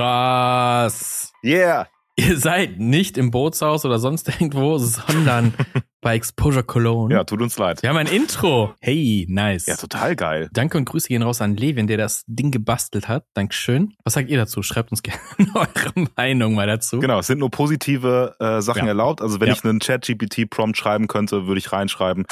Krass. 0.00 1.32
Yeah. 1.44 1.86
Ihr 2.16 2.38
seid 2.38 2.78
nicht 2.78 3.18
im 3.18 3.30
Bootshaus 3.30 3.84
oder 3.84 3.98
sonst 3.98 4.28
irgendwo, 4.28 4.78
sondern 4.78 5.52
bei 6.00 6.14
Exposure 6.16 6.64
Cologne. 6.64 7.14
Ja, 7.14 7.24
tut 7.24 7.42
uns 7.42 7.58
leid. 7.58 7.82
Wir 7.82 7.90
haben 7.90 7.98
ein 7.98 8.06
Intro. 8.06 8.74
Hey, 8.80 9.26
nice. 9.28 9.66
Ja, 9.66 9.76
total 9.76 10.16
geil. 10.16 10.48
Danke 10.54 10.78
und 10.78 10.86
Grüße 10.86 11.08
gehen 11.08 11.22
raus 11.22 11.42
an 11.42 11.54
Levin, 11.56 11.86
der 11.86 11.98
das 11.98 12.24
Ding 12.26 12.50
gebastelt 12.50 13.08
hat. 13.08 13.24
Dankeschön. 13.34 13.92
Was 14.04 14.14
sagt 14.14 14.30
ihr 14.30 14.38
dazu? 14.38 14.62
Schreibt 14.62 14.90
uns 14.90 15.02
gerne 15.04 15.20
eure 15.54 16.08
Meinung 16.16 16.54
mal 16.54 16.66
dazu. 16.66 16.98
Genau, 17.00 17.18
es 17.18 17.26
sind 17.26 17.38
nur 17.38 17.50
positive 17.50 18.36
äh, 18.40 18.62
Sachen 18.62 18.82
Ja. 18.84 18.88
erlaubt. 18.88 19.20
Also 19.20 19.38
wenn 19.40 19.48
Ja. 19.48 19.54
ich 19.54 19.64
einen 19.64 19.80
Chat-GPT-Prompt 19.80 20.76
schreiben 20.78 21.08
könnte, 21.08 21.46
würde 21.46 21.58
ich 21.58 21.72
reinschreiben, 21.72 22.24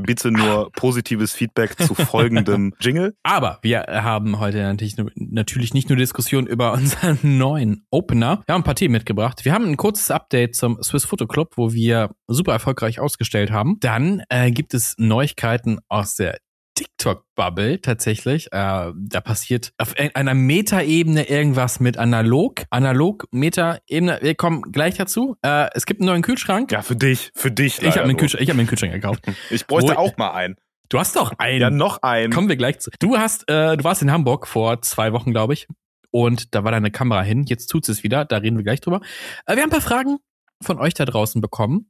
bitte 0.00 0.30
nur 0.30 0.70
positives 0.72 1.32
Feedback 1.32 1.78
zu 1.80 1.94
folgendem 1.94 2.74
Jingle. 2.80 3.14
Aber 3.22 3.58
wir 3.62 3.82
haben 3.88 4.38
heute 4.38 4.58
natürlich, 4.62 4.96
natürlich 5.14 5.74
nicht 5.74 5.88
nur 5.88 5.96
Diskussion 5.96 6.46
über 6.46 6.72
unseren 6.72 7.18
neuen 7.38 7.86
Opener. 7.90 8.42
Wir 8.46 8.54
haben 8.54 8.62
ein 8.62 8.64
paar 8.64 8.74
Themen 8.74 8.92
mitgebracht. 8.92 9.44
Wir 9.44 9.52
haben 9.52 9.66
ein 9.66 9.76
kurzes 9.76 10.10
Update 10.10 10.54
zum 10.54 10.82
Swiss 10.82 11.04
Photo 11.04 11.26
Club, 11.26 11.52
wo 11.56 11.72
wir 11.72 12.10
super 12.26 12.52
erfolgreich 12.52 13.00
ausgestellt 13.00 13.50
haben. 13.50 13.76
Dann 13.80 14.22
äh, 14.28 14.50
gibt 14.50 14.74
es 14.74 14.94
Neuigkeiten 14.98 15.78
aus 15.88 16.14
der 16.14 16.38
TikTok-Bubble 16.76 17.80
tatsächlich. 17.80 18.46
Äh, 18.52 18.92
da 18.94 19.20
passiert 19.22 19.72
auf 19.78 19.94
ein- 19.96 20.14
einer 20.14 20.34
Metaebene 20.34 21.28
irgendwas 21.28 21.80
mit 21.80 21.96
analog. 21.98 22.62
Analog, 22.70 23.26
Metaebene. 23.32 24.18
Wir 24.22 24.34
kommen 24.34 24.62
gleich 24.72 24.96
dazu. 24.96 25.36
Äh, 25.42 25.68
es 25.74 25.86
gibt 25.86 26.00
einen 26.00 26.06
neuen 26.08 26.22
Kühlschrank. 26.22 26.72
Ja, 26.72 26.82
für 26.82 26.96
dich, 26.96 27.30
für 27.34 27.50
dich. 27.50 27.82
ich 27.82 27.96
habe 27.96 28.08
nur. 28.08 28.16
Kühlschrank- 28.16 28.42
ich 28.42 28.48
hab 28.48 28.56
mir 28.56 28.60
einen 28.62 28.68
Kühlschrank 28.68 28.92
gekauft. 28.92 29.24
Ich 29.50 29.66
bräuchte 29.66 29.92
Wo- 29.94 29.96
auch 29.98 30.16
mal 30.16 30.32
einen. 30.32 30.56
Du 30.88 30.98
hast 30.98 31.14
doch 31.16 31.32
einen. 31.38 31.60
Ja, 31.60 31.70
noch 31.70 32.02
einen. 32.02 32.32
Kommen 32.32 32.48
wir 32.48 32.56
gleich 32.56 32.80
zu. 32.80 32.90
Du 32.98 33.16
hast, 33.16 33.48
äh, 33.48 33.76
du 33.76 33.84
warst 33.84 34.02
in 34.02 34.10
Hamburg 34.10 34.46
vor 34.48 34.82
zwei 34.82 35.12
Wochen, 35.12 35.30
glaube 35.32 35.52
ich. 35.54 35.68
Und 36.10 36.54
da 36.54 36.64
war 36.64 36.72
deine 36.72 36.90
Kamera 36.90 37.22
hin. 37.22 37.44
Jetzt 37.46 37.68
tut 37.68 37.88
es 37.88 38.02
wieder. 38.02 38.24
Da 38.24 38.38
reden 38.38 38.56
wir 38.56 38.64
gleich 38.64 38.80
drüber. 38.80 39.00
Äh, 39.46 39.54
wir 39.54 39.62
haben 39.62 39.68
ein 39.68 39.70
paar 39.70 39.80
Fragen 39.80 40.18
von 40.62 40.78
euch 40.78 40.94
da 40.94 41.04
draußen 41.04 41.40
bekommen. 41.40 41.88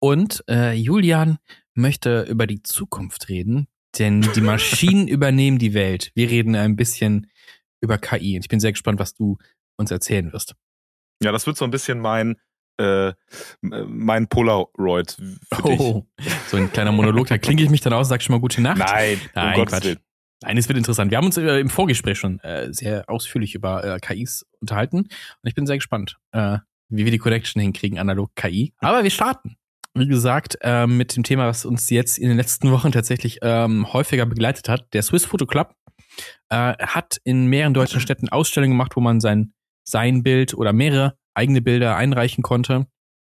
Und 0.00 0.44
äh, 0.48 0.72
Julian 0.72 1.38
möchte 1.74 2.22
über 2.22 2.46
die 2.46 2.62
Zukunft 2.62 3.28
reden. 3.30 3.68
Denn 3.98 4.22
die 4.34 4.40
Maschinen 4.40 5.08
übernehmen 5.08 5.58
die 5.58 5.74
Welt. 5.74 6.12
Wir 6.14 6.30
reden 6.30 6.56
ein 6.56 6.76
bisschen 6.76 7.30
über 7.80 7.98
KI. 7.98 8.36
Und 8.36 8.44
ich 8.44 8.48
bin 8.48 8.60
sehr 8.60 8.72
gespannt, 8.72 8.98
was 8.98 9.14
du 9.14 9.38
uns 9.76 9.90
erzählen 9.90 10.32
wirst. 10.32 10.54
Ja, 11.22 11.32
das 11.32 11.46
wird 11.46 11.56
so 11.56 11.64
ein 11.64 11.70
bisschen 11.70 12.00
mein, 12.00 12.36
äh, 12.78 13.12
mein 13.60 14.28
Polaroid 14.28 15.12
für 15.52 15.62
dich. 15.62 15.80
Oh, 15.80 16.06
so 16.48 16.56
ein 16.56 16.72
kleiner 16.72 16.92
Monolog. 16.92 17.26
Da 17.28 17.38
klinge 17.38 17.62
ich 17.62 17.70
mich 17.70 17.80
dann 17.80 17.92
aus, 17.92 18.08
sag 18.08 18.22
schon 18.22 18.34
mal 18.34 18.40
gute 18.40 18.60
Nacht. 18.62 18.78
Nein, 18.78 19.20
Nein, 19.34 19.60
um 19.60 19.66
Quatsch. 19.66 19.84
Willen. 19.84 19.98
Nein, 20.42 20.58
es 20.58 20.68
wird 20.68 20.76
interessant. 20.76 21.10
Wir 21.10 21.18
haben 21.18 21.26
uns 21.26 21.36
äh, 21.36 21.60
im 21.60 21.70
Vorgespräch 21.70 22.18
schon 22.18 22.40
äh, 22.40 22.72
sehr 22.72 23.08
ausführlich 23.08 23.54
über 23.54 23.84
äh, 23.84 24.00
KIs 24.00 24.44
unterhalten 24.60 24.96
und 24.98 25.08
ich 25.44 25.54
bin 25.54 25.66
sehr 25.66 25.76
gespannt, 25.76 26.18
äh, 26.32 26.58
wie 26.88 27.04
wir 27.04 27.12
die 27.12 27.18
Connection 27.18 27.62
hinkriegen, 27.62 27.98
analog 27.98 28.34
KI. 28.34 28.74
Aber 28.78 29.04
wir 29.04 29.10
starten, 29.10 29.56
wie 29.94 30.06
gesagt, 30.06 30.58
äh, 30.62 30.86
mit 30.86 31.16
dem 31.16 31.22
Thema, 31.22 31.46
was 31.46 31.64
uns 31.64 31.90
jetzt 31.90 32.18
in 32.18 32.28
den 32.28 32.36
letzten 32.36 32.70
Wochen 32.70 32.92
tatsächlich 32.92 33.38
ähm, 33.42 33.92
häufiger 33.92 34.26
begleitet 34.26 34.68
hat. 34.68 34.86
Der 34.94 35.02
Swiss 35.02 35.24
Photo 35.24 35.46
Club 35.46 35.74
äh, 36.48 36.74
hat 36.78 37.18
in 37.24 37.46
mehreren 37.46 37.74
deutschen 37.74 38.00
Städten 38.00 38.28
Ausstellungen 38.28 38.72
gemacht, 38.72 38.96
wo 38.96 39.00
man 39.00 39.20
sein, 39.20 39.52
sein 39.84 40.22
Bild 40.22 40.54
oder 40.54 40.72
mehrere 40.72 41.14
eigene 41.34 41.62
Bilder 41.62 41.96
einreichen 41.96 42.42
konnte 42.42 42.86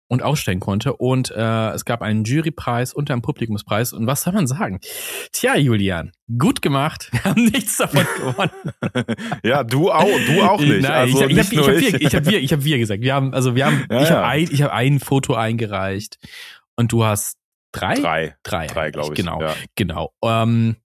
und 0.07 0.21
ausstellen 0.21 0.59
konnte. 0.59 0.93
Und 0.95 1.31
äh, 1.31 1.69
es 1.71 1.85
gab 1.85 2.01
einen 2.01 2.23
Jurypreis 2.23 2.93
und 2.93 3.09
einen 3.09 3.21
Publikumspreis. 3.21 3.93
Und 3.93 4.07
was 4.07 4.23
soll 4.23 4.33
man 4.33 4.47
sagen? 4.47 4.79
Tja, 5.31 5.55
Julian, 5.55 6.11
gut 6.37 6.61
gemacht. 6.61 7.09
Wir 7.11 7.23
haben 7.23 7.45
nichts 7.45 7.77
davon 7.77 8.05
gewonnen. 8.17 9.17
ja, 9.44 9.63
du 9.63 9.91
auch, 9.91 10.05
du 10.27 10.41
auch 10.44 10.59
nicht. 10.59 10.81
Nein, 10.83 10.91
also 10.91 11.25
ich, 11.25 11.38
ich 11.51 11.57
habe 11.57 11.73
hab 11.73 11.79
wir, 11.81 12.01
ich 12.01 12.15
hab 12.15 12.25
wir, 12.25 12.39
ich 12.39 12.53
hab 12.53 12.63
wir 12.63 12.77
gesagt. 12.77 13.01
Wir 13.01 13.13
haben, 13.15 13.33
also 13.33 13.55
wir 13.55 13.65
haben, 13.65 13.85
Ja, 13.89 14.01
ich 14.03 14.09
ja. 14.09 14.15
habe 14.17 14.27
ein, 14.27 14.47
ich 14.51 14.61
hab 14.61 14.71
ein 14.71 14.99
Foto 14.99 15.33
eingereicht 15.33 16.19
und 16.75 16.91
du 16.91 17.03
hast 17.03 17.38
drei? 17.71 17.95
Drei. 17.95 18.35
Drei, 18.44 18.67
Drei, 18.67 18.91
glaube 18.91 19.13
ich. 19.13 19.17
Genau, 19.17 19.41
Ja. 19.41 19.55
genau. 19.75 20.13
Ähm, 20.23 20.75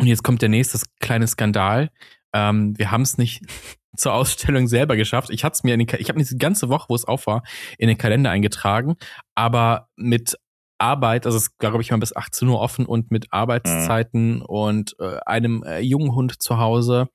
und 0.00 0.06
jetzt 0.06 0.22
kommt 0.22 0.42
der 0.42 0.48
nächste 0.48 0.78
kleine 1.00 1.26
Skandal. 1.26 1.90
Ähm, 2.32 2.76
wir 2.78 2.90
haben 2.90 3.02
es 3.02 3.18
nicht 3.18 3.42
zur 3.96 4.14
Ausstellung 4.14 4.68
selber 4.68 4.96
geschafft. 4.96 5.30
Ich 5.30 5.44
hatte 5.44 5.54
es 5.54 5.64
mir 5.64 5.74
in 5.74 5.80
den, 5.80 5.88
ich 5.98 6.08
habe 6.08 6.18
diese 6.18 6.36
ganze 6.36 6.68
Woche, 6.68 6.86
wo 6.88 6.94
es 6.94 7.04
auf 7.04 7.26
war, 7.26 7.42
in 7.78 7.88
den 7.88 7.98
Kalender 7.98 8.30
eingetragen, 8.30 8.96
aber 9.34 9.88
mit 9.96 10.36
Arbeit, 10.80 11.26
also 11.26 11.36
es 11.38 11.48
war, 11.58 11.70
glaube 11.70 11.82
ich, 11.82 11.90
mal 11.90 11.96
bis 11.98 12.14
18 12.14 12.46
Uhr 12.48 12.60
offen 12.60 12.86
und 12.86 13.10
mit 13.10 13.32
Arbeitszeiten 13.32 14.42
und 14.42 14.94
äh, 15.00 15.18
einem 15.26 15.64
äh, 15.64 15.80
jungen 15.80 16.14
Hund 16.14 16.40
zu 16.40 16.58
Hause 16.58 17.08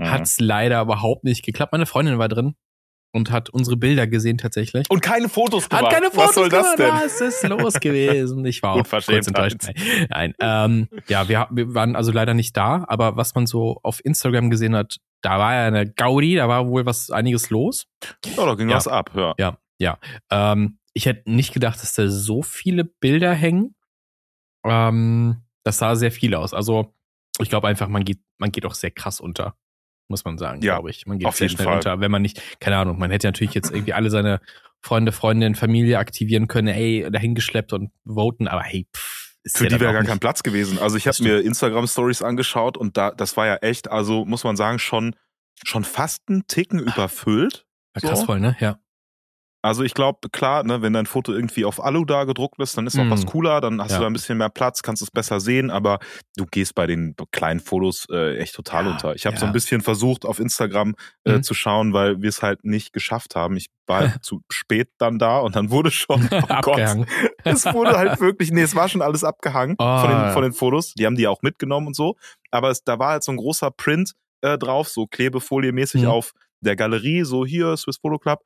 Mhm. 0.00 0.10
hat's 0.10 0.40
leider 0.40 0.80
überhaupt 0.80 1.24
nicht 1.24 1.44
geklappt. 1.44 1.72
Meine 1.72 1.86
Freundin 1.86 2.18
war 2.18 2.28
drin 2.28 2.54
und 3.12 3.30
hat 3.30 3.50
unsere 3.50 3.76
Bilder 3.76 4.06
gesehen 4.06 4.38
tatsächlich. 4.38 4.88
Und 4.88 5.00
keine 5.02 5.28
Fotos 5.28 5.68
gemacht. 5.68 5.86
Hat 5.86 5.92
keine 5.92 6.06
Fotos 6.10 6.28
Was 6.28 6.34
soll 6.34 6.48
das 6.48 6.76
gemacht. 6.76 6.78
denn? 6.78 7.04
Was 7.04 7.20
ist 7.20 7.48
los 7.48 7.74
gewesen? 7.80 8.44
Ich 8.44 8.62
war 8.62 8.74
auch 8.74 8.88
kurz 8.88 9.08
enttäuscht. 9.08 9.56
Nein, 10.10 10.34
ähm, 10.40 10.88
ja, 11.08 11.28
wir, 11.28 11.48
wir 11.50 11.74
waren 11.74 11.96
also 11.96 12.12
leider 12.12 12.34
nicht 12.34 12.56
da, 12.56 12.84
aber 12.88 13.16
was 13.16 13.34
man 13.34 13.46
so 13.46 13.80
auf 13.82 14.04
Instagram 14.04 14.50
gesehen 14.50 14.74
hat, 14.76 14.98
da 15.22 15.38
war 15.38 15.54
ja 15.54 15.66
eine 15.66 15.90
Gaudi, 15.90 16.36
da 16.36 16.48
war 16.48 16.66
wohl 16.68 16.86
was 16.86 17.10
einiges 17.10 17.50
los. 17.50 17.86
Ja, 18.36 18.46
da 18.46 18.54
ging 18.54 18.68
Ja. 18.70 18.76
was 18.76 18.88
ab, 18.88 19.10
ja. 19.14 19.34
Ja, 19.38 19.58
ja. 19.78 19.98
Ähm, 20.30 20.78
ich 20.94 21.06
hätte 21.06 21.30
nicht 21.30 21.52
gedacht, 21.52 21.82
dass 21.82 21.92
da 21.94 22.08
so 22.08 22.42
viele 22.42 22.84
Bilder 22.84 23.32
hängen. 23.34 23.74
Ähm, 24.64 25.42
das 25.64 25.78
sah 25.78 25.94
sehr 25.96 26.10
viel 26.12 26.34
aus. 26.34 26.54
Also 26.54 26.94
ich 27.38 27.48
glaube 27.48 27.68
einfach, 27.68 27.88
man 27.88 28.04
geht, 28.04 28.20
man 28.38 28.50
geht 28.52 28.66
auch 28.66 28.74
sehr 28.74 28.90
krass 28.90 29.20
unter, 29.20 29.56
muss 30.10 30.24
man 30.24 30.36
sagen, 30.36 30.60
Ja, 30.62 30.74
glaube 30.74 30.90
ich. 30.90 31.06
Man 31.06 31.18
geht 31.18 31.26
auf 31.28 31.36
sehr 31.36 31.46
jeden 31.46 31.56
schnell 31.56 31.66
Fall. 31.66 31.76
unter, 31.76 32.00
wenn 32.00 32.10
man 32.10 32.20
nicht, 32.22 32.42
keine 32.60 32.76
Ahnung, 32.76 32.98
man 32.98 33.10
hätte 33.10 33.26
natürlich 33.28 33.54
jetzt 33.54 33.70
irgendwie 33.70 33.94
alle 33.94 34.10
seine 34.10 34.40
Freunde, 34.82 35.12
Freundinnen, 35.12 35.54
Familie 35.54 35.98
aktivieren 35.98 36.48
können, 36.48 36.68
ey, 36.68 37.08
dahin 37.10 37.34
geschleppt 37.34 37.72
und 37.72 37.90
voten, 38.04 38.48
aber 38.48 38.62
hey, 38.62 38.86
pff, 38.94 39.34
ist 39.42 39.56
Für 39.58 39.64
ja 39.64 39.70
die 39.70 39.80
wäre 39.80 39.92
gar 39.94 40.00
nicht- 40.00 40.08
kein 40.10 40.18
Platz 40.18 40.42
gewesen. 40.42 40.78
Also 40.78 40.96
ich 40.98 41.06
habe 41.06 41.22
mir 41.22 41.40
Instagram-Stories 41.40 42.22
angeschaut 42.22 42.76
und 42.76 42.96
da, 42.98 43.10
das 43.10 43.36
war 43.38 43.46
ja 43.46 43.56
echt, 43.56 43.90
also 43.90 44.24
muss 44.26 44.44
man 44.44 44.56
sagen, 44.56 44.78
schon, 44.78 45.14
schon 45.64 45.84
fast 45.84 46.22
einen 46.28 46.46
Ticken 46.46 46.78
überfüllt. 46.78 47.64
War 47.94 48.02
krass 48.02 48.20
so. 48.20 48.26
voll, 48.26 48.40
ne? 48.40 48.56
Ja. 48.60 48.78
Also 49.62 49.82
ich 49.84 49.92
glaube, 49.92 50.28
klar, 50.32 50.62
ne, 50.64 50.80
wenn 50.80 50.94
dein 50.94 51.04
Foto 51.06 51.32
irgendwie 51.32 51.66
auf 51.66 51.84
Alu 51.84 52.04
da 52.06 52.24
gedruckt 52.24 52.58
ist, 52.60 52.78
dann 52.78 52.86
ist 52.86 52.98
auch 52.98 53.04
Mhm. 53.04 53.10
was 53.10 53.26
cooler, 53.26 53.60
dann 53.60 53.80
hast 53.82 53.90
Ja. 53.90 53.98
du 53.98 54.02
da 54.04 54.06
ein 54.08 54.12
bisschen 54.14 54.38
mehr 54.38 54.48
Platz, 54.48 54.82
kannst 54.82 55.02
es 55.02 55.10
besser 55.10 55.38
sehen, 55.38 55.70
aber 55.70 55.98
du 56.36 56.46
gehst 56.46 56.74
bei 56.74 56.86
den 56.86 57.14
kleinen 57.30 57.60
Fotos 57.60 58.06
äh, 58.10 58.38
echt 58.38 58.54
total 58.54 58.86
Ja, 58.86 58.90
unter. 58.92 59.14
Ich 59.14 59.26
habe 59.26 59.34
ja. 59.34 59.40
so 59.40 59.46
ein 59.46 59.52
bisschen 59.52 59.82
versucht, 59.82 60.24
auf 60.24 60.38
Instagram 60.40 60.94
äh, 61.24 61.36
Mhm. 61.38 61.42
zu 61.42 61.52
schauen, 61.54 61.92
weil 61.92 62.22
wir 62.22 62.28
es 62.30 62.42
halt 62.42 62.64
nicht 62.64 62.92
geschafft 62.94 63.36
haben. 63.36 63.56
Ich 63.58 63.66
war 63.86 63.98
halt 64.00 64.12
zu 64.24 64.40
spät 64.50 64.88
dann 64.98 65.18
da 65.18 65.38
und 65.40 65.56
dann 65.56 65.70
wurde 65.70 65.90
schon, 65.90 66.26
oh 66.32 66.60
Gott, 66.62 66.78
es 67.44 67.66
wurde 67.66 67.98
halt 67.98 68.18
wirklich, 68.20 68.50
nee, 68.52 68.62
es 68.62 68.74
war 68.74 68.88
schon 68.88 69.02
alles 69.02 69.24
abgehangen 69.24 69.76
von, 69.76 69.86
Oh. 69.86 70.06
den, 70.08 70.32
von 70.32 70.42
den 70.42 70.52
Fotos. 70.54 70.94
Die 70.94 71.04
haben 71.04 71.16
die 71.16 71.26
auch 71.28 71.42
mitgenommen 71.42 71.86
und 71.88 71.96
so. 71.96 72.16
Aber 72.50 72.70
es, 72.70 72.82
da 72.82 72.98
war 72.98 73.10
halt 73.10 73.22
so 73.24 73.32
ein 73.32 73.36
großer 73.36 73.70
Print 73.70 74.12
äh, 74.42 74.56
drauf, 74.56 74.88
so 74.88 75.02
Klebefolie-mäßig 75.06 76.02
Mhm. 76.02 76.08
auf 76.08 76.32
der 76.60 76.76
Galerie, 76.76 77.24
so 77.24 77.44
hier, 77.44 77.76
Swiss 77.76 77.98
Photo 77.98 78.18
Club. 78.18 78.40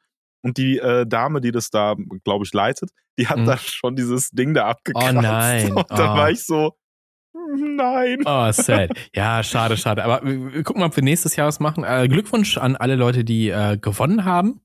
Und 0.45 0.59
die 0.59 0.79
äh, 0.79 1.07
Dame, 1.07 1.41
die 1.41 1.51
das 1.53 1.71
da, 1.71 1.97
glaube 2.25 2.45
ich, 2.45 2.53
leitet, 2.53 2.91
die 3.19 3.27
hat 3.29 3.39
Mhm. 3.39 3.47
da 3.47 3.57
schon 3.59 3.97
dieses 3.97 4.31
Ding 4.31 4.53
da 4.55 4.67
abgekratzt. 4.67 5.17
Oh 5.17 5.21
nein. 5.21 5.73
Und 5.77 5.91
da 5.91 6.13
Oh. 6.13 6.17
war 6.19 6.31
ich 6.31 6.45
so, 6.45 6.73
nein. 7.57 8.19
Oh, 8.25 8.51
sad. 8.53 8.91
Ja, 9.15 9.43
schade, 9.43 9.77
schade. 9.77 10.05
Aber 10.05 10.21
wir, 10.25 10.53
wir 10.53 10.63
gucken 10.63 10.81
mal, 10.81 10.87
ob 10.87 10.97
wir 10.97 11.03
nächstes 11.03 11.37
Jahr 11.37 11.47
was 11.49 11.61
machen. 11.61 11.85
Äh, 11.85 12.09
Glückwunsch 12.09 12.59
an 12.59 12.77
alle 12.77 12.95
Leute, 12.97 13.25
die 13.25 13.49
äh, 13.49 13.77
gewonnen 13.79 14.25
haben. 14.25 14.61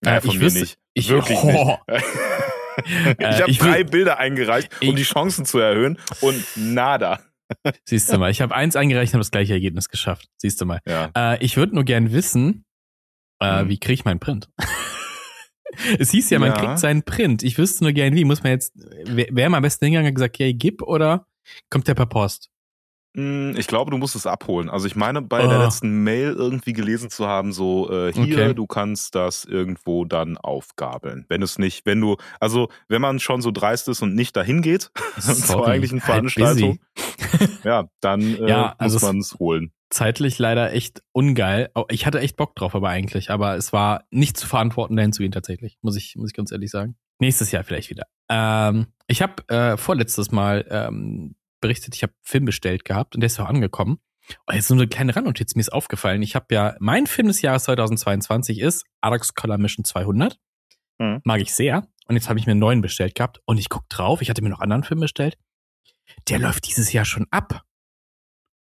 Naja, 0.00 0.18
Äh, 0.18 0.20
von 0.22 0.30
ich 0.30 0.36
mir 0.38 0.42
wüsste- 0.46 0.60
nicht. 0.60 0.78
ich- 0.94 1.08
Wirklich 1.10 1.38
Oh. 1.42 1.76
nicht. 1.88 2.04
ich 3.18 3.18
Äh, 3.18 3.40
habe 3.42 3.52
drei 3.52 3.84
Bilder 3.84 4.18
eingereicht, 4.18 4.70
um 4.80 4.88
Ich- 4.88 4.94
die 4.94 5.02
Chancen 5.02 5.44
zu 5.44 5.58
erhöhen 5.58 5.98
und 6.22 6.42
nada. 6.56 7.20
Siehst 7.84 8.12
du 8.12 8.16
mal, 8.18 8.30
ich 8.30 8.40
habe 8.40 8.54
eins 8.54 8.76
eingereicht 8.76 9.10
und 9.12 9.14
habe 9.14 9.20
das 9.22 9.32
gleiche 9.32 9.52
Ergebnis 9.52 9.88
geschafft. 9.88 10.28
Siehst 10.36 10.60
du 10.60 10.66
mal. 10.66 10.78
Ja. 10.86 11.10
Äh, 11.16 11.44
ich 11.44 11.56
würde 11.56 11.74
nur 11.74 11.84
gern 11.84 12.12
wissen, 12.12 12.64
äh, 13.42 13.64
Mhm. 13.64 13.68
wie 13.68 13.78
kriege 13.78 13.94
ich 13.94 14.04
meinen 14.04 14.20
Print? 14.20 14.48
Es 15.98 16.10
hieß 16.10 16.30
ja, 16.30 16.38
man 16.38 16.50
Ja. 16.50 16.54
kriegt 16.56 16.78
seinen 16.78 17.02
Print. 17.02 17.42
Ich 17.42 17.58
wüsste 17.58 17.84
nur 17.84 17.92
gern, 17.92 18.14
wie. 18.14 18.24
Muss 18.24 18.42
man 18.42 18.52
jetzt, 18.52 18.72
wer, 19.04 19.26
wer 19.30 19.46
am 19.52 19.62
besten 19.62 19.84
hingegangen 19.86 20.10
und 20.10 20.14
gesagt, 20.14 20.38
hey, 20.38 20.54
gib 20.54 20.82
oder 20.82 21.26
kommt 21.70 21.88
der 21.88 21.94
per 21.94 22.06
Post? 22.06 22.50
Mm, 23.14 23.56
Ich 23.56 23.66
glaube, 23.66 23.90
du 23.90 23.98
musst 23.98 24.14
es 24.14 24.24
abholen. 24.26 24.70
Also 24.70 24.86
ich 24.86 24.94
meine, 24.94 25.20
bei 25.20 25.44
Oh. 25.44 25.48
der 25.48 25.58
letzten 25.58 26.04
Mail 26.04 26.32
irgendwie 26.32 26.72
gelesen 26.72 27.10
zu 27.10 27.26
haben, 27.26 27.52
so 27.52 27.90
äh, 27.90 28.12
hier, 28.12 28.22
Okay. 28.38 28.54
du 28.54 28.66
kannst 28.68 29.16
das 29.16 29.44
irgendwo 29.44 30.04
dann 30.04 30.36
aufgabeln. 30.38 31.24
Wenn 31.28 31.42
es 31.42 31.58
nicht, 31.58 31.86
wenn 31.86 32.00
du, 32.00 32.18
also 32.38 32.68
wenn 32.88 33.02
man 33.02 33.18
schon 33.18 33.42
so 33.42 33.50
dreist 33.50 33.88
ist 33.88 34.00
und 34.02 34.14
nicht 34.14 34.36
dahin 34.36 34.62
geht 34.62 34.92
zur 35.20 35.66
eigentlichen 35.66 35.98
halt 36.00 36.30
Veranstaltung, 36.30 36.78
busy. 36.94 37.48
ja, 37.64 37.88
dann 38.00 38.20
äh, 38.36 38.48
Ja, 38.48 38.74
also 38.78 38.94
muss 38.94 39.02
man 39.02 39.18
es 39.18 39.34
holen. 39.40 39.72
Zeitlich 39.90 40.38
leider 40.38 40.72
echt 40.72 41.02
ungeil. 41.12 41.70
Oh, 41.74 41.84
Ich 41.90 42.06
hatte 42.06 42.20
echt 42.20 42.36
Bock 42.36 42.54
drauf, 42.54 42.74
aber 42.74 42.88
eigentlich. 42.88 43.30
Aber 43.30 43.56
es 43.56 43.72
war 43.72 44.04
nicht 44.10 44.36
zu 44.36 44.46
verantworten, 44.46 44.96
dahin 44.96 45.12
zu 45.12 45.22
gehen 45.22 45.32
tatsächlich. 45.32 45.78
Muss 45.82 45.96
ich, 45.96 46.14
muss 46.16 46.30
ich 46.30 46.36
ganz 46.36 46.52
ehrlich 46.52 46.70
sagen. 46.70 46.96
Nächstes 47.18 47.50
Jahr 47.50 47.64
vielleicht 47.64 47.90
wieder. 47.90 48.04
Ähm, 48.28 48.86
ich 49.08 49.20
habe 49.20 49.46
äh, 49.48 49.76
vorletztes 49.76 50.30
Mal 50.30 50.64
ähm, 50.70 51.34
berichtet, 51.60 51.94
ich 51.94 52.02
habe 52.02 52.14
Film 52.22 52.44
bestellt 52.44 52.84
gehabt 52.84 53.14
und 53.14 53.20
der 53.20 53.26
ist 53.26 53.38
auch 53.40 53.48
angekommen. 53.48 53.98
Oh, 54.46 54.52
jetzt 54.52 54.68
so 54.68 54.74
eine 54.74 54.86
kleine 54.86 55.14
Randnotiz, 55.14 55.54
mir 55.56 55.60
ist 55.60 55.72
aufgefallen. 55.72 56.22
Ich 56.22 56.36
habe 56.36 56.46
ja, 56.54 56.76
mein 56.78 57.06
Film 57.06 57.28
des 57.28 57.42
Jahres 57.42 57.64
2022 57.64 58.60
ist 58.60 58.84
Adax 59.00 59.34
Color 59.34 59.58
Mission 59.58 59.84
200. 59.84 60.38
Mhm. 60.98 61.20
Mag 61.24 61.40
ich 61.40 61.52
sehr. 61.52 61.88
Und 62.06 62.16
jetzt 62.16 62.28
habe 62.28 62.38
ich 62.38 62.46
mir 62.46 62.52
einen 62.52 62.60
neuen 62.60 62.80
bestellt 62.80 63.14
gehabt 63.14 63.40
und 63.44 63.58
ich 63.58 63.68
guck 63.68 63.88
drauf. 63.88 64.22
Ich 64.22 64.30
hatte 64.30 64.42
mir 64.42 64.50
noch 64.50 64.60
einen 64.60 64.72
anderen 64.72 64.84
Film 64.84 65.00
bestellt. 65.00 65.36
Der 66.28 66.38
läuft 66.38 66.66
dieses 66.68 66.92
Jahr 66.92 67.04
schon 67.04 67.26
ab. 67.30 67.62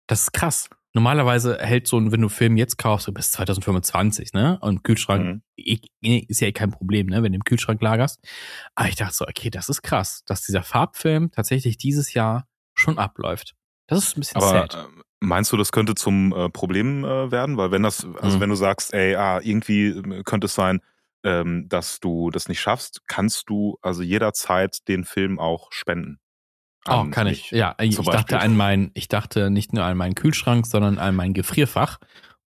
Das 0.08 0.24
ist 0.24 0.34
krass. 0.34 0.70
Normalerweise 0.94 1.58
hält 1.60 1.88
so 1.88 1.98
ein, 1.98 2.12
wenn 2.12 2.22
du 2.22 2.30
Film 2.30 2.56
jetzt 2.56 2.78
kaufst, 2.78 3.08
so 3.08 3.12
bis 3.12 3.32
2025, 3.32 4.34
ne? 4.34 4.60
Und 4.62 4.84
Kühlschrank 4.84 5.42
Mhm. 5.58 5.82
ist 6.30 6.40
ja 6.42 6.48
eh 6.48 6.52
kein 6.52 6.70
Problem, 6.72 7.08
ne? 7.08 7.24
Wenn 7.24 7.32
du 7.32 7.38
im 7.38 7.44
Kühlschrank 7.44 7.82
lagerst. 7.82 8.20
Aber 8.76 8.88
ich 8.90 8.96
dachte 8.96 9.16
so, 9.16 9.26
okay, 9.28 9.50
das 9.50 9.70
ist 9.70 9.82
krass, 9.82 10.22
dass 10.28 10.44
dieser 10.44 10.62
Farbfilm 10.64 11.32
tatsächlich 11.32 11.78
dieses 11.78 12.14
Jahr 12.14 12.48
schon 12.76 13.00
abläuft. 13.00 13.56
Das 13.88 14.04
ist 14.04 14.18
ein 14.18 14.20
bisschen 14.22 14.38
Aber 14.42 14.48
sad. 14.52 14.76
äh, 14.76 14.84
meinst 15.20 15.52
du, 15.52 15.58
das 15.58 15.72
könnte 15.72 15.96
zum 15.96 16.32
äh, 16.32 16.50
Problem 16.50 17.04
äh, 17.04 17.32
werden? 17.32 17.58
Weil 17.58 17.72
wenn 17.72 17.84
das, 17.84 18.06
also 18.22 18.38
Mhm. 18.38 18.42
wenn 18.42 18.50
du 18.50 18.56
sagst, 18.56 18.94
ey, 18.94 19.16
ah, 19.16 19.40
irgendwie 19.42 19.88
äh, 19.90 20.24
könnte 20.24 20.46
es 20.46 20.54
sein, 20.56 20.80
ähm, 21.26 21.68
dass 21.70 22.00
du 22.02 22.30
das 22.30 22.48
nicht 22.50 22.60
schaffst, 22.60 23.02
kannst 23.08 23.50
du 23.50 23.78
also 23.82 24.04
jederzeit 24.04 24.88
den 24.88 25.06
Film 25.06 25.40
auch 25.40 25.72
spenden. 25.72 26.20
Oh, 26.88 26.92
An 26.92 27.12
kann 27.12 27.28
ich. 27.28 27.52
Ja, 27.52 27.76
ich 27.80 27.96
zum 27.96 28.06
dachte 28.06 28.36
Beispiel. 28.36 28.38
an 28.52 28.58
mein, 28.58 28.92
ich 28.94 29.08
dachte 29.08 29.50
nicht 29.50 29.72
nur 29.74 29.84
an 29.86 29.96
meinen 29.98 30.16
Kühlschrank, 30.16 30.66
sondern 30.68 30.98
an 30.98 31.16
mein 31.16 31.34
Gefrierfach, 31.34 31.98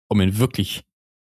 um 0.08 0.20
ihn 0.20 0.38
wirklich, 0.38 0.84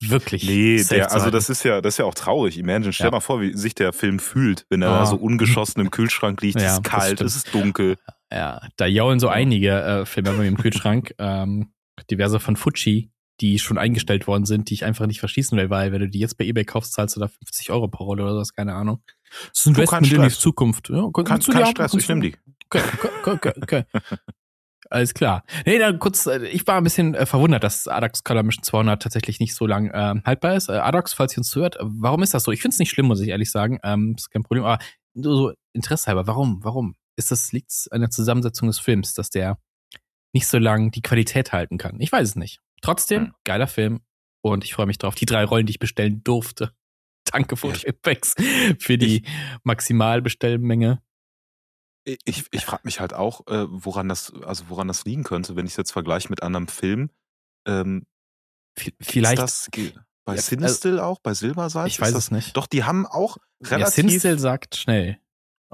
wirklich 0.01 0.45
Nee, 0.47 0.77
der, 0.85 1.09
zu 1.09 1.15
also 1.15 1.31
das 1.31 1.51
ist 1.51 1.65
ja, 1.65 1.81
das 1.81 1.95
ist 1.95 1.99
ja 1.99 2.05
auch 2.05 2.15
traurig. 2.15 2.57
Imagine, 2.59 2.93
stell 2.93 3.07
Ja. 3.07 3.11
mal 3.13 3.21
vor, 3.21 3.41
wie 3.41 3.57
sich 3.57 3.75
der 3.75 3.93
Film 3.93 4.19
fühlt, 4.21 4.65
wenn 4.69 4.83
er 4.83 4.91
da 4.91 5.07
so 5.07 5.17
ungeschossen 5.17 5.81
im 5.81 5.91
Kühlschrank 5.91 6.41
liegt, 6.41 6.61
Ja, 6.61 6.67
es 6.69 6.73
ist 6.75 6.85
kalt, 6.85 7.21
es 7.21 7.35
ist 7.37 7.53
dunkel. 7.55 7.97
Ja, 8.33 8.61
da 8.77 8.87
jaulen 8.87 9.19
so 9.21 9.29
einige 9.29 9.71
äh, 9.81 10.07
Filme 10.07 10.31
bei 10.33 10.39
mir 10.39 10.49
im 10.49 10.57
Kühlschrank, 10.57 11.15
ähm, 11.19 11.73
diverse 12.11 12.39
von 12.41 12.57
Fuji, 12.57 13.11
die 13.41 13.59
schon 13.59 13.79
eingestellt 13.79 14.27
worden 14.29 14.45
sind, 14.45 14.71
die 14.71 14.75
ich 14.75 14.85
einfach 14.85 15.07
nicht 15.07 15.19
verschießen 15.21 15.59
will, 15.59 15.69
weil 15.71 15.91
wenn 15.91 16.01
du 16.01 16.09
die 16.09 16.21
jetzt 16.21 16.39
bei 16.39 16.45
eBay 16.45 16.65
kaufst, 16.65 16.93
zahlst 16.93 17.17
du 17.17 17.21
da 17.21 17.27
50 17.29 17.71
Euro 17.71 17.89
pro 17.89 18.05
Rolle 18.05 18.23
oder 18.23 18.35
sowas, 18.35 18.55
keine 18.55 18.75
Ahnung. 18.75 19.03
Das 19.51 19.61
ist 19.61 19.67
ein 19.67 19.71
Investment 19.75 20.13
in 20.13 20.23
die. 20.23 20.29
Zukunft. 20.29 20.89
Ja, 20.91 21.09
Kein, 21.13 21.25
kannst 21.25 21.49
du 21.49 21.53
die 21.53 21.67
Stress, 21.67 21.95
ich 21.95 22.09
nehme 22.09 22.21
die. 22.21 22.37
Okay, 22.75 23.09
okay, 23.27 23.37
okay, 23.37 23.53
okay. 23.63 23.85
Alles 24.91 25.15
klar. 25.15 25.45
Nee, 25.67 25.79
dann 25.79 25.99
kurz, 25.99 26.27
äh, 26.27 26.47
ich 26.47 26.67
war 26.67 26.77
ein 26.77 26.85
bisschen 26.85 27.15
äh, 27.15 27.25
verwundert, 27.27 27.65
dass 27.65 27.89
Adax 27.89 28.23
Color 28.23 28.43
Mission 28.43 28.63
200 28.65 29.03
tatsächlich 29.03 29.41
nicht 29.41 29.55
so 29.55 29.67
lang 29.67 29.91
ähm, 29.95 30.23
haltbar 30.27 30.55
ist. 30.57 30.69
Äh, 30.69 30.73
Adax, 30.73 31.15
falls 31.15 31.33
ihr 31.35 31.39
uns 31.39 31.49
zuhört, 31.49 31.77
äh, 31.77 31.81
warum 31.85 32.23
ist 32.23 32.35
das 32.35 32.45
so? 32.45 32.53
Ich 32.53 32.61
finde 32.61 32.75
es 32.75 32.79
nicht 32.79 32.91
schlimm, 32.91 33.07
muss 33.07 33.21
ich 33.21 33.29
ehrlich 33.29 33.51
sagen. 33.51 33.79
Ähm, 33.83 34.15
ist 34.17 34.31
kein 34.31 34.43
Problem, 34.43 34.65
aber 34.65 34.79
nur 35.15 35.37
so 35.37 35.53
Interesse 35.73 36.07
halber, 36.09 36.27
warum? 36.27 36.63
Warum? 36.63 36.95
Ist 37.17 37.31
das, 37.31 37.51
liegt 37.53 37.73
an 37.93 38.03
der 38.03 38.11
Zusammensetzung 38.11 38.69
des 38.69 38.79
Films, 38.79 39.15
dass 39.15 39.31
der 39.31 39.59
nicht 40.33 40.47
so 40.47 40.59
lang 40.59 40.91
die 40.91 41.03
Qualität 41.03 41.53
halten 41.53 41.79
kann? 41.79 41.99
Ich 42.01 42.13
weiß 42.13 42.29
es 42.31 42.37
nicht. 42.37 42.61
Trotzdem, 42.83 43.23
Hm. 43.27 43.33
geiler 43.45 43.67
Film 43.69 44.01
und 44.43 44.65
ich 44.65 44.75
freue 44.75 44.87
mich 44.87 44.99
drauf. 44.99 45.15
Die 45.15 45.27
drei 45.27 45.45
Rollen, 45.45 45.65
die 45.67 45.71
ich 45.73 45.79
bestellen 45.79 46.23
durfte. 46.25 46.73
Danke, 47.33 47.57
Ja, 47.57 47.71
ich- 47.73 47.81
Fotoeffects, 47.81 48.35
für 48.79 48.99
die 48.99 49.25
Maximalbestellmenge. 49.63 51.01
Ich, 52.05 52.45
ich 52.51 52.65
frage 52.65 52.83
mich 52.85 53.01
halt 53.01 53.15
auch, 53.15 53.47
äh, 53.47 53.67
woran 53.69 54.09
das, 54.09 54.33
also 54.45 54.65
woran 54.69 54.89
das 54.89 55.05
liegen 55.05 55.25
könnte, 55.25 55.57
wenn 55.57 55.65
ich 55.67 55.73
es 55.73 55.77
jetzt 55.77 55.93
vergleiche 55.93 56.29
mit 56.29 56.43
anderem 56.43 56.69
Film. 56.69 57.11
Ähm, 57.67 58.07
V- 58.77 58.91
ist 58.99 59.11
Vielleicht, 59.11 59.39
das 59.39 59.71
bei 60.25 60.35
Ja, 60.35 60.43
Cinestill 60.43 61.01
auch, 61.01 61.21
bei 61.21 61.33
Silbersalz? 61.35 61.89
ich 61.93 62.01
weiß 62.01 62.15
es 62.15 62.31
nicht. 62.31 62.57
Doch, 62.57 62.67
die 62.67 62.85
haben 62.85 63.07
auch 63.07 63.39
Ja, 63.63 63.69
relativ. 63.77 64.11
Sinstil 64.11 64.39
sagt 64.39 64.77
schnell, 64.77 65.19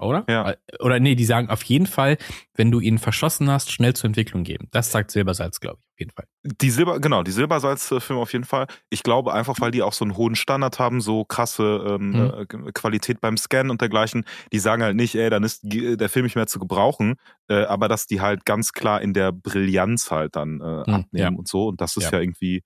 oder? 0.06 0.24
Ja. 0.28 0.54
Oder 0.80 0.98
nee, 1.00 1.14
die 1.14 1.24
sagen 1.24 1.48
auf 1.50 1.62
jeden 1.64 1.86
Fall, 1.86 2.16
wenn 2.54 2.70
du 2.70 2.80
ihn 2.80 2.98
verschossen 2.98 3.50
hast, 3.50 3.70
schnell 3.72 3.94
zur 3.94 4.08
Entwicklung 4.08 4.42
geben. 4.44 4.68
Das 4.70 4.90
sagt 4.92 5.10
Silbersalz, 5.10 5.60
glaube 5.60 5.78
ich, 5.80 5.86
auf 5.94 5.98
jeden 6.00 6.10
Fall. 6.12 6.26
Die 6.44 6.70
Silber, 6.70 7.00
genau, 7.00 7.22
die 7.22 7.30
Silbersalz-Filme 7.30 8.20
auf 8.22 8.32
jeden 8.32 8.44
Fall. 8.44 8.66
Ich 8.88 9.02
glaube 9.02 9.32
einfach, 9.34 9.60
weil 9.60 9.70
die 9.70 9.82
auch 9.82 9.92
so 9.92 10.04
einen 10.04 10.16
hohen 10.16 10.34
Standard 10.36 10.78
haben, 10.78 11.00
so 11.00 11.24
krasse 11.24 11.84
ähm, 11.88 12.10
Mhm. 12.10 12.66
äh, 12.66 12.72
Qualität 12.72 13.20
beim 13.20 13.36
Scannen 13.36 13.70
und 13.70 13.80
dergleichen. 13.80 14.24
Die 14.52 14.58
sagen 14.58 14.82
halt 14.82 14.96
nicht, 14.96 15.14
ey, 15.14 15.30
dann 15.30 15.44
ist 15.44 15.60
die- 15.62 15.96
der 15.96 16.08
Film 16.08 16.24
nicht 16.24 16.36
mehr 16.36 16.46
zu 16.46 16.58
gebrauchen, 16.58 17.16
äh, 17.48 17.64
aber 17.64 17.88
dass 17.88 18.06
die 18.06 18.20
halt 18.20 18.44
ganz 18.44 18.72
klar 18.72 19.00
in 19.02 19.12
der 19.14 19.32
Brillanz 19.32 20.10
halt 20.10 20.36
dann 20.36 20.60
äh, 20.60 20.64
Mhm, 20.64 20.94
abnehmen 20.94 21.08
ja. 21.14 21.28
und 21.38 21.48
so. 21.48 21.68
Und 21.68 21.80
das 21.80 21.96
ist 21.96 22.04
ja, 22.04 22.12
Ja. 22.12 22.20
irgendwie 22.20 22.62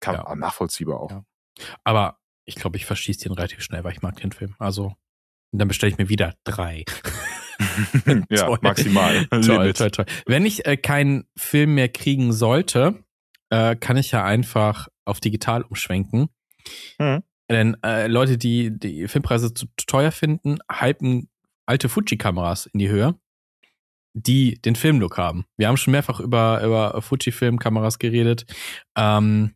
kann, 0.00 0.38
nachvollziehbar 0.38 1.00
auch. 1.00 1.22
Aber 1.84 2.18
ich 2.44 2.54
glaube, 2.54 2.76
ich 2.76 2.86
verschieße 2.86 3.20
den 3.28 3.32
relativ 3.32 3.60
schnell, 3.62 3.82
weil 3.84 3.92
ich 3.92 4.00
mag 4.00 4.16
den 4.16 4.32
Film. 4.32 4.54
Also, 4.58 4.94
und 5.52 5.58
dann 5.58 5.68
bestelle 5.68 5.92
ich 5.92 5.98
mir 5.98 6.08
wieder 6.08 6.34
drei. 6.44 6.84
ja, 8.30 8.46
Toll. 8.46 8.58
maximal. 8.62 9.26
toll, 9.30 9.72
toll, 9.72 9.90
toll. 9.90 10.06
Wenn 10.26 10.46
ich 10.46 10.66
äh, 10.66 10.76
keinen 10.76 11.24
Film 11.36 11.74
mehr 11.74 11.88
kriegen 11.88 12.32
sollte, 12.32 13.04
äh, 13.50 13.76
kann 13.76 13.96
ich 13.96 14.10
ja 14.10 14.24
einfach 14.24 14.88
auf 15.04 15.20
digital 15.20 15.62
umschwenken. 15.62 16.28
Mhm. 16.98 17.22
Denn 17.50 17.76
äh, 17.82 18.06
Leute, 18.08 18.36
die 18.36 18.78
die 18.78 19.08
Filmpreise 19.08 19.54
zu 19.54 19.66
teuer 19.86 20.12
finden, 20.12 20.58
hypen 20.70 21.28
alte 21.66 21.88
Fuji-Kameras 21.88 22.66
in 22.66 22.78
die 22.78 22.88
Höhe, 22.88 23.18
die 24.12 24.60
den 24.60 24.76
Filmlook 24.76 25.16
haben. 25.16 25.46
Wir 25.56 25.68
haben 25.68 25.76
schon 25.76 25.92
mehrfach 25.92 26.20
über, 26.20 26.62
über 26.62 27.00
Fuji-Film-Kameras 27.00 27.98
geredet, 27.98 28.44
ähm, 28.96 29.54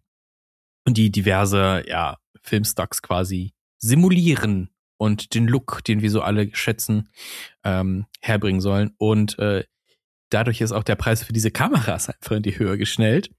die 0.88 1.10
diverse 1.10 1.84
ja, 1.86 2.18
Filmstocks 2.42 3.02
quasi 3.02 3.52
simulieren 3.78 4.70
und 5.02 5.34
den 5.34 5.46
Look, 5.48 5.82
den 5.84 6.00
wir 6.00 6.10
so 6.10 6.22
alle 6.22 6.48
schätzen, 6.54 7.08
ähm, 7.64 8.06
herbringen 8.20 8.60
sollen. 8.60 8.92
Und 8.98 9.36
äh, 9.38 9.64
dadurch 10.30 10.60
ist 10.60 10.70
auch 10.72 10.84
der 10.84 10.94
Preis 10.96 11.24
für 11.24 11.32
diese 11.32 11.50
Kameras 11.50 12.08
einfach 12.08 12.36
in 12.36 12.42
die 12.42 12.56
Höhe 12.58 12.78
geschnellt. 12.78 13.30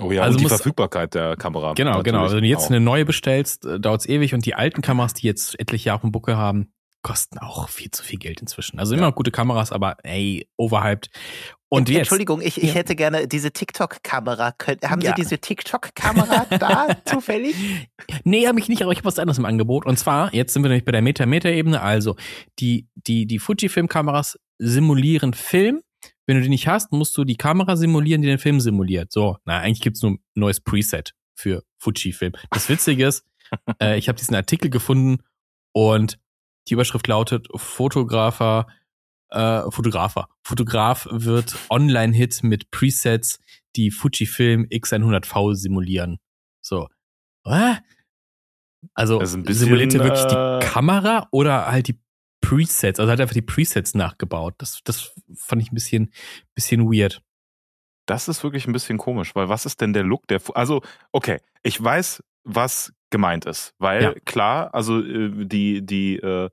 Oh 0.00 0.10
ja, 0.12 0.22
Also 0.22 0.36
und 0.36 0.40
die 0.44 0.48
Verfügbarkeit 0.48 1.14
der 1.14 1.36
Kamera. 1.36 1.74
Genau, 1.74 1.90
natürlich 1.90 2.04
genau. 2.04 2.22
Also 2.22 2.36
wenn 2.36 2.44
du 2.44 2.48
jetzt 2.48 2.66
auch. 2.66 2.70
eine 2.70 2.80
neue 2.80 3.04
bestellst, 3.04 3.66
äh, 3.66 3.78
dauert's 3.80 4.06
ewig 4.08 4.32
und 4.32 4.46
die 4.46 4.54
alten 4.54 4.80
Kameras, 4.80 5.12
die 5.14 5.26
jetzt 5.26 5.58
etliche 5.60 5.88
Jahre 5.88 6.04
im 6.04 6.12
Buckel 6.12 6.36
haben, 6.36 6.72
kosten 7.02 7.38
auch 7.38 7.68
viel 7.68 7.90
zu 7.90 8.02
viel 8.04 8.18
Geld 8.18 8.40
inzwischen. 8.40 8.78
Also 8.78 8.94
immer 8.94 9.02
Ja. 9.02 9.08
noch 9.10 9.16
gute 9.16 9.32
Kameras, 9.32 9.72
aber 9.72 9.96
ey, 10.04 10.48
overhyped. 10.56 11.10
Und 11.74 11.88
jetzt, 11.88 12.00
Entschuldigung, 12.00 12.42
ich, 12.42 12.58
ich 12.58 12.68
Ja. 12.68 12.74
hätte 12.74 12.94
gerne 12.94 13.26
diese 13.26 13.50
TikTok-Kamera. 13.50 14.54
Haben 14.84 15.00
Ja. 15.00 15.14
Sie 15.16 15.22
diese 15.22 15.38
TikTok-Kamera 15.38 16.44
da 16.58 16.98
zufällig? 17.06 17.54
Nee, 18.24 18.46
habe 18.46 18.60
ich 18.60 18.68
nicht, 18.68 18.82
aber 18.82 18.92
ich 18.92 18.98
habe 18.98 19.06
was 19.06 19.18
anderes 19.18 19.38
im 19.38 19.46
Angebot. 19.46 19.86
Und 19.86 19.98
zwar, 19.98 20.34
jetzt 20.34 20.52
sind 20.52 20.62
wir 20.64 20.68
nämlich 20.68 20.84
bei 20.84 20.92
der 20.92 21.00
Meta-Meta-Ebene. 21.00 21.80
Also, 21.80 22.16
die, 22.58 22.88
die, 22.94 23.24
die 23.26 23.38
Fuji-Film-Kameras 23.38 24.38
simulieren 24.58 25.32
Film. 25.32 25.80
Wenn 26.26 26.36
du 26.36 26.42
die 26.42 26.50
nicht 26.50 26.68
hast, 26.68 26.92
musst 26.92 27.16
du 27.16 27.24
die 27.24 27.36
Kamera 27.36 27.74
simulieren, 27.76 28.20
die 28.20 28.28
den 28.28 28.38
Film 28.38 28.60
simuliert. 28.60 29.10
So, 29.10 29.38
na, 29.46 29.60
eigentlich 29.60 29.80
gibt's 29.80 30.02
nur 30.02 30.12
ein 30.12 30.18
neues 30.34 30.60
Preset 30.60 31.14
für 31.34 31.64
Fuji-Film. 31.78 32.34
Das 32.50 32.68
Witzige 32.68 33.06
ist, 33.06 33.24
äh, 33.82 33.96
ich 33.96 34.08
habe 34.08 34.18
diesen 34.18 34.34
Artikel 34.34 34.68
gefunden 34.68 35.22
und 35.72 36.18
die 36.68 36.74
Überschrift 36.74 37.06
lautet 37.06 37.48
Fotografer, 37.56 38.66
äh, 39.32 39.70
Fotografer. 39.70 40.28
Fotograf 40.42 41.08
wird 41.10 41.56
Online-Hit 41.70 42.42
mit 42.42 42.70
Presets, 42.70 43.38
die 43.76 43.90
Fujifilm 43.90 44.66
X100V 44.70 45.54
simulieren. 45.54 46.18
So. 46.60 46.88
Hä? 47.46 47.78
Also 48.94 49.18
bisschen, 49.18 49.44
simuliert 49.46 49.94
er 49.94 50.04
wirklich 50.04 50.24
äh, 50.24 50.28
die 50.60 50.66
Kamera 50.66 51.28
oder 51.30 51.66
halt 51.70 51.88
die 51.88 52.00
Presets? 52.40 52.98
Also 52.98 53.10
hat 53.10 53.20
einfach 53.20 53.34
die 53.34 53.42
Presets 53.42 53.94
nachgebaut. 53.94 54.54
Das, 54.58 54.80
das 54.84 55.14
fand 55.34 55.62
ich 55.62 55.70
ein 55.70 55.74
bisschen, 55.74 56.12
bisschen 56.54 56.84
weird. 56.92 57.22
Das 58.06 58.28
ist 58.28 58.42
wirklich 58.42 58.66
ein 58.66 58.72
bisschen 58.72 58.98
komisch, 58.98 59.34
weil 59.34 59.48
was 59.48 59.64
ist 59.64 59.80
denn 59.80 59.92
der 59.92 60.02
Look 60.02 60.26
der 60.26 60.40
Fu 60.40 60.52
Also, 60.52 60.82
okay, 61.12 61.38
ich 61.62 61.82
weiß, 61.82 62.22
was 62.44 62.92
gemeint 63.10 63.44
ist, 63.46 63.74
weil 63.78 64.02
Ja. 64.02 64.14
klar, 64.24 64.74
also 64.74 65.00
äh, 65.00 65.46
die 65.46 65.86
die 65.86 66.16
äh, 66.16 66.50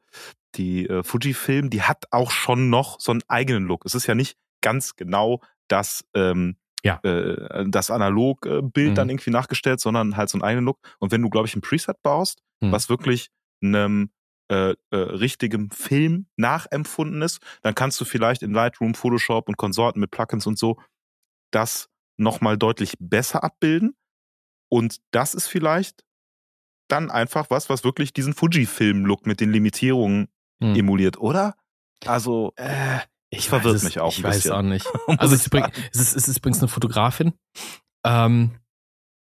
die 0.56 0.88
äh, 0.88 1.04
Fujifilm, 1.04 1.70
die 1.70 1.82
hat 1.84 2.06
auch 2.12 2.32
schon 2.32 2.70
noch 2.70 3.00
so 3.00 3.12
einen 3.12 3.22
eigenen 3.28 3.66
Look. 3.66 3.86
Es 3.86 3.96
ist 3.96 4.08
ja 4.08 4.16
nicht 4.16 4.38
ganz 4.62 4.96
genau 4.96 5.42
das 5.68 6.04
ähm, 6.16 6.58
Ja. 6.84 7.00
äh, 7.04 7.66
das 7.68 7.92
analog 7.92 8.46
äh, 8.46 8.62
Mhm. 8.62 8.96
dann 8.96 9.10
irgendwie 9.10 9.30
nachgestellt, 9.32 9.80
sondern 9.80 10.18
halt 10.18 10.30
so 10.30 10.38
einen 10.38 10.44
eigenen 10.44 10.66
Look. 10.66 10.80
Und 11.00 11.12
wenn 11.12 11.22
du 11.22 11.30
glaube 11.30 11.48
ich 11.48 11.56
ein 11.56 11.62
Preset 11.62 12.02
baust, 12.02 12.42
Mhm. 12.62 12.72
was 12.72 12.90
wirklich 12.90 13.30
einem 13.62 14.12
äh, 14.52 14.72
äh, 14.90 14.96
richtigem 14.96 15.70
Film 15.70 16.26
nachempfunden 16.36 17.22
ist, 17.22 17.40
dann 17.62 17.76
kannst 17.76 18.02
du 18.02 18.06
vielleicht 18.06 18.42
in 18.42 18.52
Lightroom, 18.52 18.96
Photoshop 18.96 19.48
und 19.48 19.58
Konsorten 19.58 20.00
mit 20.00 20.10
Plugins 20.10 20.48
und 20.48 20.58
so 20.58 20.80
das 21.52 21.88
nochmal 22.18 22.58
deutlich 22.58 22.96
besser 23.00 23.44
abbilden. 23.44 23.96
Und 24.70 24.98
das 25.12 25.36
ist 25.36 25.48
vielleicht 25.48 26.04
dann 26.88 27.12
einfach 27.12 27.50
was, 27.52 27.70
was 27.70 27.84
wirklich 27.84 28.14
diesen 28.14 28.34
Fujifilm-Look 28.34 29.28
mit 29.28 29.40
den 29.40 29.52
Limitierungen 29.52 30.28
Hm. 30.62 30.76
emuliert, 30.76 31.18
oder? 31.20 31.56
Also, 32.06 32.54
Äh, 32.56 33.00
ich 33.30 33.48
verwirrt 33.50 33.76
weiß 33.76 33.82
es, 33.82 33.84
mich 33.84 34.00
auch 34.00 34.12
Ich 34.12 34.20
ein 34.20 34.24
weiß 34.24 34.36
bisschen. 34.38 34.52
auch 34.52 34.62
nicht. 34.62 34.86
Also 35.08 35.36
ich 35.36 35.42
es, 35.42 35.42
ist 35.42 35.48
übrigens- 35.48 35.76
sagen. 35.76 35.90
es, 35.94 36.00
ist, 36.02 36.16
es 36.16 36.28
ist 36.28 36.38
übrigens 36.38 36.60
eine 36.60 36.68
Fotografin, 36.68 37.34
ähm, 38.06 38.60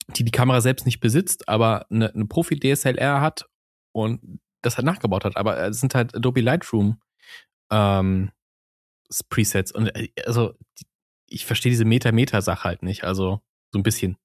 die 0.10 0.24
die 0.24 0.32
Kamera 0.32 0.62
selbst 0.62 0.86
nicht 0.86 1.00
besitzt, 1.00 1.50
aber 1.50 1.88
eine, 1.90 2.14
eine 2.14 2.26
Profi-DSLR 2.26 3.22
hat 3.22 3.48
und 3.94 4.40
das 4.62 4.78
halt 4.78 4.86
nachgebaut 4.86 5.26
hat. 5.26 5.36
Aber 5.38 5.58
es 5.68 5.80
sind 5.80 5.96
halt 5.96 6.14
Adobe 6.16 6.42
Lightroom 6.42 7.02
ähm, 7.72 8.32
Presets. 9.30 9.72
Und 9.72 9.88
äh, 9.96 10.10
also 10.26 10.54
ich 11.28 11.46
verstehe 11.46 11.72
diese 11.72 11.86
Meta-Meta-Sache 11.86 12.64
halt 12.64 12.84
nicht. 12.84 13.04
Also 13.04 13.42
so 13.72 13.80
ein 13.80 13.84
bisschen. 13.84 14.18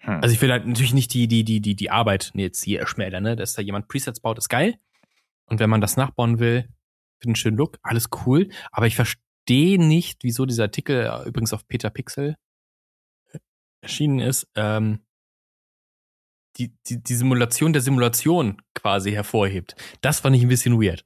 Hm. 0.00 0.20
Also 0.22 0.34
ich 0.34 0.40
will 0.42 0.50
halt 0.50 0.66
natürlich 0.66 0.94
nicht 0.94 1.12
die, 1.14 1.28
die, 1.28 1.44
die, 1.44 1.60
die, 1.60 1.76
die 1.76 1.90
Arbeit 1.90 2.32
jetzt 2.34 2.64
hier 2.64 2.80
erschmälern, 2.80 3.22
ne? 3.22 3.36
Dass 3.36 3.54
da 3.54 3.62
jemand 3.62 3.86
Presets 3.88 4.18
baut, 4.20 4.38
ist 4.38 4.48
geil. 4.48 4.78
Und 5.50 5.60
wenn 5.60 5.70
man 5.70 5.80
das 5.80 5.96
nachbauen 5.96 6.38
will, 6.38 6.68
für 7.20 7.26
einen 7.26 7.36
schönen 7.36 7.58
Look, 7.58 7.78
alles 7.82 8.08
cool. 8.24 8.48
Aber 8.72 8.86
ich 8.86 8.96
verstehe 8.96 9.78
nicht, 9.78 10.22
wieso 10.22 10.46
dieser 10.46 10.64
Artikel 10.64 11.04
äh, 11.04 11.28
übrigens 11.28 11.52
auf 11.52 11.66
Peter 11.68 11.90
Pixel 11.90 12.36
erschienen 13.82 14.20
ist, 14.20 14.46
ähm, 14.54 15.00
die, 16.56 16.74
die, 16.86 17.02
die 17.02 17.14
Simulation 17.14 17.72
der 17.72 17.82
Simulation 17.82 18.60
quasi 18.74 19.12
hervorhebt. 19.12 19.76
Das 20.00 20.20
fand 20.20 20.36
ich 20.36 20.42
ein 20.42 20.48
bisschen 20.48 20.80
weird. 20.80 21.04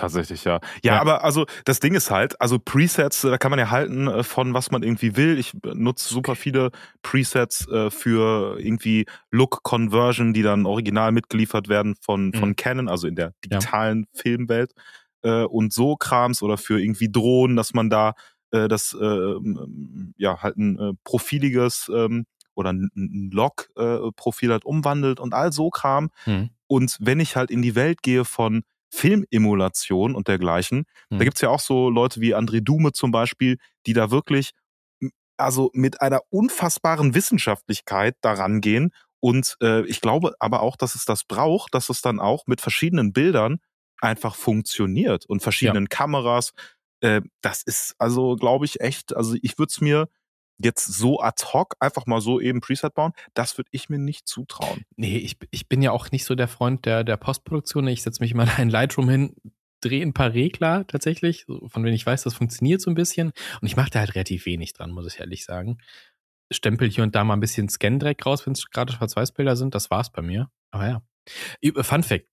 Tatsächlich, 0.00 0.44
ja. 0.44 0.60
ja. 0.82 0.94
Ja. 0.94 1.00
aber 1.00 1.24
also 1.24 1.44
das 1.64 1.78
Ding 1.78 1.94
ist 1.94 2.10
halt, 2.10 2.40
also 2.40 2.58
Presets, 2.58 3.22
äh, 3.24 3.30
da 3.30 3.38
kann 3.38 3.50
man 3.50 3.58
ja 3.58 3.70
halten 3.70 4.08
äh, 4.08 4.22
von 4.22 4.54
was 4.54 4.70
man 4.70 4.82
irgendwie 4.82 5.16
will. 5.16 5.38
Ich 5.38 5.52
äh, 5.54 5.74
nutze 5.74 6.08
super 6.08 6.34
viele 6.36 6.70
Presets 7.02 7.68
äh, 7.68 7.90
für 7.90 8.58
irgendwie 8.58 9.04
Look 9.30 9.62
Conversion, 9.62 10.32
die 10.32 10.42
dann 10.42 10.64
original 10.64 11.12
mitgeliefert 11.12 11.68
werden 11.68 11.96
von, 12.00 12.32
von 12.32 12.50
Mhm. 12.50 12.56
Canon, 12.56 12.88
also 12.88 13.06
in 13.06 13.14
der 13.14 13.34
digitalen 13.44 14.06
Filmwelt 14.14 14.72
äh, 15.22 15.44
und 15.44 15.72
so 15.72 15.96
Krams 15.96 16.42
oder 16.42 16.56
für 16.56 16.80
irgendwie 16.80 17.10
Drohnen, 17.10 17.56
dass 17.56 17.74
man 17.74 17.90
da 17.90 18.14
äh, 18.52 18.66
das 18.68 18.96
ja 20.16 20.42
halt 20.42 20.56
ein 20.56 20.98
profiliges 21.04 21.90
ähm, 21.94 22.24
oder 22.54 22.72
ein, 22.72 23.30
Log-Profil 23.32 24.50
halt 24.50 24.64
umwandelt 24.64 25.20
und 25.20 25.34
all 25.34 25.52
so 25.52 25.70
Kram. 25.70 26.10
Hm. 26.24 26.50
Und 26.66 26.96
wenn 27.00 27.20
ich 27.20 27.36
halt 27.36 27.50
in 27.50 27.62
die 27.62 27.74
Welt 27.74 28.02
gehe 28.02 28.24
von 28.24 28.62
Filmemulation 28.90 30.14
und 30.14 30.28
dergleichen, 30.28 30.84
Mhm. 31.10 31.18
da 31.18 31.24
gibt's 31.24 31.40
ja 31.40 31.48
auch 31.50 31.60
so 31.60 31.90
Leute 31.90 32.20
wie 32.20 32.34
André 32.34 32.60
Dume 32.60 32.92
zum 32.92 33.10
Beispiel, 33.12 33.58
die 33.86 33.92
da 33.92 34.10
wirklich 34.10 34.50
also 35.36 35.70
mit 35.72 36.02
einer 36.02 36.20
unfassbaren 36.30 37.14
Wissenschaftlichkeit 37.14 38.16
daran 38.20 38.60
gehen. 38.60 38.92
Und 39.20 39.56
äh, 39.62 39.84
ich 39.86 40.00
glaube 40.00 40.34
aber 40.38 40.60
auch, 40.60 40.76
dass 40.76 40.94
es 40.94 41.04
das 41.06 41.24
braucht, 41.24 41.74
dass 41.74 41.88
es 41.88 42.02
dann 42.02 42.20
auch 42.20 42.46
mit 42.46 42.60
verschiedenen 42.60 43.12
Bildern 43.12 43.58
einfach 44.02 44.34
funktioniert 44.34 45.26
und 45.26 45.42
verschiedenen 45.42 45.88
Kameras. 45.88 46.52
Äh, 47.00 47.22
das 47.42 47.62
ist 47.62 47.94
also, 47.98 48.36
glaube 48.36 48.64
ich, 48.66 48.80
echt, 48.80 49.16
also 49.16 49.36
ich 49.40 49.58
würde 49.58 49.70
es 49.70 49.80
mir 49.80 50.08
jetzt 50.62 50.84
so 50.86 51.20
ad 51.20 51.42
hoc 51.52 51.74
einfach 51.80 52.06
mal 52.06 52.20
so 52.20 52.40
eben 52.40 52.60
Preset 52.60 52.94
bauen, 52.94 53.12
das 53.34 53.56
würde 53.58 53.70
ich 53.72 53.88
mir 53.88 53.98
nicht 53.98 54.28
zutrauen. 54.28 54.84
Nee, 54.96 55.18
ich, 55.18 55.36
ich 55.50 55.68
bin 55.68 55.82
ja 55.82 55.90
auch 55.92 56.10
nicht 56.10 56.24
so 56.24 56.34
der 56.34 56.48
Freund 56.48 56.84
der, 56.86 57.04
der 57.04 57.16
Postproduktion. 57.16 57.86
Ich 57.88 58.02
setze 58.02 58.22
mich 58.22 58.34
mal 58.34 58.48
in 58.58 58.70
Lightroom 58.70 59.08
hin, 59.08 59.34
drehe 59.80 60.02
ein 60.02 60.12
paar 60.12 60.34
Regler 60.34 60.86
tatsächlich, 60.86 61.46
von 61.46 61.82
denen 61.82 61.94
ich 61.94 62.04
weiß, 62.04 62.22
das 62.22 62.34
funktioniert 62.34 62.80
so 62.80 62.90
ein 62.90 62.94
bisschen. 62.94 63.32
Und 63.60 63.66
ich 63.66 63.76
mache 63.76 63.90
da 63.90 64.00
halt 64.00 64.14
relativ 64.14 64.46
wenig 64.46 64.72
dran, 64.74 64.90
muss 64.90 65.12
ich 65.12 65.20
ehrlich 65.20 65.44
sagen. 65.44 65.78
Stempel 66.52 66.90
hier 66.90 67.04
und 67.04 67.14
da 67.14 67.24
mal 67.24 67.34
ein 67.34 67.40
bisschen 67.40 67.68
Scan-Dreck 67.68 68.26
raus, 68.26 68.44
wenn 68.44 68.54
es 68.54 68.68
gerade 68.70 68.92
Schwarz-Weiß-Bilder 68.92 69.56
sind. 69.56 69.74
Das 69.74 69.90
war's 69.90 70.10
bei 70.10 70.20
mir. 70.20 70.50
Aber 70.72 70.86
ja. 70.86 71.02
Ü- 71.64 71.82
Fun 71.82 72.02
Fact. 72.02 72.26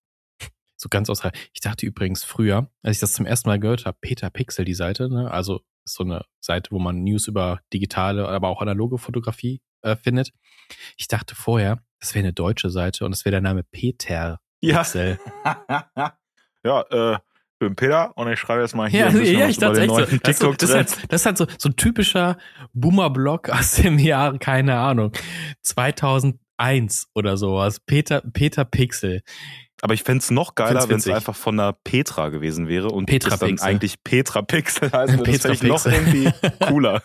So 0.75 0.89
ganz 0.89 1.09
aus. 1.09 1.21
Ich 1.53 1.61
dachte 1.61 1.85
übrigens 1.85 2.23
früher, 2.23 2.69
als 2.83 2.97
ich 2.97 2.99
das 2.99 3.13
zum 3.13 3.25
ersten 3.25 3.49
Mal 3.49 3.59
gehört 3.59 3.85
habe, 3.85 3.97
Peter 4.01 4.29
Pixel, 4.29 4.65
die 4.65 4.73
Seite, 4.73 5.09
ne? 5.09 5.31
also 5.31 5.61
ist 5.91 5.95
so 5.97 6.03
eine 6.03 6.23
Seite, 6.39 6.71
wo 6.71 6.79
man 6.79 7.03
News 7.03 7.27
über 7.27 7.59
digitale, 7.73 8.27
aber 8.27 8.47
auch 8.49 8.61
analoge 8.61 8.97
Fotografie 8.97 9.61
äh, 9.81 9.95
findet. 9.95 10.31
Ich 10.97 11.07
dachte 11.07 11.35
vorher, 11.35 11.79
das 11.99 12.13
wäre 12.13 12.23
eine 12.25 12.33
deutsche 12.33 12.69
Seite 12.69 13.05
und 13.05 13.11
das 13.11 13.25
wäre 13.25 13.31
der 13.31 13.41
Name 13.41 13.63
Peter 13.63 14.39
Ja. 14.61 14.83
Ja, 16.63 16.81
äh, 16.91 17.13
ich 17.15 17.59
bin 17.59 17.75
Peter 17.75 18.15
und 18.17 18.31
ich 18.31 18.39
schreibe 18.39 18.61
jetzt 18.61 18.75
mal 18.75 18.89
hier 18.89 19.07
Ja, 19.09 19.39
ja, 19.39 19.47
ich 19.47 19.57
dachte 19.57 19.81
echt 19.81 19.89
so. 19.89 20.01
Das, 20.01 20.29
ist 20.35 20.39
so- 20.39 20.53
das, 20.53 20.69
ist 20.69 20.75
halt, 20.75 21.11
das 21.11 21.21
ist 21.21 21.25
halt 21.25 21.37
so, 21.37 21.47
so 21.57 21.69
ein 21.69 21.75
typischer 21.75 22.37
Boomer-Blog 22.73 23.49
aus 23.49 23.75
dem 23.75 23.97
Jahr, 23.97 24.37
keine 24.37 24.77
Ahnung, 24.77 25.11
2001 26.57 27.07
oder 27.13 27.37
sowas. 27.37 27.79
Peter, 27.79 28.21
Peter 28.33 28.65
Pixel. 28.65 29.21
Aber 29.81 29.93
ich 29.93 30.01
fänd's 30.01 30.31
noch 30.31 30.55
geiler, 30.55 30.89
wenn 30.89 30.97
es 30.97 31.07
einfach 31.07 31.35
von 31.35 31.59
einer 31.59 31.71
Petra 31.71 32.29
gewesen 32.29 32.67
wäre 32.67 32.87
und 32.87 33.05
Petra 33.05 33.31
das 33.31 33.39
dann 33.39 33.49
Pixel. 33.49 33.67
eigentlich 33.67 34.03
Petra 34.03 34.41
Pixel 34.41 34.91
heißt. 34.91 35.13
Das 35.13 35.23
Petra 35.23 35.49
fänd 35.49 35.63
ich 35.63 35.69
noch 35.69 35.83
Pixel. 35.83 35.93
irgendwie 35.93 36.31
cooler. 36.65 37.03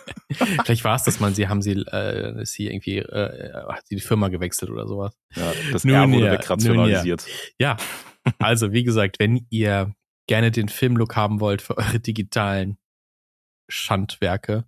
Vielleicht 0.64 0.82
war 0.84 0.96
es 0.96 1.02
das 1.02 1.20
mal, 1.20 1.34
sie 1.34 1.48
haben 1.48 1.60
sie, 1.60 1.72
äh, 1.72 2.40
ist 2.40 2.54
sie 2.54 2.68
irgendwie, 2.68 2.98
äh, 2.98 3.52
hat 3.68 3.86
sie 3.86 3.96
die 3.96 4.00
Firma 4.00 4.28
gewechselt 4.28 4.70
oder 4.70 4.86
sowas. 4.86 5.14
Ja, 5.36 5.52
das 5.70 5.84
Nun 5.84 5.94
R 5.94 6.10
wurde 6.10 6.26
ja, 6.26 6.32
wegrationalisiert. 6.32 7.26
Ja, 7.58 7.76
also 8.38 8.72
wie 8.72 8.84
gesagt, 8.84 9.18
wenn 9.18 9.46
ihr 9.50 9.94
gerne 10.26 10.50
den 10.50 10.70
Filmlook 10.70 11.14
haben 11.14 11.40
wollt 11.40 11.60
für 11.60 11.76
eure 11.76 12.00
digitalen 12.00 12.78
Schandwerke, 13.68 14.64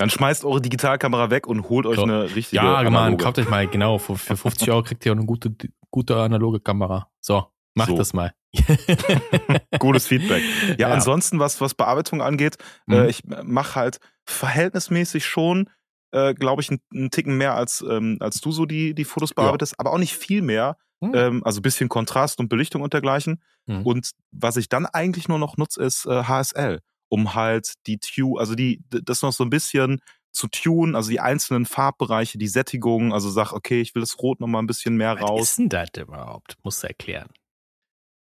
Dann 0.00 0.08
schmeißt 0.10 0.44
eure 0.46 0.62
Digitalkamera 0.62 1.28
weg 1.30 1.46
und 1.46 1.68
holt 1.68 1.84
euch 1.84 1.96
So. 1.96 2.04
eine 2.04 2.34
richtige 2.34 2.56
ja, 2.56 2.82
Mann, 2.84 2.86
analoge. 2.86 3.22
kauft 3.22 3.38
euch 3.38 3.50
mal, 3.50 3.66
genau, 3.68 3.98
für, 3.98 4.16
für 4.16 4.34
50 4.36 4.70
Euro 4.70 4.82
kriegt 4.82 5.04
ihr 5.04 5.12
auch 5.12 5.16
eine 5.16 5.26
gute, 5.26 5.54
gute 5.90 6.16
analoge 6.16 6.58
Kamera. 6.60 7.08
So, 7.20 7.44
macht 7.74 7.90
So. 7.90 7.96
das 7.98 8.14
mal. 8.14 8.32
Gutes 9.78 10.06
Feedback. 10.06 10.42
Ja, 10.78 10.88
Ja. 10.88 10.94
ansonsten, 10.94 11.38
was, 11.38 11.60
was 11.60 11.74
Bearbeitung 11.74 12.22
angeht, 12.22 12.56
Mhm. 12.86 12.94
äh, 12.94 13.06
ich 13.08 13.22
mache 13.44 13.74
halt 13.74 13.98
verhältnismäßig 14.24 15.26
schon, 15.26 15.68
äh, 16.12 16.32
glaube 16.34 16.62
ich, 16.62 16.70
einen, 16.70 16.80
einen 16.94 17.10
Ticken 17.10 17.36
mehr 17.36 17.54
als, 17.54 17.84
ähm, 17.88 18.16
als 18.20 18.40
du 18.40 18.52
so 18.52 18.64
die, 18.66 18.94
die 18.94 19.04
Fotos 19.04 19.34
bearbeitest, 19.34 19.78
aber 19.78 19.92
auch 19.92 19.98
nicht 19.98 20.14
viel 20.16 20.42
mehr. 20.42 20.76
Hm. 21.02 21.12
Ähm, 21.14 21.42
also 21.44 21.60
bisschen 21.62 21.88
Kontrast 21.88 22.40
und 22.40 22.48
Belichtung 22.48 22.82
und 22.82 22.92
dergleichen. 22.92 23.42
Mhm. 23.66 23.86
Und 23.86 24.10
was 24.32 24.56
ich 24.56 24.68
dann 24.68 24.84
eigentlich 24.86 25.28
nur 25.28 25.38
noch 25.38 25.56
nutze, 25.56 25.82
ist 25.82 26.04
äh, 26.06 26.24
HSL, 26.24 26.80
um 27.10 27.34
halt 27.34 27.74
die 27.86 27.98
Tune, 27.98 28.40
also 28.40 28.54
die, 28.54 28.82
das 28.90 29.22
noch 29.22 29.34
so 29.34 29.44
ein 29.44 29.50
bisschen 29.50 30.00
zu 30.32 30.48
tun, 30.48 30.96
also 30.96 31.10
die 31.10 31.20
einzelnen 31.20 31.66
Farbbereiche, 31.66 32.38
die 32.38 32.48
Sättigung, 32.48 33.12
also 33.12 33.30
sag, 33.30 33.52
okay, 33.52 33.82
ich 33.82 33.94
will 33.94 34.00
das 34.02 34.18
Rot 34.20 34.40
noch 34.40 34.46
mal 34.48 34.60
ein 34.60 34.66
bisschen 34.68 34.96
mehr 34.96 35.20
Was 35.20 35.20
raus. 35.20 35.50
ist 35.50 35.58
denn 35.58 35.68
das 35.68 35.90
überhaupt? 35.98 36.56
Musst 36.64 36.82
du 36.82 36.88
erklären. 36.88 37.28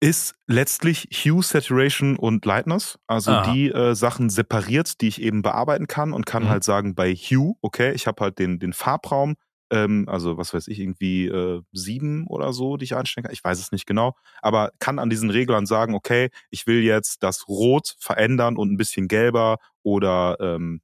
ist 0.02 0.36
letztlich 0.48 1.08
Hue, 1.14 1.42
Saturation 1.42 2.18
und 2.18 2.46
Lightness. 2.46 3.00
Also 3.08 3.32
Aha. 3.34 3.42
die 3.46 3.70
äh, 3.72 3.96
Sachen 3.96 4.30
separiert, 4.30 5.00
die 5.02 5.08
ich 5.08 5.22
eben 5.22 5.42
bearbeiten 5.42 5.88
kann 5.88 6.12
und 6.12 6.26
kann 6.26 6.44
Mhm. 6.44 6.50
halt 6.50 6.64
sagen, 6.66 6.94
bei 6.96 7.14
Hue, 7.16 7.56
okay, 7.62 7.94
ich 7.94 8.06
habe 8.06 8.22
halt 8.24 8.38
den, 8.40 8.60
den 8.60 8.74
Farbraum, 8.74 9.36
ähm, 9.74 10.06
also 10.08 10.38
was 10.38 10.54
weiß 10.54 10.68
ich, 10.70 10.80
irgendwie 10.80 11.28
äh, 11.28 11.62
sieben 11.74 12.28
oder 12.28 12.54
so, 12.54 12.78
die 12.78 12.86
ich 12.86 12.96
einstellen 12.96 13.26
kann. 13.26 13.34
Ich 13.34 13.44
weiß 13.44 13.60
es 13.60 13.72
nicht 13.74 13.88
genau, 13.88 14.16
aber 14.42 14.72
kann 14.80 15.00
an 15.00 15.10
diesen 15.10 15.32
Reglern 15.32 15.66
sagen, 15.66 15.96
okay, 15.96 16.30
ich 16.52 16.68
will 16.68 16.84
jetzt 16.84 17.24
das 17.24 17.48
Rot 17.50 17.96
verändern 18.00 18.58
und 18.58 18.72
ein 18.72 18.78
bisschen 18.78 19.08
gelber 19.10 19.58
oder 19.84 20.38
ähm, 20.42 20.82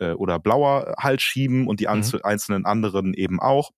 äh, 0.00 0.12
oder 0.12 0.38
blauer 0.40 0.94
halt 0.98 1.22
schieben 1.22 1.68
und 1.68 1.80
die 1.80 1.88
einzel 1.88 2.22
einzelnen 2.22 2.66
anderen 2.66 3.14
eben 3.14 3.40
auch. 3.40 3.70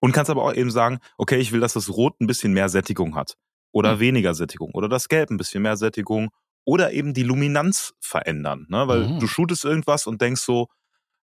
Und 0.00 0.12
kannst 0.12 0.30
aber 0.30 0.44
auch 0.44 0.54
eben 0.54 0.70
sagen, 0.70 0.98
okay, 1.18 1.36
ich 1.38 1.52
will, 1.52 1.60
dass 1.60 1.72
das 1.72 1.88
Rot 1.90 2.20
ein 2.20 2.26
bisschen 2.26 2.52
mehr 2.52 2.68
Sättigung 2.68 3.14
hat 3.14 3.36
oder 3.72 3.94
Mhm. 3.94 4.00
weniger 4.00 4.34
Sättigung 4.34 4.70
oder 4.72 4.88
das 4.88 5.08
Gelb 5.08 5.30
ein 5.30 5.36
bisschen 5.38 5.62
mehr 5.62 5.76
Sättigung 5.76 6.30
oder 6.64 6.92
eben 6.92 7.14
die 7.14 7.22
Luminanz 7.22 7.94
verändern, 8.00 8.66
ne? 8.68 8.88
Weil 8.88 9.08
Mhm. 9.08 9.18
du 9.18 9.26
shootest 9.26 9.64
irgendwas 9.64 10.06
und 10.06 10.20
denkst 10.20 10.42
so, 10.42 10.68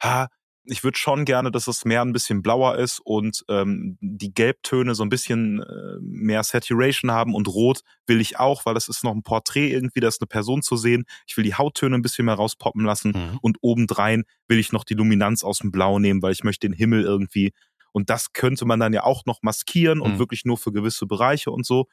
ha, 0.03 0.29
ich 0.65 0.85
würde 0.85 0.99
schon 0.99 1.25
gerne, 1.25 1.51
dass 1.51 1.65
das 1.65 1.85
Meer 1.85 2.03
ein 2.03 2.13
bisschen 2.13 2.43
blauer 2.43 2.77
ist 2.77 3.01
und 3.03 3.45
ähm, 3.49 3.97
die 4.01 4.33
Gelbtöne 4.35 4.95
so 4.95 5.03
ein 5.03 5.09
bisschen 5.09 5.63
äh, 5.63 5.99
mehr 6.01 6.43
Saturation 6.45 7.11
haben 7.11 7.35
und 7.35 7.49
Rot 7.49 7.81
will 8.07 8.21
ich 8.21 8.39
auch, 8.39 8.67
weil 8.67 8.75
das 8.75 8.89
ist 8.89 9.03
noch 9.03 9.13
ein 9.15 9.23
Porträt 9.23 9.71
irgendwie, 9.73 10.01
da 10.01 10.09
ist 10.09 10.21
eine 10.21 10.27
Person 10.29 10.63
zu 10.63 10.77
sehen. 10.77 11.05
Ich 11.27 11.37
will 11.37 11.45
die 11.45 11.55
Hauttöne 11.55 11.97
ein 11.97 12.03
bisschen 12.03 12.27
mehr 12.27 12.35
rauspoppen 12.35 12.85
lassen 12.85 13.13
Mhm. 13.15 13.39
und 13.43 13.59
obendrein 13.63 14.25
will 14.49 14.59
ich 14.59 14.71
noch 14.73 14.85
die 14.85 14.95
Luminanz 14.95 15.43
aus 15.45 15.59
dem 15.59 15.71
Blau 15.73 15.99
nehmen, 15.99 16.23
weil 16.23 16.33
ich 16.33 16.45
möchte 16.45 16.69
den 16.69 16.75
Himmel 16.77 17.05
irgendwie 17.05 17.53
und 17.93 18.11
das 18.11 18.33
könnte 18.33 18.67
man 18.67 18.79
dann 18.81 18.93
ja 18.93 19.03
auch 19.05 19.25
noch 19.27 19.43
maskieren 19.43 20.01
und 20.01 20.13
Mhm. 20.15 20.19
wirklich 20.19 20.45
nur 20.45 20.59
für 20.59 20.73
gewisse 20.73 21.07
Bereiche 21.07 21.51
und 21.51 21.67
so. 21.67 21.87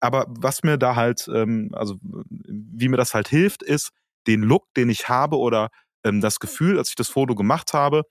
Aber 0.00 0.26
was 0.28 0.62
mir 0.64 0.78
da 0.78 0.96
halt, 0.96 1.28
ähm, 1.32 1.70
also 1.72 1.96
wie 2.02 2.88
mir 2.88 2.96
das 2.96 3.14
halt 3.14 3.28
hilft, 3.28 3.62
ist 3.62 3.90
den 4.26 4.42
Look, 4.42 4.72
den 4.76 4.90
ich 4.90 5.08
habe 5.08 5.36
oder 5.38 5.70
ähm, 6.04 6.20
das 6.20 6.38
Gefühl, 6.40 6.78
als 6.78 6.90
ich 6.90 6.94
das 6.96 7.08
Foto 7.08 7.34
gemacht 7.34 7.72
habe, 7.74 8.04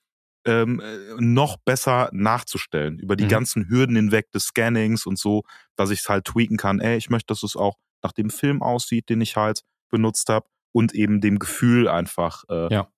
ähm, 0.45 0.79
äh, 0.79 0.97
noch 1.19 1.57
besser 1.57 2.09
nachzustellen 2.13 2.97
über 2.99 3.15
die 3.15 3.25
Mhm. 3.25 3.29
ganzen 3.29 3.69
Hürden 3.69 3.95
hinweg 3.95 4.31
des 4.31 4.45
Scannings 4.45 5.05
und 5.05 5.19
so, 5.19 5.43
dass 5.75 5.91
ich 5.91 5.99
es 5.99 6.09
halt 6.09 6.25
tweaken 6.25 6.57
kann. 6.57 6.79
Ey, 6.79 6.97
ich 6.97 7.09
möchte, 7.09 7.27
dass 7.27 7.43
es 7.43 7.55
auch 7.55 7.77
nach 8.03 8.11
dem 8.11 8.29
Film 8.31 8.63
aussieht, 8.63 9.09
den 9.09 9.21
ich 9.21 9.35
halt 9.35 9.61
benutzt 9.91 10.29
habe 10.29 10.47
und 10.73 10.93
eben 10.95 11.21
dem 11.21 11.37
Gefühl 11.37 11.87
einfach. 11.87 12.43
Äh, 12.49 12.73
Ja. 12.73 12.91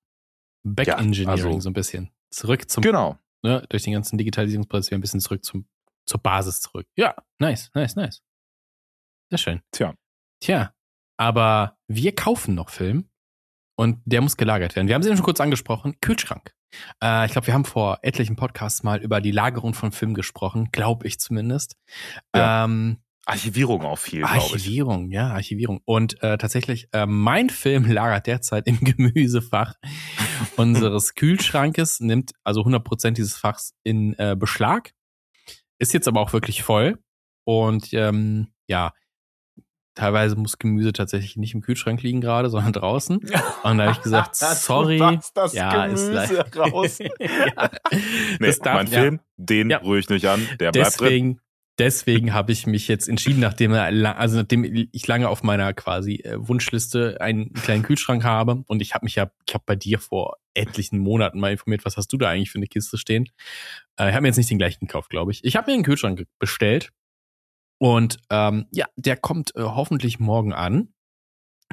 Back-Engineering 0.64 1.30
also- 1.48 1.60
so 1.60 1.70
ein 1.70 1.74
bisschen. 1.74 2.12
Zurück 2.30 2.70
zum, 2.70 2.82
Genau. 2.82 3.20
ne, 3.44 3.66
durch 3.70 3.84
den 3.84 3.94
ganzen 3.94 4.18
Digitalisierungsprozess 4.18 4.88
wieder 4.92 4.98
ein 4.98 5.02
bisschen 5.02 5.20
zurück 5.20 5.44
zum, 5.44 5.68
zur 6.06 6.22
Basis 6.22 6.62
zurück. 6.62 6.88
Ja, 6.96 7.16
nice, 7.40 7.70
nice, 7.74 7.96
nice. 7.98 8.22
Sehr 9.30 9.38
schön. 9.38 9.62
Tja. 9.72 9.96
Tja, 10.40 10.74
aber 11.18 11.78
wir 11.88 12.16
kaufen 12.16 12.56
noch 12.56 12.70
Film 12.70 13.10
und 13.76 14.00
der 14.06 14.22
muss 14.22 14.38
gelagert 14.38 14.76
werden. 14.76 14.88
Wir 14.88 14.96
haben 14.96 15.02
es 15.02 15.08
eben 15.08 15.18
schon 15.18 15.26
kurz 15.26 15.42
angesprochen, 15.42 15.96
Kühlschrank. 16.02 16.54
Äh, 17.02 17.26
ich 17.26 17.32
glaube, 17.32 17.48
wir 17.48 17.54
haben 17.54 17.66
vor 17.66 18.00
etlichen 18.02 18.36
Podcasts 18.36 18.84
mal 18.84 19.02
über 19.02 19.22
die 19.22 19.32
Lagerung 19.32 19.74
von 19.74 19.92
Film 19.92 20.14
gesprochen, 20.14 20.70
glaube 20.72 21.08
ich 21.08 21.20
zumindest. 21.20 21.76
Ja. 22.36 22.66
Ähm, 22.66 22.98
Archivierung 23.26 23.84
auch 23.84 23.98
viel. 23.98 24.24
Archivierung, 24.26 25.10
ja, 25.10 25.30
Archivierung. 25.30 25.80
Und 25.86 26.22
äh, 26.22 26.38
tatsächlich, 26.38 26.90
äh, 26.92 27.06
mein 27.06 27.50
Film 27.50 27.90
lagert 27.90 28.28
derzeit 28.28 28.68
im 28.68 28.80
Gemüsefach 28.84 29.76
unseres 30.58 31.16
Kühlschrankes, 31.16 32.02
nimmt 32.02 32.32
also 32.44 32.62
100% 32.62 33.12
dieses 33.12 33.38
Fachs 33.38 33.76
in 33.84 34.14
äh, 34.18 34.36
Beschlag, 34.38 34.92
ist 35.80 35.94
jetzt 35.94 36.08
aber 36.08 36.20
auch 36.20 36.34
wirklich 36.34 36.64
voll. 36.64 37.00
Und 37.46 37.94
ähm, 37.94 38.54
ja, 38.68 38.94
teilweise 39.96 40.36
muss 40.36 40.58
Gemüse 40.58 40.94
tatsächlich 40.94 41.38
nicht 41.38 41.54
im 41.54 41.62
Kühlschrank 41.62 42.02
liegen 42.02 42.22
gerade, 42.22 42.50
sondern 42.50 42.74
draußen. 42.74 43.18
Und 43.64 43.78
da 43.78 43.84
habe 43.86 43.92
ich 43.92 44.02
gesagt, 44.02 44.36
sorry. 44.36 44.98
Das 45.34 45.54
ja, 45.54 45.86
ist 45.86 46.08
Gemüse 46.08 46.14
leid. 46.36 46.58
raus. 46.58 46.98
ja. 47.00 47.10
Nee, 48.40 48.48
Das 48.48 48.60
darf- 48.60 48.76
mein 48.76 48.88
ja. 48.88 49.00
Film, 49.02 49.20
den 49.38 49.70
Ja. 49.70 49.78
rühre 49.80 50.00
ich 50.00 50.10
nicht 50.10 50.26
an, 50.28 50.42
der 50.60 50.72
bleibt 50.72 51.00
drin. 51.00 51.08
deswegen, 51.08 51.40
deswegen 51.80 52.34
habe 52.34 52.52
ich 52.52 52.68
mich 52.68 52.88
jetzt 52.88 53.08
entschieden, 53.10 53.40
nachdem 53.40 53.74
also 53.74 54.38
nachdem 54.38 54.64
ich 54.92 55.08
lange 55.08 55.30
auf 55.30 55.44
meiner 55.44 55.74
quasi 55.74 56.16
äh, 56.24 56.36
Wunschliste 56.38 57.20
einen 57.22 57.54
kleinen 57.54 57.84
Kühlschrank 57.84 58.24
habe 58.24 58.64
und 58.68 58.82
ich 58.82 58.94
habe 58.94 59.06
mich 59.06 59.16
ja, 59.16 59.32
ich 59.48 59.54
habe 59.54 59.64
bei 59.66 59.76
dir 59.76 60.00
vor 60.00 60.38
etlichen 60.56 61.00
Monaten 61.00 61.40
mal 61.40 61.52
informiert, 61.52 61.84
was 61.84 61.98
hast 61.98 62.14
du 62.14 62.18
da 62.18 62.30
eigentlich 62.30 62.52
für 62.52 62.60
eine 62.60 62.68
Kiste 62.68 62.98
stehen? 63.00 63.30
Äh, 64.00 64.10
ich 64.10 64.14
habe 64.14 64.22
mir 64.22 64.28
jetzt 64.28 64.38
nicht 64.38 64.52
den 64.52 64.60
gleichen 64.60 64.86
gekauft, 64.86 65.10
glaube 65.10 65.32
ich. 65.32 65.44
Ich 65.44 65.56
habe 65.56 65.70
mir 65.72 65.74
einen 65.76 65.84
Kühlschrank 65.84 66.26
bestellt 66.40 66.90
und 67.84 68.18
ähm, 68.30 68.66
ja, 68.72 68.86
der 68.96 69.18
kommt 69.18 69.54
äh, 69.58 69.62
hoffentlich 69.62 70.18
morgen 70.18 70.54
an. 70.54 70.94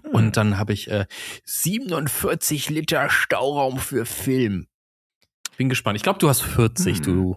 Hm. 0.02 0.10
Und 0.12 0.36
dann 0.36 0.58
habe 0.58 0.72
ich 0.72 0.90
äh, 0.90 1.06
47 1.44 2.68
Liter 2.68 3.08
Stauraum 3.10 3.78
für 3.78 4.04
Film. 4.06 4.66
Bin 5.56 5.68
gespannt. 5.68 5.96
Ich 5.96 6.02
glaube, 6.02 6.18
du 6.18 6.28
hast 6.28 6.40
40, 6.42 6.96
Hm. 6.96 7.02
du 7.04 7.36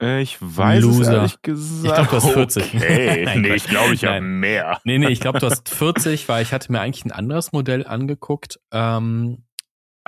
Äh, 0.00 0.22
Ich 0.22 0.38
weiß 0.40 0.82
Loser. 0.84 1.00
es 1.02 1.08
ehrlich 1.08 1.42
gesagt. 1.42 1.84
Ich 1.84 1.92
glaub, 1.92 2.08
du 2.08 2.16
hast 2.16 2.32
40. 2.32 2.74
Okay. 2.76 3.24
Nein, 3.26 3.42
nee, 3.42 3.54
ich 3.54 3.64
glaube, 3.66 3.92
ich 3.92 4.06
habe 4.06 4.22
mehr. 4.22 4.80
Nee, 4.84 4.96
nee, 4.96 5.08
ich 5.08 5.20
glaube, 5.20 5.38
du 5.38 5.46
hast 5.46 5.68
40, 5.68 6.26
weil 6.30 6.42
ich 6.42 6.52
hatte 6.54 6.72
mir 6.72 6.80
eigentlich 6.80 7.04
ein 7.04 7.12
anderes 7.12 7.52
Modell 7.52 7.86
angeguckt, 7.86 8.58
ähm, 8.72 9.44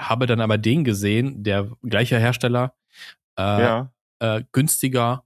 habe 0.00 0.24
dann 0.26 0.40
aber 0.40 0.56
den 0.56 0.84
gesehen, 0.84 1.42
der 1.44 1.70
gleiche 1.82 2.18
Hersteller, 2.18 2.74
äh, 3.38 3.42
ja. 3.42 3.92
äh, 4.20 4.42
günstiger 4.52 5.25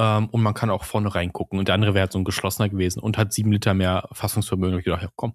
ähm, 0.00 0.28
und 0.30 0.42
man 0.42 0.54
kann 0.54 0.70
auch 0.70 0.84
vorne 0.84 1.14
reingucken. 1.14 1.58
Und 1.58 1.68
der 1.68 1.74
andere 1.74 1.92
wäre 1.92 2.02
halt 2.04 2.12
so 2.12 2.18
ein 2.18 2.24
geschlossener 2.24 2.68
gewesen 2.70 3.00
und 3.00 3.18
hat 3.18 3.32
sieben 3.34 3.52
Liter 3.52 3.74
mehr 3.74 4.08
Fassungsvermögen. 4.12 4.74
Und 4.74 4.78
ich 4.78 4.84
gedacht, 4.86 5.02
ja 5.02 5.10
komm, 5.14 5.34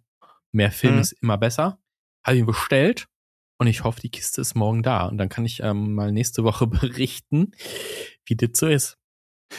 mehr 0.52 0.72
Film 0.72 0.96
Mhm. 0.96 1.02
ist 1.02 1.12
immer 1.22 1.38
besser. 1.38 1.78
Habe 2.26 2.38
ihn 2.38 2.46
bestellt 2.48 3.08
und 3.60 3.68
ich 3.68 3.84
hoffe, 3.84 4.02
die 4.02 4.10
Kiste 4.10 4.42
ist 4.42 4.56
morgen 4.56 4.82
da. 4.82 5.06
Und 5.06 5.20
dann 5.20 5.30
kann 5.30 5.46
ich 5.46 5.62
ähm, 5.62 5.94
mal 5.94 6.12
nächste 6.12 6.44
Woche 6.44 6.66
berichten, 6.68 7.52
wie 8.26 8.36
das 8.36 8.50
so 8.54 8.68
ist. 8.68 8.98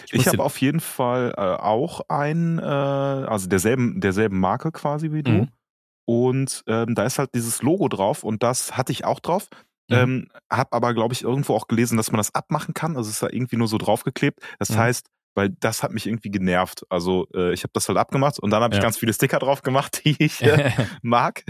Ich 0.06 0.14
muss 0.14 0.26
habe 0.26 0.42
auf 0.42 0.60
jeden 0.60 0.80
Fall 0.80 1.32
äh, 1.36 1.40
auch 1.40 2.00
einen, 2.08 2.58
äh, 2.58 2.62
also 2.62 3.48
derselben, 3.48 4.00
derselben 4.00 4.40
Marke 4.40 4.72
quasi 4.72 5.12
wie 5.12 5.22
du. 5.22 5.30
Mhm. 5.30 5.48
Und 6.08 6.64
ähm, 6.66 6.94
da 6.94 7.04
ist 7.04 7.18
halt 7.18 7.34
dieses 7.34 7.62
Logo 7.62 7.88
drauf 7.88 8.25
und 8.25 8.42
das 8.42 8.76
hatte 8.76 8.92
ich 8.92 9.04
auch 9.04 9.20
drauf. 9.20 9.48
Mhm. 9.88 9.97
Ähm, 9.97 10.28
hab 10.50 10.75
aber, 10.75 10.95
glaube 10.95 11.14
ich, 11.14 11.23
irgendwo 11.23 11.55
auch 11.55 11.69
gelesen, 11.69 11.97
dass 11.97 12.11
man 12.11 12.19
das 12.19 12.35
abmachen 12.35 12.75
kann. 12.75 12.97
Also 12.97 13.09
es 13.09 13.16
ist 13.16 13.23
da 13.23 13.28
irgendwie 13.31 13.57
nur 13.57 13.69
so 13.69 13.78
draufgeklebt. 13.78 14.40
Das 14.59 14.71
Mhm. 14.71 14.76
heißt, 14.78 15.07
weil 15.37 15.50
das 15.61 15.83
hat 15.83 15.93
mich 15.93 16.07
irgendwie 16.07 16.31
genervt. 16.31 16.85
Also 16.88 17.26
äh, 17.35 17.52
ich 17.52 17.62
habe 17.62 17.71
das 17.75 17.88
halt 17.88 17.99
abgemacht 17.99 18.38
und 18.38 18.50
dann 18.50 18.62
habe 18.62 18.75
ich 18.75 18.78
Ja. 18.78 18.83
ganz 18.83 18.97
viele 18.99 19.12
Sticker 19.12 19.38
drauf 19.38 19.62
gemacht, 19.62 20.02
die 20.05 20.16
ich 20.19 20.40
äh, 20.43 20.73
mag. 21.02 21.45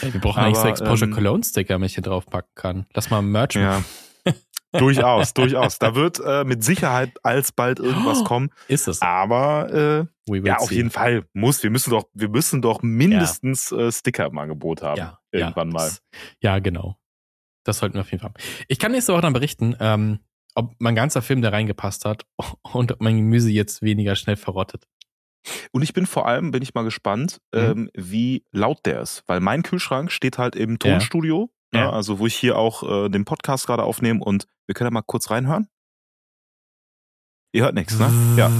Wir 0.00 0.20
brauchen 0.20 0.40
eigentlich 0.42 0.56
so 0.56 0.62
Aber, 0.62 0.70
Exposure 0.70 1.10
ähm, 1.10 1.14
Cologne 1.14 1.44
Sticker, 1.44 1.74
wenn 1.76 1.82
ich 1.84 1.94
hier 1.94 2.02
draufpacken 2.02 2.50
kann. 2.54 2.86
Lass 2.94 3.10
mal 3.10 3.20
Merch 3.22 3.54
Ja. 3.54 3.82
durchaus, 4.72 5.34
durchaus. 5.34 5.78
Da 5.78 5.94
wird 5.94 6.20
äh, 6.24 6.44
mit 6.44 6.62
Sicherheit 6.64 7.12
alsbald 7.22 7.78
irgendwas 7.78 8.20
Oh, 8.20 8.24
kommen. 8.24 8.50
Ist 8.66 8.88
es. 8.88 9.00
Aber 9.02 10.06
äh, 10.26 10.36
ja, 10.44 10.56
auf 10.56 10.68
see. 10.68 10.76
jeden 10.76 10.90
Fall 10.90 11.24
muss. 11.32 11.62
Wir 11.62 11.70
müssen 11.70 11.90
doch, 11.90 12.04
wir 12.14 12.28
müssen 12.28 12.60
doch 12.62 12.82
mindestens 12.82 13.72
äh, 13.72 13.90
Sticker 13.92 14.26
im 14.26 14.36
Angebot 14.38 14.82
haben. 14.82 14.98
Ja, 14.98 15.18
irgendwann 15.32 15.68
ja, 15.68 15.74
mal. 15.74 15.84
das- 15.84 16.02
Ja, 16.40 16.58
genau. 16.58 16.96
Das 17.68 17.78
sollten 17.78 17.94
wir 17.94 18.00
auf 18.00 18.10
jeden 18.10 18.22
Fall 18.22 18.30
haben. 18.30 18.42
Ich 18.68 18.78
kann 18.78 18.92
nächste 18.92 19.12
Woche 19.12 19.20
dann 19.22 19.32
berichten, 19.34 19.76
ähm, 19.78 20.20
ob 20.54 20.74
mein 20.78 20.94
ganzer 20.94 21.20
Film 21.22 21.42
da 21.42 21.50
reingepasst 21.50 22.04
hat 22.06 22.24
und 22.72 22.92
ob 22.92 23.00
mein 23.02 23.16
Gemüse 23.16 23.50
jetzt 23.50 23.82
weniger 23.82 24.16
schnell 24.16 24.36
verrottet. 24.36 24.86
Und 25.72 25.82
ich 25.82 25.92
bin 25.92 26.06
vor 26.06 26.26
allem, 26.26 26.50
bin 26.50 26.62
ich 26.62 26.74
mal 26.74 26.82
gespannt, 26.84 27.38
Mhm. 27.54 27.60
ähm, 27.60 27.90
wie 27.94 28.44
laut 28.52 28.84
der 28.86 29.00
ist. 29.02 29.22
Weil 29.26 29.40
mein 29.40 29.62
Kühlschrank 29.62 30.10
steht 30.10 30.38
halt 30.38 30.56
im. 30.56 30.78
Tonstudio, 30.78 31.50
Ja. 31.72 31.80
ja, 31.80 31.90
also 31.90 32.18
wo 32.18 32.26
ich 32.26 32.34
hier 32.34 32.56
auch 32.58 32.82
äh, 32.82 33.08
den 33.10 33.24
Podcast 33.26 33.66
gerade 33.66 33.82
aufnehme 33.84 34.24
und 34.24 34.46
wir 34.66 34.74
können 34.74 34.86
ja 34.88 34.92
mal 34.92 35.02
kurz 35.02 35.30
reinhören. 35.30 35.68
Ihr 37.52 37.62
hört 37.64 37.74
nichts, 37.74 37.98
ne? 37.98 38.10
Ja. 38.36 38.50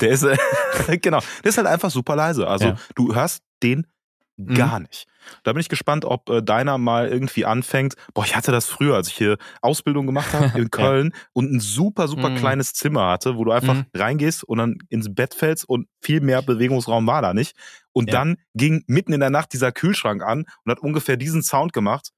Der 0.00 0.10
ist, 0.10 0.22
äh, 0.22 0.36
genau, 1.02 1.20
der 1.42 1.48
ist 1.50 1.58
halt 1.58 1.66
einfach 1.66 1.90
super 1.90 2.16
leise. 2.16 2.46
Also 2.46 2.66
Ja. 2.68 2.76
du 2.94 3.14
hörst 3.14 3.42
den 3.62 3.86
Mhm. 4.38 4.54
gar 4.54 4.80
nicht. 4.80 5.06
Da 5.42 5.52
bin 5.52 5.60
ich 5.60 5.68
gespannt, 5.68 6.04
ob 6.04 6.30
äh, 6.30 6.42
deiner 6.42 6.78
mal 6.78 7.08
irgendwie 7.08 7.44
anfängt. 7.44 7.94
Boah, 8.14 8.24
ich 8.24 8.34
hatte 8.36 8.52
das 8.52 8.66
früher, 8.66 8.94
als 8.94 9.08
ich 9.08 9.14
hier 9.16 9.36
Ausbildung 9.62 10.06
gemacht 10.06 10.32
habe 10.32 10.58
in 10.58 10.70
Köln 10.70 11.12
und 11.32 11.52
ein 11.52 11.60
super, 11.60 12.08
super 12.08 12.30
Mhm. 12.30 12.36
kleines 12.36 12.72
Zimmer 12.72 13.08
hatte, 13.10 13.36
wo 13.36 13.44
du 13.44 13.50
einfach 13.52 13.74
Mhm. 13.74 13.86
reingehst 13.94 14.44
und 14.44 14.58
dann 14.58 14.78
ins 14.88 15.12
Bett 15.14 15.34
fällst 15.34 15.68
und 15.68 15.88
viel 16.00 16.20
mehr 16.20 16.40
Bewegungsraum 16.42 17.06
war 17.06 17.20
da 17.20 17.34
nicht. 17.34 17.56
Und 17.92 18.08
Ja. 18.12 18.20
dann 18.20 18.36
ging 18.54 18.84
mitten 18.86 19.12
in 19.12 19.20
der 19.20 19.30
Nacht 19.30 19.52
dieser 19.52 19.72
Kühlschrank 19.72 20.22
an 20.22 20.44
und 20.64 20.70
hat 20.70 20.78
ungefähr 20.80 21.16
diesen 21.16 21.42
Sound 21.42 21.72
gemacht. 21.72 22.10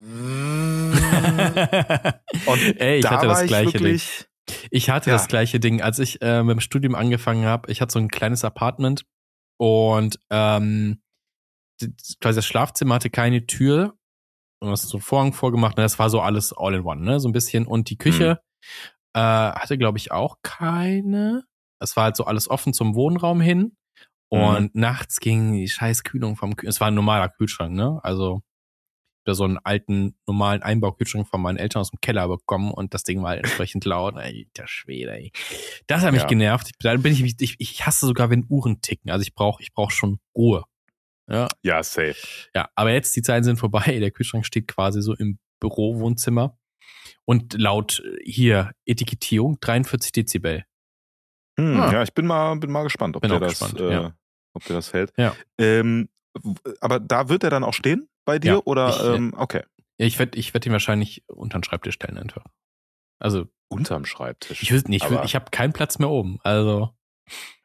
Und 0.00 0.90
Ey, 2.80 2.98
ich 2.98 3.02
da 3.04 3.10
hatte 3.10 3.26
das 3.26 3.42
ich 3.42 3.48
gleiche 3.48 3.72
Ding. 3.72 3.82
wirklich. 3.82 4.26
Ich 4.70 4.90
hatte 4.90 5.10
Ja. 5.10 5.16
das 5.16 5.28
gleiche 5.28 5.60
Ding, 5.60 5.82
als 5.82 5.98
ich 5.98 6.22
äh, 6.22 6.42
mit 6.42 6.54
dem 6.56 6.60
Studium 6.60 6.94
angefangen 6.94 7.44
habe. 7.44 7.70
Ich 7.70 7.80
hatte 7.80 7.92
so 7.92 7.98
ein 7.98 8.08
kleines 8.08 8.44
Apartment 8.44 9.04
und 9.58 10.18
ähm, 10.30 11.02
quasi 12.20 12.36
das 12.36 12.46
Schlafzimmer 12.46 12.96
hatte 12.96 13.10
keine 13.10 13.46
Tür. 13.46 13.94
Und 14.60 14.70
hast 14.70 14.88
so 14.88 14.96
einen 14.96 15.02
Vorhang 15.02 15.32
vorgemacht. 15.32 15.76
Und 15.76 15.82
das 15.82 16.00
war 16.00 16.10
so 16.10 16.20
alles 16.20 16.52
all 16.52 16.74
in 16.74 16.82
one, 16.82 17.00
ne? 17.00 17.20
So 17.20 17.28
ein 17.28 17.32
bisschen. 17.32 17.64
Und 17.64 17.90
die 17.90 17.96
Küche 17.98 18.40
äh, 19.14 19.20
hatte, 19.20 19.78
glaube 19.78 19.98
ich, 19.98 20.10
auch 20.10 20.38
keine. 20.42 21.44
Es 21.80 21.96
war 21.96 22.04
halt 22.04 22.16
so 22.16 22.24
alles 22.24 22.50
offen 22.50 22.72
zum 22.72 22.96
Wohnraum 22.96 23.40
hin. 23.40 23.76
Und 24.30 24.74
nachts 24.74 25.20
ging 25.20 25.52
die 25.52 25.68
scheiß 25.68 26.02
Kühlung 26.02 26.36
vom 26.36 26.56
Kühlschrank. 26.56 26.74
Es 26.74 26.80
war 26.80 26.88
ein 26.88 26.94
normaler 26.94 27.28
Kühlschrank, 27.28 27.72
ne? 27.72 28.00
Also 28.02 28.42
da 29.28 29.34
so 29.34 29.44
einen 29.44 29.58
alten, 29.58 30.16
normalen 30.26 30.62
Einbaukühlschrank 30.62 31.28
von 31.28 31.40
meinen 31.40 31.58
Eltern 31.58 31.80
aus 31.80 31.90
dem 31.90 32.00
Keller 32.00 32.26
bekommen 32.28 32.72
und 32.72 32.94
das 32.94 33.04
Ding 33.04 33.22
war 33.22 33.30
halt 33.30 33.40
entsprechend 33.44 33.84
laut. 33.84 34.16
Ey, 34.16 34.48
der 34.56 34.66
Schwede, 34.66 35.12
ey. 35.12 35.32
Das 35.86 36.02
hat 36.02 36.12
mich 36.12 36.22
Ja. 36.22 36.28
genervt. 36.28 36.70
Da 36.80 36.96
bin 36.96 37.12
ich, 37.12 37.40
ich, 37.40 37.56
ich 37.58 37.86
hasse 37.86 38.06
sogar, 38.06 38.30
wenn 38.30 38.44
Uhren 38.48 38.80
ticken. 38.80 39.10
Also 39.10 39.22
ich 39.22 39.34
brauche 39.34 39.62
ich 39.62 39.72
brauch 39.72 39.90
schon 39.90 40.18
Ruhe. 40.36 40.64
Ja, 41.30 41.46
Ja, 41.62 41.82
safe. 41.82 42.16
ja, 42.54 42.68
aber 42.74 42.92
jetzt 42.92 43.14
die 43.14 43.22
Zeiten 43.22 43.44
sind 43.44 43.58
vorbei. 43.58 43.98
Der 44.00 44.10
Kühlschrank 44.10 44.46
steht 44.46 44.66
quasi 44.66 45.02
so 45.02 45.14
im 45.14 45.38
Büro-Wohnzimmer. 45.60 46.56
Und 47.24 47.52
laut 47.54 48.00
äh, 48.04 48.16
hier 48.24 48.72
Etikettierung 48.86 49.58
43 49.60 50.12
Dezibel. 50.12 50.64
Hm, 51.58 51.78
Ah. 51.80 51.92
Ja, 51.92 52.02
ich 52.02 52.14
bin 52.14 52.26
mal, 52.26 52.54
bin 52.56 52.70
mal 52.70 52.84
gespannt, 52.84 53.16
ob 53.16 53.22
Bin 53.22 53.30
der 53.30 53.40
das, 53.40 53.58
gespannt, 53.58 53.80
äh, 53.80 53.90
ja. 53.92 54.14
ob 54.54 54.64
der 54.64 54.76
das 54.76 54.92
hält. 54.92 55.12
Ja. 55.18 55.34
Ähm, 55.58 56.08
aber 56.80 57.00
da 57.00 57.28
wird 57.28 57.44
er 57.44 57.50
dann 57.50 57.64
auch 57.64 57.74
stehen 57.74 58.08
bei 58.24 58.38
dir 58.38 58.52
Ja, 58.54 58.60
oder 58.64 58.88
ich, 58.90 59.00
äh, 59.00 59.14
ähm, 59.16 59.34
okay. 59.36 59.62
Ja, 59.98 60.06
ich 60.06 60.18
werde 60.18 60.38
ich 60.38 60.54
werd 60.54 60.64
ihn 60.66 60.72
wahrscheinlich 60.72 61.24
unter 61.28 61.58
den 61.58 61.64
Schreibtisch 61.64 61.94
stellen 61.94 62.18
einfach. 62.18 62.44
Also, 63.18 63.46
Unterm 63.68 64.04
Schreibtisch. 64.06 64.62
ich 64.62 64.70
will 64.72 64.82
nicht, 64.86 65.04
ich, 65.10 65.18
ich 65.24 65.34
habe 65.34 65.50
keinen 65.50 65.72
Platz 65.72 65.98
mehr 65.98 66.08
oben. 66.08 66.38
Also, 66.42 66.90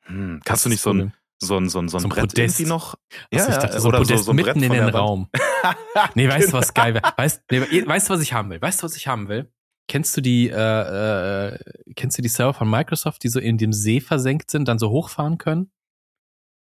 Hm, 0.05 0.41
kannst 0.43 0.65
du 0.65 0.69
nicht 0.69 0.81
so 0.81 0.91
ein, 0.91 1.13
so 1.39 1.57
ein, 1.57 1.69
so 1.69 1.79
ein, 1.79 1.87
so 1.87 1.97
ein 1.97 2.01
So 2.01 2.07
ein 2.07 2.09
Brett 2.09 2.29
Podest. 2.29 2.59
irgendwie 2.59 2.69
noch? 2.69 2.95
Also 3.31 3.49
ich 3.51 3.55
dachte, 3.57 3.79
so 3.79 3.89
ein 3.89 3.97
Podest 3.99 4.27
ein 4.29 4.35
Brett 4.35 4.55
mitten 4.57 4.63
in 4.63 4.71
den. 4.73 4.89
Raum. 4.89 5.29
Nee, 6.15 6.27
weißt 6.27 6.49
du, 6.49 6.53
was 6.53 6.73
geil 6.73 6.93
wäre? 6.95 7.13
Weißt, 7.15 7.43
nee, 7.51 7.85
weißt 7.87 8.09
du, 8.09 8.13
was 8.13 8.21
ich 8.21 8.33
haben 8.33 8.49
will? 8.49 8.61
Weißt 8.61 8.81
du, 8.81 8.83
was 8.85 8.97
ich 8.97 9.07
haben 9.07 9.29
will? 9.29 9.49
Kennst 9.87 10.15
du 10.17 10.21
die, 10.21 10.49
äh, 10.49 11.53
äh, 11.53 11.59
kennst 11.95 12.17
du 12.17 12.21
die 12.21 12.27
Server 12.29 12.53
von 12.53 12.69
Microsoft, 12.69 13.23
die 13.23 13.29
so 13.29 13.39
in 13.39 13.57
dem 13.57 13.71
See 13.73 14.01
versenkt 14.01 14.49
sind, 14.51 14.67
dann 14.67 14.79
so 14.79 14.89
hochfahren 14.89 15.37
können? 15.37 15.71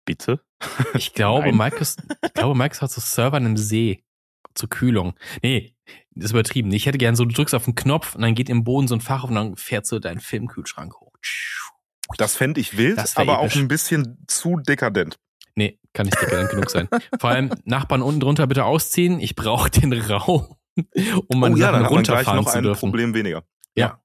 Bitte? 0.08 0.40
Ich 0.94 1.12
glaube. 1.12 1.52
Microsoft, 1.52 2.00
ich 2.24 2.32
glaube, 2.32 2.56
Microsoft 2.56 2.82
hat 2.82 2.90
so 2.90 3.00
Server 3.02 3.36
in 3.36 3.44
einem 3.44 3.56
See 3.58 4.04
zur 4.54 4.70
Kühlung. 4.70 5.12
Nee, 5.42 5.76
das 6.12 6.26
ist 6.26 6.30
übertrieben. 6.30 6.72
Ich 6.72 6.86
hätte 6.86 6.96
gern 6.96 7.14
so, 7.14 7.26
du 7.26 7.34
drückst 7.34 7.54
auf 7.54 7.66
den 7.66 7.74
Knopf 7.74 8.14
und 8.14 8.22
dann 8.22 8.34
geht 8.34 8.48
im 8.48 8.64
Boden 8.64 8.88
so 8.88 8.94
ein 8.94 9.02
Fach 9.02 9.24
auf 9.24 9.28
und 9.28 9.36
dann 9.36 9.56
fährt 9.56 9.86
so 9.86 9.98
dein 9.98 10.18
Filmkühlschrank 10.18 10.94
hoch. 10.98 11.12
Das 12.16 12.36
fände 12.36 12.58
ich 12.58 12.78
wild, 12.78 12.98
aber 13.16 13.40
episch. 13.40 13.52
auch 13.52 13.60
ein 13.60 13.68
bisschen 13.68 14.24
zu 14.26 14.56
dekadent. 14.56 15.18
Nee, 15.54 15.78
kann 15.92 16.06
nicht 16.06 16.18
dekadent 16.18 16.48
genug 16.48 16.70
sein. 16.70 16.88
Vor 17.20 17.28
allem 17.28 17.50
Nachbarn 17.66 18.00
unten 18.00 18.20
drunter 18.20 18.46
bitte 18.46 18.64
ausziehen. 18.64 19.20
Ich 19.20 19.36
brauche 19.36 19.68
den 19.68 19.92
Raum, 19.92 20.56
um 21.26 21.38
meine 21.38 21.54
oh 21.54 21.58
ja, 21.58 21.70
Sachen 21.70 21.84
runterfahren 21.84 22.36
noch 22.38 22.50
zu 22.50 22.56
ein 22.56 22.62
dürfen. 22.62 22.80
Problem 22.80 23.12
weniger. 23.12 23.44
Ja. 23.76 24.00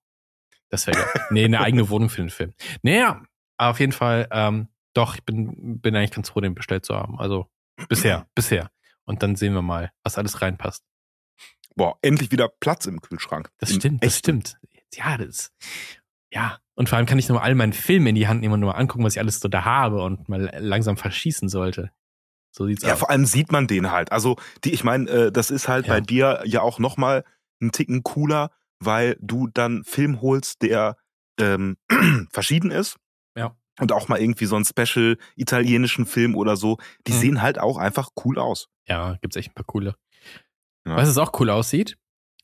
Das 0.69 0.85
wäre 0.85 0.97
geil. 0.97 1.25
Nee, 1.29 1.45
eine 1.45 1.61
eigene 1.61 1.87
Wohnung 1.87 2.09
für 2.09 2.21
den 2.21 2.29
Film. 2.29 2.51
Naja, 2.81 3.23
auf 3.57 3.79
jeden 3.79 3.93
Fall, 3.93 4.27
ähm, 4.31 4.67
doch, 4.93 5.15
ich 5.15 5.23
bin, 5.23 5.79
bin 5.79 5.95
eigentlich 5.95 6.12
ganz 6.12 6.29
froh, 6.29 6.41
den 6.41 6.56
bestellt 6.56 6.86
zu 6.86 6.95
haben. 6.95 7.19
Also 7.19 7.47
bisher, 7.89 8.27
bisher. 8.36 8.69
Und 9.06 9.21
dann 9.23 9.36
sehen 9.36 9.53
wir 9.53 9.62
mal, 9.62 9.91
was 10.03 10.17
alles 10.17 10.41
reinpasst. 10.41 10.84
Boah, 11.75 11.97
endlich 12.01 12.32
wieder 12.32 12.49
Platz 12.60 12.86
im 12.86 13.01
Kühlschrank. 13.01 13.49
Das 13.58 13.71
Im 13.71 13.79
stimmt, 13.79 14.03
das 14.03 14.13
echten. 14.15 14.41
stimmt. 14.41 14.58
Ja, 14.93 15.17
das, 15.17 15.51
ja, 16.32 16.60
Und 16.75 16.88
vor 16.89 16.97
allem 16.97 17.08
kann 17.08 17.17
ich 17.19 17.27
nochmal 17.27 17.45
all 17.45 17.56
meinen 17.56 17.73
Film 17.73 18.06
in 18.08 18.15
die 18.15 18.27
Hand 18.27 18.41
nehmen 18.41 18.53
und 18.53 18.60
nochmal 18.62 18.79
angucken, 18.79 19.03
was 19.03 19.13
ich 19.15 19.19
alles 19.19 19.39
so 19.39 19.47
da 19.47 19.65
habe 19.65 20.01
und 20.03 20.29
mal 20.29 20.51
langsam 20.60 20.97
verschießen 20.97 21.49
sollte. 21.49 21.91
So 22.51 22.67
sieht's 22.67 22.84
Ja, 22.84 22.93
aus. 22.93 22.99
vor 22.99 23.10
allem 23.10 23.25
sieht 23.25 23.51
man 23.51 23.65
den 23.67 23.91
halt. 23.91 24.12
Also, 24.12 24.36
die, 24.63 24.71
ich 24.71 24.84
meine, 24.84 25.10
äh, 25.10 25.32
das 25.32 25.49
ist 25.49 25.67
halt 25.67 25.88
Ja. 25.88 25.93
bei 25.95 26.01
dir 26.01 26.43
ja 26.45 26.62
auch 26.62 26.77
nochmal 26.77 27.23
einen 27.60 27.71
Ticken 27.71 28.03
cooler, 28.03 28.51
weil 28.79 29.17
du 29.19 29.47
dann 29.47 29.84
Film 29.84 30.21
holst, 30.21 30.62
der 30.62 30.97
ähm, 31.39 31.77
verschieden 32.32 32.69
ist. 32.69 32.97
Und 33.79 33.91
auch 33.91 34.07
mal 34.07 34.19
irgendwie 34.21 34.45
so 34.45 34.55
einen 34.55 34.65
special 34.65 35.17
italienischen 35.36 36.05
Film 36.05 36.36
oder 36.36 36.55
so. 36.57 36.77
Die 37.07 37.12
Mhm. 37.13 37.17
sehen 37.17 37.41
halt 37.41 37.59
auch 37.59 37.77
einfach 37.77 38.09
cool 38.23 38.38
aus. 38.39 38.67
Ja, 38.88 39.17
gibt's 39.21 39.36
echt 39.36 39.51
ein 39.51 39.55
paar 39.55 39.65
coole. 39.65 39.95
Ja. 40.88 40.95
Was 40.97 41.17
auch 41.17 41.31
cool 41.39 41.49
aussieht? 41.49 41.97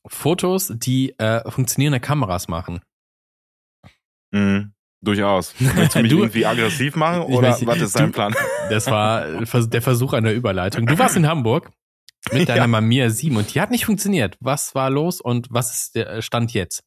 Fotos, 0.06 0.72
die 0.74 1.16
äh, 1.18 1.48
funktionierende 1.50 2.00
Kameras 2.00 2.48
machen. 2.48 2.80
Mhm. 4.32 4.72
Durchaus. 5.02 5.54
Willst 5.58 5.94
du 5.94 5.98
mich 6.02 6.10
Du- 6.10 6.18
irgendwie 6.18 6.46
aggressiv 6.46 6.94
machen 6.96 7.22
oder 7.22 7.52
weiß- 7.56 7.66
was 7.66 7.80
ist 7.80 7.98
dein 7.98 8.06
du- 8.06 8.12
Plan? 8.12 8.34
Das 8.70 8.86
war 8.86 9.26
der 9.44 9.82
Versuch 9.82 10.12
einer 10.12 10.30
Überleitung. 10.32 10.86
Du 10.86 10.96
warst 10.98 11.16
in 11.16 11.26
Hamburg 11.26 11.70
mit 12.32 12.48
deiner 12.48 12.62
Ja. 12.62 12.66
Mamiya 12.66 13.10
7 13.10 13.36
und 13.36 13.54
die 13.54 13.60
hat 13.60 13.70
nicht 13.70 13.84
funktioniert. 13.86 14.36
Was 14.40 14.74
war 14.74 14.90
los 14.90 15.20
und 15.20 15.48
was 15.50 15.72
ist 15.74 15.94
der 15.96 16.22
Stand 16.22 16.52
jetzt? 16.54 16.84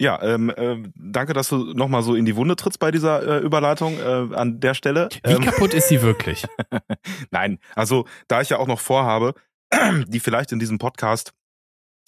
Ja, 0.00 0.18
ähm, 0.22 0.48
äh, 0.56 0.78
danke, 0.94 1.34
dass 1.34 1.50
du 1.50 1.74
nochmal 1.74 2.02
so 2.02 2.14
in 2.14 2.24
die 2.24 2.34
Wunde 2.34 2.56
trittst 2.56 2.78
bei 2.78 2.90
dieser 2.90 3.22
äh, 3.22 3.44
Überleitung 3.44 3.98
äh, 3.98 4.34
an 4.34 4.58
der 4.58 4.72
Stelle. 4.72 5.10
Wie 5.24 5.32
Ähm, 5.32 5.42
kaputt 5.44 5.74
ist 5.74 5.88
sie 5.88 6.00
wirklich? 6.00 6.46
Nein, 7.30 7.58
also 7.74 8.06
da 8.26 8.40
ich 8.40 8.48
ja 8.48 8.56
auch 8.56 8.66
noch 8.66 8.80
vorhabe, 8.80 9.34
die 10.08 10.18
vielleicht 10.20 10.52
in 10.52 10.58
diesem 10.58 10.78
Podcast 10.78 11.34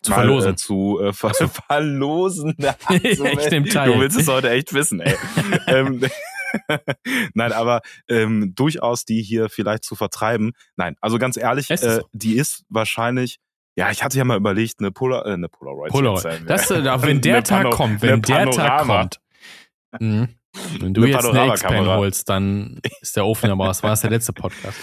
Zu 0.00 0.10
mal, 0.12 0.20
verlosen. 0.20 0.52
Äh, 0.52 0.56
zu 0.56 1.00
äh, 1.02 1.12
ver 1.12 1.34
so. 1.34 1.48
verlosen. 1.68 2.56
Also, 2.86 3.26
Ich 3.26 3.50
nehm 3.50 3.66
teil. 3.66 3.92
Du 3.92 4.00
willst 4.00 4.18
es 4.18 4.26
heute 4.26 4.48
echt 4.48 4.72
wissen, 4.72 5.00
ey. 5.00 5.14
ähm, 5.66 6.02
Nein, 7.34 7.52
aber 7.52 7.82
ähm, 8.08 8.54
durchaus 8.54 9.04
die 9.04 9.22
hier 9.22 9.50
vielleicht 9.50 9.84
zu 9.84 9.96
vertreiben. 9.96 10.52
Nein, 10.76 10.96
also 11.02 11.18
ganz 11.18 11.36
ehrlich, 11.36 11.68
Ist 11.68 11.84
äh, 11.84 11.96
so? 11.96 12.08
die 12.14 12.36
ist 12.36 12.64
wahrscheinlich. 12.70 13.38
Ja, 13.74 13.90
ich 13.90 14.02
hatte 14.02 14.18
ja 14.18 14.24
mal 14.24 14.36
überlegt, 14.36 14.80
eine, 14.80 14.90
Polar, 14.90 15.26
äh, 15.26 15.32
eine 15.32 15.48
Polaroid. 15.48 15.90
Polaroid. 15.92 16.24
äh, 16.24 16.44
Das, 16.46 16.70
äh, 16.70 16.84
wenn 17.02 17.20
der 17.20 17.42
Tag 17.42 17.70
kommt, 17.70 18.02
wenn 18.02 18.22
der 18.22 18.50
Tag 18.50 18.86
kommt. 18.86 19.20
Mhm. 19.98 20.28
Wenn 20.80 20.92
du 20.92 21.02
Eine 21.02 21.12
jetzt 21.12 21.24
eine 21.24 21.46
X-Pen 21.48 21.86
holst, 21.86 22.28
dann 22.28 22.80
ist 23.00 23.16
der 23.16 23.24
Ofen 23.24 23.50
aber 23.50 23.68
was 23.68 23.82
war 23.82 23.90
das 23.90 24.02
der 24.02 24.10
letzte 24.10 24.34
Podcast. 24.34 24.78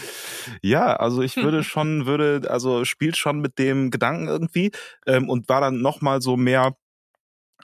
Ja, 0.61 0.95
also 0.95 1.21
ich 1.21 1.35
würde 1.37 1.63
schon, 1.63 2.07
würde, 2.07 2.49
also 2.49 2.85
spielt 2.85 3.17
schon 3.17 3.39
mit 3.39 3.59
dem 3.59 3.91
Gedanken 3.91 4.27
irgendwie 4.27 4.71
ähm, 5.05 5.29
und 5.29 5.47
war 5.47 5.61
dann 5.61 5.81
nochmal 5.81 6.21
so 6.21 6.37
mehr 6.37 6.75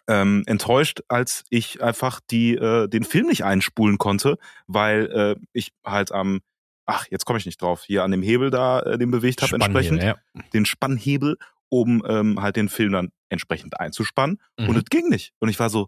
ähm, 0.07 0.43
enttäuscht, 0.45 1.01
als 1.07 1.45
ich 1.49 1.81
einfach 1.81 2.19
die 2.29 2.53
äh, 2.55 2.87
den 2.87 3.03
Film 3.03 3.25
nicht 3.25 3.43
einspulen 3.43 3.97
konnte, 3.97 4.37
weil 4.67 5.05
äh, 5.11 5.35
ich 5.51 5.71
halt 5.83 6.11
am, 6.11 6.41
ach, 6.85 7.05
jetzt 7.09 7.25
komme 7.25 7.39
ich 7.39 7.45
nicht 7.45 7.61
drauf, 7.61 7.83
hier 7.85 8.03
an 8.03 8.11
dem 8.11 8.21
Hebel 8.21 8.49
da 8.51 8.79
äh, 8.81 8.97
den 8.97 9.11
bewegt 9.11 9.41
habe 9.41 9.55
entsprechend, 9.55 10.01
ja. 10.03 10.15
den 10.53 10.65
Spannhebel, 10.65 11.37
um 11.69 12.03
ähm, 12.07 12.41
halt 12.41 12.55
den 12.55 12.69
Film 12.69 12.91
dann 12.93 13.11
entsprechend 13.29 13.79
einzuspannen 13.79 14.39
Mhm. 14.59 14.69
und 14.69 14.77
es 14.77 14.85
ging 14.85 15.09
nicht. 15.09 15.33
Und 15.39 15.49
ich 15.49 15.59
war 15.59 15.69
so, 15.69 15.87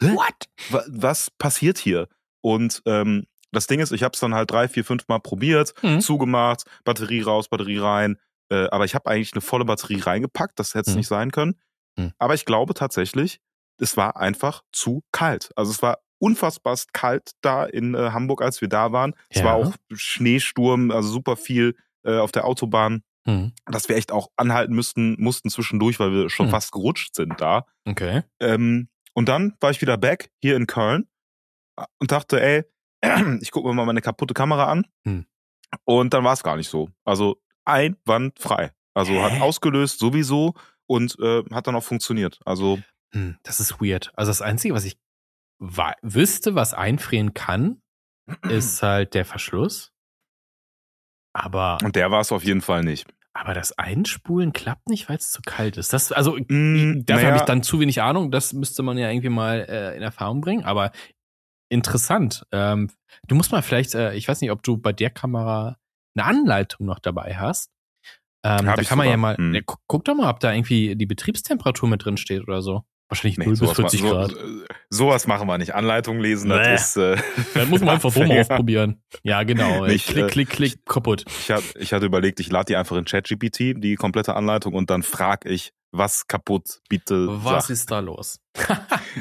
what? 0.00 0.34
Wa- 0.70 0.84
Was 0.88 1.30
passiert 1.38 1.78
hier? 1.78 2.08
Und 2.42 2.82
ähm, 2.86 3.26
das 3.52 3.66
Ding 3.66 3.80
ist, 3.80 3.92
ich 3.92 4.02
habe 4.02 4.12
es 4.14 4.20
dann 4.20 4.34
halt 4.34 4.50
drei, 4.50 4.68
vier, 4.68 4.84
fünf 4.84 5.08
Mal 5.08 5.18
probiert, 5.20 5.74
Mhm. 5.82 6.00
zugemacht, 6.00 6.64
Batterie 6.84 7.22
raus, 7.22 7.48
Batterie 7.48 7.78
rein. 7.78 8.18
Äh, 8.50 8.68
aber 8.70 8.84
ich 8.84 8.94
habe 8.94 9.10
eigentlich 9.10 9.32
eine 9.32 9.40
volle 9.40 9.64
Batterie 9.64 10.00
reingepackt, 10.00 10.58
das 10.60 10.74
hätte 10.74 10.90
es 10.90 10.94
Mhm. 10.94 10.98
nicht 11.00 11.08
sein 11.08 11.30
können. 11.32 11.56
Mhm. 11.96 12.12
Aber 12.18 12.34
ich 12.34 12.44
glaube 12.44 12.74
tatsächlich, 12.74 13.40
es 13.78 13.96
war 13.96 14.16
einfach 14.16 14.62
zu 14.72 15.02
kalt. 15.12 15.50
Also 15.56 15.72
es 15.72 15.82
war 15.82 15.98
unfassbar 16.18 16.76
kalt 16.92 17.32
da 17.42 17.64
in 17.64 17.94
äh, 17.94 18.10
Hamburg, 18.10 18.42
als 18.42 18.60
wir 18.60 18.68
da 18.68 18.92
waren. 18.92 19.14
Es 19.28 19.40
Ja. 19.40 19.46
war 19.46 19.54
auch 19.54 19.74
Schneesturm, 19.92 20.90
also 20.90 21.08
super 21.08 21.36
viel 21.36 21.76
äh, 22.04 22.18
auf 22.18 22.32
der 22.32 22.44
Autobahn, 22.44 23.02
Mhm. 23.26 23.52
dass 23.66 23.88
wir 23.88 23.96
echt 23.96 24.12
auch 24.12 24.28
anhalten 24.36 24.72
müssten, 24.74 25.16
mussten 25.20 25.50
zwischendurch, 25.50 25.98
weil 25.98 26.12
wir 26.12 26.30
schon 26.30 26.46
Mhm. 26.46 26.50
fast 26.50 26.70
gerutscht 26.72 27.14
sind 27.16 27.40
da. 27.40 27.66
Okay. 27.84 28.22
Ähm, 28.40 28.88
und 29.14 29.28
dann 29.28 29.54
war 29.60 29.70
ich 29.72 29.80
wieder 29.80 29.96
back 29.98 30.30
hier 30.40 30.54
in 30.56 30.66
Köln 30.68 31.08
und 31.98 32.12
dachte, 32.12 32.40
ey, 32.40 32.64
ich 33.42 33.50
gucke 33.50 33.66
mir 33.68 33.74
mal 33.74 33.84
meine 33.86 34.00
kaputte 34.00 34.34
Kamera 34.34 34.66
an. 34.70 34.86
Hm. 35.04 35.26
Und 35.84 36.14
dann 36.14 36.22
war 36.24 36.32
es 36.34 36.42
gar 36.44 36.56
nicht 36.56 36.68
so. 36.68 36.88
Also 37.04 37.42
einwandfrei. 37.64 38.72
Also 38.94 39.20
hat 39.22 39.32
Hä? 39.32 39.40
ausgelöst 39.40 39.98
sowieso 39.98 40.54
und 40.86 41.16
äh, 41.20 41.42
hat 41.52 41.66
dann 41.66 41.74
auch 41.76 41.84
funktioniert. 41.84 42.38
Also 42.44 42.78
Hm, 43.12 43.36
das 43.42 43.60
ist 43.60 43.80
weird. 43.80 44.12
Also 44.16 44.30
das 44.30 44.42
Einzige, 44.42 44.74
was 44.74 44.84
ich 44.84 44.96
wüsste, 45.58 46.54
was 46.54 46.74
einfrieren 46.74 47.34
kann, 47.34 47.80
ist 48.48 48.82
halt 48.82 49.14
der 49.14 49.24
Verschluss. 49.24 49.92
Aber, 51.34 51.78
und 51.84 51.96
der 51.96 52.10
war 52.10 52.20
es 52.20 52.32
auf 52.32 52.44
jeden 52.44 52.62
Fall 52.62 52.82
nicht. 52.82 53.06
aber 53.34 53.52
das 53.52 53.76
Einspulen 53.78 54.52
klappt 54.52 54.88
nicht, 54.88 55.08
weil 55.08 55.16
es 55.18 55.30
zu 55.30 55.42
kalt 55.42 55.76
ist. 55.76 55.92
Das, 55.92 56.10
also 56.12 56.36
Mm, 56.48 57.04
dafür 57.04 57.16
naja, 57.16 57.26
habe 57.26 57.36
ich 57.36 57.42
dann 57.42 57.62
zu 57.62 57.78
wenig 57.80 58.00
Ahnung. 58.00 58.30
Das 58.30 58.52
müsste 58.54 58.82
man 58.82 58.96
ja 58.96 59.10
irgendwie 59.10 59.28
mal 59.28 59.66
äh, 59.68 59.96
in 59.96 60.02
Erfahrung 60.02 60.40
bringen. 60.40 60.64
Aber 60.64 60.92
interessant. 61.68 62.46
Ähm, 62.52 62.90
du 63.26 63.34
musst 63.34 63.52
mal 63.52 63.60
vielleicht, 63.62 63.94
äh, 63.94 64.14
ich 64.14 64.26
weiß 64.28 64.40
nicht, 64.40 64.50
ob 64.50 64.62
du 64.62 64.78
bei 64.78 64.92
der 64.94 65.10
Kamera 65.10 65.76
eine 66.16 66.24
Anleitung 66.26 66.86
noch 66.86 67.00
dabei 67.00 67.36
hast. 67.36 67.70
Ähm, 68.44 68.64
da 68.64 68.76
kann 68.76 68.96
man 68.96 69.06
ja 69.08 69.12
sogar. 69.14 69.16
mal, 69.18 69.36
Hm. 69.36 69.54
ja, 69.54 69.60
gu- 69.66 69.76
guck 69.86 70.04
doch 70.06 70.14
mal, 70.14 70.30
ob 70.30 70.40
da 70.40 70.52
irgendwie 70.52 70.96
die 70.96 71.06
Betriebstemperatur 71.06 71.88
mit 71.88 72.04
drin 72.04 72.16
steht 72.16 72.42
oder 72.42 72.62
so. 72.62 72.84
Wahrscheinlich 73.08 73.38
nee, 73.38 73.44
0 73.46 73.52
bis 73.52 73.58
sowas, 73.60 73.78
ma- 73.78 73.88
40 73.88 74.00
so, 74.00 74.10
Grad. 74.10 74.32
äh, 74.32 74.36
sowas 74.90 75.26
machen 75.26 75.46
wir 75.46 75.58
nicht. 75.58 75.74
Anleitung 75.74 76.18
lesen, 76.18 76.48
Bäh. 76.50 76.56
das 76.62 76.88
ist. 76.88 76.96
Äh, 76.96 77.16
Dann 77.54 77.70
muss 77.70 77.80
man 77.80 77.90
einfach 77.90 78.10
so 78.10 78.20
mal 78.24 78.34
Ja. 78.34 78.40
ausprobieren. 78.40 79.00
Ja, 79.22 79.42
genau. 79.44 79.86
Nicht, 79.86 80.06
klick, 80.08 80.24
äh, 80.24 80.28
klick, 80.28 80.48
klick, 80.50 80.86
kaputt. 80.86 81.24
Ich, 81.28 81.50
hab, 81.50 81.62
ich 81.76 81.92
hatte 81.92 82.06
überlegt, 82.06 82.40
ich 82.40 82.50
lade 82.50 82.64
die 82.66 82.76
einfach 82.76 82.96
in 82.96 83.04
ChatGPT, 83.04 83.74
die 83.82 83.94
komplette 83.94 84.34
Anleitung, 84.34 84.74
und 84.74 84.90
dann 84.90 85.02
frag 85.04 85.44
ich, 85.46 85.72
was 85.92 86.26
kaputt, 86.26 86.80
bitte. 86.88 87.26
Was 87.44 87.68
sag. 87.68 87.70
ist 87.72 87.90
da 87.90 88.00
los? 88.00 88.40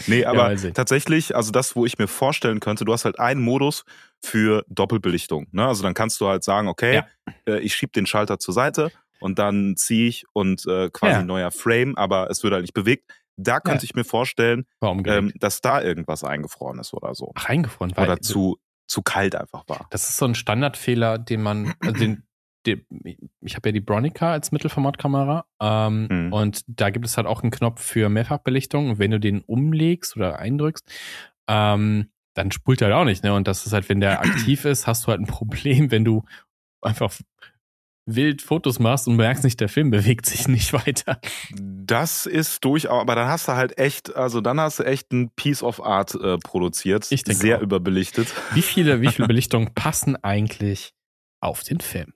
Nee, 0.07 0.25
aber 0.25 0.57
sehen. 0.57 0.73
tatsächlich, 0.73 1.35
also 1.35 1.51
das, 1.51 1.75
wo 1.75 1.85
ich 1.85 1.97
mir 1.97 2.07
vorstellen 2.07 2.59
könnte, 2.59 2.83
du 2.85 2.91
hast 2.91 3.05
halt 3.05 3.19
einen 3.19 3.41
Modus 3.41 3.85
für 4.21 4.65
Doppelbelichtung. 4.67 5.47
Ne? 5.51 5.65
Also 5.65 5.83
dann 5.83 5.93
kannst 5.93 6.19
du 6.19 6.27
halt 6.27 6.43
sagen, 6.43 6.67
okay, 6.67 6.95
Ja. 6.95 7.05
äh, 7.47 7.59
ich 7.59 7.75
schieb 7.75 7.93
den 7.93 8.05
Schalter 8.07 8.39
zur 8.39 8.53
Seite 8.53 8.91
und 9.19 9.39
dann 9.39 9.75
ziehe 9.77 10.07
ich 10.09 10.25
und 10.33 10.65
äh, 10.67 10.89
quasi 10.89 11.13
Ja. 11.13 11.19
ein 11.19 11.27
neuer 11.27 11.51
Frame, 11.51 11.95
aber 11.95 12.29
es 12.29 12.43
wird 12.43 12.51
halt 12.53 12.63
nicht 12.63 12.73
bewegt. 12.73 13.09
Da 13.37 13.59
könnte 13.59 13.85
ich 13.85 13.95
mir 13.95 14.03
vorstellen, 14.05 14.65
ähm, 14.81 15.31
dass 15.39 15.61
da 15.61 15.81
irgendwas 15.81 16.23
eingefroren 16.23 16.79
ist 16.79 16.93
oder 16.93 17.13
so. 17.15 17.31
Ach, 17.35 17.49
eingefroren. 17.49 17.91
Weil 17.95 18.05
Oder 18.05 18.21
zu, 18.21 18.57
zu 18.87 19.01
kalt 19.01 19.35
einfach 19.35 19.63
war. 19.67 19.87
Das 19.89 20.09
ist 20.09 20.17
so 20.17 20.25
ein 20.25 20.35
Standardfehler, 20.35 21.17
den 21.17 21.41
man, 21.41 21.73
also 21.81 21.99
den, 21.99 22.23
den, 22.65 22.85
ich 23.41 23.55
habe 23.55 23.69
ja 23.69 23.73
die 23.73 23.81
Bronica 23.81 24.31
als 24.31 24.51
Mittelformatkamera 24.51 25.45
ähm, 25.61 26.07
Mhm. 26.09 26.33
und 26.33 26.61
da 26.67 26.89
gibt 26.89 27.05
es 27.05 27.17
halt 27.17 27.27
auch 27.27 27.43
einen 27.43 27.51
Knopf 27.51 27.81
für 27.81 28.09
Mehrfachbelichtung. 28.09 28.89
Und 28.91 28.99
wenn 28.99 29.11
du 29.11 29.19
den 29.19 29.41
umlegst 29.41 30.15
oder 30.15 30.39
eindrückst, 30.39 30.87
ähm, 31.47 32.09
dann 32.33 32.51
spult 32.51 32.81
er 32.81 32.87
halt 32.87 32.95
auch 32.97 33.05
nicht. 33.05 33.23
Ne? 33.23 33.33
Und 33.33 33.47
das 33.47 33.65
ist 33.65 33.73
halt, 33.73 33.87
wenn 33.89 33.99
der 33.99 34.19
aktiv 34.21 34.65
ist, 34.65 34.87
hast 34.87 35.05
du 35.05 35.07
halt 35.09 35.19
ein 35.21 35.27
Problem, 35.27 35.91
wenn 35.91 36.05
du 36.05 36.23
einfach 36.81 37.13
wild 38.05 38.41
Fotos 38.41 38.79
machst 38.79 39.07
und 39.07 39.15
merkst 39.15 39.43
nicht, 39.43 39.59
der 39.59 39.69
Film 39.69 39.89
bewegt 39.89 40.25
sich 40.25 40.47
nicht 40.47 40.73
weiter. 40.73 41.19
Das 41.51 42.25
ist 42.25 42.63
durchaus, 42.63 43.01
aber 43.01 43.15
dann 43.15 43.27
hast 43.27 43.47
du 43.47 43.53
halt 43.53 43.77
echt, 43.77 44.15
also 44.15 44.41
dann 44.41 44.59
hast 44.59 44.79
du 44.79 44.83
echt 44.83 45.11
ein 45.11 45.31
Piece 45.35 45.63
of 45.63 45.83
Art 45.83 46.15
äh, 46.15 46.37
produziert. 46.37 47.11
Ich 47.11 47.23
denke 47.23 47.41
Sehr 47.41 47.57
auch. 47.57 47.61
überbelichtet. 47.61 48.27
Wie 48.53 48.61
viele, 48.61 49.01
wie 49.01 49.07
viele 49.09 49.27
Belichtungen 49.29 49.73
passen 49.73 50.15
eigentlich 50.23 50.93
auf 51.41 51.63
den 51.63 51.79
Film? 51.79 52.13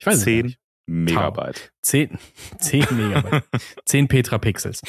Ich 0.00 0.06
weiß 0.06 0.22
Zehn 0.22 0.46
nicht. 0.46 0.58
Megabyte. 0.86 1.72
Zehn, 1.82 2.18
zehn 2.58 2.86
Megabyte. 2.90 3.44
zehn 3.86 4.06
Petrapixels. 4.06 4.82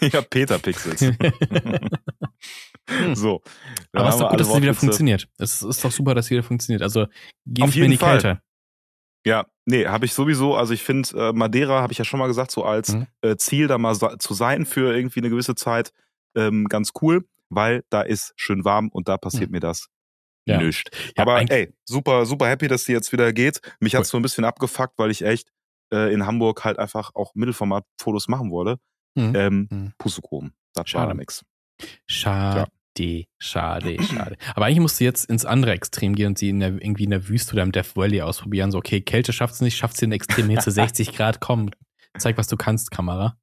ja, 0.00 0.22
Petapixels. 0.22 1.00
so. 3.14 3.42
Aber 3.92 4.08
es 4.08 4.14
ist 4.14 4.20
wir 4.20 4.24
doch 4.24 4.30
gut, 4.30 4.40
dass 4.40 4.48
es 4.48 4.62
wieder 4.62 4.74
funktioniert. 4.74 5.28
Es 5.38 5.62
ist 5.62 5.84
doch 5.84 5.92
super, 5.92 6.14
dass 6.14 6.26
es 6.26 6.30
wieder 6.30 6.42
funktioniert. 6.42 6.82
Also 6.82 7.06
nicht 7.44 7.64
in 7.64 7.70
jeden 7.70 7.90
die 7.90 7.96
Fall. 7.98 8.18
Kälte. 8.20 8.42
Ja, 9.26 9.46
nee, 9.66 9.86
habe 9.86 10.06
ich 10.06 10.14
sowieso. 10.14 10.54
Also 10.56 10.72
ich 10.72 10.82
finde, 10.82 11.08
äh, 11.28 11.32
Madeira 11.32 11.82
habe 11.82 11.92
ich 11.92 11.98
ja 11.98 12.04
schon 12.04 12.18
mal 12.20 12.26
gesagt, 12.26 12.50
so 12.50 12.64
als 12.64 12.94
Mhm. 12.94 13.06
äh, 13.22 13.36
Ziel 13.36 13.66
da 13.68 13.76
mal 13.78 13.94
zu 14.18 14.34
sein 14.34 14.64
für 14.66 14.94
irgendwie 14.94 15.20
eine 15.20 15.30
gewisse 15.30 15.54
Zeit, 15.54 15.92
ähm, 16.34 16.66
ganz 16.68 16.92
cool, 17.02 17.26
weil 17.50 17.84
da 17.90 18.02
ist 18.02 18.32
schön 18.36 18.64
warm 18.64 18.88
und 18.88 19.08
da 19.08 19.18
passiert 19.18 19.50
Mhm. 19.50 19.54
mir 19.56 19.60
das 19.60 19.88
Ja. 20.46 20.58
nicht. 20.62 20.90
Ja, 21.18 21.22
Aber 21.24 21.40
ey, 21.50 21.74
super, 21.84 22.24
super 22.24 22.48
happy, 22.48 22.66
dass 22.68 22.84
die 22.84 22.92
jetzt 22.92 23.12
wieder 23.12 23.32
geht. 23.32 23.60
Mich 23.78 23.94
hat's 23.94 24.08
so 24.08 24.16
ein 24.16 24.22
bisschen 24.22 24.44
abgefuckt, 24.44 24.94
weil 24.98 25.10
ich 25.10 25.22
echt 25.22 25.50
äh, 25.92 26.12
in 26.14 26.24
Hamburg 26.24 26.64
halt 26.64 26.78
einfach 26.78 27.14
auch 27.16 27.34
Mittelformat-Fotos 27.34 28.28
machen 28.28 28.50
wollte. 28.52 28.78
Mhm. 29.16 29.32
Ähm, 29.34 29.68
Mhm. 29.70 29.92
Pustekuchen. 29.98 30.54
Das 30.72 30.88
Schade. 30.88 31.08
war 31.08 31.14
nix. 31.14 31.44
Schade, 32.06 32.70
schade, 33.38 33.96
schade. 34.02 34.36
Aber 34.54 34.66
eigentlich 34.66 34.80
musst 34.80 35.00
du 35.00 35.04
jetzt 35.04 35.24
ins 35.30 35.44
andere 35.44 35.72
Extrem 35.72 36.14
gehen 36.14 36.28
und 36.28 36.38
sie 36.38 36.50
in 36.50 36.60
der, 36.60 36.70
irgendwie 36.70 37.04
in 37.04 37.10
der 37.10 37.28
Wüste 37.28 37.52
oder 37.52 37.62
im 37.62 37.72
Death 37.72 37.96
Valley 37.96 38.22
ausprobieren. 38.22 38.70
So, 38.70 38.78
okay, 38.78 39.00
Kälte 39.00 39.32
schafft's 39.32 39.60
nicht, 39.60 39.76
schafft's 39.76 40.00
den 40.00 40.12
Extrem 40.12 40.48
hier 40.48 40.60
zu 40.60 40.70
60 40.70 41.14
Grad. 41.14 41.40
Komm, 41.40 41.70
zeig, 42.18 42.36
was 42.36 42.48
du 42.48 42.56
kannst, 42.56 42.90
Kamera. 42.90 43.36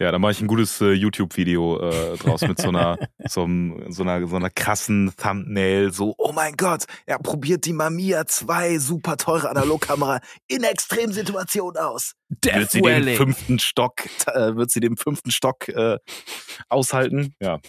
Ja, 0.00 0.10
da 0.10 0.18
mache 0.18 0.32
ich 0.32 0.40
ein 0.40 0.46
gutes 0.46 0.80
äh, 0.80 0.92
YouTube-Video 0.92 1.78
äh, 1.78 2.16
draus 2.16 2.40
mit 2.40 2.58
so 2.58 2.68
einer, 2.68 2.96
so, 3.28 3.46
so, 3.88 4.02
einer, 4.02 4.26
so 4.26 4.36
einer 4.36 4.48
krassen 4.48 5.12
Thumbnail. 5.14 5.92
So, 5.92 6.14
oh 6.16 6.32
mein 6.32 6.56
Gott, 6.56 6.84
er 7.04 7.18
probiert 7.18 7.66
die 7.66 7.74
Mamiya 7.74 8.26
2 8.26 8.78
super 8.78 9.18
teure 9.18 9.50
Analogkamera 9.50 10.20
in 10.48 10.62
Extremsituationen 10.62 11.76
aus. 11.82 12.14
wird 12.42 12.70
sie 12.70 12.80
den 12.80 13.14
fünften 13.14 13.58
Stock, 13.58 14.06
äh, 14.26 14.56
wird 14.56 14.70
sie 14.70 14.80
den 14.80 14.96
fünften 14.96 15.30
Stock 15.30 15.68
äh, 15.68 15.98
aushalten? 16.70 17.34
Ja. 17.38 17.60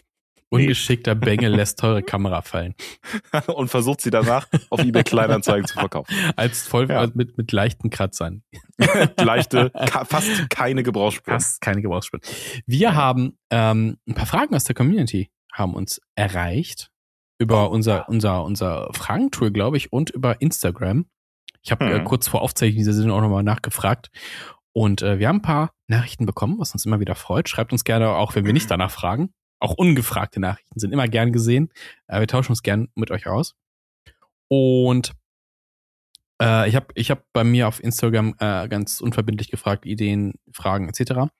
Ungeschickter 0.51 1.15
Bengel 1.15 1.55
lässt 1.55 1.79
teure 1.79 2.03
Kamera 2.03 2.41
fallen. 2.41 2.75
Und 3.47 3.69
versucht 3.69 4.01
sie 4.01 4.09
danach 4.11 4.47
auf 4.69 4.81
eBay 4.81 5.03
Kleinanzeigen 5.03 5.65
zu 5.65 5.75
verkaufen. 5.75 6.13
Als 6.35 6.67
voll 6.67 6.89
Ja. 6.89 7.07
mit, 7.13 7.37
mit 7.37 7.51
leichten 7.51 7.89
Kratzern. 7.89 8.43
Leichte, 9.17 9.71
fast 10.07 10.49
keine 10.49 10.83
Gebrauchsspuren. 10.83 11.39
Fast 11.39 11.61
keine 11.61 11.81
Gebrauchsspuren. 11.81 12.21
Wir 12.65 12.95
haben 12.95 13.37
ähm, 13.49 13.97
ein 14.07 14.13
paar 14.13 14.25
Fragen 14.25 14.53
aus 14.55 14.65
der 14.65 14.75
Community 14.75 15.31
haben 15.53 15.73
uns 15.73 16.01
erreicht 16.15 16.89
über 17.39 17.69
Oh, 17.69 17.73
unser 17.73 18.07
unser 18.09 18.43
unser 18.43 18.89
Fragentool, 18.93 19.51
glaube 19.51 19.77
ich, 19.77 19.91
und 19.91 20.09
über 20.11 20.41
Instagram. 20.41 21.05
Ich 21.63 21.71
habe 21.71 21.85
äh, 21.85 21.97
Hm. 21.99 22.03
kurz 22.05 22.27
vor 22.27 22.41
Aufzeichnung 22.41 22.77
dieser 22.77 22.93
Sendung 22.93 23.17
auch 23.17 23.21
nochmal 23.21 23.43
nachgefragt 23.43 24.11
und 24.73 25.01
äh, 25.01 25.17
wir 25.19 25.27
haben 25.27 25.37
ein 25.37 25.41
paar 25.41 25.71
Nachrichten 25.87 26.25
bekommen, 26.25 26.57
was 26.59 26.73
uns 26.73 26.85
immer 26.85 26.99
wieder 26.99 27.15
freut. 27.15 27.49
Schreibt 27.49 27.71
uns 27.71 27.83
gerne 27.83 28.09
auch, 28.09 28.35
wenn 28.35 28.45
wir 28.45 28.53
nicht 28.53 28.69
danach 28.71 28.91
fragen. 28.91 29.33
Auch 29.61 29.75
ungefragte 29.75 30.39
Nachrichten 30.39 30.79
sind 30.79 30.91
immer 30.91 31.07
gern 31.07 31.31
gesehen. 31.31 31.69
Äh, 32.07 32.19
wir 32.19 32.27
tauschen 32.27 32.51
uns 32.51 32.63
gern 32.63 32.89
mit 32.95 33.11
euch 33.11 33.27
aus. 33.27 33.55
Und 34.49 35.13
äh, 36.41 36.67
ich 36.67 36.75
habe 36.75 36.87
ich 36.95 37.11
hab 37.11 37.23
bei 37.31 37.43
mir 37.43 37.67
auf 37.67 37.81
Instagram 37.81 38.35
äh, 38.39 38.67
ganz 38.67 38.99
unverbindlich 38.99 39.51
gefragt, 39.51 39.85
Ideen, 39.85 40.33
Fragen 40.51 40.89
etc. 40.89 41.31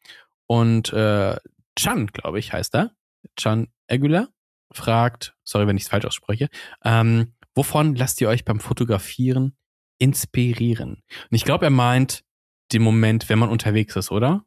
Und 0.48 0.94
äh, 0.94 1.36
Chan, 1.76 2.08
glaube 2.08 2.40
ich, 2.40 2.54
heißt 2.54 2.76
er. 2.76 2.92
Chan 3.36 3.68
Aguilar 3.90 4.30
fragt, 4.72 5.36
sorry, 5.44 5.68
wenn 5.68 5.78
ich 5.78 5.84
es 5.84 5.90
falsch 5.90 6.06
ausspreche, 6.06 6.50
ähm, 6.84 7.34
wovon 7.56 7.96
lasst 7.96 8.22
ihr 8.22 8.30
euch 8.30 8.46
beim 8.46 8.60
Fotografieren 8.60 9.58
inspirieren? 9.98 11.04
Und 11.30 11.36
ich 11.36 11.44
glaube, 11.44 11.66
er 11.66 11.72
meint 11.72 12.24
den 12.72 12.84
Moment, 12.84 13.30
wenn 13.30 13.40
man 13.40 13.50
unterwegs 13.50 13.96
ist, 13.96 14.12
oder? 14.12 14.46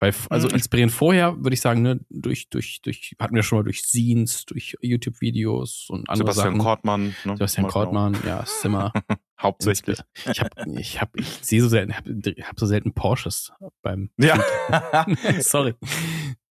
Weil, 0.00 0.12
also 0.28 0.48
Mhm. 0.48 0.54
inspirieren 0.54 0.90
vorher, 0.90 1.36
würde 1.36 1.54
ich 1.54 1.60
sagen, 1.60 1.82
ne, 1.82 2.00
durch, 2.10 2.48
durch, 2.50 2.80
durch, 2.82 3.14
hatten 3.18 3.34
wir 3.34 3.42
schon 3.42 3.58
mal 3.58 3.62
durch 3.62 3.82
Scenes, 3.82 4.44
durch 4.44 4.76
YouTube-Videos 4.82 5.86
und 5.88 6.08
andere 6.10 6.32
Sebastian 6.32 6.54
Sachen. 6.54 6.58
Kortmann. 6.60 7.02
Ne? 7.24 7.36
Sebastian. 7.36 7.66
Kortmann, 7.68 8.16
ja, 8.26 8.40
ist 8.40 8.64
immer 8.64 8.92
Hauptsächlich. 9.40 9.98
ich 10.30 10.40
habe, 10.40 10.50
ich 10.78 11.00
habe, 11.00 11.10
ich 11.18 11.26
sehe 11.42 11.60
so 11.62 11.68
selten, 11.68 11.94
hab, 11.96 12.04
hab 12.06 12.58
so 12.60 12.66
selten 12.66 12.92
Porsches 12.92 13.52
beim. 13.82 14.10
Ja. 14.18 14.42
Sorry, 15.40 15.74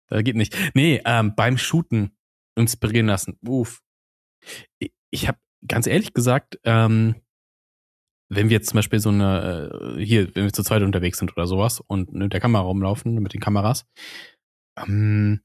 das 0.08 0.24
geht 0.24 0.36
nicht. 0.36 0.56
Nee, 0.74 1.02
ähm, 1.06 1.34
beim 1.36 1.58
Shooten 1.58 2.12
inspirieren 2.56 3.08
lassen. 3.08 3.38
Uff. 3.46 3.82
Ich, 4.80 4.92
ich 5.10 5.28
habe 5.28 5.38
ganz 5.68 5.88
ehrlich 5.88 6.14
gesagt, 6.14 6.60
ähm, 6.64 7.16
wenn 8.30 8.50
wir 8.50 8.58
jetzt 8.58 8.70
zum 8.70 8.78
Beispiel 8.78 9.00
so 9.00 9.10
eine, 9.10 9.96
äh, 9.98 10.04
hier, 10.04 10.34
wenn 10.36 10.46
wir 10.46 10.54
zu 10.54 10.64
zweit 10.64 10.84
unterwegs 10.84 11.18
sind 11.20 11.32
oder 11.36 11.48
sowas 11.48 11.82
und 11.86 12.12
mit 12.14 12.34
der 12.34 12.40
Kamera 12.40 12.64
rumlaufen, 12.64 13.16
mit 13.16 13.34
den 13.34 13.42
Kameras, 13.42 13.86
ähm, 14.78 15.42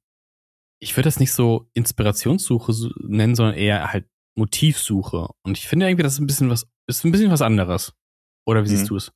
ich 0.81 0.97
würde 0.97 1.07
das 1.07 1.21
nicht 1.21 1.33
so 1.33 1.69
Inspirationssuche 1.75 2.73
nennen, 3.01 3.35
sondern 3.37 3.55
eher 3.55 3.93
halt 3.93 4.07
Motivsuche. 4.37 5.29
Und 5.45 5.59
ich 5.59 5.69
finde 5.69 5.87
irgendwie, 5.89 6.03
das 6.03 6.15
ist 6.15 6.21
ein 6.21 6.27
bisschen 6.27 6.51
was, 6.51 6.67
ist 6.89 7.05
ein 7.05 7.13
bisschen 7.13 7.31
was 7.31 7.43
anderes. 7.43 7.93
Oder 8.47 8.65
wie 8.65 8.69
siehst 8.69 8.85
Mhm. 8.85 8.89
du 8.89 8.97
es? 8.97 9.13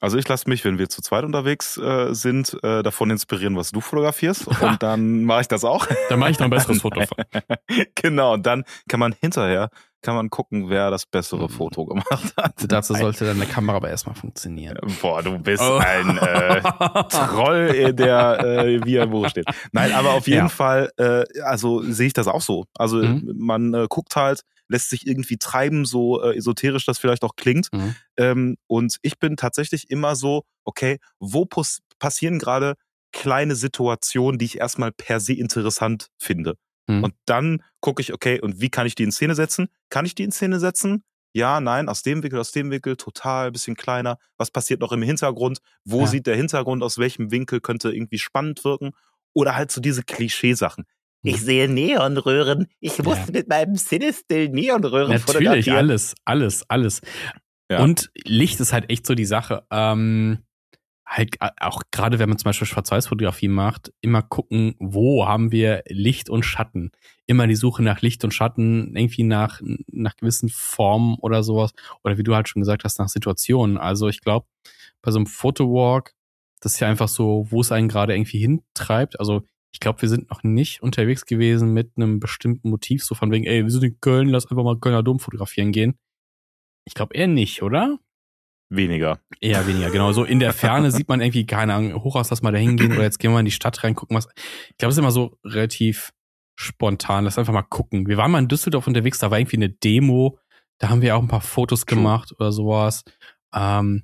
Also 0.00 0.18
ich 0.18 0.28
lasse 0.28 0.48
mich, 0.48 0.64
wenn 0.64 0.78
wir 0.78 0.88
zu 0.88 1.00
zweit 1.00 1.24
unterwegs 1.24 1.78
äh, 1.78 2.12
sind, 2.12 2.58
äh, 2.62 2.82
davon 2.82 3.10
inspirieren, 3.10 3.56
was 3.56 3.70
du 3.70 3.80
fotografierst. 3.80 4.46
Und 4.60 4.82
dann 4.82 5.24
mache 5.24 5.42
ich 5.42 5.48
das 5.48 5.64
auch. 5.64 5.86
Da 6.08 6.16
mache 6.16 6.32
ich 6.32 6.38
noch 6.38 6.46
ein 6.46 6.50
besseres 6.50 6.82
Foto 6.82 7.02
genau, 7.94 8.34
und 8.34 8.44
dann 8.44 8.64
kann 8.88 9.00
man 9.00 9.14
hinterher 9.20 9.70
kann 10.02 10.14
man 10.14 10.30
gucken, 10.30 10.68
wer 10.70 10.90
das 10.90 11.06
bessere 11.06 11.44
Mhm. 11.44 11.48
Foto 11.50 11.84
gemacht 11.86 12.34
hat. 12.36 12.54
Dazu 12.68 12.94
sollte 12.94 13.24
dann 13.24 13.36
eine 13.40 13.46
Kamera 13.50 13.76
aber 13.78 13.88
erstmal 13.90 14.14
funktionieren. 14.14 14.78
Boah, 15.00 15.22
du 15.22 15.38
bist 15.38 15.62
Oh. 15.62 15.78
ein 15.78 16.16
äh, 16.18 16.60
Troll, 17.10 17.74
äh, 17.74 17.92
der 17.94 18.40
äh, 18.44 18.84
wie 18.84 18.96
er 18.96 19.04
im 19.04 19.10
Buch 19.10 19.28
steht. 19.28 19.46
Nein, 19.72 19.92
aber 19.92 20.12
auf 20.12 20.26
jeden 20.26 20.46
Ja. 20.46 20.48
Fall, 20.48 20.90
äh, 20.96 21.24
also 21.42 21.82
sehe 21.82 22.06
ich 22.08 22.12
das 22.12 22.28
auch 22.28 22.42
so. 22.42 22.66
Also 22.74 22.98
Mhm. 22.98 23.32
man 23.36 23.74
äh, 23.74 23.86
guckt 23.88 24.14
halt, 24.16 24.42
lässt 24.68 24.90
sich 24.90 25.06
irgendwie 25.06 25.36
treiben, 25.38 25.84
so 25.84 26.22
äh, 26.22 26.36
esoterisch 26.36 26.84
das 26.86 26.98
vielleicht 26.98 27.22
auch 27.24 27.36
klingt. 27.36 27.68
Mhm. 27.72 27.94
Ähm, 28.16 28.56
und 28.66 28.96
ich 29.02 29.18
bin 29.18 29.36
tatsächlich 29.36 29.90
immer 29.90 30.16
so, 30.16 30.42
okay, 30.64 30.98
wo 31.20 31.46
passieren 31.98 32.38
gerade 32.38 32.74
kleine 33.12 33.54
Situationen, 33.54 34.38
die 34.38 34.44
ich 34.44 34.58
erstmal 34.58 34.92
per 34.92 35.20
se 35.20 35.32
interessant 35.34 36.08
finde. 36.18 36.56
Mhm. 36.86 37.04
Und 37.04 37.14
dann 37.26 37.62
gucke 37.80 38.00
ich, 38.02 38.12
okay, 38.12 38.40
und 38.40 38.60
wie 38.60 38.70
kann 38.70 38.86
ich 38.86 38.94
die 38.94 39.02
in 39.04 39.12
Szene 39.12 39.34
setzen? 39.34 39.68
Kann 39.90 40.06
ich 40.06 40.14
die 40.14 40.24
in 40.24 40.32
Szene 40.32 40.60
setzen? 40.60 41.02
Ja, 41.34 41.60
nein, 41.60 41.88
aus 41.88 42.02
dem 42.02 42.22
Winkel, 42.22 42.38
aus 42.40 42.52
dem 42.52 42.70
Winkel, 42.70 42.96
total, 42.96 43.52
bisschen 43.52 43.76
kleiner. 43.76 44.18
Was 44.38 44.50
passiert 44.50 44.80
noch 44.80 44.92
im 44.92 45.02
Hintergrund? 45.02 45.58
Wo 45.84 46.00
Ja. 46.02 46.06
sieht 46.06 46.26
der 46.26 46.36
Hintergrund, 46.36 46.82
aus 46.82 46.96
welchem 46.98 47.30
Winkel 47.30 47.60
könnte 47.60 47.92
irgendwie 47.92 48.18
spannend 48.18 48.64
wirken? 48.64 48.92
Oder 49.34 49.54
halt 49.54 49.70
so 49.70 49.80
diese 49.82 50.02
Klischeesachen. 50.02 50.84
Ich 51.22 51.42
sehe 51.42 51.68
Neonröhren. 51.68 52.68
Ich 52.80 53.02
muss 53.02 53.18
Ja. 53.18 53.26
mit 53.32 53.48
meinem 53.48 53.74
Cinestill 53.74 54.48
Neonröhren 54.48 55.10
Natürlich, 55.10 55.26
fotografieren. 55.26 55.76
alles, 55.76 56.14
alles, 56.24 56.62
alles. 56.70 57.00
Ja. 57.70 57.80
Und 57.82 58.10
Licht 58.24 58.60
ist 58.60 58.72
halt 58.72 58.88
echt 58.90 59.06
so 59.06 59.14
die 59.14 59.24
Sache. 59.26 59.66
Ähm, 59.70 60.38
halt 61.06 61.36
äh, 61.40 61.50
auch 61.60 61.82
gerade 61.92 62.18
wenn 62.18 62.28
man 62.28 62.38
zum 62.38 62.48
Beispiel 62.48 62.66
Schwarz-Weiß-Fotografie 62.66 63.48
macht, 63.48 63.92
immer 64.00 64.22
gucken, 64.22 64.74
wo 64.78 65.26
haben 65.26 65.52
wir 65.52 65.82
Licht 65.88 66.28
und 66.28 66.44
Schatten. 66.44 66.90
Immer 67.26 67.46
die 67.46 67.54
Suche 67.54 67.82
nach 67.82 68.02
Licht 68.02 68.24
und 68.24 68.34
Schatten, 68.34 68.96
irgendwie 68.96 69.22
nach, 69.22 69.60
nach 69.86 70.16
gewissen 70.16 70.48
Formen 70.48 71.16
oder 71.16 71.42
sowas. 71.42 71.72
Oder 72.02 72.18
wie 72.18 72.22
du 72.22 72.34
halt 72.34 72.48
schon 72.48 72.62
gesagt 72.62 72.84
hast, 72.84 72.98
nach 72.98 73.08
Situationen. 73.08 73.78
Also 73.78 74.08
ich 74.08 74.20
glaube, 74.20 74.46
bei 75.02 75.10
so 75.10 75.18
einem 75.18 75.26
Fotowalk, 75.26 76.12
das 76.60 76.74
ist 76.74 76.80
ja 76.80 76.88
einfach 76.88 77.08
so, 77.08 77.46
wo 77.50 77.60
es 77.60 77.72
einen 77.72 77.88
gerade 77.88 78.14
irgendwie 78.14 78.38
hintreibt. 78.38 79.20
Also 79.20 79.42
ich 79.72 79.80
glaube, 79.80 80.02
wir 80.02 80.08
sind 80.08 80.30
noch 80.30 80.42
nicht 80.42 80.82
unterwegs 80.82 81.26
gewesen 81.26 81.72
mit 81.72 81.92
einem 81.96 82.18
bestimmten 82.18 82.70
Motiv, 82.70 83.04
so 83.04 83.14
von 83.14 83.30
wegen, 83.30 83.44
ey, 83.44 83.62
wir 83.62 83.70
sind 83.70 83.84
in 83.84 84.00
Köln, 84.00 84.28
lass 84.28 84.46
einfach 84.46 84.64
mal 84.64 84.78
Kölner 84.78 85.02
Dom 85.02 85.20
fotografieren 85.20 85.70
gehen. 85.70 85.98
Ich 86.84 86.94
glaube 86.94 87.14
eher 87.14 87.26
nicht, 87.26 87.62
oder? 87.62 87.98
Weniger. 88.68 89.20
Eher 89.40 89.66
weniger, 89.66 89.90
genau. 89.90 90.12
So 90.12 90.24
in 90.24 90.40
der 90.40 90.52
Ferne 90.52 90.90
sieht 90.90 91.08
man 91.08 91.20
irgendwie, 91.20 91.46
keine 91.46 91.74
Ahnung, 91.74 92.02
Hochhaus, 92.02 92.30
lass 92.30 92.42
mal 92.42 92.50
da 92.52 92.58
hingehen 92.58 92.92
oder 92.92 93.02
jetzt 93.02 93.18
gehen 93.18 93.32
wir 93.32 93.38
in 93.38 93.44
die 93.44 93.50
Stadt 93.52 93.82
rein, 93.84 93.94
gucken 93.94 94.16
was. 94.16 94.26
Ich 94.70 94.76
glaube, 94.78 94.90
es 94.90 94.96
ist 94.96 94.98
immer 95.00 95.12
so 95.12 95.38
relativ 95.44 96.12
spontan. 96.56 97.24
Lass 97.24 97.38
einfach 97.38 97.52
mal 97.52 97.62
gucken. 97.62 98.06
Wir 98.08 98.16
waren 98.16 98.30
mal 98.30 98.38
in 98.40 98.48
Düsseldorf 98.48 98.86
unterwegs, 98.86 99.18
da 99.18 99.30
war 99.30 99.38
irgendwie 99.38 99.56
eine 99.56 99.68
Demo. 99.70 100.38
Da 100.78 100.88
haben 100.88 101.00
wir 101.02 101.16
auch 101.16 101.22
ein 101.22 101.28
paar 101.28 101.40
Fotos 101.42 101.86
gemacht 101.86 102.32
oder 102.38 102.50
sowas. 102.52 103.04
Ähm, 103.54 104.02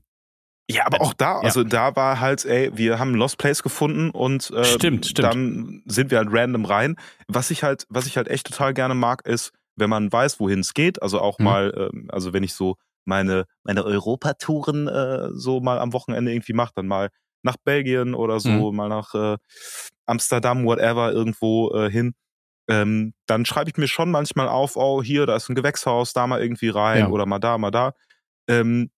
Ja, 0.70 0.86
aber 0.86 1.00
auch 1.00 1.12
da, 1.12 1.36
Ja. 1.36 1.40
also 1.40 1.64
da 1.64 1.96
war 1.96 2.20
halt, 2.20 2.44
ey, 2.44 2.70
wir 2.74 2.98
haben 2.98 3.14
Lost 3.14 3.36
Place 3.38 3.62
gefunden 3.62 4.10
und 4.10 4.50
äh, 4.52 4.64
Stimmt, 4.64 5.06
stimmt. 5.06 5.24
dann 5.26 5.82
sind 5.86 6.10
wir 6.10 6.18
halt 6.18 6.28
random 6.30 6.64
rein. 6.66 6.96
Was 7.26 7.50
ich 7.50 7.62
halt, 7.62 7.84
was 7.90 8.06
ich 8.06 8.16
halt 8.16 8.28
echt 8.28 8.46
total 8.46 8.72
gerne 8.74 8.94
mag, 8.94 9.26
ist, 9.26 9.52
wenn 9.76 9.90
man 9.90 10.12
weiß, 10.12 10.38
wohin 10.38 10.60
es 10.60 10.72
geht, 10.72 11.02
also 11.02 11.20
auch 11.20 11.38
Mhm. 11.40 11.44
mal, 11.44 11.90
ähm, 11.92 12.08
also 12.12 12.32
wenn 12.32 12.42
ich 12.44 12.54
so 12.54 12.76
meine, 13.04 13.44
meine 13.64 13.84
Europatouren 13.84 14.88
äh, 14.88 15.28
so 15.32 15.60
mal 15.60 15.78
am 15.78 15.92
Wochenende 15.92 16.32
irgendwie 16.32 16.52
mache, 16.52 16.72
dann 16.76 16.86
mal 16.86 17.10
nach 17.42 17.56
Belgien 17.64 18.14
oder 18.14 18.38
so, 18.40 18.70
Mhm. 18.70 18.76
mal 18.76 18.88
nach 18.88 19.14
äh, 19.14 19.36
Amsterdam, 20.06 20.64
whatever, 20.64 21.12
irgendwo 21.12 21.72
äh, 21.74 21.90
hin. 21.90 22.14
Ähm, 22.68 23.14
dann 23.26 23.44
schreibe 23.44 23.70
ich 23.70 23.76
mir 23.76 23.88
schon 23.88 24.10
manchmal 24.10 24.48
auf, 24.48 24.76
oh, 24.76 25.02
hier, 25.02 25.26
da 25.26 25.34
ist 25.36 25.48
ein 25.48 25.54
Gewächshaus, 25.56 26.12
da 26.12 26.26
mal 26.26 26.40
irgendwie 26.40 26.68
rein 26.68 27.00
Ja. 27.00 27.08
oder 27.08 27.26
mal 27.26 27.40
da, 27.40 27.58
mal 27.58 27.70
da. 27.72 27.94
Ähm, 28.48 28.90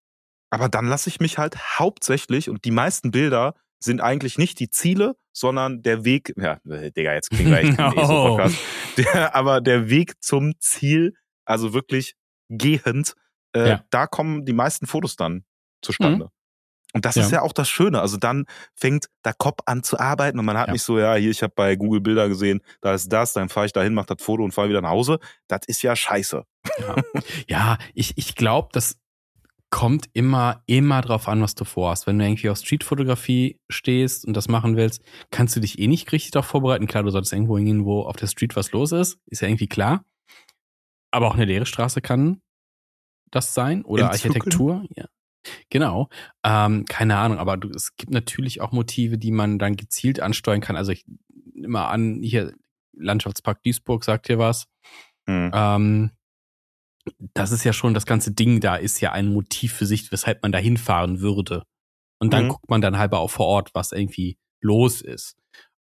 aber 0.50 0.68
dann 0.68 0.86
lasse 0.86 1.08
ich 1.08 1.20
mich 1.20 1.38
halt 1.38 1.56
hauptsächlich, 1.78 2.50
und 2.50 2.64
die 2.64 2.70
meisten 2.70 3.10
Bilder 3.10 3.54
sind 3.80 4.00
eigentlich 4.00 4.38
nicht 4.38 4.60
die 4.60 4.70
Ziele, 4.70 5.16
sondern 5.32 5.82
der 5.82 6.04
Weg, 6.04 6.32
ja, 6.36 6.58
äh, 6.68 6.90
Digga, 6.92 7.14
jetzt 7.14 7.30
klingt 7.30 7.48
gleich 7.48 7.66
ein 7.78 7.92
Oh. 7.96 8.00
ESO-Podcast, 8.00 8.56
der, 8.98 9.34
aber 9.34 9.60
der 9.60 9.88
Weg 9.90 10.22
zum 10.22 10.54
Ziel, 10.60 11.14
also 11.46 11.72
wirklich 11.74 12.14
gehend, 12.50 13.14
äh, 13.54 13.68
Ja. 13.68 13.84
da 13.90 14.06
kommen 14.06 14.44
die 14.44 14.52
meisten 14.52 14.86
Fotos 14.86 15.16
dann 15.16 15.44
zustande. 15.82 16.30
Und 16.92 17.04
das 17.04 17.16
Ja. 17.16 17.22
ist 17.24 17.32
ja 17.32 17.42
auch 17.42 17.52
das 17.52 17.68
Schöne. 17.68 18.00
Also 18.00 18.16
dann 18.18 18.46
fängt 18.76 19.06
der 19.24 19.34
Kopf 19.34 19.58
an 19.66 19.82
zu 19.82 19.98
arbeiten 19.98 20.38
und 20.38 20.44
man 20.44 20.56
hat 20.56 20.68
Ja. 20.68 20.72
nicht 20.74 20.82
so, 20.84 20.98
ja, 20.98 21.14
hier, 21.16 21.30
ich 21.30 21.42
habe 21.42 21.52
bei 21.56 21.74
Google 21.74 22.00
Bilder 22.00 22.28
gesehen, 22.28 22.60
da 22.82 22.94
ist 22.94 23.12
das, 23.12 23.32
dann 23.32 23.48
fahre 23.48 23.66
ich 23.66 23.72
dahin, 23.72 23.94
mache 23.94 24.14
das 24.14 24.22
Foto 24.24 24.44
und 24.44 24.52
fahre 24.52 24.68
wieder 24.68 24.80
nach 24.80 24.90
Hause. 24.90 25.18
Das 25.48 25.60
ist 25.66 25.82
ja 25.82 25.96
scheiße. 25.96 26.44
Ja, 26.78 26.96
ja 27.48 27.78
ich, 27.94 28.16
ich 28.16 28.36
glaube, 28.36 28.68
das 28.72 28.96
kommt 29.70 30.06
immer, 30.12 30.62
immer 30.66 31.00
drauf 31.02 31.26
an, 31.26 31.42
was 31.42 31.56
du 31.56 31.64
vorhast. 31.64 32.06
Wenn 32.06 32.16
du 32.20 32.24
irgendwie 32.24 32.48
auf 32.48 32.58
Streetfotografie 32.58 33.58
stehst 33.68 34.24
und 34.24 34.34
das 34.34 34.46
machen 34.46 34.76
willst, 34.76 35.02
kannst 35.32 35.56
du 35.56 35.60
dich 35.60 35.80
eh 35.80 35.88
nicht 35.88 36.12
richtig 36.12 36.30
darauf 36.30 36.46
vorbereiten. 36.46 36.86
Klar, 36.86 37.02
du 37.02 37.10
solltest 37.10 37.32
irgendwo 37.32 37.56
hingehen, 37.58 37.84
wo 37.84 38.02
auf 38.02 38.14
der 38.14 38.28
Street 38.28 38.54
was 38.54 38.70
los 38.70 38.92
ist. 38.92 39.18
Ist 39.26 39.42
ja 39.42 39.48
irgendwie 39.48 39.66
klar. 39.66 40.04
Aber 41.10 41.26
auch 41.26 41.34
eine 41.34 41.44
leere 41.44 41.66
Straße 41.66 42.00
kann 42.00 42.40
das 43.34 43.54
sein. 43.54 43.84
Oder. 43.84 44.10
Architektur. 44.10 44.84
Ja. 44.94 45.06
Genau. 45.70 46.08
Ähm, 46.44 46.84
keine 46.86 47.18
Ahnung, 47.18 47.38
aber 47.38 47.56
du, 47.56 47.68
es 47.70 47.96
gibt 47.96 48.12
natürlich 48.12 48.60
auch 48.60 48.72
Motive, 48.72 49.18
die 49.18 49.30
man 49.30 49.58
dann 49.58 49.76
gezielt 49.76 50.20
ansteuern 50.20 50.60
kann. 50.60 50.76
Also 50.76 50.92
ich 50.92 51.04
nehme 51.52 51.68
mal 51.74 51.88
an, 51.88 52.20
hier 52.22 52.54
Landschaftspark 52.96 53.62
Duisburg 53.62 54.04
sagt 54.04 54.26
hier 54.28 54.38
was. 54.38 54.66
Hm. 55.28 55.50
Ähm, 55.54 56.10
das 57.34 57.52
ist 57.52 57.64
ja 57.64 57.72
schon, 57.74 57.92
das 57.92 58.06
ganze 58.06 58.32
Ding 58.32 58.60
da 58.60 58.76
ist 58.76 59.00
ja 59.00 59.12
ein 59.12 59.28
Motiv 59.32 59.74
für 59.74 59.84
sich, 59.86 60.10
weshalb 60.10 60.42
man 60.42 60.52
da 60.52 60.58
hinfahren 60.58 61.20
würde. 61.20 61.64
Und 62.18 62.32
dann 62.32 62.44
Mhm. 62.44 62.48
guckt 62.48 62.70
man 62.70 62.80
dann 62.80 62.96
halber 62.96 63.18
auch 63.18 63.30
vor 63.30 63.46
Ort, 63.46 63.74
was 63.74 63.92
irgendwie 63.92 64.38
los 64.62 65.02
ist. 65.02 65.36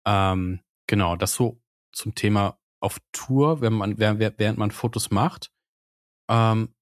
Ähm, 0.04 0.60
genau, 0.88 1.14
das 1.14 1.34
so 1.34 1.60
zum 1.92 2.16
Thema 2.16 2.58
auf 2.80 2.98
Tour, 3.12 3.60
wenn 3.60 3.74
man, 3.74 3.98
während, 3.98 4.18
während 4.18 4.58
man 4.58 4.72
Fotos 4.72 5.12
macht. 5.12 5.52
Ähm, 6.28 6.74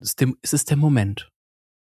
ist 0.00 0.20
dem, 0.20 0.36
es 0.42 0.52
ist 0.52 0.70
der 0.70 0.76
Moment, 0.76 1.30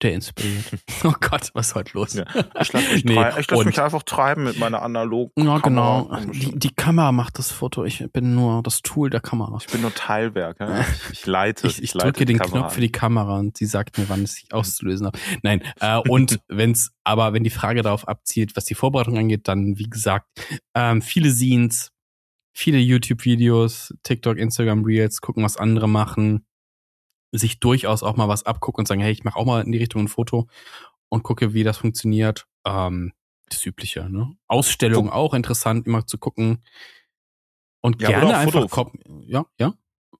der 0.04 0.14
inspiriert. 0.14 0.66
oh 1.04 1.14
Gott, 1.20 1.50
was 1.54 1.70
ist 1.70 1.76
heute 1.76 1.92
los? 1.94 2.14
Ja. 2.14 2.26
Ich 2.60 2.74
lasse 2.74 2.94
mich, 2.94 3.06
Nee, 3.06 3.26
ich 3.40 3.50
lass 3.50 3.66
mich 3.66 3.82
einfach 3.82 4.04
treiben 4.04 4.44
mit 4.44 4.60
meiner 4.60 4.82
analogen 4.82 5.46
Ja, 5.46 5.60
genau. 5.60 6.06
Kamera. 6.06 6.32
Die, 6.32 6.60
die 6.60 6.76
Kamera 6.76 7.12
macht 7.12 7.40
das 7.40 7.52
Foto. 7.52 7.86
Ich 7.86 8.06
bin 8.12 8.36
nur 8.36 8.62
das 8.64 8.82
Tool 8.82 9.10
der 9.10 9.22
Kamera. 9.22 9.58
Ich 9.60 9.68
bin 9.68 9.82
nur 9.82 9.94
Teilwerk. 9.94 10.60
Ja? 10.60 10.86
Ich, 11.12 11.20
ich 11.20 11.26
leite. 11.26 11.68
Ich, 11.68 11.82
ich 11.82 11.94
leite 11.94 12.12
drücke 12.12 12.26
den 12.26 12.38
Kamera 12.38 12.60
Knopf 12.60 12.74
für 12.74 12.82
die 12.82 12.92
Kamera 12.92 13.40
und 13.40 13.58
sie 13.58 13.66
sagt 13.66 13.98
mir, 13.98 14.10
wann 14.10 14.24
es 14.24 14.34
sich 14.34 14.54
auszulösen 14.54 15.08
hat. 15.08 15.18
Nein, 15.42 15.64
äh, 15.80 15.98
und 15.98 16.40
wenn's, 16.48 16.92
aber 17.04 17.34
wenn 17.34 17.44
die 17.44 17.50
Frage 17.50 17.82
darauf 17.82 18.08
abzielt, 18.08 18.56
was 18.56 18.66
die 18.66 18.76
Vorbereitung 18.76 19.18
angeht, 19.18 19.48
dann 19.48 19.78
wie 19.78 19.90
gesagt, 19.90 20.28
ähm, 20.76 21.02
viele 21.02 21.32
Scenes, 21.32 21.92
viele 22.54 22.80
YouTube-Videos, 22.80 23.94
TikTok, 24.04 24.38
Instagram 24.38 24.84
Reels, 24.84 25.22
gucken, 25.22 25.44
was 25.44 25.58
andere 25.58 25.88
machen, 25.88 26.46
sich 27.34 27.60
durchaus 27.60 28.04
auch 28.04 28.16
mal 28.16 28.28
was 28.30 28.44
abgucken 28.46 28.84
und 28.84 28.88
sagen, 28.88 29.02
hey, 29.02 29.12
ich 29.12 29.24
mache 29.24 29.38
auch 29.38 29.46
mal 29.46 29.62
in 29.64 29.72
die 29.72 29.80
Richtung 29.80 30.04
ein 30.04 30.08
Foto 30.08 30.48
und 31.10 31.24
gucke, 31.24 31.54
wie 31.54 31.64
das 31.64 31.78
funktioniert. 31.78 32.48
Ähm, 32.66 33.12
das 33.50 33.66
Übliche, 33.66 34.10
ne? 34.10 34.36
Ausstellungen 34.48 35.10
auch 35.12 35.34
interessant, 35.34 35.86
immer 35.88 36.06
zu 36.08 36.18
gucken. 36.18 36.64
Und 37.82 38.02
Ja, 38.02 38.10
gerne 38.10 38.38
einfach 38.38 38.62
Foto- 38.62 38.68
kop- 38.92 39.26
ja, 39.28 39.46
ja. 39.60 39.74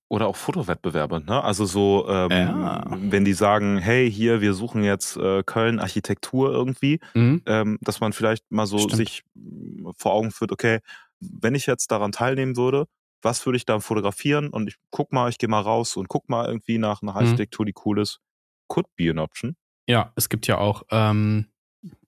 Oder 0.10 0.28
auch 0.28 0.36
Fotowettbewerbe, 0.36 1.22
ne? 1.26 1.44
Also 1.44 1.66
so, 1.66 2.06
ähm, 2.08 2.30
Ja. 2.32 2.84
wenn 3.00 3.26
die 3.26 3.34
sagen, 3.34 3.78
hey, 3.80 4.12
hier, 4.12 4.42
wir 4.42 4.54
suchen 4.54 4.84
jetzt 4.84 5.18
äh, 5.18 5.42
Köln 5.44 5.80
Architektur 5.80 6.52
irgendwie, 6.52 7.00
Mhm. 7.16 7.42
ähm, 7.48 7.78
dass 7.82 8.00
man 8.00 8.14
vielleicht 8.14 8.44
mal 8.52 8.68
so 8.68 8.78
Stimmt. 8.80 8.96
sich 8.98 9.24
mm, 9.34 9.90
vor 9.98 10.14
Augen 10.14 10.30
führt, 10.32 10.52
okay, 10.52 10.80
wenn 11.20 11.56
ich 11.56 11.66
jetzt 11.66 11.90
daran 11.92 12.12
teilnehmen 12.12 12.58
würde, 12.58 12.86
was 13.24 13.46
würde 13.46 13.58
ich 13.58 13.66
da 13.66 13.80
fotografieren? 13.80 14.50
Und 14.50 14.68
ich 14.68 14.76
guck 14.92 15.12
mal, 15.12 15.30
ich 15.30 15.38
gehe 15.38 15.50
mal 15.50 15.62
raus 15.62 15.96
und 15.98 16.08
guck 16.10 16.30
mal 16.30 16.46
irgendwie 16.46 16.78
nach 16.78 17.02
einer 17.02 17.14
Mhm. 17.14 17.18
Architektur, 17.18 17.66
die 17.66 17.74
cool 17.86 18.00
ist. 18.00 18.20
Could 18.68 18.88
be 18.96 19.10
an 19.10 19.20
option. 19.20 19.56
Ja, 19.88 20.14
es 20.16 20.30
gibt 20.30 20.48
ja 20.48 20.58
auch 20.58 20.84
ähm, 20.92 21.48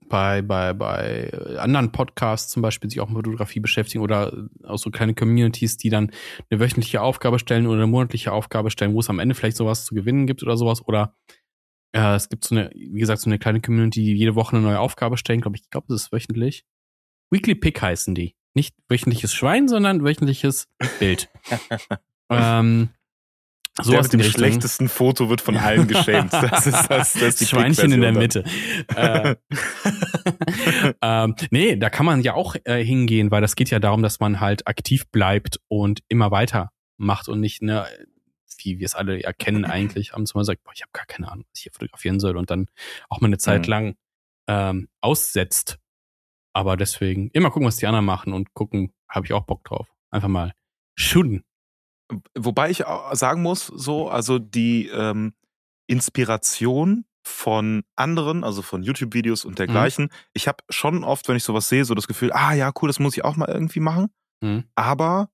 bei, 0.08 0.41
bei, 0.41 0.73
bei 0.73 1.32
anderen 1.58 1.91
Podcasts 1.91 2.51
zum 2.51 2.62
Beispiel 2.62 2.89
sich 2.89 3.01
auch 3.01 3.08
mit 3.10 3.17
Fotografie 3.17 3.60
beschäftigen 3.60 4.04
oder 4.04 4.47
auch 4.63 4.78
so 4.78 4.91
kleine 4.91 5.13
Communities, 5.15 5.78
die 5.78 5.89
dann 5.89 6.12
eine 6.49 6.60
wöchentliche 6.60 7.01
Aufgabe 7.01 7.39
stellen 7.39 7.65
oder 7.67 7.78
eine 7.78 7.88
monatliche 7.88 8.32
Aufgabe 8.32 8.69
stellen, 8.69 8.93
wo 8.93 8.99
es 8.99 9.10
am 9.10 9.19
Ende 9.19 9.36
vielleicht 9.36 9.58
sowas 9.58 9.86
zu 9.86 9.95
gewinnen 9.95 10.28
gibt 10.28 10.43
oder 10.43 10.58
sowas. 10.58 10.86
Oder 10.88 11.15
äh, 11.93 12.15
es 12.15 12.30
gibt 12.30 12.45
so 12.45 12.56
eine, 12.56 12.69
wie 12.75 12.99
gesagt, 12.99 13.21
so 13.21 13.30
eine 13.30 13.39
kleine 13.39 13.62
Community, 13.62 14.01
die 14.01 14.13
jede 14.13 14.36
Woche 14.36 14.56
eine 14.56 14.65
neue 14.65 14.80
Aufgabe 14.80 15.17
stellen. 15.17 15.41
Glaube 15.41 15.58
ich, 15.58 15.63
ich 15.63 15.69
glaube, 15.69 15.88
das 15.89 16.04
ist 16.04 16.12
wöchentlich. 16.12 16.65
Weekly 17.32 17.56
Pick 17.56 17.82
heißen 17.82 18.13
die. 18.15 18.36
Nicht 18.56 18.74
wöchentliches 18.89 19.34
Schwein, 19.34 19.68
sondern 19.68 20.04
wöchentliches 20.04 20.68
Bild. 21.00 21.30
ähm, 22.32 22.89
Der 23.78 23.84
sowas 23.86 24.04
mit 24.06 24.13
dem 24.13 24.20
Richtung. 24.22 24.39
schlechtesten 24.39 24.88
Foto 24.89 25.30
wird 25.30 25.41
von 25.41 25.58
allen 25.58 25.88
geschämt. 25.88 26.32
Das 26.34 26.65
ist 26.65 26.88
das, 26.89 27.13
das 27.13 27.22
ist 27.22 27.41
die 27.41 27.46
Schweinchen 27.46 27.91
in 27.91 28.02
der 28.02 28.13
Pick-Version 28.13 28.46
Mitte. 28.88 28.96
äh, 28.96 30.94
ähm, 31.02 31.36
nee, 31.52 31.76
da 31.76 31.89
kann 31.89 32.06
man 32.06 32.22
ja 32.22 32.34
auch 32.34 32.56
äh, 32.63 32.84
hingehen, 32.84 33.30
weil 33.32 33.41
das 33.41 33.56
geht 33.56 33.70
ja 33.70 33.80
darum, 33.80 34.02
dass 34.02 34.20
man 34.20 34.39
halt 34.39 34.68
aktiv 34.68 35.06
bleibt 35.12 35.60
und 35.68 36.02
immer 36.08 36.32
weiter 36.32 36.72
macht 36.98 37.28
und 37.28 37.41
nicht, 37.41 37.62
ne, 37.62 37.86
wie 38.63 38.80
wir 38.80 38.86
es 38.86 38.96
alle 38.96 39.22
erkennen 39.22 39.65
eigentlich, 39.65 40.13
abends 40.13 40.34
mal 40.34 40.46
sagt, 40.46 40.63
boah, 40.63 40.72
ich 40.74 40.82
habe 40.82 40.91
gar 40.94 41.06
keine 41.06 41.30
Ahnung, 41.32 41.46
was 41.52 41.60
ich 41.60 41.63
hier 41.63 41.74
fotografieren 41.74 42.20
soll 42.22 42.38
und 42.38 42.50
dann 42.50 42.68
auch 43.10 43.20
mal 43.22 43.28
eine 43.28 43.38
Zeit 43.38 43.63
Mhm. 43.63 43.70
lang 43.70 43.96
ähm, 44.48 44.88
aussetzt. 45.02 45.78
Aber 46.56 46.78
deswegen 46.78 47.30
immer 47.32 47.52
gucken, 47.52 47.68
was 47.68 47.76
die 47.76 47.86
anderen 47.86 48.06
machen 48.06 48.32
und 48.32 48.54
gucken, 48.54 48.94
habe 49.10 49.26
ich 49.26 49.34
auch 49.34 49.44
Bock 49.46 49.63
drauf. 49.65 49.91
Einfach 50.10 50.30
mal 50.30 50.54
shooten. 50.98 51.44
Wobei 52.38 52.70
ich 52.70 52.84
sagen 53.12 53.41
muss, 53.41 53.65
so, 53.68 54.08
also 54.10 54.39
die 54.39 54.88
ähm, 54.88 55.34
Inspiration 55.88 57.06
von 57.28 57.84
anderen, 57.96 58.44
also 58.44 58.62
von 58.62 58.84
YouTube-Videos 58.84 59.44
und 59.46 59.58
dergleichen. 59.60 60.10
Ich 60.34 60.48
habe 60.48 60.63
schon 60.70 61.04
oft, 61.04 61.28
wenn 61.28 61.36
ich 61.36 61.44
sowas 61.44 61.68
sehe, 61.68 61.84
so 61.84 61.96
das 61.96 62.08
Gefühl, 62.08 62.32
ah 62.32 62.54
ja, 62.54 62.72
cool, 62.82 62.88
das 62.88 63.00
muss 63.00 63.18
ich 63.18 63.26
auch 63.26 63.36
mal 63.36 63.50
irgendwie 63.50 63.80
machen. 63.80 64.08
Mhm. 64.41 64.65
Aber 64.76 65.30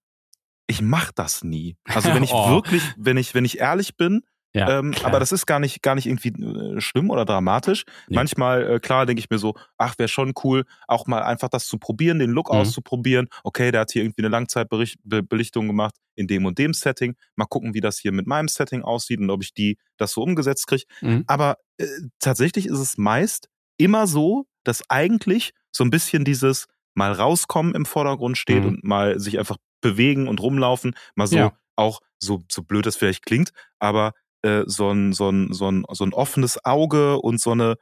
ich 0.67 0.81
mache 0.81 1.11
das 1.13 1.43
nie. 1.43 1.75
Also 1.85 2.09
wenn 2.15 2.23
ich 2.23 2.31
Oh. 2.33 2.49
wirklich, 2.49 2.81
wenn 2.97 3.17
ich, 3.17 3.35
wenn 3.35 3.45
ich 3.45 3.59
ehrlich 3.59 3.97
bin, 3.97 4.23
Ja, 4.53 4.79
ähm, 4.79 4.93
aber 5.03 5.19
das 5.19 5.31
ist 5.31 5.45
gar 5.45 5.59
nicht, 5.59 5.81
gar 5.81 5.95
nicht 5.95 6.07
irgendwie 6.07 6.29
äh, 6.29 6.81
schlimm 6.81 7.09
oder 7.09 7.23
dramatisch. 7.25 7.83
Nee. 8.07 8.15
Manchmal, 8.15 8.69
äh, 8.69 8.79
klar, 8.79 9.05
denke 9.05 9.21
ich 9.21 9.29
mir 9.29 9.37
so, 9.37 9.55
ach, 9.77 9.95
wäre 9.97 10.09
schon 10.09 10.33
cool, 10.43 10.65
auch 10.87 11.07
mal 11.07 11.23
einfach 11.23 11.47
das 11.49 11.67
zu 11.67 11.77
probieren, 11.77 12.19
den 12.19 12.31
Look 12.31 12.51
Mhm. 12.51 12.55
auszuprobieren. 12.57 13.27
Okay, 13.43 13.71
der 13.71 13.81
hat 13.81 13.91
hier 13.91 14.03
irgendwie 14.03 14.23
eine 14.23 14.29
Langzeitbelichtung 14.29 15.67
gemacht 15.67 15.95
in 16.15 16.27
dem 16.27 16.45
und 16.45 16.57
dem 16.59 16.73
Setting. 16.73 17.15
Mal 17.35 17.45
gucken, 17.45 17.73
wie 17.73 17.81
das 17.81 17.97
hier 17.99 18.11
mit 18.11 18.27
meinem 18.27 18.47
Setting 18.47 18.81
aussieht 18.83 19.19
und 19.19 19.29
ob 19.29 19.43
ich 19.43 19.53
die 19.53 19.77
das 19.97 20.11
so 20.11 20.21
umgesetzt 20.23 20.67
kriege. 20.67 20.83
Mhm. 21.01 21.23
Aber 21.27 21.57
äh, 21.77 21.85
tatsächlich 22.19 22.65
ist 22.67 22.79
es 22.79 22.97
meist 22.97 23.47
immer 23.77 24.07
so, 24.07 24.45
dass 24.63 24.83
eigentlich 24.89 25.51
so 25.71 25.83
ein 25.83 25.89
bisschen 25.89 26.25
dieses 26.25 26.67
mal 26.93 27.13
rauskommen 27.13 27.73
im 27.73 27.85
Vordergrund 27.85 28.37
steht 28.37 28.63
Mhm. 28.63 28.69
und 28.69 28.83
mal 28.83 29.19
sich 29.19 29.39
einfach 29.39 29.57
bewegen 29.81 30.27
und 30.27 30.41
rumlaufen, 30.41 30.93
mal 31.15 31.27
so 31.27 31.37
Ja. 31.37 31.53
auch 31.77 32.01
so 32.19 32.43
so 32.51 32.61
blöd 32.63 32.85
das 32.85 32.97
vielleicht 32.97 33.25
klingt, 33.25 33.51
aber 33.79 34.11
äh, 34.43 34.63
so 34.65 34.89
ein 34.89 35.13
so 35.13 35.29
ein 35.29 35.53
so 35.53 35.69
ein 35.71 35.85
so 35.91 36.03
ein 36.03 36.13
offenes 36.13 36.63
Auge 36.65 37.17
und 37.19 37.39
so 37.41 37.51
eine 37.51 37.75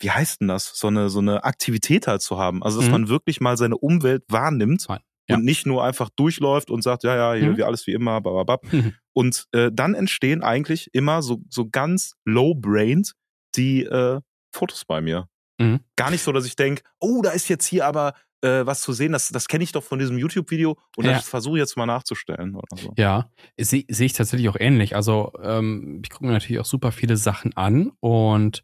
wie 0.00 0.10
heißt 0.10 0.40
denn 0.40 0.48
das? 0.48 0.72
So 0.74 0.88
eine 0.88 1.08
so 1.08 1.20
eine 1.20 1.44
Aktivität 1.44 2.06
halt 2.08 2.20
zu 2.22 2.36
haben, 2.38 2.62
also 2.62 2.78
dass 2.78 2.86
Mhm. 2.86 2.92
man 2.92 3.08
wirklich 3.08 3.40
mal 3.40 3.56
seine 3.56 3.76
Umwelt 3.76 4.24
wahrnimmt 4.28 4.86
Ja. 4.88 5.36
und 5.36 5.44
nicht 5.44 5.66
nur 5.66 5.84
einfach 5.84 6.10
durchläuft 6.16 6.70
und 6.70 6.82
sagt, 6.82 7.04
ja 7.04 7.14
ja, 7.16 7.38
hier 7.38 7.52
Mhm. 7.52 7.56
wie 7.56 7.62
alles 7.62 7.86
wie 7.86 7.92
immer, 7.92 8.20
bababab. 8.20 8.64
Und 9.12 9.44
äh, 9.52 9.70
dann 9.72 9.94
entstehen 9.94 10.42
eigentlich 10.42 10.90
immer 10.92 11.22
so, 11.22 11.40
so 11.48 11.68
ganz 11.70 12.14
low-brained 12.24 13.12
die 13.56 13.84
äh, 13.84 14.20
Fotos 14.52 14.84
bei 14.84 15.00
mir. 15.00 15.28
Mhm. 15.60 15.80
Gar 15.96 16.10
nicht 16.10 16.22
so, 16.22 16.32
dass 16.32 16.44
ich 16.46 16.56
denke, 16.56 16.82
oh, 17.00 17.22
da 17.22 17.30
ist 17.30 17.48
jetzt 17.48 17.66
hier 17.66 17.86
aber 17.86 18.14
äh, 18.44 18.66
was 18.66 18.82
zu 18.82 18.92
sehen, 18.92 19.12
das, 19.12 19.28
das 19.30 19.48
kenne 19.48 19.64
ich 19.64 19.72
doch 19.72 19.82
von 19.82 19.98
diesem 19.98 20.18
YouTube-Video 20.18 20.78
und 20.96 21.04
Ja. 21.06 21.12
das 21.12 21.28
versuche 21.28 21.56
ich 21.56 21.60
jetzt 21.62 21.76
mal 21.76 21.86
nachzustellen 21.86 22.54
oder 22.54 22.76
so. 22.76 22.92
Ja, 22.96 23.30
sehe 23.58 23.84
seh 23.88 24.04
ich 24.06 24.12
tatsächlich 24.12 24.48
auch 24.48 24.56
ähnlich. 24.58 24.94
Also 24.94 25.32
ähm, 25.42 26.00
ich 26.04 26.10
gucke 26.10 26.26
mir 26.26 26.32
natürlich 26.32 26.60
auch 26.60 26.64
super 26.66 26.92
viele 26.92 27.16
Sachen 27.16 27.56
an 27.56 27.92
und 28.00 28.62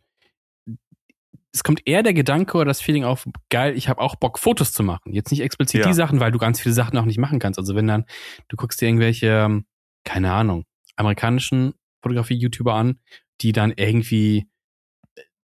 es 1.53 1.65
kommt 1.65 1.83
eher 1.85 2.03
der 2.05 2.15
Gedanke 2.15 2.57
oder 2.59 2.67
das 2.67 2.81
Feeling 2.81 3.03
auf, 3.05 3.27
geil, 3.49 3.77
ich 3.77 3.89
habe 3.89 4.01
auch 4.01 4.15
Bock, 4.15 4.39
Fotos 4.39 4.73
zu 4.73 4.85
machen. 4.85 5.13
Jetzt 5.13 5.31
nicht 5.33 5.41
explizit 5.41 5.81
Ja. 5.81 5.87
die 5.89 5.95
Sachen, 5.95 6.21
weil 6.21 6.31
du 6.31 6.39
ganz 6.39 6.61
viele 6.61 6.75
Sachen 6.75 6.97
auch 6.99 7.05
nicht 7.05 7.19
machen 7.19 7.41
kannst. 7.41 7.59
Also 7.59 7.75
wenn 7.75 7.89
dann, 7.89 8.05
du 8.49 8.57
guckst 8.57 8.81
dir 8.81 8.87
irgendwelche, 8.87 9.27
ähm, 9.27 9.65
keine 10.05 10.33
Ahnung, 10.33 10.65
amerikanischen 10.95 11.75
Fotografie-YouTuber 12.03 12.75
an, 12.75 13.01
die 13.41 13.51
dann 13.53 13.73
irgendwie 13.77 14.47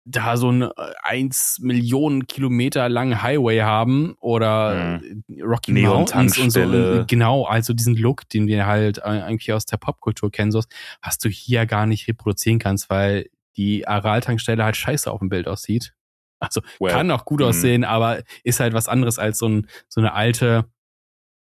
da 0.09 0.37
so 0.37 0.49
einen 0.49 0.71
1 1.03 1.59
Millionen 1.61 2.29
Kilometer 2.29 2.88
langen 2.88 3.23
Highway 3.23 3.61
haben 3.61 4.14
oder 4.21 5.01
Rocky 5.42 5.73
Mountains 5.73 6.38
und 6.38 6.51
so. 6.51 7.05
Genau, 7.09 7.45
also 7.45 7.73
diesen 7.73 7.97
Look, 7.97 8.29
den 8.29 8.47
wir 8.47 8.66
halt 8.66 8.99
äh, 8.99 9.03
eigentlich 9.03 9.53
aus 9.53 9.66
der 9.66 9.79
Popkultur 9.79 10.31
kennen, 10.31 10.53
so 10.53 10.62
hast 11.03 11.25
du 11.25 11.29
hier 11.29 11.66
gar 11.66 11.87
nicht 11.87 12.07
reproduzieren 12.07 12.61
kannst, 12.61 12.88
weil 12.88 13.29
die 13.57 13.88
Aral-Tankstelle 13.88 14.62
halt 14.62 14.77
scheiße 14.77 15.11
auf 15.11 15.19
dem 15.19 15.29
Bild 15.29 15.49
aussieht. 15.49 15.92
Also 16.38 16.61
Well, 16.79 16.92
kann 16.92 17.11
auch 17.11 17.25
gut 17.25 17.40
mhm. 17.40 17.47
aussehen, 17.47 17.85
aber 17.85 18.23
ist 18.45 18.61
halt 18.61 18.75
was 18.75 18.88
anderes 18.88 19.19
als 19.19 19.38
so, 19.38 19.49
ein, 19.49 19.66
so 19.88 20.01
eine 20.01 20.12
alte 20.12 20.66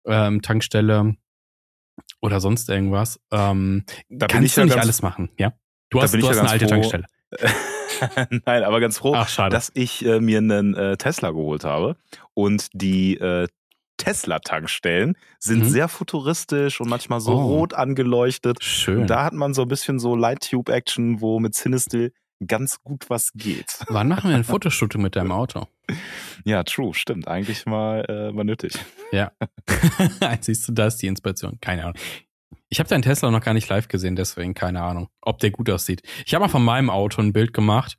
ähm, 0.06 0.40
Tankstelle 0.40 1.16
oder 2.22 2.40
sonst 2.40 2.70
irgendwas. 2.70 3.20
Ähm, 3.30 3.84
Da 4.08 4.26
kannst 4.26 4.46
ich 4.46 4.54
du 4.54 4.60
ja 4.62 4.66
nicht 4.66 4.78
alles 4.78 5.02
machen, 5.02 5.30
ja? 5.38 5.52
Du 5.90 6.00
hast, 6.00 6.14
du 6.14 6.18
ich 6.18 6.28
hast 6.28 6.36
ja 6.36 6.42
eine 6.42 6.50
alte 6.50 6.64
froh. 6.64 6.70
Tankstelle. 6.70 7.04
Nein, 8.46 8.62
aber 8.64 8.80
ganz 8.80 8.98
froh, 8.98 9.14
Ach, 9.16 9.48
dass 9.50 9.70
ich 9.74 10.04
äh, 10.04 10.20
mir 10.20 10.38
einen 10.38 10.74
äh, 10.74 10.96
Tesla 10.96 11.30
geholt 11.30 11.64
habe 11.64 11.96
und 12.34 12.68
die 12.72 13.16
äh, 13.18 13.46
Tesla-Tankstellen 13.96 15.16
sind 15.38 15.60
Mhm. 15.60 15.68
sehr 15.68 15.88
futuristisch 15.88 16.80
und 16.80 16.88
manchmal 16.88 17.20
so 17.20 17.32
Oh. 17.32 17.42
rot 17.58 17.74
angeleuchtet. 17.74 18.62
Schön. 18.62 19.02
Und 19.02 19.06
da 19.10 19.24
hat 19.24 19.32
man 19.34 19.54
so 19.54 19.62
ein 19.62 19.68
bisschen 19.68 19.98
so 19.98 20.16
Light-Tube-Action, 20.16 21.20
wo 21.20 21.38
mit 21.40 21.54
Cinestill 21.54 22.12
ganz 22.44 22.82
gut 22.82 23.08
was 23.08 23.30
geht. 23.34 23.78
Wann 23.88 24.08
machen 24.08 24.30
wir 24.30 24.36
ein 24.36 24.44
Fotoshooting 24.44 25.00
mit 25.00 25.14
deinem 25.16 25.32
Auto? 25.32 25.68
Ja, 26.44 26.64
true, 26.64 26.92
stimmt. 26.92 27.28
Eigentlich 27.28 27.66
mal, 27.66 28.04
äh, 28.08 28.32
mal 28.32 28.44
nötig. 28.44 28.74
Siehst 30.40 30.68
du, 30.68 30.72
da 30.72 30.86
ist 30.86 30.96
die 30.98 31.06
Inspiration. 31.06 31.58
Keine 31.60 31.82
Ahnung. 31.84 31.96
Ich 32.74 32.80
habe 32.80 32.88
deinen 32.88 33.02
Tesla 33.02 33.30
noch 33.30 33.40
gar 33.40 33.54
nicht 33.54 33.68
live 33.68 33.86
gesehen, 33.86 34.16
deswegen 34.16 34.52
keine 34.52 34.82
Ahnung, 34.82 35.08
ob 35.20 35.38
der 35.38 35.52
gut 35.52 35.70
aussieht. 35.70 36.02
Ich 36.26 36.34
habe 36.34 36.44
mal 36.44 36.48
von 36.48 36.64
meinem 36.64 36.90
Auto 36.90 37.22
ein 37.22 37.32
Bild 37.32 37.52
gemacht 37.52 37.96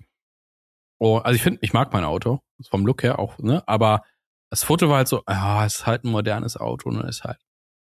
Oh, 0.99 1.17
also 1.17 1.35
ich 1.35 1.41
finde, 1.41 1.59
ich 1.61 1.71
mag 1.73 1.93
mein 1.93 2.03
Auto. 2.03 2.41
Vom 2.69 2.85
Look 2.85 3.03
her 3.03 3.19
auch, 3.19 3.37
ne? 3.39 3.63
Aber 3.67 4.03
das 4.49 4.63
Foto 4.63 4.89
war 4.89 4.97
halt 4.97 5.07
so, 5.07 5.23
ja, 5.29 5.65
es 5.65 5.75
ist 5.75 5.85
halt 5.85 6.03
ein 6.03 6.11
modernes 6.11 6.57
Auto, 6.57 6.89
ne? 6.91 7.07
Ist 7.07 7.23
halt. 7.23 7.37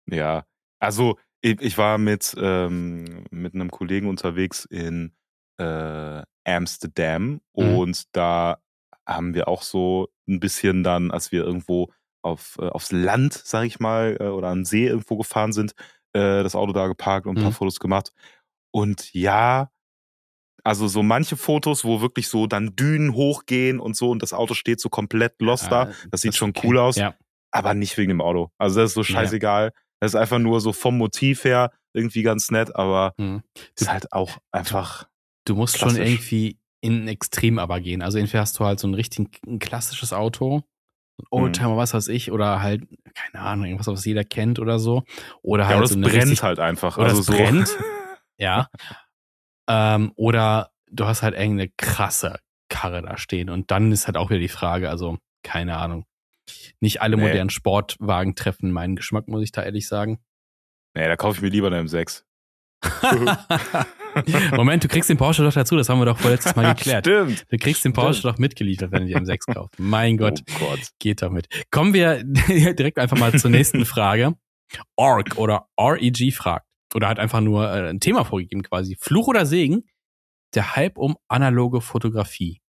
Ja, 0.09 0.45
also 0.79 1.17
ich, 1.41 1.61
ich 1.61 1.77
war 1.77 1.97
mit, 1.97 2.33
ähm, 2.37 3.25
mit 3.31 3.53
einem 3.53 3.71
Kollegen 3.71 4.07
unterwegs 4.07 4.65
in 4.65 5.13
äh, 5.59 6.23
Amsterdam 6.45 7.41
Mhm. 7.55 7.75
und 7.75 8.03
da 8.15 8.61
haben 9.05 9.33
wir 9.33 9.47
auch 9.47 9.61
so 9.61 10.09
ein 10.27 10.39
bisschen 10.39 10.83
dann, 10.83 11.11
als 11.11 11.31
wir 11.31 11.43
irgendwo 11.43 11.91
auf, 12.23 12.57
äh, 12.59 12.67
aufs 12.67 12.91
Land, 12.91 13.33
sag 13.33 13.65
ich 13.65 13.79
mal, 13.79 14.17
äh, 14.19 14.27
oder 14.27 14.49
am 14.49 14.63
See 14.65 14.87
irgendwo 14.87 15.17
gefahren 15.17 15.53
sind, 15.53 15.73
äh, 16.13 16.43
das 16.43 16.55
Auto 16.55 16.71
da 16.73 16.87
geparkt 16.87 17.27
und 17.27 17.37
ein 17.37 17.41
paar 17.41 17.51
Mhm. 17.51 17.55
Fotos 17.55 17.79
gemacht. 17.79 18.11
Und 18.73 19.13
ja, 19.13 19.69
also 20.63 20.87
so 20.87 21.01
manche 21.03 21.37
Fotos, 21.37 21.83
wo 21.83 22.01
wirklich 22.01 22.27
so 22.27 22.45
dann 22.47 22.75
Dünen 22.75 23.13
hochgehen 23.15 23.79
und 23.79 23.95
so 23.95 24.11
und 24.11 24.21
das 24.21 24.33
Auto 24.33 24.53
steht 24.53 24.79
so 24.79 24.89
komplett 24.89 25.41
lost 25.41 25.71
da, 25.71 25.89
äh, 25.89 25.93
das 26.11 26.21
sieht 26.21 26.35
schon 26.35 26.51
okay. 26.51 26.67
cool 26.67 26.77
aus, 26.77 26.95
Ja. 26.97 27.15
aber 27.51 27.73
nicht 27.73 27.97
wegen 27.97 28.09
dem 28.09 28.21
Auto. 28.21 28.51
Also 28.57 28.79
das 28.81 28.91
ist 28.91 28.93
so 28.95 29.01
Ja. 29.01 29.05
scheißegal. 29.21 29.71
Das 29.99 30.11
ist 30.11 30.15
einfach 30.19 30.39
nur 30.39 30.61
so 30.61 30.73
vom 30.73 30.97
Motiv 30.97 31.43
her 31.43 31.71
irgendwie 31.93 32.21
ganz 32.23 32.51
nett, 32.51 32.75
aber 32.75 33.13
Mhm. 33.17 33.41
ist 33.77 33.91
halt 33.91 34.11
auch 34.13 34.37
einfach. 34.51 35.07
Du 35.45 35.55
musst 35.55 35.77
schon 35.77 35.89
Klassisch. 35.95 36.07
irgendwie 36.13 36.57
in 36.81 37.03
ein 37.03 37.07
Extrem 37.07 37.59
aber 37.59 37.79
gehen. 37.81 38.01
Also 38.01 38.17
entweder 38.19 38.41
hast 38.41 38.57
du 38.59 38.65
halt 38.65 38.79
so 38.79 38.87
ein 38.87 38.93
richtig 38.93 39.39
ein 39.45 39.59
klassisches 39.59 40.13
Auto, 40.13 40.63
ein 41.21 41.37
Mhm. 41.37 41.43
Oldtimer, 41.43 41.77
was 41.77 41.93
weiß 41.93 42.07
ich, 42.09 42.31
oder 42.31 42.61
halt, 42.61 42.83
keine 43.13 43.43
Ahnung, 43.43 43.65
irgendwas, 43.65 43.87
was 43.87 44.05
jeder 44.05 44.23
kennt 44.23 44.59
oder 44.59 44.79
so. 44.79 45.03
Oder 45.41 45.63
Ja, 45.63 45.69
halt 45.69 45.77
oder 45.79 45.87
so 45.87 45.95
es 45.95 46.01
brennt 46.01 46.23
richtig, 46.23 46.43
halt 46.43 46.59
einfach. 46.59 46.97
oder 46.97 47.07
also 47.07 47.21
es 47.21 47.25
so. 47.27 47.33
brennt. 47.33 47.69
ja. 48.37 48.69
ähm, 49.67 50.11
oder 50.15 50.71
du 50.89 51.05
hast 51.05 51.21
halt 51.23 51.35
irgendeine 51.35 51.69
krasse 51.77 52.39
Karre 52.69 53.01
da 53.01 53.17
stehen. 53.17 53.49
Und 53.49 53.71
dann 53.71 53.91
ist 53.91 54.07
halt 54.07 54.17
auch 54.17 54.29
wieder 54.29 54.39
die 54.39 54.47
Frage, 54.49 54.89
also, 54.89 55.17
keine 55.43 55.77
Ahnung. 55.77 56.05
Nicht 56.79 57.01
alle 57.01 57.15
Nee. 57.17 57.23
modernen 57.23 57.49
Sportwagen 57.49 58.35
treffen 58.35 58.71
meinen 58.71 58.95
Geschmack, 58.95 59.27
muss 59.27 59.43
ich 59.43 59.51
da 59.51 59.63
ehrlich 59.63 59.87
sagen. 59.87 60.19
Nee, 60.93 61.07
da 61.07 61.15
kaufe 61.15 61.37
ich 61.37 61.41
mir 61.41 61.49
lieber 61.49 61.67
eine 61.67 61.81
M6. 61.81 62.23
Moment, 64.55 64.83
du 64.83 64.87
kriegst 64.87 65.09
den 65.09 65.17
Porsche 65.17 65.43
doch 65.43 65.53
dazu, 65.53 65.77
das 65.77 65.87
haben 65.89 65.99
wir 65.99 66.05
doch 66.05 66.17
vorletztes 66.19 66.55
Mal 66.55 66.73
geklärt. 66.75 67.05
Stimmt. 67.05 67.45
Du 67.49 67.57
kriegst 67.57 67.85
den 67.85 67.93
Porsche 67.93 68.19
Stimmt. 68.19 68.33
doch 68.33 68.39
mitgeliefert, 68.39 68.91
wenn 68.91 69.03
du 69.03 69.07
die 69.07 69.15
M6 69.15 69.53
kaufst. 69.53 69.79
Mein 69.79 70.17
Gott, 70.17 70.41
Oh 70.55 70.59
Gott. 70.65 70.79
geht 70.99 71.21
doch 71.21 71.29
mit. 71.31 71.47
Kommen 71.71 71.93
wir 71.93 72.23
direkt 72.23 72.97
einfach 72.99 73.17
mal 73.17 73.37
zur 73.39 73.51
nächsten 73.51 73.85
Frage. 73.85 74.35
Org 74.95 75.37
oder 75.37 75.67
REG 75.79 76.33
fragt, 76.33 76.65
oder 76.93 77.09
hat 77.09 77.19
einfach 77.19 77.41
nur 77.41 77.69
äh, 77.73 77.89
ein 77.89 77.99
Thema 77.99 78.23
vorgegeben 78.25 78.63
quasi. 78.63 78.97
Fluch 78.99 79.27
oder 79.27 79.45
Segen? 79.45 79.83
Der 80.55 80.75
Hype 80.75 80.97
um 80.97 81.17
analoge 81.29 81.81
Fotografie. 81.81 82.61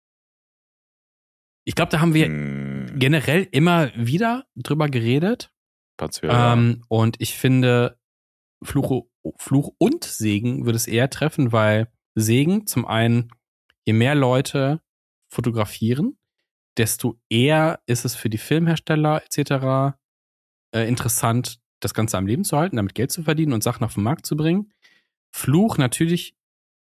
Ich 1.64 1.74
glaube, 1.74 1.90
da 1.90 2.00
haben 2.00 2.14
wir 2.14 2.26
Hm, 2.26 2.98
generell 2.98 3.46
immer 3.52 3.90
wieder 3.94 4.44
drüber 4.56 4.88
geredet. 4.88 5.50
Ja. 6.22 6.52
Ähm, 6.54 6.84
und 6.88 7.20
ich 7.20 7.34
finde, 7.36 7.96
Fluch, 8.64 9.06
Fluch 9.36 9.74
und 9.78 10.04
Segen 10.04 10.64
würde 10.64 10.76
es 10.76 10.86
eher 10.86 11.10
treffen, 11.10 11.52
weil 11.52 11.88
Segen 12.14 12.66
zum 12.66 12.86
einen, 12.86 13.30
je 13.84 13.92
mehr 13.92 14.14
Leute 14.14 14.80
fotografieren, 15.32 16.18
desto 16.76 17.20
eher 17.28 17.80
ist 17.86 18.04
es 18.04 18.14
für 18.14 18.30
die 18.30 18.38
Filmhersteller 18.38 19.22
etc. 19.24 19.96
Äh, 20.74 20.88
interessant, 20.88 21.60
das 21.80 21.94
Ganze 21.94 22.16
am 22.16 22.26
Leben 22.26 22.44
zu 22.44 22.56
halten, 22.56 22.76
damit 22.76 22.94
Geld 22.94 23.10
zu 23.10 23.22
verdienen 23.22 23.52
und 23.52 23.62
Sachen 23.62 23.84
auf 23.84 23.94
den 23.94 24.04
Markt 24.04 24.26
zu 24.26 24.36
bringen. 24.36 24.72
Fluch 25.34 25.78
natürlich, 25.78 26.36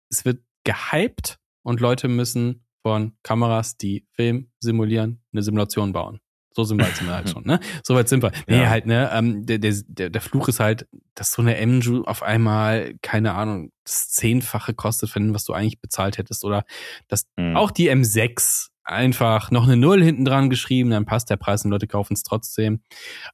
es 0.10 0.26
wird 0.26 0.44
gehypt 0.64 1.40
und 1.64 1.80
Leute 1.80 2.08
müssen 2.08 2.66
von 2.82 3.18
Kameras, 3.24 3.78
die 3.78 4.06
Film 4.12 4.52
simulieren, 4.60 5.22
eine 5.34 5.44
Simulation 5.44 5.92
bauen. 5.92 6.22
So 6.58 6.64
sind 6.64 6.82
wir 6.82 6.88
wir 6.88 7.14
halt 7.14 7.30
schon, 7.30 7.44
ne? 7.44 7.60
So 7.84 7.94
weit 7.94 8.10
sind 8.10 8.24
wir. 8.24 8.32
Nee, 8.48 8.64
Ja. 8.64 8.70
halt, 8.72 8.88
ne? 8.88 9.12
Ähm, 9.14 9.46
der, 9.46 9.60
der, 9.60 10.10
der, 10.10 10.22
Fluch 10.22 10.48
ist 10.48 10.60
halt, 10.60 10.88
dass 11.14 11.32
so 11.32 11.44
eine 11.44 11.64
MJU 11.64 12.02
auf 12.06 12.24
einmal, 12.24 12.96
keine 13.04 13.36
Ahnung, 13.36 13.72
das 13.84 14.10
Zehnfache 14.10 14.74
kostet 14.74 15.12
von 15.12 15.22
dem, 15.22 15.36
was 15.36 15.46
du 15.46 15.54
eigentlich 15.54 15.80
bezahlt 15.80 16.18
hättest. 16.18 16.44
Oder 16.44 16.66
dass 17.10 17.28
Hm. 17.40 17.56
auch 17.56 17.70
die 17.70 17.92
M6 17.92 18.70
einfach 18.84 19.52
noch 19.52 19.66
eine 19.66 19.78
Null 19.78 20.02
hinten 20.04 20.26
dran 20.26 20.50
geschrieben, 20.50 20.90
dann 20.90 21.06
passt 21.06 21.30
der 21.30 21.38
Preis 21.38 21.64
und 21.64 21.70
Leute 21.70 21.86
kaufen 21.86 22.14
es 22.14 22.24
trotzdem. 22.24 22.82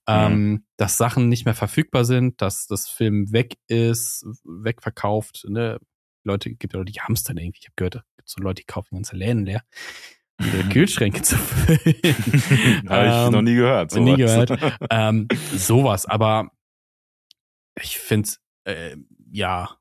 Ähm, 0.05 0.65
dass 0.75 0.97
Sachen 0.97 1.29
nicht 1.29 1.45
mehr 1.45 1.53
verfügbar 1.53 2.03
sind, 2.03 2.41
dass 2.41 2.67
das 2.67 2.89
Film 2.89 3.31
weg 3.31 3.55
ist, 3.67 4.25
wegverkauft. 4.43 5.45
Ne? 5.47 5.79
Leute, 6.25 6.49
gibt 6.53 6.73
ja 6.73 6.79
Leute, 6.79 6.91
die 6.91 6.99
hamstern 6.99 7.37
irgendwie. 7.37 7.59
Ich 7.61 7.67
habe 7.67 7.75
gehört, 7.77 7.95
es 7.95 8.17
gibt 8.17 8.29
so 8.29 8.41
Leute, 8.43 8.63
die 8.63 8.65
kaufen 8.65 8.95
ganze 8.95 9.15
Läden 9.15 9.45
leer, 9.45 9.63
Kühlschränke 10.71 11.21
zu 11.21 11.37
füllen. 11.37 11.79
Habe 12.89 13.07
ich 13.07 13.13
Ähm, 13.27 13.31
noch 13.33 13.41
nie 13.41 13.55
gehört. 13.55 13.93
nie 13.95 14.15
sowas. 14.27 14.47
gehört. 14.47 14.77
ähm, 14.89 15.27
sowas, 15.55 16.05
aber 16.05 16.49
ich 17.81 17.97
finde 17.99 18.29
äh, 18.65 18.95
ja 19.31 19.77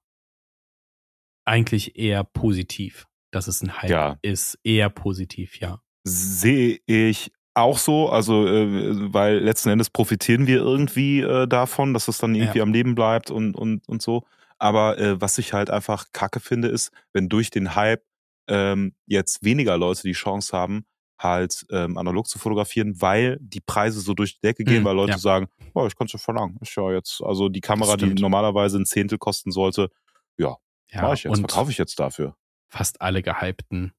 eigentlich 1.45 1.97
eher 1.99 2.25
positiv, 2.25 3.07
dass 3.33 3.49
es 3.49 3.63
ein 3.63 3.81
Hype 3.83 3.91
Ja. 3.91 4.19
ist. 4.23 4.59
Eher 4.63 4.89
positiv, 4.91 5.59
ja. 5.59 5.81
Sehe 6.05 6.79
ich 6.87 7.33
auch 7.55 7.79
so, 7.79 8.09
also 8.09 8.47
äh, 8.47 9.13
weil 9.13 9.39
letzten 9.39 9.69
Endes 9.71 9.91
profitieren 9.91 10.47
wir 10.47 10.59
irgendwie 10.59 11.21
äh, 11.21 11.47
davon, 11.47 11.93
dass 11.95 12.09
es 12.09 12.19
dann 12.19 12.35
irgendwie 12.35 12.59
Ja. 12.59 12.65
am 12.65 12.73
Leben 12.73 12.95
bleibt 12.95 13.31
und, 13.31 13.55
und, 13.55 13.87
und 13.89 14.01
so. 14.03 14.25
Aber 14.59 14.99
äh, 14.99 15.21
was 15.21 15.39
ich 15.39 15.53
halt 15.53 15.71
einfach 15.71 16.07
kacke 16.13 16.41
finde, 16.41 16.69
ist, 16.69 16.93
wenn 17.13 17.29
durch 17.29 17.51
den 17.51 17.75
Hype 17.75 18.03
ähm, 18.49 18.95
jetzt 19.07 19.45
weniger 19.45 19.77
Leute 19.79 20.03
die 20.03 20.13
Chance 20.13 20.57
haben, 20.57 20.85
halt 21.19 21.65
ähm, 21.71 21.97
analog 21.99 22.27
zu 22.27 22.39
fotografieren, 22.39 23.01
weil 23.01 23.39
die 23.41 23.61
Preise 23.61 24.01
so 24.01 24.13
durch 24.15 24.35
die 24.35 24.41
Decke 24.41 24.65
gehen, 24.65 24.81
Mhm, 24.81 24.87
weil 24.87 24.97
Leute 24.97 25.13
ja. 25.13 25.19
sagen, 25.19 25.47
oh, 25.75 25.87
ich 25.87 25.97
kann 25.97 26.07
es 26.07 26.13
ja 26.13 26.19
verlangen. 26.19 26.59
Ist 26.61 26.75
ja 26.77 26.91
jetzt, 26.93 27.23
also 27.23 27.49
die 27.49 27.61
Kamera, 27.61 27.97
die 27.97 28.13
normalerweise 28.15 28.79
ein 28.79 28.87
Zehntel 28.87 29.19
kosten 29.19 29.53
sollte, 29.53 29.89
Ja, 30.37 30.57
mache 30.95 31.15
ich 31.15 31.25
jetzt, 31.25 31.39
verkaufe 31.39 31.71
ich 31.71 31.79
jetzt 31.79 31.99
dafür. 32.01 32.35
fast 32.69 33.01
alle 33.01 33.23
gehypten 33.23 33.93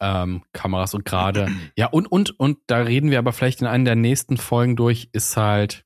ähm, 0.00 0.42
Kameras 0.52 0.94
und 0.94 1.04
gerade, 1.04 1.48
ja, 1.76 1.86
und, 1.86 2.10
und, 2.10 2.38
und 2.40 2.58
da 2.66 2.78
reden 2.78 3.10
wir 3.12 3.18
aber 3.20 3.32
vielleicht 3.32 3.60
in 3.60 3.68
einer 3.68 3.84
der 3.84 3.94
nächsten 3.94 4.36
Folgen 4.36 4.74
durch, 4.74 5.08
ist 5.12 5.36
halt, 5.36 5.84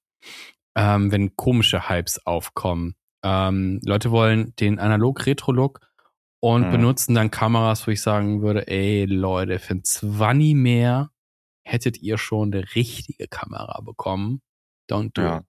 ähm, 0.75 1.13
wenn 1.13 1.37
komische 1.37 1.89
Hypes 1.91 2.25
aufkommen. 2.27 2.95
Ähm, 3.23 3.81
Leute 3.85 4.11
wollen 4.13 4.55
den 4.57 4.79
Analog-Retro-Look 4.79 5.81
und 6.41 6.66
Mhm. 6.68 6.70
benutzen 6.72 7.14
dann 7.14 7.30
Kameras, 7.30 7.87
wo 7.87 7.91
ich 7.91 8.03
sagen 8.03 8.43
würde, 8.43 8.66
ey 8.68 9.05
Leute, 9.07 9.59
für 9.59 9.74
ein 9.74 9.84
20 9.84 10.55
mehr 10.55 11.11
hättet 11.64 11.99
ihr 12.03 12.18
schon 12.18 12.53
eine 12.53 12.64
richtige 12.74 13.26
Kamera 13.28 13.80
bekommen. 13.80 14.41
Don't 14.91 15.11
do 15.14 15.22
Ja. 15.22 15.39
it. 15.39 15.45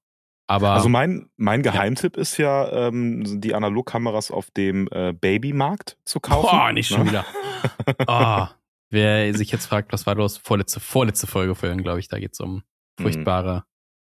Aber 0.49 0.71
Also 0.71 0.87
mein, 0.87 1.29
mein 1.35 1.61
Geheimtipp 1.61 2.15
ist 2.15 2.37
ja, 2.37 2.71
ähm, 2.87 3.41
die 3.41 3.53
Analogkameras 3.53 4.31
auf 4.31 4.49
dem 4.51 4.87
äh, 4.91 5.11
Babymarkt 5.13 5.97
zu 6.05 6.19
kaufen. 6.21 6.47
boah, 6.49 6.71
nicht 6.71 6.87
schon 6.87 7.01
ne? 7.03 7.07
wieder. 7.09 7.25
Ah, 8.07 8.51
wer 8.89 9.33
sich 9.33 9.51
jetzt 9.51 9.65
fragt, 9.65 9.91
was 9.91 10.05
war 10.05 10.15
los? 10.15 10.37
Vorletzte, 10.37 10.79
vorletzte 10.79 11.27
Folge 11.27 11.53
vorhin, 11.55 11.83
glaube 11.83 11.99
ich, 11.99 12.07
da 12.07 12.17
geht's 12.19 12.39
um 12.39 12.63
furchtbare 12.99 13.65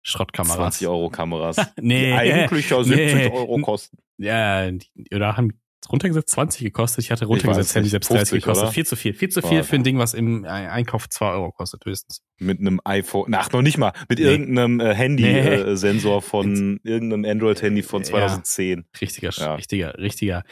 Schrottkameras. 0.02 0.56
20 0.78 0.88
Euro 0.88 1.08
Kameras. 1.10 1.56
Nee. 1.80 2.06
Die 2.08 2.12
eigentlich 2.12 2.68
ja 2.70 2.82
70 2.82 3.14
nee. 3.14 3.30
Euro 3.30 3.58
kosten. 3.60 3.98
Ja, 4.18 4.70
die, 4.70 4.88
oder 5.14 5.36
haben 5.36 5.58
runtergesetzt 5.90 6.30
20 6.30 6.62
gekostet? 6.62 7.04
Ich 7.04 7.10
hatte 7.10 7.26
runtergesetzt, 7.26 7.70
hätten 7.74 7.80
die 7.82 7.86
nicht, 7.86 7.90
selbst 7.92 8.10
30 8.10 8.28
50, 8.30 8.42
gekostet. 8.42 8.62
oder? 8.64 8.72
Viel 8.72 8.86
zu 8.86 8.96
viel. 8.96 9.14
Viel 9.14 9.28
zu 9.28 9.40
Boah. 9.40 9.48
viel 9.48 9.62
für 9.64 9.76
ein 9.76 9.84
Ding, 9.84 9.98
was 9.98 10.14
im 10.14 10.44
Ein- 10.44 10.68
Einkauf 10.68 11.08
2 11.08 11.32
Euro 11.32 11.52
kostet, 11.52 11.84
höchstens. 11.84 12.22
Mit 12.38 12.60
einem 12.60 12.80
iPhone, 12.84 13.34
ach 13.34 13.50
noch 13.52 13.62
nicht 13.62 13.78
mal, 13.78 13.92
mit 14.08 14.18
Nee. 14.18 14.24
irgendeinem 14.24 14.80
äh, 14.80 14.88
Nee. 14.88 14.94
Handy-Sensor 14.94 16.22
von 16.22 16.80
irgendeinem 16.84 17.24
Android-Handy 17.30 17.82
von 17.82 18.02
Ja. 18.02 18.08
2010. 18.10 18.84
Richtiger, 19.00 19.30
Sch- 19.30 19.40
Ja. 19.40 19.54
richtiger, 19.56 19.98
richtiger, 19.98 20.44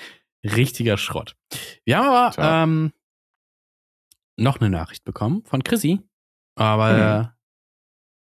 richtiger 0.44 0.96
Schrott. 0.96 1.34
Wir 1.84 1.98
haben 1.98 2.08
aber 2.08 2.62
ähm, 2.62 2.92
noch 4.38 4.60
eine 4.60 4.70
Nachricht 4.70 5.04
bekommen 5.04 5.42
von 5.44 5.62
Chrissy. 5.64 6.00
Aber 6.56 6.92
Mhm. 6.92 7.24
äh, 7.24 7.28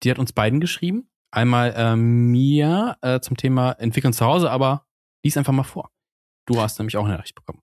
die 0.02 0.10
hat 0.10 0.18
uns 0.18 0.32
beiden 0.32 0.60
geschrieben. 0.60 1.10
Einmal 1.30 1.74
äh, 1.76 1.96
mir 1.96 2.96
äh, 3.02 3.20
zum 3.20 3.36
Thema 3.36 3.72
Entwickeln 3.72 4.12
zu 4.12 4.24
Hause, 4.24 4.50
aber 4.50 4.86
lies 5.22 5.36
einfach 5.36 5.52
mal 5.52 5.62
vor. 5.62 5.90
Du 6.48 6.60
hast 6.62 6.78
nämlich 6.78 6.96
auch 6.96 7.04
eine 7.04 7.14
Nachricht 7.14 7.34
bekommen. 7.34 7.60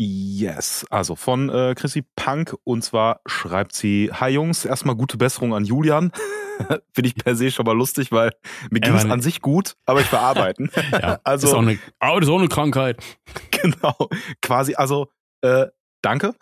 Yes, 0.00 0.86
also 0.88 1.14
von 1.14 1.50
äh, 1.50 1.74
Chrissy 1.76 2.02
Punk 2.16 2.56
und 2.64 2.82
zwar 2.82 3.20
schreibt 3.26 3.74
sie, 3.74 4.10
Hi 4.12 4.30
Jungs, 4.32 4.64
erstmal 4.64 4.96
gute 4.96 5.18
Besserung 5.18 5.54
an 5.54 5.64
Julian. 5.66 6.10
Finde 6.94 7.08
ich 7.08 7.14
per 7.16 7.36
se 7.36 7.50
schon 7.50 7.66
mal 7.66 7.76
lustig, 7.76 8.10
weil 8.10 8.30
mir 8.70 8.80
ging 8.80 8.94
es 8.94 9.04
war- 9.04 9.12
an 9.12 9.20
sich 9.20 9.42
gut, 9.42 9.76
aber 9.84 10.00
ich 10.00 10.06
verarbeiten. 10.06 10.70
Ja, 10.92 11.20
also 11.24 11.48
ist 11.48 11.52
auch 11.52 11.58
eine, 11.60 11.78
oh, 12.00 12.18
das 12.18 12.28
ist 12.28 12.34
auch 12.34 12.38
eine 12.38 12.48
Krankheit. 12.48 13.04
genau, 13.50 14.08
quasi, 14.40 14.74
also 14.74 15.10
äh, 15.42 15.66
danke. 16.02 16.34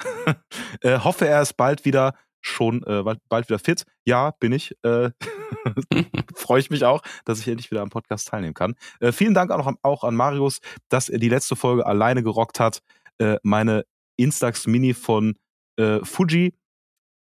äh, 0.82 1.00
hoffe, 1.00 1.26
er 1.26 1.42
ist 1.42 1.54
bald 1.54 1.84
wieder 1.84 2.14
schon 2.40 2.84
äh, 2.84 3.02
bald, 3.02 3.18
bald 3.28 3.48
wieder 3.48 3.58
fit. 3.58 3.84
Ja, 4.06 4.30
bin 4.38 4.52
ich. 4.52 4.76
Äh, 4.84 5.10
Freue 6.34 6.60
ich 6.60 6.70
mich 6.70 6.84
auch, 6.84 7.02
dass 7.24 7.40
ich 7.40 7.48
endlich 7.48 7.70
wieder 7.70 7.82
am 7.82 7.90
Podcast 7.90 8.28
teilnehmen 8.28 8.54
kann. 8.54 8.74
Äh, 9.00 9.12
vielen 9.12 9.34
Dank 9.34 9.50
auch, 9.50 9.72
auch 9.82 10.04
an 10.04 10.14
Marius, 10.14 10.60
dass 10.88 11.08
er 11.08 11.18
die 11.18 11.28
letzte 11.28 11.56
Folge 11.56 11.86
alleine 11.86 12.22
gerockt 12.22 12.60
hat. 12.60 12.80
Äh, 13.18 13.36
meine 13.42 13.84
Instax 14.16 14.66
Mini 14.66 14.94
von 14.94 15.36
äh, 15.76 16.00
Fuji 16.04 16.54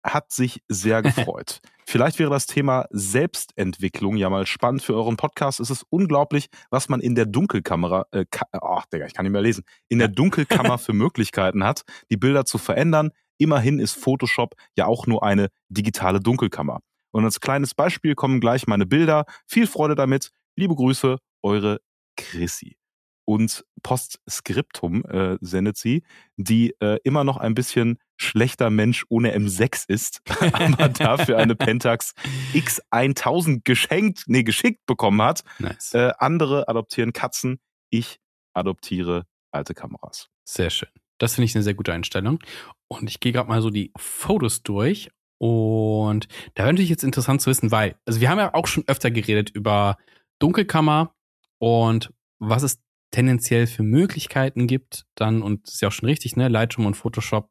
hat 0.04 0.32
sich 0.32 0.62
sehr 0.68 1.02
gefreut. 1.02 1.62
Vielleicht 1.86 2.20
wäre 2.20 2.30
das 2.30 2.46
Thema 2.46 2.86
Selbstentwicklung 2.92 4.16
ja 4.16 4.30
mal 4.30 4.46
spannend 4.46 4.82
für 4.82 4.96
euren 4.96 5.18
Podcast. 5.18 5.60
Es 5.60 5.70
ist 5.70 5.86
unglaublich, 5.90 6.48
was 6.70 6.90
man 6.90 7.02
in 7.02 7.16
der 7.16 7.26
Dunkelkamera, 7.26 8.08
äh, 8.12 8.26
ach 8.52 8.86
Digga, 8.86 9.06
ich 9.06 9.14
kann 9.14 9.26
nicht 9.26 9.34
mehr 9.34 9.42
lesen, 9.42 9.64
in 9.90 10.00
der 10.00 10.08
Dunkelkammer 10.08 10.78
für 10.78 10.94
Möglichkeiten 10.94 11.64
hat, 11.64 11.84
die 12.10 12.18
Bilder 12.18 12.46
zu 12.46 12.58
verändern. 12.58 13.12
Immerhin 13.38 13.80
ist 13.80 13.94
Photoshop 13.94 14.56
ja 14.78 14.86
auch 14.86 15.08
nur 15.08 15.24
eine 15.24 15.50
digitale 15.70 16.20
Dunkelkammer. 16.20 16.80
Und 17.14 17.26
als 17.26 17.40
kleines 17.40 17.76
Beispiel 17.76 18.16
kommen 18.16 18.42
gleich 18.42 18.68
meine 18.68 18.86
Bilder. 18.86 19.26
Viel 19.48 19.68
Freude 19.68 19.96
damit. 19.96 20.32
Liebe 20.56 20.76
Grüße, 20.76 21.18
eure 21.44 21.80
Chrissy 22.18 22.78
und 23.26 23.64
Postskriptum 23.84 25.06
äh, 25.06 25.38
sendet 25.42 25.78
sie, 25.78 26.04
die 26.38 26.76
äh, 26.80 27.00
immer 27.04 27.24
noch 27.24 27.38
ein 27.38 27.54
bisschen 27.54 28.00
schlechter 28.18 28.70
Mensch 28.70 29.06
ohne 29.10 29.36
M6 29.36 29.86
ist, 29.88 30.22
aber 30.40 30.90
dafür 30.90 31.38
eine 31.38 31.56
Pentax 31.56 32.14
X1000 32.54 33.62
geschenkt, 33.64 34.24
nee, 34.28 34.44
geschickt 34.44 34.86
bekommen 34.86 35.22
hat. 35.22 35.44
Nice. 35.60 35.94
Äh, 35.94 36.12
andere 36.18 36.68
adoptieren 36.68 37.14
Katzen, 37.14 37.60
ich 37.90 38.20
adoptiere 38.54 39.26
alte 39.52 39.74
Kameras. 39.74 40.30
Sehr 40.46 40.70
schön. 40.70 40.90
Das 41.18 41.36
finde 41.36 41.46
ich 41.46 41.56
eine 41.56 41.64
sehr 41.64 41.76
gute 41.76 41.94
Einstellung. 41.94 42.40
Und 42.88 43.10
ich 43.10 43.20
gehe 43.20 43.32
gerade 43.32 43.50
mal 43.50 43.62
so 43.62 43.70
die 43.70 43.92
Fotos 43.98 44.64
durch. 44.64 45.10
Und 45.44 46.30
da 46.54 46.64
wäre 46.64 46.72
natürlich 46.72 46.90
jetzt 46.90 47.04
interessant 47.04 47.42
zu 47.42 47.50
wissen, 47.50 47.70
weil, 47.70 47.98
also 48.06 48.22
wir 48.22 48.30
haben 48.30 48.38
ja 48.38 48.54
auch 48.54 48.66
schon 48.66 48.86
öfter 48.88 49.12
geredet 49.12 49.50
über 49.50 49.98
Dunkelkammer 50.40 51.14
und 51.60 52.14
was 52.40 52.64
es 52.64 52.82
tendenziell 53.12 53.68
für 53.68 53.84
Möglichkeiten 53.84 54.68
gibt, 54.68 55.06
dann, 55.16 55.42
und 55.42 55.68
das 55.68 55.74
ist 55.74 55.82
ja 55.82 55.90
auch 55.90 55.92
schon 55.92 56.08
richtig, 56.08 56.38
ne, 56.38 56.48
Lightroom 56.48 56.86
und 56.86 56.94
Photoshop, 56.94 57.50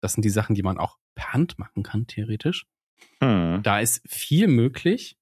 das 0.00 0.12
sind 0.12 0.24
die 0.24 0.30
Sachen, 0.30 0.54
die 0.54 0.62
man 0.62 0.78
auch 0.78 0.96
per 1.16 1.32
Hand 1.32 1.58
machen 1.58 1.82
kann, 1.82 2.06
theoretisch. 2.06 2.66
Hm. 3.20 3.64
Da 3.64 3.80
ist 3.80 4.02
viel 4.08 4.46
möglich. 4.46 5.18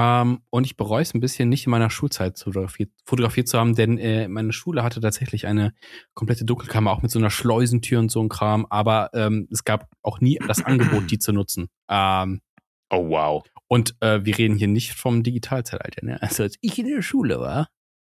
Ähm, 0.00 0.42
und 0.50 0.64
ich 0.64 0.76
bereue 0.76 1.02
es 1.02 1.12
ein 1.12 1.18
bisschen, 1.18 1.48
nicht 1.48 1.66
in 1.66 1.70
meiner 1.72 1.90
Schulzeit 1.90 2.38
fotografiert, 2.38 2.90
fotografiert 3.04 3.48
zu 3.48 3.58
haben, 3.58 3.74
denn 3.74 3.98
äh, 3.98 4.28
meine 4.28 4.52
Schule 4.52 4.84
hatte 4.84 5.00
tatsächlich 5.00 5.46
eine 5.48 5.74
komplette 6.14 6.44
Dunkelkammer, 6.44 6.92
auch 6.92 7.02
mit 7.02 7.10
so 7.10 7.18
einer 7.18 7.30
Schleusentür 7.30 7.98
und 7.98 8.08
so 8.08 8.22
ein 8.22 8.28
Kram, 8.28 8.64
aber 8.70 9.10
ähm, 9.12 9.48
es 9.50 9.64
gab 9.64 9.90
auch 10.02 10.20
nie 10.20 10.38
das 10.46 10.62
Angebot, 10.64 11.10
die 11.10 11.18
zu 11.18 11.32
nutzen. 11.32 11.66
Ähm, 11.90 12.40
Oh 12.90 13.08
wow. 13.10 13.44
und 13.66 13.96
äh, 14.00 14.24
wir 14.24 14.38
reden 14.38 14.56
hier 14.56 14.68
nicht 14.68 14.92
vom 14.94 15.22
Digitalzeitalter, 15.24 16.06
ne? 16.06 16.22
Also 16.22 16.44
als 16.44 16.56
ich 16.60 16.78
in 16.78 16.86
der 16.86 17.02
Schule 17.02 17.40
war, 17.40 17.68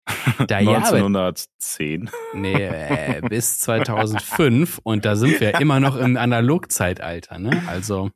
da 0.47 0.59
ja, 0.59 0.77
aber 0.77 0.97
1910. 0.97 2.09
Nee, 2.33 2.53
äh, 2.63 3.21
bis 3.29 3.59
2005 3.59 4.79
und 4.83 5.05
da 5.05 5.15
sind 5.15 5.39
wir 5.39 5.59
immer 5.61 5.79
noch 5.79 5.95
im 5.97 6.17
Analogzeitalter, 6.17 7.37
ne? 7.37 7.63
Also, 7.67 8.09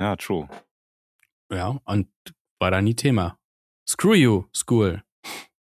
Ja, 0.00 0.16
true. 0.16 0.48
ja, 1.52 1.78
und 1.84 2.08
war 2.60 2.70
da 2.70 2.80
nie 2.82 2.94
Thema. 2.94 3.36
Screw 3.88 4.14
you, 4.14 4.44
School. 4.54 5.02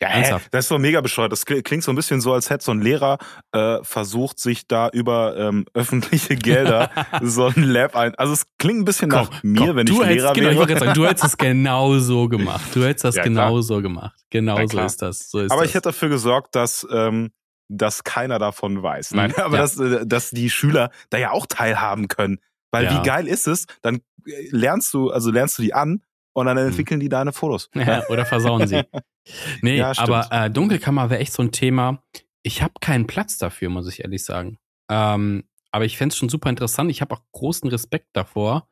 Ja, 0.01 0.07
Ernsthaft? 0.09 0.47
das 0.51 0.65
ist 0.65 0.71
doch 0.71 0.79
mega 0.79 0.99
bescheuert. 0.99 1.31
Das 1.31 1.45
kli- 1.45 1.61
klingt 1.61 1.83
so 1.83 1.91
ein 1.91 1.95
bisschen 1.95 2.21
so, 2.21 2.33
als 2.33 2.49
hätte 2.49 2.63
so 2.63 2.71
ein 2.71 2.81
Lehrer 2.81 3.19
äh, 3.51 3.77
versucht, 3.83 4.39
sich 4.39 4.67
da 4.67 4.89
über 4.89 5.37
ähm, 5.37 5.65
öffentliche 5.75 6.35
Gelder 6.35 6.89
so 7.21 7.45
ein 7.47 7.61
Lab 7.63 7.95
ein. 7.95 8.15
Also 8.15 8.33
es 8.33 8.45
klingt 8.57 8.79
ein 8.79 8.85
bisschen 8.85 9.09
nach 9.09 9.43
mir, 9.43 9.67
komm, 9.67 9.75
wenn 9.75 9.87
ich 9.87 9.93
hättest, 9.93 10.09
Lehrer 10.09 10.33
genau, 10.33 10.49
ich 10.49 10.55
wäre. 10.57 10.67
gerade 10.67 10.79
sagen, 10.85 10.93
du 10.95 11.05
hättest 11.07 11.25
es 11.25 11.37
genau 11.37 11.99
so 11.99 12.27
gemacht. 12.27 12.65
Du 12.73 12.83
hättest 12.83 13.05
das 13.05 13.15
Ja, 13.15 13.23
genau 13.23 13.61
so 13.61 13.79
gemacht. 13.81 14.15
Genau 14.31 14.57
Ja, 14.57 14.67
so 14.67 14.79
ist 14.81 15.01
das. 15.03 15.29
So 15.29 15.39
ist 15.39 15.51
Aber 15.51 15.61
das. 15.61 15.69
ich 15.69 15.75
hätte 15.75 15.89
dafür 15.89 16.09
gesorgt, 16.09 16.55
dass, 16.55 16.85
ähm, 16.91 17.29
dass 17.69 18.03
keiner 18.03 18.39
davon 18.39 18.81
weiß. 18.81 19.11
Nein, 19.13 19.33
Mhm, 19.37 19.43
aber 19.43 19.55
ja. 19.57 19.61
dass, 19.61 19.77
äh, 19.79 20.05
dass 20.07 20.31
die 20.31 20.49
Schüler 20.49 20.89
da 21.11 21.19
ja 21.19 21.29
auch 21.31 21.45
teilhaben 21.47 22.07
können. 22.07 22.39
Weil 22.71 22.89
wie 22.89 23.03
geil 23.03 23.27
ist 23.27 23.47
es? 23.47 23.67
Dann 23.83 23.97
äh, 24.25 24.47
lernst 24.49 24.93
du, 24.95 25.11
also 25.11 25.29
lernst 25.29 25.59
du 25.59 25.61
die 25.61 25.73
an 25.75 26.01
und 26.33 26.45
dann 26.45 26.57
entwickeln 26.57 26.99
die 26.99 27.09
deine 27.09 27.33
Fotos. 27.33 27.69
Ja, 27.75 28.07
oder 28.09 28.25
versauen 28.25 28.67
sie. 28.67 28.83
Nee, 29.61 29.77
Ja, 29.77 29.93
aber 29.97 30.27
äh, 30.31 30.49
Dunkelkammer 30.49 31.11
wäre 31.11 31.21
echt 31.21 31.33
so 31.33 31.43
ein 31.43 31.51
Thema. 31.51 32.01
Ich 32.41 32.63
habe 32.63 32.73
keinen 32.81 33.05
Platz 33.05 33.37
dafür, 33.37 33.69
muss 33.69 33.87
ich 33.87 34.03
ehrlich 34.03 34.25
sagen. 34.25 34.57
Ähm, 34.89 35.43
aber 35.71 35.85
ich 35.85 35.95
fänd's 35.97 36.17
schon 36.17 36.27
super 36.29 36.49
interessant. 36.49 36.89
Ich 36.89 37.01
habe 37.01 37.13
auch 37.15 37.21
großen 37.31 37.69
Respekt 37.69 38.07
davor, 38.13 38.67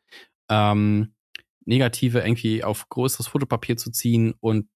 ähm, 0.49 1.13
Negative 1.65 2.19
irgendwie 2.21 2.63
auf 2.63 2.89
größeres 2.89 3.27
Fotopapier 3.27 3.77
zu 3.77 3.91
ziehen 3.91 4.33
und 4.39 4.69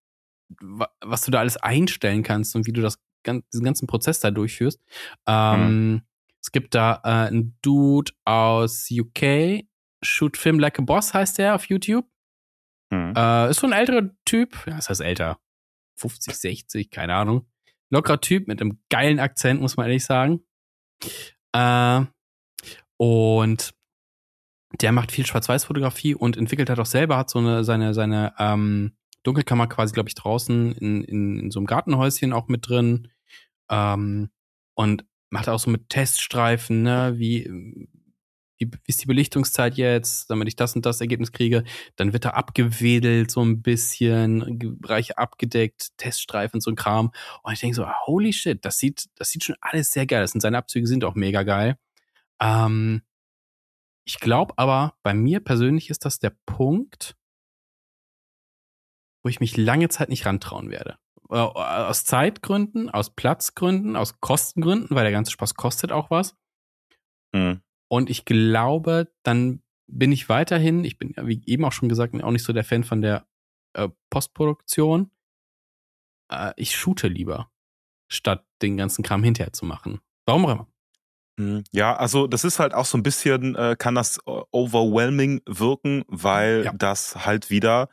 wa 0.61 0.89
was 1.01 1.21
du 1.21 1.31
da 1.31 1.39
alles 1.39 1.57
einstellen 1.57 2.21
kannst 2.21 2.55
und 2.55 2.67
wie 2.67 2.71
du 2.71 2.81
das 2.81 2.99
diesen 3.25 3.63
ganzen 3.65 3.87
Prozess 3.87 4.19
da 4.19 4.29
durchführst. 4.29 4.79
Ähm, 5.27 6.03
Es 6.39 6.51
gibt 6.51 6.75
da 6.75 7.01
äh, 7.03 7.27
einen 7.29 7.57
Dude 7.63 8.11
aus 8.25 8.89
UK, 8.91 9.63
Shoot 10.03 10.37
Film 10.37 10.59
Like 10.59 10.77
a 10.77 10.83
Boss 10.83 11.13
heißt 11.15 11.39
der 11.39 11.55
auf 11.55 11.65
YouTube. 11.65 12.05
Hm. 12.93 13.13
Äh, 13.15 13.49
ist 13.49 13.59
so 13.59 13.67
ein 13.67 13.73
älterer 13.73 14.09
Typ. 14.25 14.55
Ja, 14.67 14.75
das 14.75 14.89
heißt 14.89 15.01
älter. 15.01 15.39
50, 15.95 16.35
60, 16.35 16.91
keine 16.91 17.15
Ahnung. 17.15 17.47
Lockerer 17.89 18.21
Typ 18.21 18.47
mit 18.47 18.61
einem 18.61 18.79
geilen 18.89 19.19
Akzent, 19.19 19.61
muss 19.61 19.77
man 19.77 19.87
ehrlich 19.87 20.05
sagen. 20.05 20.41
Äh, 21.53 22.01
und 22.97 23.73
der 24.81 24.91
macht 24.91 25.11
viel 25.11 25.25
Schwarz-Weiß-Fotografie 25.25 26.15
und 26.15 26.37
entwickelt 26.37 26.69
halt 26.69 26.79
auch 26.79 26.85
selber, 26.85 27.17
hat 27.17 27.29
so 27.29 27.39
eine, 27.39 27.63
seine, 27.63 27.93
seine 27.93 28.33
ähm, 28.39 28.95
Dunkelkammer 29.23 29.67
quasi, 29.67 29.93
glaube 29.93 30.09
ich, 30.09 30.15
draußen 30.15 30.73
in, 30.73 31.03
in, 31.03 31.39
in 31.39 31.51
so 31.51 31.59
einem 31.59 31.67
Gartenhäuschen 31.67 32.33
auch 32.33 32.47
mit 32.47 32.67
drin. 32.67 33.09
Ähm, 33.69 34.29
und 34.75 35.05
macht 35.29 35.49
auch 35.49 35.59
so 35.59 35.69
mit 35.69 35.89
Teststreifen, 35.89 36.83
ne, 36.83 37.13
wie, 37.17 37.87
wie, 38.57 38.69
ist 38.87 39.01
die 39.01 39.07
Belichtungszeit 39.07 39.75
jetzt, 39.75 40.29
damit 40.29 40.47
ich 40.47 40.55
das 40.55 40.75
und 40.75 40.85
das 40.85 41.01
Ergebnis 41.01 41.31
kriege. 41.31 41.63
Dann 41.95 42.13
wird 42.13 42.25
er 42.25 42.35
abgewedelt, 42.35 43.31
so 43.31 43.41
ein 43.41 43.61
bisschen, 43.61 44.77
Bereiche 44.79 45.17
abgedeckt, 45.17 45.97
Teststreifen, 45.97 46.61
so 46.61 46.71
ein 46.71 46.75
Kram. 46.75 47.11
Und 47.43 47.53
ich 47.53 47.59
denke 47.59 47.75
so, 47.75 47.87
holy 48.05 48.33
shit, 48.33 48.63
das 48.63 48.77
sieht, 48.77 49.09
das 49.15 49.29
sieht 49.29 49.43
schon 49.43 49.55
alles 49.61 49.91
sehr 49.91 50.05
geil. 50.05 50.23
aus. 50.23 50.33
Und 50.33 50.41
seine 50.41 50.57
Abzüge 50.57 50.87
sind 50.87 51.03
auch 51.03 51.15
mega 51.15 51.43
geil. 51.43 51.77
Ähm, 52.41 53.01
ich 54.05 54.19
glaube 54.19 54.53
aber, 54.57 54.95
bei 55.03 55.13
mir 55.13 55.39
persönlich 55.39 55.89
ist 55.89 56.05
das 56.05 56.19
der 56.19 56.35
Punkt, 56.45 57.15
wo 59.23 59.29
ich 59.29 59.39
mich 59.39 59.55
lange 59.55 59.89
Zeit 59.89 60.09
nicht 60.09 60.25
rantrauen 60.25 60.69
werde. 60.69 60.97
Äh, 61.29 61.35
Aus 61.37 62.03
Zeitgründen, 62.03 62.89
aus 62.89 63.15
Platzgründen, 63.15 63.95
aus 63.95 64.19
Kostengründen, 64.19 64.95
weil 64.95 65.03
der 65.03 65.13
ganze 65.13 65.31
Spaß 65.31 65.55
kostet 65.55 65.91
auch 65.91 66.11
was. 66.11 66.35
Hm. 67.33 67.61
Und 67.93 68.09
ich 68.09 68.25
glaube, 68.25 69.13
dann 69.21 69.61
bin 69.85 70.11
ich 70.11 70.27
weiterhin, 70.27 70.83
ich 70.83 70.97
bin 70.97 71.13
ja, 71.15 71.27
wie 71.27 71.43
eben 71.45 71.63
auch 71.63 71.71
schon 71.71 71.89
gesagt, 71.89 72.15
auch 72.23 72.31
nicht 72.31 72.43
so 72.43 72.51
der 72.51 72.63
Fan 72.63 72.83
von 72.83 73.03
der 73.03 73.27
äh, 73.73 73.87
Postproduktion. 74.09 75.11
Äh, 76.31 76.53
ich 76.55 76.75
shoote 76.75 77.07
lieber, 77.07 77.51
statt 78.11 78.47
den 78.63 78.77
ganzen 78.77 79.03
Kram 79.03 79.23
hinterher 79.23 79.53
zu 79.53 79.65
machen. 79.65 79.99
Warum 80.25 80.45
auch 80.47 80.51
immer. 80.51 80.67
Hm, 81.39 81.63
Ja, 81.71 81.95
also 81.95 82.25
das 82.25 82.43
ist 82.43 82.57
halt 82.57 82.73
auch 82.73 82.85
so 82.85 82.97
ein 82.97 83.03
bisschen, 83.03 83.53
äh, 83.55 83.75
kann 83.77 83.93
das 83.93 84.17
äh, 84.25 84.41
overwhelming 84.51 85.41
wirken, 85.45 86.03
weil 86.07 86.63
Ja. 86.65 86.73
das 86.73 87.27
halt 87.27 87.51
wieder, 87.51 87.89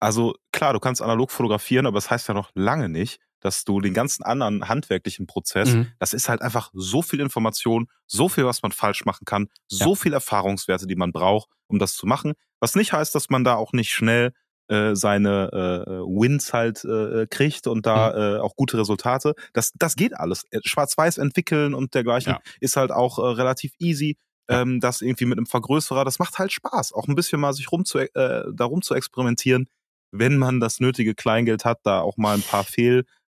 also 0.00 0.34
klar, 0.52 0.72
du 0.72 0.80
kannst 0.80 1.02
analog 1.02 1.30
fotografieren, 1.30 1.84
aber 1.86 1.96
das 1.96 2.10
heißt 2.10 2.26
ja 2.28 2.32
noch 2.34 2.52
lange 2.54 2.88
nicht, 2.88 3.20
dass 3.42 3.64
du 3.64 3.80
den 3.80 3.92
ganzen 3.92 4.22
anderen 4.22 4.68
handwerklichen 4.68 5.26
Prozess, 5.26 5.74
Mhm. 5.74 5.88
das 5.98 6.14
ist 6.14 6.28
halt 6.30 6.40
einfach 6.40 6.70
so 6.72 7.02
viel 7.02 7.20
Information, 7.20 7.88
so 8.06 8.28
viel, 8.30 8.46
was 8.46 8.62
man 8.62 8.72
falsch 8.72 9.04
machen 9.04 9.24
kann, 9.26 9.48
so 9.68 9.94
viel 9.94 10.14
Erfahrungswerte, 10.14 10.86
die 10.86 10.96
man 10.96 11.12
braucht, 11.12 11.50
um 11.66 11.78
das 11.78 11.94
zu 11.94 12.06
machen. 12.06 12.32
Was 12.60 12.74
nicht 12.74 12.92
heißt, 12.94 13.14
dass 13.14 13.28
man 13.28 13.44
da 13.44 13.56
auch 13.56 13.72
nicht 13.72 13.90
schnell 13.92 14.32
äh, 14.68 14.94
seine 14.94 15.50
äh, 15.52 15.90
Wins 15.90 16.52
halt 16.52 16.84
äh, 16.84 17.26
kriegt 17.28 17.66
und 17.66 17.84
da 17.84 18.36
äh, 18.36 18.38
auch 18.38 18.54
gute 18.56 18.78
Resultate. 18.78 19.34
Das, 19.52 19.72
das 19.74 19.96
geht 19.96 20.14
alles. 20.16 20.44
Äh, 20.50 20.60
Schwarz-Weiß 20.64 21.18
entwickeln 21.18 21.74
und 21.74 21.94
dergleichen 21.94 22.34
Ja. 22.34 22.40
ist 22.60 22.76
halt 22.76 22.90
auch 22.92 23.18
äh, 23.18 23.22
relativ 23.22 23.72
easy. 23.80 24.16
Ähm, 24.48 24.80
das 24.80 25.02
irgendwie 25.02 25.26
mit 25.26 25.38
einem 25.38 25.46
Vergrößerer, 25.46 26.04
das 26.04 26.18
macht 26.18 26.38
halt 26.38 26.52
Spaß. 26.52 26.92
Auch 26.92 27.06
ein 27.08 27.14
bisschen 27.16 27.40
mal 27.40 27.52
sich 27.52 27.70
rum 27.70 27.84
zu, 27.84 27.98
äh, 27.98 28.44
darum 28.52 28.82
zu 28.82 28.94
experimentieren, 28.94 29.68
wenn 30.10 30.36
man 30.36 30.58
das 30.60 30.78
nötige 30.80 31.14
Kleingeld 31.14 31.64
hat, 31.64 31.80
da 31.84 32.00
auch 32.00 32.16
mal 32.16 32.34
ein 32.34 32.42
paar 32.42 32.64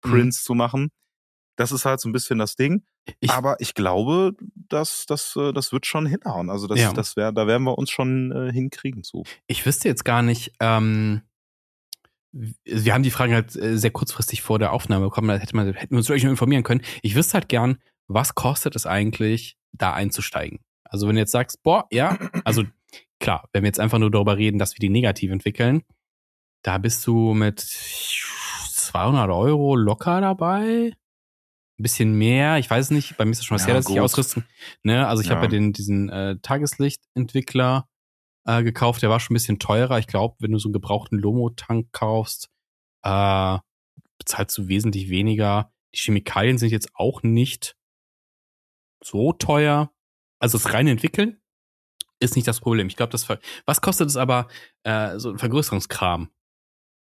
Fehlprints 0.03 0.45
zu 0.45 0.55
machen. 0.55 0.91
Das 1.57 1.73
ist 1.73 1.85
halt 1.85 2.01
so 2.01 2.09
ein 2.09 2.13
bisschen 2.13 2.39
das 2.39 2.57
Ding. 2.57 2.85
Ich, 3.21 3.31
Aber 3.31 3.57
ich 3.61 3.75
glaube, 3.75 4.33
dass 4.55 5.05
das, 5.07 5.35
äh, 5.37 5.53
das 5.53 5.73
wird 5.73 5.85
schon 5.87 6.07
hinhauen. 6.07 6.49
Also 6.49 6.67
das, 6.67 6.79
Ja. 6.79 6.93
das 6.93 7.17
wär, 7.17 7.33
da 7.33 7.47
werden 7.47 7.65
wir 7.65 7.77
uns 7.77 7.91
schon 7.91 8.33
äh, 8.33 8.53
hinkriegen 8.53 9.03
zu. 9.03 9.25
ich 9.47 9.67
wüsste 9.67 9.89
jetzt 9.89 10.05
gar 10.05 10.23
nicht, 10.23 10.53
ähm, 10.61 11.23
wir 12.33 12.95
haben 12.95 13.03
die 13.03 13.11
Fragen 13.11 13.35
halt 13.35 13.57
äh, 13.57 13.77
sehr 13.77 13.91
kurzfristig 13.91 14.41
vor 14.43 14.59
der 14.59 14.73
Aufnahme 14.73 15.07
bekommen, 15.07 15.29
da 15.29 15.37
hätte 15.37 15.57
man, 15.57 15.73
hätten 15.73 15.91
wir 15.95 15.99
uns 15.99 16.09
wirklich 16.09 16.23
nur 16.25 16.31
informieren 16.31 16.63
können. 16.63 16.83
Ich 17.03 17.15
wüsste 17.15 17.35
halt 17.35 17.49
gern, 17.49 17.79
was 18.07 18.35
kostet 18.35 18.77
es 18.77 18.87
eigentlich, 18.87 19.57
da 19.73 19.93
einzusteigen? 19.93 20.61
Also 20.85 21.09
wenn 21.09 21.17
du 21.17 21.21
jetzt 21.21 21.33
sagst, 21.33 21.63
boah, 21.63 21.87
ja, 21.91 22.19
also 22.45 22.65
klar, 23.19 23.49
wenn 23.53 23.65
wir 23.65 23.69
jetzt 23.69 23.81
einfach 23.81 23.99
nur 23.99 24.11
darüber 24.11 24.37
reden, 24.37 24.59
dass 24.59 24.75
wir 24.75 24.81
die 24.81 24.89
negativ 24.89 25.31
entwickeln, 25.31 25.83
da 26.63 26.79
bist 26.79 27.07
du 27.07 27.35
mit 27.35 27.61
200 28.87 29.31
Euro 29.31 29.77
locker 29.77 30.21
dabei. 30.21 30.93
Ein 31.79 31.83
bisschen 31.83 32.13
mehr, 32.13 32.59
ich 32.59 32.69
weiß 32.69 32.87
es 32.87 32.91
nicht, 32.91 33.17
bei 33.17 33.25
mir 33.25 33.31
ist 33.33 33.39
es 33.39 33.45
schon 33.47 33.55
was 33.55 33.63
Ja, 33.63 33.69
her, 33.69 33.75
dass 33.77 33.87
ich 33.89 33.95
gut. 33.95 34.01
ausrüsten. 34.01 34.45
Ne? 34.83 35.07
Also 35.09 35.23
ich 35.23 35.31
habe 35.31 35.41
Ja. 35.41 35.45
ja 35.45 35.49
den, 35.49 35.73
diesen 35.73 36.09
äh, 36.11 36.37
Tageslichtentwickler, 36.43 37.89
äh, 38.47 38.63
gekauft. 38.63 39.03
Der 39.03 39.11
war 39.11 39.21
schon 39.21 39.33
ein 39.35 39.37
bisschen 39.39 39.59
teurer. 39.59 39.99
Ich 39.99 40.07
glaube, 40.07 40.37
wenn 40.41 40.53
du 40.53 40.59
so 40.59 40.69
einen 40.69 40.73
gebrauchten 40.75 41.19
Lomo-Tank 41.19 41.89
kaufst, 41.93 42.49
äh, 43.03 43.59
bezahlst 44.19 44.57
du 44.59 44.69
wesentlich 44.69 45.09
weniger. 45.09 45.73
Die 45.95 45.99
Chemikalien 45.99 46.59
sind 46.59 46.71
jetzt 46.71 46.91
auch 46.95 47.23
nicht 47.23 47.77
so 49.03 49.33
teuer. 49.33 49.91
Also 50.39 50.59
das 50.59 50.73
reine 50.73 50.91
Entwickeln 50.91 51.41
ist 52.19 52.37
nicht 52.37 52.47
das 52.47 52.61
Problem. 52.61 52.87
Ich 52.89 52.97
glaube, 52.97 53.13
das 53.13 53.25
ver 53.25 53.39
was 53.65 53.81
kostet 53.81 54.09
es 54.09 54.17
aber 54.17 54.49
äh, 54.85 55.19
so 55.19 55.31
ein 55.31 55.39
Vergrößerungskram? 55.39 56.31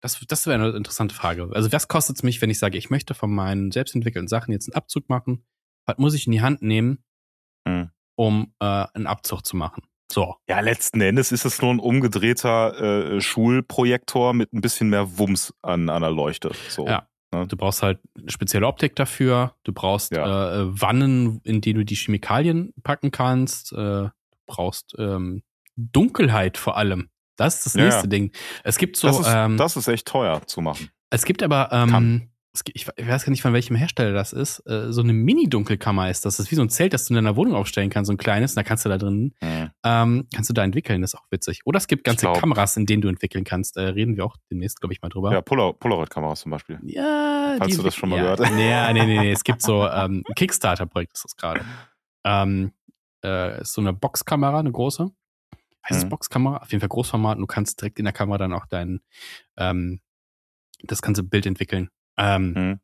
Das, 0.03 0.19
das 0.27 0.47
wäre 0.47 0.55
eine 0.63 0.77
interessante 0.77 1.15
Frage. 1.15 1.51
Also 1.53 1.71
was 1.73 1.89
kostet 1.89 2.17
es 2.17 2.23
mich, 2.23 2.41
wenn 2.41 2.51
ich 2.51 2.59
sage, 2.59 2.79
ich 2.79 2.89
möchte 2.91 3.15
von 3.15 3.31
meinen 3.35 3.71
selbstentwickelten 3.71 4.29
Sachen 4.29 4.53
jetzt 4.53 4.69
einen 4.69 4.77
Abzug 4.77 5.09
machen? 5.09 5.45
Was 5.87 5.99
muss 5.99 6.15
ich 6.15 6.27
in 6.27 6.33
die 6.33 6.41
Hand 6.43 6.63
nehmen, 6.63 7.05
Hm. 7.69 7.91
um 8.17 8.55
äh, 8.61 8.65
einen 8.95 9.07
Abzug 9.07 9.45
zu 9.45 9.57
machen? 9.57 9.83
So. 10.11 10.37
Ja, 10.49 10.61
letzten 10.61 11.01
Endes 11.01 11.31
ist 11.33 11.45
es 11.45 11.61
nur 11.63 11.71
ein 11.73 11.79
umgedrehter 11.79 13.15
äh, 13.17 13.21
Schulprojektor 13.21 14.33
mit 14.35 14.53
ein 14.53 14.61
bisschen 14.61 14.89
mehr 14.89 15.19
Wumms 15.19 15.55
an 15.63 15.89
einer 15.89 16.11
Leuchte. 16.11 16.51
So. 16.69 16.87
Ja. 16.87 17.07
Ne? 17.33 17.47
Du 17.47 17.57
brauchst 17.57 17.83
halt 17.83 18.01
eine 18.19 18.31
spezielle 18.31 18.67
Optik 18.67 18.97
dafür. 18.97 19.55
Du 19.63 19.73
brauchst 19.73 20.13
Ja. 20.13 20.63
äh, 20.63 20.81
Wannen, 20.81 21.41
in 21.45 21.61
die 21.61 21.75
du 21.75 21.85
die 21.85 21.95
Chemikalien 21.95 22.73
packen 22.83 23.11
kannst. 23.13 23.73
Äh, 23.73 23.77
du 23.77 24.11
brauchst 24.47 24.97
ähm, 24.99 25.43
Dunkelheit 25.77 26.57
vor 26.59 26.77
allem. 26.77 27.11
Das 27.41 27.57
ist 27.57 27.67
das 27.67 27.75
Ja, 27.75 27.85
nächste 27.85 28.03
ja. 28.03 28.07
Ding. 28.09 28.33
Es 28.65 28.79
gibt 28.79 28.97
so, 28.97 29.09
das, 29.09 29.21
ist, 29.21 29.27
ähm, 29.29 29.57
das 29.57 29.77
ist 29.77 29.89
echt 29.89 30.07
teuer 30.07 30.43
zu 30.47 30.61
machen. 30.61 30.91
es 31.11 31.25
gibt 31.25 31.43
aber, 31.43 31.71
ähm, 31.73 32.29
es 32.53 32.65
gibt, 32.65 32.77
ich 32.77 32.87
weiß 32.89 33.25
gar 33.25 33.31
nicht, 33.31 33.43
von 33.43 33.53
welchem 33.53 33.77
Hersteller 33.77 34.13
das 34.13 34.33
ist. 34.33 34.59
Äh, 34.67 34.93
so 34.93 35.03
eine 35.03 35.13
Mini-Dunkelkammer 35.13 36.11
ist 36.11 36.25
das. 36.25 36.37
Das 36.37 36.47
ist 36.47 36.51
wie 36.51 36.57
so 36.57 36.63
ein 36.63 36.69
Zelt, 36.69 36.93
das 36.93 37.05
du 37.07 37.13
in 37.13 37.15
deiner 37.15 37.37
Wohnung 37.37 37.55
aufstellen 37.55 37.91
kannst, 37.91 38.09
so 38.09 38.13
ein 38.13 38.17
kleines. 38.17 38.57
Da 38.57 38.65
kannst 38.65 38.85
du 38.85 38.89
da 38.89 38.99
drin, 38.99 39.33
Hm. 39.41 39.71
ähm, 39.85 40.27
kannst 40.35 40.51
du 40.51 40.55
da 40.55 40.65
entwickeln. 40.65 41.01
Das 41.01 41.15
ist 41.15 41.21
auch 41.21 41.27
witzig. 41.31 41.61
Oder 41.65 41.79
es 41.79 41.87
gibt 41.87 42.03
ganze 42.03 42.27
Kameras, 42.33 42.77
in 42.77 42.87
denen 42.87 43.03
du 43.03 43.09
entwickeln 43.09 43.45
kannst. 43.45 43.77
Äh, 43.77 43.83
reden 43.83 44.17
wir 44.17 44.25
auch 44.25 44.37
demnächst, 44.51 44.81
glaube 44.81 44.93
ich, 44.93 45.01
mal 45.01 45.09
drüber. 45.11 45.33
Ja, 45.33 45.41
Polar 45.43 45.75
Polaroid-Kameras 45.75 46.41
zum 46.41 46.51
Beispiel. 46.51 46.81
Ja, 46.83 47.55
Falls 47.59 47.71
die 47.71 47.77
du 47.77 47.85
das 47.85 47.95
schon 47.95 48.09
mal 48.09 48.17
ja, 48.17 48.23
gehört 48.23 48.41
hast. 48.41 48.51
Nee, 48.53 48.93
nee, 48.95 49.07
nee, 49.07 49.21
nee. 49.21 49.31
Es 49.33 49.45
gibt 49.45 49.63
so 49.63 49.87
ähm, 49.89 50.25
ein 50.29 50.35
Kickstarter-Projekt, 50.35 51.13
ist 51.15 51.25
das 51.25 51.37
gerade. 51.37 51.61
Ähm, 52.27 52.73
äh, 53.25 53.61
ist 53.61 53.75
so 53.75 53.81
eine 53.81 53.93
Boxkamera, 53.93 54.59
eine 54.59 54.73
große. 54.73 55.11
Heißt 55.89 55.99
es 55.99 56.05
Mhm. 56.05 56.11
Boxkamera? 56.11 56.57
Auf 56.59 56.71
jeden 56.71 56.81
Fall 56.81 56.89
Großformat. 56.89 57.37
Und 57.37 57.43
du 57.43 57.47
kannst 57.47 57.81
direkt 57.81 57.99
in 57.99 58.05
der 58.05 58.13
Kamera 58.13 58.39
dann 58.39 58.53
auch 58.53 58.67
dein 58.67 59.01
ähm, 59.57 60.01
das 60.83 61.03
ganze 61.03 61.23
Bild 61.23 61.47
entwickeln. 61.47 61.91
Ähm, 62.17 62.55
Hm. 62.55 62.81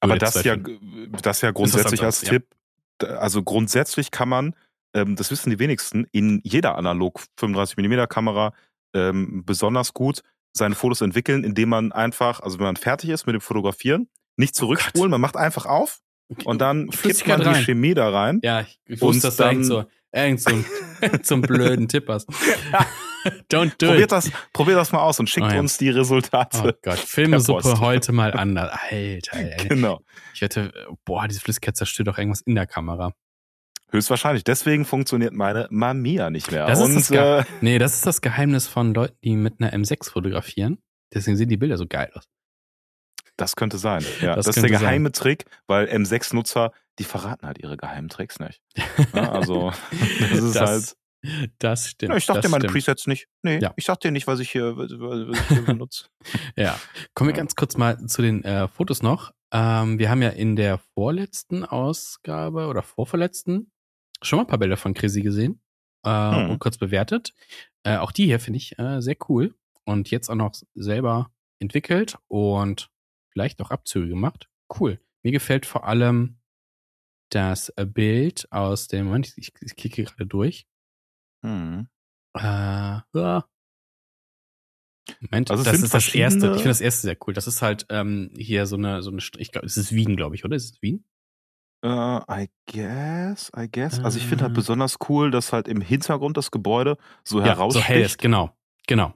Aber 0.00 0.18
das 0.18 0.42
ja, 0.42 0.56
das 1.22 1.40
ja 1.40 1.52
grundsätzlich 1.52 2.02
als 2.02 2.22
Interessant 2.22 2.46
Tipp, 2.98 3.08
also 3.18 3.42
grundsätzlich 3.44 4.10
kann 4.10 4.28
man, 4.28 4.54
ähm, 4.92 5.14
das 5.14 5.30
wissen 5.30 5.50
die 5.50 5.58
wenigsten, 5.60 6.06
in 6.10 6.40
jeder 6.42 6.76
analog 6.76 7.20
35 7.38 7.76
mm 7.76 8.06
Kamera 8.08 8.52
ähm, 8.94 9.44
besonders 9.44 9.94
gut 9.94 10.22
seine 10.52 10.74
Fotos 10.74 11.00
entwickeln, 11.00 11.44
indem 11.44 11.68
man 11.68 11.92
einfach, 11.92 12.40
also 12.40 12.58
wenn 12.58 12.64
man 12.66 12.76
fertig 12.76 13.10
ist 13.10 13.26
mit 13.26 13.34
dem 13.34 13.40
Fotografieren, 13.40 14.08
nicht 14.36 14.54
Oh 14.56 14.60
zurückspulen, 14.60 15.10
man 15.12 15.20
macht 15.20 15.36
einfach 15.36 15.66
auf 15.66 16.00
und 16.44 16.60
dann 16.60 16.88
kippt 16.90 17.26
man 17.28 17.40
die 17.40 17.46
rein. 17.46 17.62
Chemie 17.64 17.94
da 17.94 18.10
rein. 18.10 18.40
Ja, 18.42 18.66
ich, 18.86 19.00
wusste, 19.00 19.28
dass 19.28 19.36
du 19.36 19.42
dann- 19.44 19.64
so, 19.64 19.84
irgend 20.12 20.40
so, 20.40 20.50
so 21.22 21.34
einen 21.34 21.42
blöden 21.42 21.88
Tipp 21.88 22.08
hast. 22.08 22.28
Don't 23.50 23.72
do 23.78 23.88
Probiert 23.88 24.04
it. 24.04 24.12
das, 24.12 24.30
probiert 24.52 24.78
das 24.78 24.92
mal 24.92 25.00
aus 25.00 25.18
und 25.20 25.28
schickt 25.28 25.46
Oh 25.46 25.50
ja. 25.50 25.58
uns 25.60 25.76
die 25.76 25.90
Resultate. 25.90 26.58
Oh 26.64 26.78
Gott, 26.82 26.98
Filmesuppe 26.98 27.62
Post. 27.62 27.80
heute 27.80 28.12
mal 28.12 28.32
anders. 28.32 28.70
Alter, 28.90 29.36
Alter. 29.36 29.64
Genau. 29.68 30.00
Ich 30.34 30.40
wette, 30.40 30.72
boah, 31.04 31.26
diese 31.26 31.40
Flüssigkeit 31.40 31.76
zerstört 31.76 32.08
doch 32.08 32.16
irgendwas 32.18 32.40
in 32.42 32.54
der 32.54 32.66
Kamera. 32.66 33.12
Höchstwahrscheinlich. 33.90 34.44
Deswegen 34.44 34.84
funktioniert 34.84 35.32
meine 35.32 35.66
Mamiya 35.70 36.30
nicht 36.30 36.50
mehr. 36.52 36.66
Das 36.66 36.78
ist 36.78 36.84
und 36.86 36.94
das 36.94 37.08
Ge- 37.08 37.40
äh, 37.40 37.44
Nee, 37.60 37.78
das 37.78 37.94
ist 37.94 38.06
das 38.06 38.20
Geheimnis 38.20 38.68
von 38.68 38.94
Leuten, 38.94 39.16
die 39.24 39.34
mit 39.36 39.60
einer 39.60 39.72
M6 39.72 40.10
fotografieren. 40.10 40.78
Deswegen 41.12 41.36
sehen 41.36 41.48
die 41.48 41.56
Bilder 41.56 41.76
so 41.76 41.86
geil 41.86 42.10
aus. 42.14 42.24
Das 43.38 43.56
könnte 43.56 43.78
sein. 43.78 44.04
Ja, 44.20 44.34
Das 44.36 44.44
das, 44.46 44.56
ist 44.58 44.62
der 44.62 44.70
geheime 44.70 45.12
Trick, 45.12 45.46
weil 45.66 45.86
M6-Nutzer, 45.88 46.72
die 46.98 47.04
verraten 47.04 47.46
halt 47.46 47.58
ihre 47.58 47.76
geheimen 47.78 48.08
Tricks 48.10 48.38
nicht. 48.40 48.60
Ja, 49.14 49.30
also, 49.32 49.72
das 50.30 50.38
ist 50.42 50.60
halt. 50.60 50.96
das 51.58 51.88
stimmt. 51.88 52.10
Ja, 52.10 52.16
ich 52.18 52.26
sag 52.26 52.34
das 52.34 52.42
dir 52.44 52.48
meine 52.50 52.62
stimmt. 52.68 52.72
Presets 52.84 53.06
nicht. 53.06 53.28
Nee, 53.42 53.58
Ja. 53.60 53.72
ich 53.76 53.84
sag 53.86 54.00
dir 54.00 54.10
nicht, 54.10 54.26
was 54.26 54.40
ich 54.40 54.50
hier, 54.50 54.76
was, 54.76 54.90
was 54.90 55.38
ich 55.40 55.48
hier 55.48 55.62
benutze. 55.66 56.06
Ja. 56.56 56.78
Kommen 57.14 57.28
wir 57.30 57.34
Ja. 57.34 57.38
ganz 57.40 57.54
kurz 57.54 57.76
mal 57.76 58.04
zu 58.06 58.20
den 58.22 58.42
äh, 58.44 58.68
Fotos 58.68 59.02
noch. 59.02 59.32
Ähm, 59.52 59.98
wir 59.98 60.10
haben 60.10 60.20
ja 60.20 60.28
in 60.30 60.56
der 60.56 60.78
vorletzten 60.94 61.64
Ausgabe 61.64 62.66
oder 62.66 62.82
vorverletzten 62.82 63.70
schon 64.20 64.38
mal 64.38 64.42
ein 64.42 64.48
paar 64.48 64.58
Bilder 64.58 64.76
von 64.76 64.94
Chrissy 64.94 65.22
gesehen 65.22 65.60
äh, 66.04 66.10
Hm. 66.10 66.50
und 66.50 66.58
kurz 66.58 66.76
bewertet. 66.76 67.32
Äh, 67.84 67.98
auch 67.98 68.10
die 68.12 68.24
hier 68.26 68.40
finde 68.40 68.56
ich 68.58 68.78
äh, 68.80 69.00
sehr 69.00 69.16
cool 69.28 69.54
und 69.84 70.10
jetzt 70.10 70.28
auch 70.28 70.34
noch 70.34 70.52
selber 70.74 71.30
entwickelt 71.60 72.16
und 72.26 72.90
vielleicht 73.38 73.60
auch 73.62 73.70
Abzüge 73.70 74.08
gemacht. 74.08 74.48
Cool. 74.80 75.00
Mir 75.22 75.30
gefällt 75.30 75.64
vor 75.64 75.86
allem 75.86 76.40
das 77.30 77.68
äh, 77.76 77.86
Bild 77.86 78.50
aus 78.50 78.88
dem 78.88 79.06
Moment, 79.06 79.32
ich, 79.36 79.52
ich 79.60 79.76
klicke 79.76 80.02
gerade 80.02 80.26
durch. 80.26 80.66
Hm. 81.44 81.86
Äh, 82.36 82.40
ja. 82.42 83.44
Moment, 85.20 85.50
Also 85.52 85.62
das 85.62 85.82
ist 85.82 85.94
das 85.94 86.12
erste. 86.14 86.46
Ich 86.48 86.52
finde 86.54 86.68
das 86.68 86.80
erste 86.80 87.02
sehr 87.02 87.16
cool. 87.26 87.32
Das 87.32 87.46
ist 87.46 87.62
halt 87.62 87.86
ähm, 87.90 88.30
hier 88.36 88.66
so 88.66 88.76
eine, 88.76 89.02
so 89.02 89.10
eine, 89.10 89.20
ich 89.38 89.52
glaube, 89.52 89.66
es 89.66 89.76
ist 89.76 89.92
Wien, 89.92 90.16
glaube 90.16 90.34
ich, 90.34 90.44
oder? 90.44 90.56
Ist 90.56 90.74
es 90.74 90.82
Wien? 90.82 91.04
Äh, 91.84 91.88
I 91.88 92.50
guess, 92.66 93.52
I 93.56 93.68
guess. 93.70 94.00
Also 94.00 94.18
ich 94.18 94.26
finde 94.26 94.44
halt 94.44 94.52
Äh. 94.52 94.56
besonders 94.56 94.96
cool, 95.08 95.30
dass 95.30 95.52
halt 95.52 95.68
im 95.68 95.80
Hintergrund 95.80 96.36
das 96.36 96.50
Gebäude 96.50 96.96
so 97.24 97.38
so 97.38 97.44
heraussticht. 97.44 97.88
hell 97.88 98.02
ist, 98.02 98.18
genau. 98.18 98.50
Genau. 98.88 99.14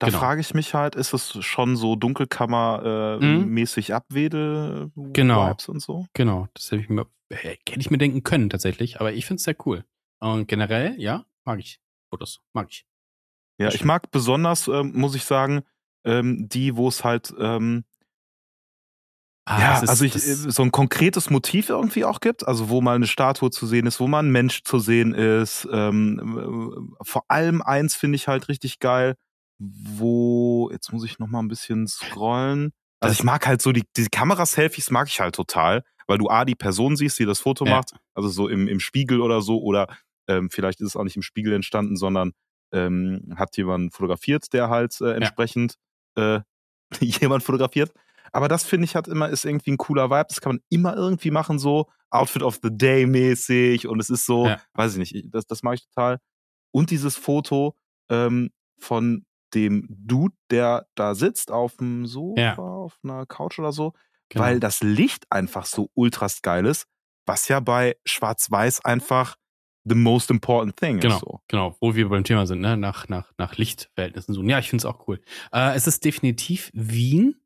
Da 0.00 0.06
genau. 0.06 0.18
frage 0.18 0.40
ich 0.40 0.54
mich 0.54 0.74
halt, 0.74 0.96
ist 0.96 1.12
es 1.12 1.44
schon 1.44 1.76
so 1.76 1.94
Dunkelkammer-mäßig 1.94 3.92
Abwedel 3.94 4.90
Genau. 4.96 5.48
Vibes 5.50 5.68
und 5.68 5.80
so? 5.80 6.06
Genau. 6.14 6.48
Das 6.54 6.70
hätte 6.72 6.82
ich 6.82 6.88
mir, 6.88 7.06
hätte 7.30 7.78
ich 7.78 7.90
mir 7.90 7.98
denken 7.98 8.22
können, 8.24 8.50
tatsächlich. 8.50 8.98
Aber 9.00 9.12
ich 9.12 9.26
finde 9.26 9.36
es 9.38 9.44
sehr 9.44 9.56
cool. 9.66 9.84
Und 10.18 10.48
generell, 10.48 10.94
ja, 10.98 11.24
mag 11.44 11.58
ich 11.60 11.80
Fotos. 12.10 12.40
Mag 12.52 12.68
ich. 12.70 12.84
Ja, 13.58 13.68
ich 13.68 13.84
mag 13.84 14.10
besonders, 14.10 14.68
ähm, 14.68 14.92
muss 14.94 15.14
ich 15.14 15.24
sagen, 15.24 15.62
ähm, 16.04 16.48
die, 16.48 16.76
wo 16.76 16.88
es 16.88 17.04
halt 17.04 17.32
ähm, 17.38 17.84
Ah, 19.46 19.60
ja, 19.60 19.78
ist- 19.82 19.88
also 19.88 20.04
ich, 20.04 20.14
äh, 20.14 20.18
so 20.18 20.62
ein 20.62 20.70
konkretes 20.70 21.28
Motiv 21.30 21.68
irgendwie 21.70 22.04
auch 22.04 22.20
gibt, 22.20 22.46
also 22.46 22.68
wo 22.68 22.80
mal 22.80 22.94
eine 22.94 23.06
Statue 23.06 23.50
zu 23.50 23.66
sehen 23.66 23.86
ist, 23.86 23.98
wo 23.98 24.06
mal 24.06 24.20
ein 24.20 24.30
Mensch 24.30 24.62
zu 24.62 24.78
sehen 24.78 25.12
ist. 25.12 25.66
Ähm, 25.72 26.90
äh, 27.00 27.04
vor 27.04 27.24
allem 27.28 27.60
eins 27.60 27.96
finde 27.96 28.16
ich 28.16 28.28
halt 28.28 28.48
richtig 28.48 28.78
geil, 28.78 29.16
wo, 29.60 30.70
jetzt 30.72 30.92
muss 30.92 31.04
ich 31.04 31.18
noch 31.18 31.28
mal 31.28 31.40
ein 31.40 31.48
bisschen 31.48 31.86
scrollen. 31.86 32.72
Also 33.00 33.12
ich 33.12 33.22
mag 33.24 33.46
halt 33.46 33.62
so 33.62 33.72
die, 33.72 33.84
die 33.96 34.06
Kamera-Selfies 34.06 34.90
mag 34.90 35.08
ich 35.08 35.20
halt 35.20 35.34
total, 35.34 35.84
weil 36.06 36.18
du 36.18 36.28
A, 36.28 36.44
die 36.44 36.54
Person 36.54 36.96
siehst, 36.96 37.18
die 37.18 37.24
das 37.26 37.40
Foto 37.40 37.64
Ja. 37.66 37.76
macht, 37.76 37.92
also 38.14 38.28
so 38.28 38.48
im, 38.48 38.68
im 38.68 38.80
Spiegel 38.80 39.20
oder 39.20 39.40
so, 39.42 39.60
oder 39.62 39.86
ähm, 40.28 40.50
vielleicht 40.50 40.80
ist 40.80 40.88
es 40.88 40.96
auch 40.96 41.04
nicht 41.04 41.16
im 41.16 41.22
Spiegel 41.22 41.52
entstanden, 41.52 41.96
sondern 41.96 42.32
ähm, 42.72 43.34
hat 43.36 43.56
jemand 43.56 43.92
fotografiert, 43.94 44.52
der 44.52 44.68
halt 44.70 45.00
äh, 45.00 45.12
entsprechend 45.14 45.74
äh, 46.16 46.40
jemand 47.00 47.42
fotografiert. 47.42 47.92
Aber 48.32 48.48
das 48.48 48.64
finde 48.64 48.84
ich 48.84 48.94
hat 48.96 49.08
immer, 49.08 49.28
ist 49.28 49.44
irgendwie 49.44 49.72
ein 49.72 49.76
cooler 49.78 50.08
Vibe. 50.10 50.26
Das 50.28 50.40
kann 50.40 50.52
man 50.56 50.60
immer 50.68 50.94
irgendwie 50.96 51.30
machen, 51.30 51.58
so 51.58 51.86
Outfit 52.10 52.42
of 52.42 52.60
the 52.62 52.70
Day 52.70 53.06
mäßig. 53.06 53.88
Und 53.88 53.98
es 54.00 54.08
ist 54.10 54.24
so, 54.26 54.46
Ja. 54.46 54.60
weiß 54.74 54.92
ich 54.92 54.98
nicht, 54.98 55.14
ich- 55.14 55.30
das, 55.30 55.46
das 55.46 55.62
mag 55.62 55.74
ich 55.74 55.86
total. 55.88 56.18
Und 56.72 56.90
dieses 56.90 57.16
Foto 57.16 57.74
ähm, 58.08 58.50
von 58.78 59.24
dem 59.54 59.86
Dude, 59.88 60.34
der 60.50 60.86
da 60.94 61.14
sitzt 61.14 61.50
auf 61.50 61.76
dem 61.76 62.06
Sofa, 62.06 62.40
Ja. 62.40 62.56
auf 62.56 62.98
einer 63.02 63.26
Couch 63.26 63.58
oder 63.58 63.72
so, 63.72 63.92
genau. 64.28 64.44
weil 64.44 64.60
das 64.60 64.80
Licht 64.82 65.26
einfach 65.30 65.66
so 65.66 65.90
ultras 65.94 66.42
geil 66.42 66.66
ist, 66.66 66.86
was 67.26 67.48
ja 67.48 67.60
bei 67.60 67.96
Schwarz-Weiß 68.04 68.84
einfach 68.84 69.36
the 69.84 69.94
most 69.94 70.30
important 70.30 70.76
thing 70.76 71.00
Genau, 71.00 71.14
ist. 71.14 71.20
So. 71.20 71.40
genau, 71.48 71.76
wo 71.80 71.94
wir 71.94 72.08
beim 72.08 72.24
Thema 72.24 72.46
sind, 72.46 72.60
ne? 72.60 72.76
nach, 72.76 73.08
nach, 73.08 73.32
nach 73.38 73.56
Lichtverhältnissen 73.56 74.34
suchen. 74.34 74.48
Ja, 74.48 74.58
ich 74.58 74.68
finde 74.68 74.82
es 74.82 74.84
auch 74.84 75.08
cool. 75.08 75.20
Äh, 75.52 75.74
es 75.74 75.86
ist 75.86 76.04
definitiv 76.04 76.70
Wien, 76.74 77.36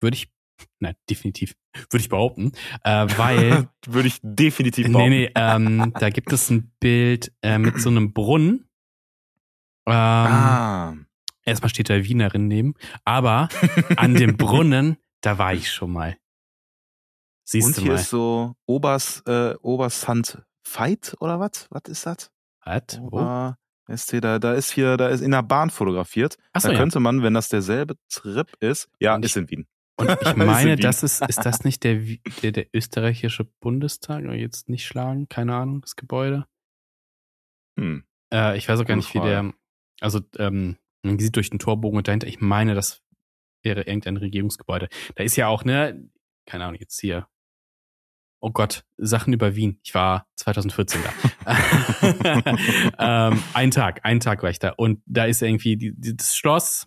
würde 0.00 0.16
ich, 0.16 0.32
nein, 0.80 0.96
definitiv, 1.08 1.54
würde 1.90 2.02
ich 2.02 2.08
behaupten, 2.08 2.52
äh, 2.82 3.06
weil, 3.16 3.68
Würde 3.86 4.08
ich 4.08 4.18
definitiv 4.22 4.88
nee, 4.88 4.92
behaupten. 4.92 5.10
nee, 5.10 5.30
ähm, 5.34 5.92
da 5.98 6.10
gibt 6.10 6.32
es 6.32 6.50
ein 6.50 6.72
Bild 6.80 7.32
äh, 7.42 7.56
mit 7.58 7.80
so 7.80 7.88
einem 7.88 8.12
Brunnen. 8.12 8.68
Ähm, 9.86 9.94
ah. 9.94 10.94
Erstmal 11.44 11.70
steht 11.70 11.90
da 11.90 12.04
Wienerin 12.04 12.48
neben, 12.48 12.74
aber 13.04 13.48
an 13.96 14.14
dem 14.14 14.36
Brunnen, 14.36 14.98
da 15.20 15.38
war 15.38 15.54
ich 15.54 15.70
schon 15.70 15.92
mal. 15.92 16.16
Siehst 17.44 17.68
Und 17.68 17.76
du 17.78 17.82
hier 17.82 17.92
mal. 17.92 18.00
ist 18.00 18.10
so 18.10 18.54
Obers, 18.66 19.22
äh, 19.26 19.54
Obersand 19.62 20.42
Fight 20.62 21.16
oder 21.20 21.40
was? 21.40 21.66
Was 21.70 21.82
ist 21.88 22.06
das? 22.06 22.30
Was? 22.64 23.00
Wo? 23.00 23.06
Ober, 23.18 23.58
ist 23.88 24.10
hier, 24.10 24.20
da, 24.20 24.38
da 24.38 24.54
ist 24.54 24.70
hier, 24.70 24.96
da 24.96 25.08
ist 25.08 25.20
in 25.20 25.32
der 25.32 25.42
Bahn 25.42 25.70
fotografiert. 25.70 26.36
Achso, 26.52 26.68
da 26.68 26.74
ja. 26.74 26.80
könnte 26.80 27.00
man, 27.00 27.22
wenn 27.22 27.34
das 27.34 27.48
derselbe 27.48 27.96
Trip 28.08 28.48
ist, 28.60 28.88
ja, 29.00 29.16
Und 29.16 29.24
ist 29.24 29.36
in 29.36 29.50
Wien. 29.50 29.66
Und 29.96 30.08
ich 30.20 30.20
Ist 30.20 30.36
meine, 30.36 30.72
in 30.72 30.78
Wien. 30.78 30.82
das 30.82 31.02
ist, 31.02 31.22
ist 31.28 31.44
das 31.44 31.64
nicht 31.64 31.82
der, 31.82 32.00
der, 32.42 32.52
der 32.52 32.66
österreichische 32.72 33.44
Bundestag? 33.60 34.24
Jetzt 34.24 34.68
nicht 34.68 34.86
schlagen? 34.86 35.28
Keine 35.28 35.56
Ahnung, 35.56 35.80
das 35.80 35.96
Gebäude. 35.96 36.46
Hm. 37.76 38.04
Äh, 38.32 38.56
ich 38.56 38.68
weiß 38.68 38.78
auch 38.80 38.86
gar 38.86 38.96
nicht, 38.96 39.12
wie 39.14 39.20
der. 39.20 39.52
Also, 40.00 40.20
ähm, 40.38 40.76
man 41.02 41.18
sieht 41.18 41.36
durch 41.36 41.50
den 41.50 41.58
Torbogen 41.58 41.98
und 41.98 42.08
dahinter, 42.08 42.26
ich 42.26 42.40
meine, 42.40 42.74
das 42.74 43.02
wäre 43.62 43.82
irgendein 43.82 44.16
Regierungsgebäude. 44.16 44.88
Da 45.14 45.24
ist 45.24 45.36
ja 45.36 45.48
auch, 45.48 45.64
ne, 45.64 46.08
keine 46.46 46.64
Ahnung, 46.64 46.80
jetzt 46.80 47.00
hier. 47.00 47.26
Oh 48.42 48.50
Gott, 48.50 48.84
Sachen 48.96 49.34
über 49.34 49.54
Wien. 49.54 49.78
Ich 49.82 49.94
war 49.94 50.26
2014 50.36 51.02
da. 51.44 51.58
ähm, 53.30 53.42
ein 53.52 53.70
Tag, 53.70 54.00
einen 54.04 54.20
Tag 54.20 54.42
war 54.42 54.48
ich 54.48 54.58
da. 54.58 54.70
Und 54.70 55.02
da 55.04 55.26
ist 55.26 55.42
irgendwie 55.42 55.76
die, 55.76 55.92
die, 55.94 56.16
das 56.16 56.36
Schloss. 56.36 56.86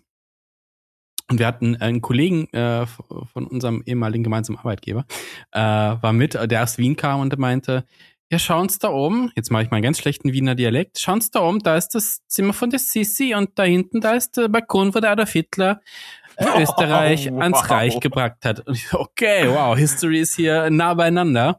Und 1.30 1.38
wir 1.38 1.46
hatten 1.46 1.76
einen 1.76 2.02
Kollegen 2.02 2.52
äh, 2.52 2.86
von 2.86 3.46
unserem 3.46 3.82
ehemaligen 3.86 4.24
gemeinsamen 4.24 4.58
Arbeitgeber, 4.58 5.06
äh, 5.52 5.60
war 5.60 6.12
mit, 6.12 6.34
der 6.34 6.62
aus 6.62 6.76
Wien 6.76 6.96
kam 6.96 7.20
und 7.20 7.38
meinte, 7.38 7.86
ja, 8.30 8.38
schauen 8.38 8.68
Sie 8.68 8.78
da 8.78 8.88
oben, 8.88 9.30
jetzt 9.36 9.50
mache 9.50 9.64
ich 9.64 9.70
mal 9.70 9.76
einen 9.76 9.84
ganz 9.84 9.98
schlechten 9.98 10.32
Wiener 10.32 10.54
Dialekt, 10.54 10.98
schauen 10.98 11.20
Sie 11.20 11.30
da 11.30 11.40
oben, 11.40 11.60
da 11.60 11.76
ist 11.76 11.90
das 11.90 12.26
Zimmer 12.26 12.52
von 12.52 12.70
der 12.70 12.78
Sissi 12.78 13.34
und 13.34 13.58
da 13.58 13.64
hinten, 13.64 14.00
da 14.00 14.12
ist 14.12 14.36
der 14.36 14.48
Balkon, 14.48 14.94
wo 14.94 15.00
der 15.00 15.10
Adolf 15.12 15.32
Hitler 15.32 15.80
äh, 16.36 16.44
Österreich 16.62 17.30
Oh, 17.30 17.38
ans 17.38 17.58
wow. 17.58 17.70
Reich 17.70 18.00
gebracht 18.00 18.44
hat. 18.44 18.66
Und 18.66 18.74
ich 18.74 18.92
okay, 18.92 19.48
wow, 19.48 19.76
History 19.76 20.20
ist 20.20 20.34
hier 20.34 20.70
nah 20.70 20.94
beieinander. 20.94 21.58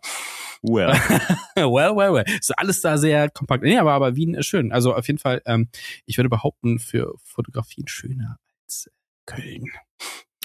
Well. 0.61 0.93
well, 1.55 1.95
well, 1.95 2.13
well. 2.13 2.25
Ist 2.27 2.57
alles 2.57 2.81
da 2.81 2.97
sehr 2.97 3.29
kompakt. 3.29 3.63
Nee, 3.63 3.77
aber, 3.77 3.93
aber 3.93 4.15
Wien 4.15 4.33
ist 4.33 4.47
schön. 4.47 4.71
Also 4.71 4.95
auf 4.95 5.07
jeden 5.07 5.19
Fall, 5.19 5.41
ähm, 5.45 5.69
ich 6.05 6.17
würde 6.17 6.29
behaupten, 6.29 6.79
für 6.79 7.13
Fotografien 7.23 7.87
schöner 7.87 8.37
als 8.63 8.89
Köln. 9.27 9.65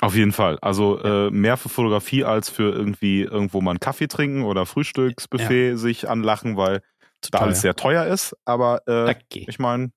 Auf 0.01 0.15
jeden 0.17 0.33
Fall. 0.33 0.59
Also 0.63 0.99
äh, 1.03 1.31
mehr 1.31 1.57
für 1.57 1.69
Fotografie 1.69 2.25
als 2.25 2.49
für 2.49 2.73
irgendwie 2.73 3.23
irgendwo 3.23 3.61
mal 3.61 3.73
einen 3.73 3.81
Kaffee 3.81 4.07
trinken 4.09 4.43
oder 4.45 4.65
Frühstücksbuffet 4.67 5.77
sich 5.77 6.09
anlachen, 6.09 6.57
weil 6.57 6.81
da 7.31 7.41
alles 7.41 7.61
sehr 7.61 7.77
teuer 7.77 8.07
ist. 8.07 8.35
Aber 8.47 8.83
äh, 8.87 9.11
Okay. 9.11 9.45
ich 9.49 9.59
meine, 9.59 9.93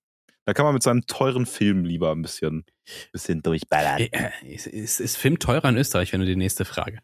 da 0.46 0.54
kann 0.54 0.66
man 0.66 0.74
mit 0.74 0.84
seinem 0.84 1.06
teuren 1.06 1.46
Film 1.46 1.86
lieber 1.86 2.12
ein 2.12 2.22
bisschen, 2.22 2.66
bisschen 3.14 3.42
durchballern. 3.42 4.00
Äh, 4.02 4.10
äh, 4.12 4.54
Ist, 4.54 4.68
ist, 4.68 5.00
ist 5.00 5.16
Film 5.18 5.40
teurer 5.40 5.70
in 5.70 5.78
Österreich, 5.78 6.12
wenn 6.12 6.20
du 6.20 6.26
die 6.26 6.36
nächste 6.36 6.66
Frage? 6.66 7.00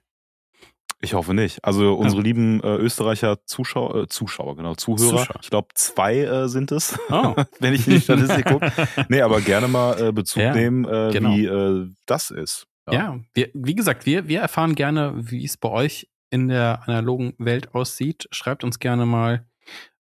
Ich 1.02 1.14
hoffe 1.14 1.34
nicht. 1.34 1.64
Also 1.64 1.94
unsere 1.94 2.22
lieben 2.22 2.62
äh, 2.62 2.76
Österreicher 2.76 3.46
Zuschauer, 3.46 3.96
äh, 3.96 4.08
Zuschauer, 4.10 4.58
genau, 4.58 4.76
Zuhörer. 4.76 5.20
Zuschauer. 5.20 5.40
Ich 5.42 5.50
glaube, 5.50 5.70
zwei 5.74 6.18
äh, 6.18 6.50
sind 6.50 6.74
es, 6.74 7.00
Oh. 7.10 7.34
wenn 7.62 7.74
ich 7.74 7.88
in 7.88 7.94
die 7.94 8.02
Statistik 8.02 8.46
gucke. 8.48 8.70
Nee, 9.08 9.22
aber 9.22 9.40
gerne 9.40 9.70
mal 9.70 10.10
äh, 10.10 10.12
Bezug 10.12 10.44
Ja, 10.44 10.54
nehmen, 10.54 10.84
äh, 10.84 11.12
genau. 11.14 11.30
wie 11.34 11.46
äh, 11.46 11.88
das 12.06 12.32
ist. 12.32 12.66
Ja, 12.94 13.20
wir, 13.34 13.50
wie 13.54 13.76
gesagt, 13.76 14.06
wir, 14.06 14.28
wir 14.28 14.42
erfahren 14.42 14.76
gerne, 14.76 15.14
wie 15.16 15.44
es 15.46 15.58
bei 15.58 15.70
euch 15.70 16.10
in 16.30 16.48
der 16.48 16.84
analogen 16.88 17.34
Welt 17.38 17.74
aussieht. 17.74 18.28
Schreibt 18.32 18.64
uns 18.64 18.80
gerne 18.80 19.06
mal, 19.06 19.48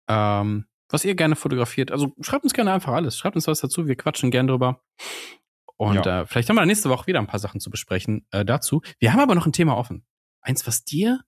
ähm, 0.07 0.65
was 0.89 1.05
ihr 1.05 1.15
gerne 1.15 1.35
fotografiert. 1.35 1.91
Also 1.91 2.13
schreibt 2.21 2.43
uns 2.43 2.53
gerne 2.53 2.73
einfach 2.73 2.93
alles. 2.93 3.17
Schreibt 3.17 3.35
uns 3.35 3.47
was 3.47 3.59
dazu. 3.59 3.87
Wir 3.87 3.95
quatschen 3.95 4.31
gern 4.31 4.47
drüber. 4.47 4.81
Und 5.77 6.05
Ja. 6.05 6.21
äh, 6.21 6.25
vielleicht 6.25 6.49
haben 6.49 6.55
wir 6.55 6.65
nächste 6.65 6.89
Woche 6.89 7.07
wieder 7.07 7.19
ein 7.19 7.27
paar 7.27 7.39
Sachen 7.39 7.59
zu 7.59 7.69
besprechen 7.69 8.25
äh, 8.31 8.45
dazu. 8.45 8.81
Wir 8.99 9.13
haben 9.13 9.19
aber 9.19 9.35
noch 9.35 9.45
ein 9.45 9.53
Thema 9.53 9.75
offen. 9.77 10.05
Eins, 10.41 10.65
was 10.67 10.83
dir 10.85 11.21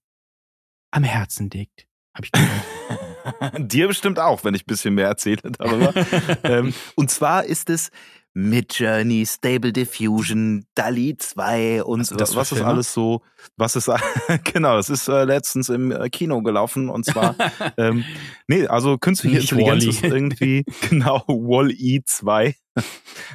am 0.92 1.04
Herzen 1.04 1.50
liegt. 1.50 1.88
Hab 2.14 2.26
ich 2.26 2.32
gehört. 2.32 2.50
Dir 3.58 3.88
bestimmt 3.88 4.20
auch, 4.20 4.46
wenn 4.46 4.54
ich 4.54 4.64
ein 4.64 4.68
bisschen 4.68 4.94
mehr 4.94 5.08
erzähle 5.08 5.42
darüber. 5.44 5.94
ähm, 6.44 6.74
Und 6.96 7.12
zwar 7.12 7.44
ist 7.44 7.70
es 7.70 7.92
Midjourney, 8.38 9.26
Stable 9.26 9.74
Diffusion, 9.74 10.68
DALI 10.76 11.18
2 11.18 11.84
und 11.84 12.02
Was 12.02 12.10
sind 12.10 12.22
das 12.22 12.36
was 12.36 12.52
ist 12.52 12.62
alles 12.62 12.94
so, 12.94 13.24
was 13.58 13.76
ist, 13.76 13.90
genau, 14.54 14.76
das 14.76 14.92
ist 14.92 15.08
äh, 15.08 15.24
letztens 15.24 15.70
im 15.70 15.92
äh, 15.92 16.08
Kino 16.12 16.44
gelaufen 16.44 16.90
und 16.90 17.04
zwar, 17.04 17.36
ähm, 17.78 18.06
nee, 18.48 18.68
also 18.68 19.00
künstliche 19.00 19.38
Nicht 19.38 19.52
Intelligenz 19.52 19.86
Wall-E. 19.86 19.90
ist 19.90 20.04
irgendwie, 20.04 20.66
genau, 20.88 21.24
Wall-E 21.28 22.02
2, 22.06 22.56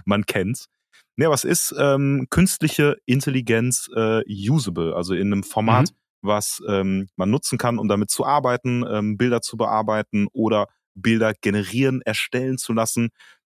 man 0.05 0.24
kennt's. 0.24 0.68
Nee, 1.16 1.26
was 1.26 1.42
ist 1.42 1.74
ähm, 1.76 2.28
künstliche 2.30 2.96
Intelligenz 3.05 3.90
äh, 3.96 4.22
usable, 4.28 4.94
also 4.94 5.14
in 5.14 5.32
einem 5.32 5.42
Format, 5.42 5.90
was 6.22 6.62
ähm, 6.68 7.09
man 7.16 7.28
nutzen 7.28 7.59
kann, 7.59 7.80
um 7.80 7.88
damit 7.88 8.11
zu 8.11 8.24
arbeiten, 8.24 8.84
ähm, 8.88 9.16
Bilder 9.16 9.42
zu 9.42 9.57
bearbeiten 9.57 10.28
oder 10.32 10.68
Bilder 10.94 11.34
generieren, 11.40 12.03
erstellen 12.03 12.57
zu 12.57 12.72
lassen. 12.72 13.09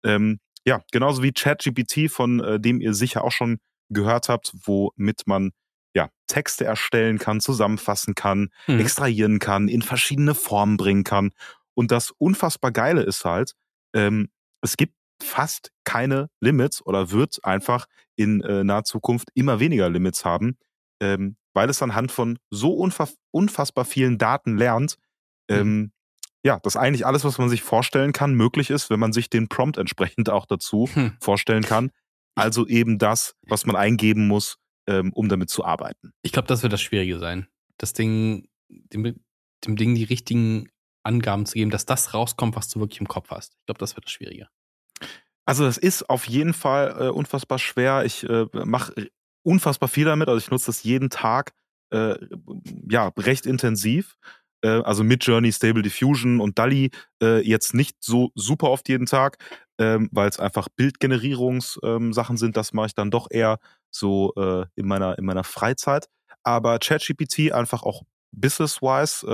Ähm, 0.04 0.40
ja, 0.68 0.82
genauso 0.92 1.24
wie 1.24 1.32
ChatGPT, 1.32 2.12
von 2.12 2.40
äh, 2.42 2.60
dem 2.60 2.82
ihr 2.82 2.94
sicher 2.94 3.24
auch 3.24 3.32
schon 3.32 3.60
gehört 3.90 4.28
habt, 4.30 4.54
womit 4.66 5.26
man 5.26 5.52
ja 5.96 6.10
Texte 6.28 6.66
erstellen 6.66 7.20
kann, 7.20 7.40
zusammenfassen 7.40 8.16
kann, 8.16 8.50
Mhm. 8.68 8.80
extrahieren 8.82 9.40
kann, 9.40 9.70
in 9.70 9.82
verschiedene 9.82 10.36
Formen 10.36 10.76
bringen 10.78 11.06
kann. 11.06 11.32
Und 11.74 11.92
das 11.92 12.12
unfassbar 12.18 12.72
Geile 12.72 13.02
ist 13.04 13.24
halt, 13.26 13.54
ähm, 13.96 14.30
es 14.62 14.76
gibt 14.78 14.94
fast 15.24 15.72
keine 15.86 16.30
Limits 16.42 16.86
oder 16.86 17.12
wird 17.12 17.44
einfach 17.44 17.88
in 18.18 18.42
äh, 18.42 18.64
naher 18.66 18.84
Zukunft 18.84 19.30
immer 19.36 19.60
weniger 19.62 19.90
Limits 19.90 20.26
haben, 20.26 20.58
ähm, 21.02 21.38
weil 21.54 21.70
es 21.70 21.82
anhand 21.82 22.12
von 22.12 22.38
so 22.52 22.74
unfa 22.74 23.08
unfassbar 23.32 23.86
vielen 23.86 24.18
Daten 24.18 24.58
lernt, 24.58 24.98
ähm, 25.50 25.92
ja, 26.48 26.60
dass 26.62 26.78
eigentlich 26.78 27.06
alles, 27.06 27.26
was 27.26 27.38
man 27.38 27.50
sich 27.50 27.62
vorstellen 27.62 28.14
kann, 28.14 28.34
möglich 28.34 28.70
ist, 28.70 28.90
wenn 28.90 29.02
man 29.02 29.12
sich 29.12 29.30
den 29.30 29.50
Prompt 29.50 29.78
entsprechend 29.78 30.30
auch 30.30 30.46
dazu 30.46 30.90
Hm. 30.94 31.18
vorstellen 31.20 31.64
kann. 31.64 31.92
Also 32.36 32.66
eben 32.66 32.98
das, 33.00 33.36
was 33.42 33.66
man 33.66 33.76
eingeben 33.76 34.28
muss, 34.30 34.58
ähm, 34.88 35.12
um 35.14 35.28
damit 35.28 35.50
zu 35.50 35.66
arbeiten. 35.66 36.14
Ich 36.22 36.32
glaube, 36.32 36.48
das 36.48 36.64
wird 36.64 36.72
das 36.72 36.82
Schwierige 36.82 37.20
sein. 37.20 37.48
Das 37.78 37.92
Ding, 37.92 38.48
dem, 38.70 39.20
dem 39.66 39.76
Ding 39.76 39.94
die 39.96 40.06
richtigen 40.06 40.70
Angaben 41.04 41.46
zu 41.46 41.56
geben, 41.56 41.70
dass 41.70 41.86
das 41.86 42.14
rauskommt, 42.14 42.56
was 42.56 42.70
du 42.70 42.80
wirklich 42.80 43.02
im 43.02 43.10
Kopf 43.10 43.30
hast. 43.30 43.56
Ich 43.60 43.66
glaube, 43.66 43.80
das 43.80 43.98
wird 43.98 44.06
das 44.06 44.12
Schwierige. 44.14 44.48
Also 45.46 45.66
das 45.66 45.78
ist 45.78 46.10
auf 46.10 46.30
jeden 46.30 46.54
Fall 46.54 46.96
äh, 46.98 47.10
unfassbar 47.10 47.60
schwer. 47.60 48.06
Ich 48.06 48.24
äh, 48.24 48.46
mache 48.54 49.10
unfassbar 49.44 49.90
viel 49.90 50.06
damit. 50.06 50.30
Also 50.30 50.38
ich 50.38 50.50
nutze 50.50 50.68
das 50.68 50.84
jeden 50.84 51.10
Tag, 51.10 51.52
äh, 51.90 52.16
ja, 52.90 53.10
recht 53.18 53.46
intensiv. 53.46 54.16
Äh, 54.62 54.82
also 54.82 55.04
mit 55.04 55.24
Journey, 55.26 55.52
Stable 55.52 55.82
Diffusion 55.84 56.40
und 56.40 56.58
DALI 56.60 56.92
äh, 57.22 57.42
jetzt 57.48 57.74
nicht 57.74 57.98
so 58.00 58.32
super 58.36 58.70
oft 58.72 58.90
jeden 58.90 59.06
Tag, 59.06 59.38
ähm, 59.80 60.10
weil 60.12 60.30
es 60.30 60.40
einfach 60.40 60.68
Bildgenerierungssachen 60.76 62.06
ähm, 62.08 62.14
Sachen 62.14 62.38
sind. 62.38 62.58
Das 62.58 62.74
mache 62.74 62.88
ich 62.88 62.96
dann 62.96 63.12
doch 63.12 63.28
eher 63.30 63.60
so 63.92 64.34
äh, 64.36 64.66
in 64.76 64.88
meiner 64.88 65.18
in 65.18 65.26
meiner 65.26 65.44
Freizeit. 65.44 66.08
Aber 66.44 66.80
ChatGPT 66.80 67.52
einfach 67.52 67.84
auch 67.84 68.04
business-wise 68.32 69.26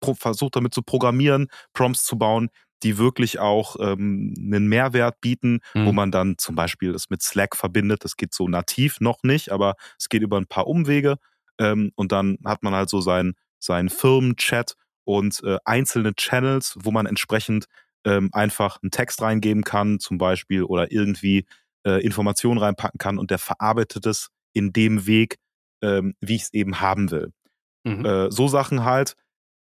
pro- 0.00 0.14
versucht 0.14 0.56
damit 0.56 0.74
zu 0.74 0.82
programmieren, 0.82 1.48
Prompts 1.72 2.04
zu 2.04 2.16
bauen, 2.18 2.50
die 2.82 2.98
wirklich 2.98 3.38
auch 3.38 3.76
ähm, 3.78 4.34
einen 4.38 4.66
Mehrwert 4.68 5.20
bieten, 5.20 5.60
Mhm. 5.74 5.86
wo 5.86 5.92
man 5.92 6.10
dann 6.10 6.38
zum 6.38 6.54
Beispiel 6.54 6.92
das 6.92 7.10
mit 7.10 7.22
Slack 7.22 7.56
verbindet. 7.56 8.04
Das 8.04 8.16
geht 8.16 8.32
so 8.34 8.48
nativ 8.48 9.00
noch 9.00 9.18
nicht, 9.22 9.52
aber 9.52 9.74
es 9.98 10.08
geht 10.08 10.22
über 10.22 10.38
ein 10.38 10.46
paar 10.46 10.66
Umwege. 10.66 11.16
Ähm, 11.58 11.92
und 11.94 12.12
dann 12.12 12.38
hat 12.44 12.62
man 12.62 12.74
halt 12.74 12.88
so 12.88 13.00
seinen 13.00 13.34
seinen 13.60 13.88
Firmenchat 13.88 14.74
und 15.04 15.42
äh, 15.44 15.58
einzelne 15.64 16.14
Channels, 16.14 16.76
wo 16.80 16.90
man 16.90 17.06
entsprechend 17.06 17.66
ähm, 18.04 18.30
einfach 18.32 18.78
einen 18.82 18.90
Text 18.90 19.20
reingeben 19.22 19.62
kann, 19.62 20.00
zum 20.00 20.18
Beispiel, 20.18 20.64
oder 20.64 20.90
irgendwie 20.90 21.46
äh, 21.86 22.02
Informationen 22.04 22.58
reinpacken 22.58 22.98
kann 22.98 23.18
und 23.18 23.30
der 23.30 23.38
verarbeitet 23.38 24.06
es 24.06 24.30
in 24.52 24.72
dem 24.72 25.06
Weg, 25.06 25.36
ähm, 25.82 26.14
wie 26.20 26.36
ich 26.36 26.42
es 26.42 26.52
eben 26.52 26.80
haben 26.80 27.10
will. 27.10 27.32
Mhm. 27.84 28.04
Äh, 28.04 28.30
so 28.30 28.48
Sachen 28.48 28.84
halt. 28.84 29.14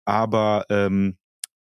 Aber 0.04 0.66
ähm, 0.68 1.16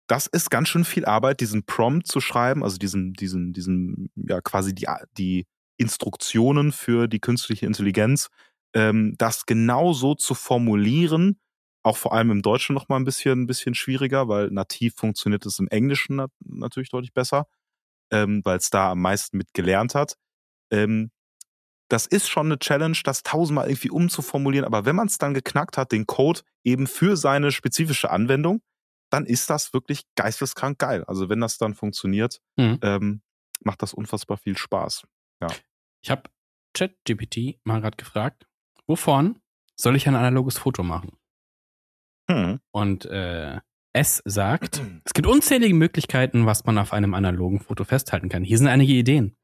das 0.06 0.26
ist 0.26 0.50
ganz 0.50 0.68
schön 0.68 0.84
viel 0.84 1.04
Arbeit, 1.04 1.40
diesen 1.40 1.64
Prompt 1.64 2.06
zu 2.06 2.20
schreiben, 2.20 2.62
also 2.62 2.78
diesen, 2.78 3.12
diesen, 3.14 3.52
diesen, 3.52 4.10
ja, 4.16 4.40
quasi 4.40 4.74
die, 4.74 4.86
die 5.16 5.46
Instruktionen 5.76 6.72
für 6.72 7.08
die 7.08 7.20
künstliche 7.20 7.66
Intelligenz, 7.66 8.28
ähm, 8.74 9.14
das 9.18 9.46
genau 9.46 9.92
so 9.92 10.14
zu 10.14 10.34
formulieren, 10.34 11.38
auch 11.84 11.96
vor 11.96 12.12
allem 12.12 12.30
im 12.30 12.42
Deutschen 12.42 12.74
noch 12.74 12.88
mal 12.88 12.96
ein 12.96 13.04
bisschen, 13.04 13.42
ein 13.42 13.46
bisschen 13.46 13.74
schwieriger, 13.74 14.26
weil 14.28 14.48
nativ 14.50 14.94
funktioniert 14.96 15.46
es 15.46 15.58
im 15.60 15.68
Englischen 15.68 16.16
nat 16.16 16.30
natürlich 16.44 16.88
deutlich 16.90 17.12
besser, 17.12 17.46
ähm, 18.10 18.40
weil 18.44 18.56
es 18.58 18.70
da 18.70 18.90
am 18.90 19.00
meisten 19.00 19.36
mit 19.36 19.54
gelernt 19.54 19.94
hat. 19.94 20.16
Ähm, 20.72 21.10
das 21.88 22.06
ist 22.06 22.28
schon 22.28 22.46
eine 22.46 22.58
Challenge, 22.58 22.96
das 23.04 23.22
tausendmal 23.22 23.68
irgendwie 23.68 23.90
umzuformulieren, 23.90 24.64
aber 24.66 24.86
wenn 24.86 24.96
man 24.96 25.06
es 25.06 25.18
dann 25.18 25.34
geknackt 25.34 25.76
hat, 25.76 25.92
den 25.92 26.06
Code 26.06 26.40
eben 26.64 26.86
für 26.86 27.16
seine 27.16 27.52
spezifische 27.52 28.10
Anwendung, 28.10 28.62
dann 29.10 29.26
ist 29.26 29.50
das 29.50 29.72
wirklich 29.74 30.02
geisteskrank 30.16 30.78
geil. 30.78 31.04
Also 31.06 31.28
wenn 31.28 31.40
das 31.40 31.58
dann 31.58 31.74
funktioniert, 31.74 32.40
Mhm. 32.56 32.78
ähm, 32.82 33.22
macht 33.60 33.82
das 33.82 33.92
unfassbar 33.94 34.38
viel 34.38 34.56
Spaß. 34.56 35.04
Ich 36.02 36.10
habe 36.10 36.30
ChatGPT 36.74 37.60
mal 37.64 37.80
gerade 37.80 37.96
gefragt, 37.96 38.46
wovon 38.86 39.38
soll 39.76 39.96
ich 39.96 40.08
ein 40.08 40.16
analoges 40.16 40.58
Foto 40.58 40.82
machen? 40.82 41.16
Hm. 42.30 42.60
Und 42.70 43.04
äh, 43.06 43.58
es 43.92 44.22
sagt, 44.24 44.82
es 45.04 45.14
gibt 45.14 45.28
unzählige 45.28 45.74
Möglichkeiten, 45.74 46.46
was 46.46 46.64
man 46.64 46.78
auf 46.78 46.92
einem 46.92 47.14
analogen 47.14 47.60
Foto 47.60 47.84
festhalten 47.84 48.28
kann. 48.28 48.42
Hier 48.42 48.58
sind 48.58 48.66
einige 48.66 48.92
Ideen. 48.92 49.36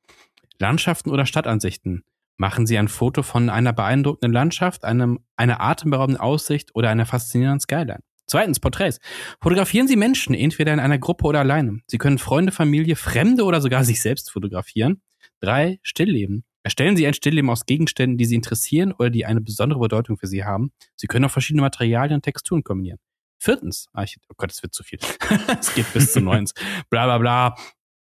Landschaften 0.59 1.11
oder 1.11 1.25
Stadtansichten. 1.25 2.05
Machen 2.37 2.67
Sie 2.67 2.79
ein 2.79 2.89
Foto 2.89 3.23
von 3.23 3.51
einer 3.51 3.73
beeindruckenden 3.73 4.33
Landschaft, 4.33 4.85
einem, 4.85 5.21
einer 5.37 5.61
atemberaubenden 5.61 6.21
Aussicht 6.21 6.71
oder 6.75 6.89
einer 6.89 7.07
faszinierenden 7.07 7.61
Skyline. 7.61 8.01
Zweitens, 8.27 8.61
Porträts. 8.61 8.99
Fotografieren 9.43 9.89
Sie 9.89 9.97
Menschen, 9.97 10.35
entweder 10.35 10.73
in 10.73 10.81
einer 10.81 10.99
Gruppe 10.99 11.27
oder 11.27 11.41
alleine. 11.41 11.81
Sie 11.87 11.99
können 11.99 12.19
Freunde, 12.19 12.53
Familie, 12.53 12.97
Fremde 12.97 13.45
oder 13.45 13.61
sogar 13.61 13.85
sich 13.85 14.01
selbst 14.01 14.31
fotografieren. 14.31 15.03
Drei, 15.41 15.81
Stillleben. 15.83 16.45
Erstellen 16.63 16.97
Sie 16.97 17.07
ein 17.07 17.15
Stillleben 17.15 17.49
aus 17.49 17.65
Gegenständen, 17.65 18.19
die 18.19 18.27
Sie 18.27 18.35
interessieren 18.35 18.93
oder 18.93 19.11
die 19.11 19.25
eine 19.25 19.41
besondere 19.41 19.81
Bedeutung 19.81 20.19
für 20.19 20.27
Sie 20.27 20.45
haben. 20.45 20.73
Sie 20.95 21.07
können 21.07 21.25
auch 21.25 21.31
verschiedene 21.31 21.63
Materialien 21.63 22.17
und 22.17 22.23
Texturen 22.23 22.63
kombinieren. 22.63 22.99
Viertens, 23.39 23.89
Archit 23.95 24.23
oh 24.29 24.35
Gott, 24.37 24.53
es 24.53 24.63
wird 24.63 24.75
zu 24.75 24.83
viel. 24.83 24.99
es 25.61 25.75
geht 25.75 25.91
bis 25.95 26.13
zu 26.13 26.21
neun. 26.21 26.45
Bla 26.91 27.07
bla 27.07 27.19
bla. 27.19 27.55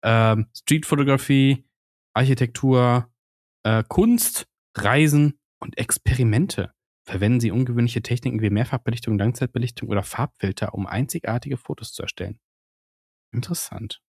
Ähm, 0.03 0.47
Streetfotografie, 0.57 1.67
Architektur, 2.15 3.13
äh, 3.63 3.83
Kunst, 3.87 4.47
Reisen 4.75 5.39
und 5.59 5.77
Experimente. 5.77 6.73
Verwenden 7.05 7.39
Sie 7.39 7.51
ungewöhnliche 7.51 8.01
Techniken 8.01 8.41
wie 8.41 8.49
Mehrfachbelichtung, 8.49 9.19
Langzeitbelichtung 9.19 9.89
oder 9.89 10.01
Farbfilter, 10.01 10.73
um 10.73 10.87
einzigartige 10.87 11.57
Fotos 11.57 11.93
zu 11.93 12.01
erstellen. 12.01 12.39
Interessant. 13.31 14.01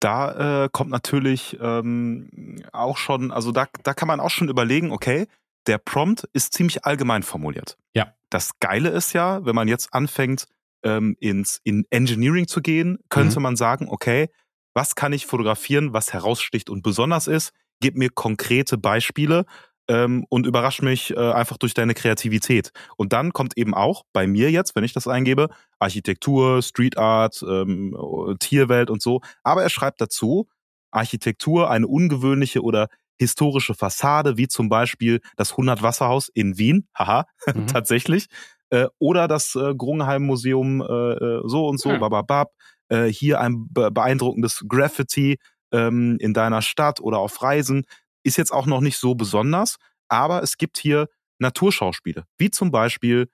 Da 0.00 0.64
äh, 0.64 0.68
kommt 0.70 0.90
natürlich 0.90 1.58
ähm, 1.60 2.62
auch 2.72 2.96
schon, 2.96 3.32
also 3.32 3.52
da, 3.52 3.66
da 3.82 3.94
kann 3.94 4.08
man 4.08 4.20
auch 4.20 4.30
schon 4.30 4.48
überlegen, 4.48 4.92
okay, 4.92 5.26
der 5.66 5.78
Prompt 5.78 6.28
ist 6.32 6.54
ziemlich 6.54 6.84
allgemein 6.84 7.22
formuliert. 7.22 7.76
Ja. 7.94 8.14
Das 8.30 8.58
Geile 8.60 8.90
ist 8.90 9.12
ja, 9.12 9.44
wenn 9.44 9.54
man 9.54 9.68
jetzt 9.68 9.92
anfängt, 9.92 10.46
ähm, 10.84 11.16
ins 11.18 11.60
in 11.64 11.84
Engineering 11.90 12.46
zu 12.46 12.60
gehen, 12.60 12.98
könnte 13.08 13.40
Mhm. 13.40 13.42
man 13.42 13.56
sagen, 13.56 13.88
okay, 13.88 14.28
was 14.74 14.94
kann 14.94 15.12
ich 15.12 15.26
fotografieren, 15.26 15.92
was 15.92 16.12
heraussticht 16.12 16.70
und 16.70 16.82
besonders 16.82 17.26
ist? 17.26 17.52
Gib 17.80 17.96
mir 17.96 18.10
konkrete 18.10 18.78
Beispiele 18.78 19.44
ähm, 19.88 20.24
und 20.28 20.46
überrasch 20.46 20.82
mich 20.82 21.10
äh, 21.16 21.32
einfach 21.32 21.56
durch 21.58 21.74
deine 21.74 21.94
Kreativität. 21.94 22.72
Und 22.96 23.12
dann 23.12 23.32
kommt 23.32 23.56
eben 23.56 23.74
auch 23.74 24.04
bei 24.12 24.26
mir 24.26 24.50
jetzt, 24.50 24.76
wenn 24.76 24.84
ich 24.84 24.92
das 24.92 25.08
eingebe, 25.08 25.48
Architektur, 25.78 26.62
Street 26.62 26.98
Art, 26.98 27.42
ähm, 27.48 27.96
Tierwelt 28.40 28.90
und 28.90 29.02
so. 29.02 29.20
Aber 29.42 29.62
er 29.62 29.70
schreibt 29.70 30.00
dazu, 30.00 30.48
Architektur, 30.90 31.70
eine 31.70 31.86
ungewöhnliche 31.86 32.62
oder 32.62 32.88
historische 33.18 33.74
Fassade, 33.74 34.36
wie 34.36 34.48
zum 34.48 34.68
Beispiel 34.68 35.20
das 35.36 35.52
100 35.56 35.82
Wasserhaus 35.82 36.28
in 36.32 36.56
Wien, 36.58 36.86
haha, 36.96 37.24
Mhm. 37.54 37.66
tatsächlich, 37.66 38.26
äh, 38.70 38.86
oder 38.98 39.28
das 39.28 39.54
äh, 39.54 39.74
Grungenheim 39.74 40.22
Museum 40.24 40.80
äh, 40.82 40.84
äh, 40.84 41.42
so 41.44 41.66
und 41.66 41.80
so, 41.80 41.90
Ja. 41.90 41.98
bababab, 41.98 42.52
äh, 42.88 43.06
hier 43.06 43.40
ein 43.40 43.66
be 43.70 43.90
beeindruckendes 43.90 44.64
Graffiti 44.68 45.38
ähm, 45.72 46.16
in 46.20 46.32
deiner 46.32 46.62
Stadt 46.62 47.00
oder 47.00 47.18
auf 47.18 47.42
Reisen, 47.42 47.84
ist 48.28 48.36
jetzt 48.36 48.52
auch 48.52 48.66
noch 48.66 48.80
nicht 48.80 48.98
so 48.98 49.14
besonders, 49.14 49.76
aber 50.08 50.42
es 50.42 50.56
gibt 50.56 50.78
hier 50.78 51.08
Naturschauspiele, 51.38 52.24
wie 52.38 52.50
zum 52.50 52.70
Beispiel 52.70 53.28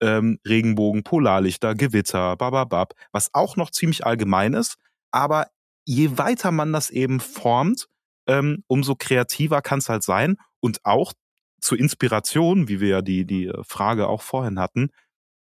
ähm, 0.00 0.38
Regenbogen, 0.46 1.02
Polarlichter, 1.02 1.74
Gewitter, 1.74 2.36
bababab, 2.36 2.94
was 3.12 3.34
auch 3.34 3.56
noch 3.56 3.70
ziemlich 3.70 4.06
allgemein 4.06 4.54
ist, 4.54 4.76
aber 5.10 5.48
je 5.84 6.18
weiter 6.18 6.52
man 6.52 6.72
das 6.72 6.90
eben 6.90 7.20
formt, 7.20 7.88
ähm, 8.26 8.64
umso 8.66 8.94
kreativer 8.94 9.62
kann 9.62 9.80
es 9.80 9.88
halt 9.88 10.02
sein 10.02 10.36
und 10.60 10.84
auch 10.84 11.12
zur 11.60 11.78
Inspiration, 11.78 12.68
wie 12.68 12.80
wir 12.80 12.88
ja 12.88 13.02
die, 13.02 13.26
die 13.26 13.46
äh, 13.46 13.64
Frage 13.64 14.08
auch 14.08 14.22
vorhin 14.22 14.58
hatten, 14.58 14.90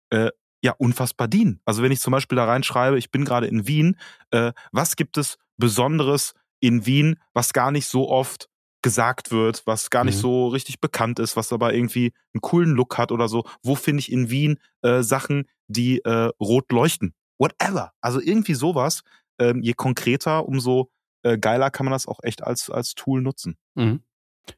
äh, 0.10 0.32
ja, 0.64 0.74
unfassbar 0.78 1.28
dienen. 1.28 1.62
Also 1.66 1.84
wenn 1.84 1.92
ich 1.92 2.00
zum 2.00 2.12
Beispiel 2.12 2.38
da 2.38 2.46
reinschreibe, 2.46 2.98
ich 2.98 3.12
bin 3.12 3.26
gerade 3.26 3.48
in 3.48 3.68
Wien, 3.68 4.00
äh, 4.32 4.52
was 4.72 4.96
gibt 4.96 5.18
es 5.18 5.38
Besonderes 5.58 6.34
in 6.60 6.86
Wien, 6.86 7.20
was 7.34 7.54
gar 7.54 7.72
nicht 7.72 7.88
so 7.88 8.10
oft 8.10 8.50
gesagt 8.86 9.32
wird, 9.32 9.64
was 9.66 9.90
gar 9.90 10.04
nicht 10.06 10.16
Mhm. 10.18 10.22
so 10.22 10.48
richtig 10.48 10.80
bekannt 10.80 11.20
ist, 11.20 11.36
was 11.36 11.52
aber 11.52 11.74
irgendwie 11.74 12.14
einen 12.34 12.42
coolen 12.42 12.72
Look 12.72 12.98
hat 12.98 13.12
oder 13.12 13.28
so. 13.28 13.44
Wo 13.64 13.76
finde 13.76 14.00
ich 14.00 14.12
in 14.12 14.30
Wien 14.30 14.60
äh, 14.84 15.02
Sachen, 15.02 15.48
die 15.68 16.00
äh, 16.06 16.30
rot 16.40 16.72
leuchten? 16.72 17.14
Whatever. 17.40 17.92
Also 18.00 18.22
irgendwie 18.22 18.54
sowas. 18.54 19.02
Ähm, 19.40 19.62
je 19.62 19.74
konkreter, 19.74 20.48
umso 20.48 20.90
äh, 21.24 21.38
geiler 21.38 21.72
kann 21.72 21.86
man 21.86 21.92
das 21.92 22.08
auch 22.08 22.20
echt 22.24 22.44
als, 22.44 22.70
als 22.70 22.94
Tool 22.96 23.22
nutzen. 23.22 23.58
Mhm. 23.74 24.02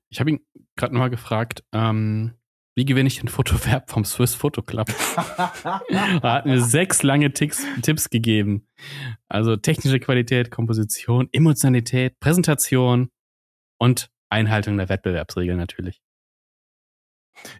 Ich 0.09 0.19
habe 0.19 0.29
ihn 0.31 0.41
gerade 0.75 0.93
nochmal 0.93 1.09
gefragt, 1.09 1.63
ähm, 1.71 2.33
wie 2.75 2.85
gewinne 2.85 3.07
ich 3.07 3.19
den 3.19 3.29
Fotoverb 3.29 3.89
vom 3.89 4.05
Swiss 4.05 4.35
Photo 4.35 4.61
Club? 4.61 4.89
er 5.17 6.21
hat 6.21 6.45
mir 6.45 6.61
sechs 6.61 7.01
lange 7.01 7.33
Ticks, 7.33 7.63
Tipps 7.81 8.09
gegeben. 8.11 8.67
Also 9.29 9.55
technische 9.55 9.99
Qualität, 9.99 10.51
Komposition, 10.51 11.27
Emotionalität, 11.31 12.19
Präsentation 12.19 13.09
und 13.79 14.09
Einhaltung 14.29 14.77
der 14.77 14.89
Wettbewerbsregeln 14.89 15.57
natürlich. 15.57 16.01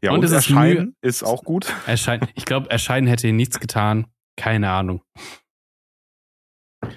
Ja, 0.02 0.12
Und 0.12 0.20
und, 0.20 0.24
es 0.26 0.32
ist 0.32 0.36
Erscheinen 0.50 0.96
ist 1.02 1.24
auch 1.24 1.44
gut. 1.44 1.72
Erscheinen, 1.86 2.28
ich 2.36 2.46
glaube, 2.46 2.70
Erscheinen 2.70 3.08
hätte 3.08 3.32
nichts 3.32 3.60
getan. 3.60 4.08
Keine 4.36 4.70
Ahnung. 4.72 5.02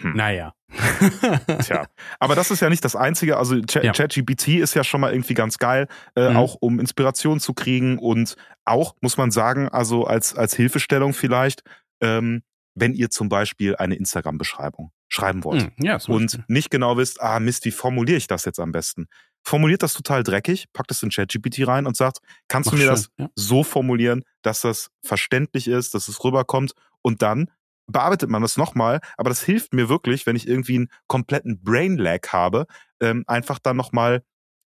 Hm. 0.01 0.15
Naja. 0.15 0.55
Tja, 1.63 1.87
aber 2.21 2.35
das 2.37 2.51
ist 2.51 2.61
ja 2.61 2.69
nicht 2.71 2.85
das 2.85 2.95
Einzige. 2.95 3.37
Also 3.39 3.55
Ch- 3.57 3.83
Ja. 3.83 3.93
ChatGPT 3.93 4.49
ist 4.61 4.75
ja 4.75 4.85
schon 4.85 5.01
mal 5.01 5.13
irgendwie 5.13 5.35
ganz 5.35 5.59
geil, 5.59 5.89
äh, 6.15 6.31
Mhm. 6.31 6.37
auch 6.37 6.55
um 6.61 6.79
Inspiration 6.79 7.41
zu 7.41 7.55
kriegen 7.55 7.99
und 7.99 8.37
auch, 8.65 8.95
muss 9.01 9.17
man 9.17 9.31
sagen, 9.31 9.69
also 9.69 10.05
als, 10.05 10.35
als 10.37 10.55
Hilfestellung 10.55 11.13
vielleicht, 11.13 11.63
ähm, 12.03 12.43
wenn 12.75 12.95
ihr 12.95 13.11
zum 13.11 13.29
Beispiel 13.29 13.75
eine 13.77 13.97
Instagram-Beschreibung 13.97 14.93
schreiben 15.09 15.43
wollt 15.43 15.63
Hm, 15.63 15.73
ja, 15.79 15.99
und 16.07 16.45
nicht 16.49 16.71
genau 16.71 16.97
wisst, 16.97 17.21
ah 17.21 17.41
Mist, 17.41 17.65
wie 17.65 17.73
formuliere 17.73 18.17
ich 18.19 18.29
das 18.29 18.45
jetzt 18.45 18.61
am 18.61 18.71
besten? 18.71 19.09
Formuliert 19.43 19.83
das 19.83 19.95
total 19.95 20.23
dreckig, 20.23 20.67
packt 20.73 20.91
es 20.91 21.03
in 21.03 21.11
ChatGPT 21.11 21.67
rein 21.67 21.87
und 21.87 21.97
sagt, 21.97 22.19
kannst 22.49 22.67
Mach 22.67 22.73
du 22.73 22.77
mir 22.79 22.85
schön, 22.85 22.91
das 22.91 23.11
ja. 23.19 23.29
so 23.35 23.65
formulieren, 23.65 24.23
dass 24.43 24.61
das 24.61 24.91
verständlich 25.03 25.67
ist, 25.69 25.95
dass 25.95 26.09
es 26.09 26.23
rüberkommt 26.23 26.73
und 27.03 27.23
dann 27.23 27.51
bearbeitet 27.87 28.31
man 28.31 28.43
das 28.43 28.57
nochmal, 28.57 29.01
aber 29.17 29.31
das 29.31 29.43
hilft 29.43 29.75
mir 29.75 29.89
wirklich, 29.89 30.25
wenn 30.27 30.37
ich 30.37 30.47
irgendwie 30.47 30.77
einen 30.77 30.89
kompletten 31.09 31.61
Brain 31.63 31.97
Lag 31.97 32.29
habe, 32.29 32.67
ähm, 33.01 33.25
einfach 33.27 33.59
dann 33.59 33.77
nochmal 33.77 34.23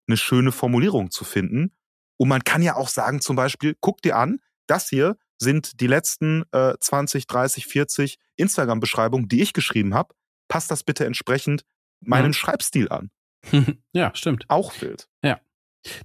eine 0.06 0.16
schöne 0.18 0.52
Formulierung 0.52 1.10
zu 1.10 1.24
finden. 1.24 1.72
Und 2.18 2.28
man 2.28 2.44
kann 2.44 2.60
ja 2.62 2.76
auch 2.76 2.88
sagen, 2.88 3.20
zum 3.22 3.36
Beispiel, 3.36 3.76
guck 3.80 4.02
dir 4.02 4.16
an, 4.16 4.40
das 4.66 4.88
hier 4.90 5.16
sind 5.38 5.80
die 5.80 5.86
letzten 5.86 6.44
äh, 6.52 6.74
20, 6.78 7.26
30, 7.26 7.66
40 7.66 8.18
Instagram-Beschreibungen, 8.36 9.28
die 9.28 9.40
ich 9.40 9.52
geschrieben 9.52 9.94
habe. 9.94 10.14
Passt 10.48 10.70
das 10.70 10.84
bitte 10.84 11.06
entsprechend 11.06 11.64
meinem 12.00 12.28
Mhm. 12.28 12.32
Schreibstil 12.34 12.88
an. 12.90 13.10
ja, 13.92 14.10
stimmt. 14.14 14.44
Auch 14.48 14.72
wild. 14.80 15.08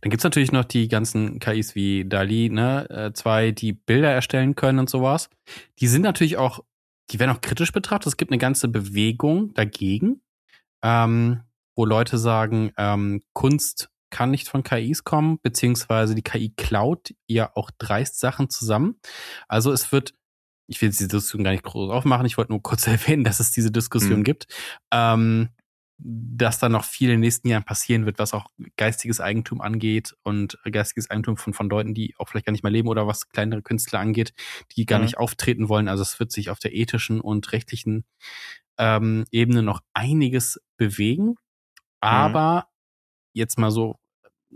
Dann 0.02 0.10
gibt's 0.10 0.24
natürlich 0.24 0.52
noch 0.52 0.66
die 0.66 0.88
ganzen 0.90 1.40
KIs 1.40 1.74
wie 1.74 2.04
DALI, 2.04 2.50
ne, 2.50 2.90
äh, 2.90 3.14
zwei, 3.14 3.52
die 3.52 3.74
Bilder 3.74 4.12
erstellen 4.12 4.56
können 4.56 4.80
und 4.80 4.90
sowas. 4.90 5.30
Die 5.80 5.88
sind 5.88 6.02
natürlich 6.02 6.38
auch, 6.38 6.60
die 7.12 7.20
werden 7.20 7.32
auch 7.32 7.42
kritisch 7.42 7.72
betrachtet. 7.72 8.08
Es 8.08 8.18
gibt 8.18 8.32
eine 8.32 8.40
ganze 8.40 8.68
Bewegung 8.68 9.54
dagegen, 9.54 10.22
ähm, 10.84 11.44
wo 11.78 11.86
Leute 11.86 12.18
sagen, 12.18 12.72
ähm, 12.78 13.24
Kunst 13.34 13.90
kann 14.10 14.32
nicht 14.32 14.50
von 14.50 14.64
KIs 14.64 15.04
kommen, 15.06 15.40
beziehungsweise 15.42 16.14
die 16.14 16.24
KI 16.24 16.54
klaut 16.58 17.14
ja 17.28 17.52
auch 17.56 17.72
dreist 17.78 18.20
Sachen 18.20 18.50
zusammen. 18.50 19.00
Also 19.48 19.72
es 19.72 19.92
wird, 19.94 20.14
ich 20.68 20.82
will 20.82 20.90
diese 20.90 21.08
Diskussion 21.08 21.44
gar 21.46 21.52
nicht 21.52 21.64
groß 21.64 21.90
aufmachen, 21.90 22.26
ich 22.26 22.38
wollte 22.38 22.52
nur 22.52 22.62
kurz 22.62 22.86
erwähnen, 22.88 23.24
dass 23.24 23.40
es 23.40 23.52
diese 23.52 23.72
Diskussion 23.72 24.20
Mhm. 24.20 24.24
gibt. 24.26 24.48
Ähm, 24.92 25.50
dass 26.02 26.60
da 26.60 26.70
noch 26.70 26.86
viel 26.86 27.10
in 27.10 27.16
den 27.16 27.20
nächsten 27.22 27.50
Jahren 27.50 27.66
passieren 27.66 28.06
wird, 28.06 28.20
was 28.20 28.34
auch 28.34 28.47
geistiges 28.78 29.20
Eigentum 29.20 29.60
angeht 29.62 30.16
und 30.24 30.58
geistiges 30.72 31.10
Eigentum 31.10 31.36
von, 31.38 31.54
von 31.54 31.70
Leuten, 31.70 31.93
die 31.93 32.16
auch 32.18 32.30
vielleicht 32.30 32.45
gar 32.45 32.52
nicht 32.54 32.64
mehr 32.64 32.72
leben 32.72 32.88
oder 32.88 33.06
was 33.06 33.30
kleinere 33.30 33.62
Künstler 33.62 34.00
angeht, 34.00 34.34
die 34.76 34.86
gar 34.86 35.00
Mhm. 35.00 35.06
nicht 35.06 35.18
auftreten 35.18 35.68
wollen. 35.70 35.89
Also 35.89 36.04
es 36.04 36.20
wird 36.20 36.32
sich 36.32 36.50
auf 36.50 36.60
der 36.60 36.74
ethischen 36.74 37.20
und 37.20 37.52
rechtlichen 37.52 38.06
ähm, 38.78 39.26
Ebene 39.32 39.62
noch 39.62 39.82
einiges 39.93 40.60
bewegen. 40.78 41.36
Aber 42.02 42.68
jetzt 43.34 43.60
mal 43.60 43.72
so, 43.72 43.97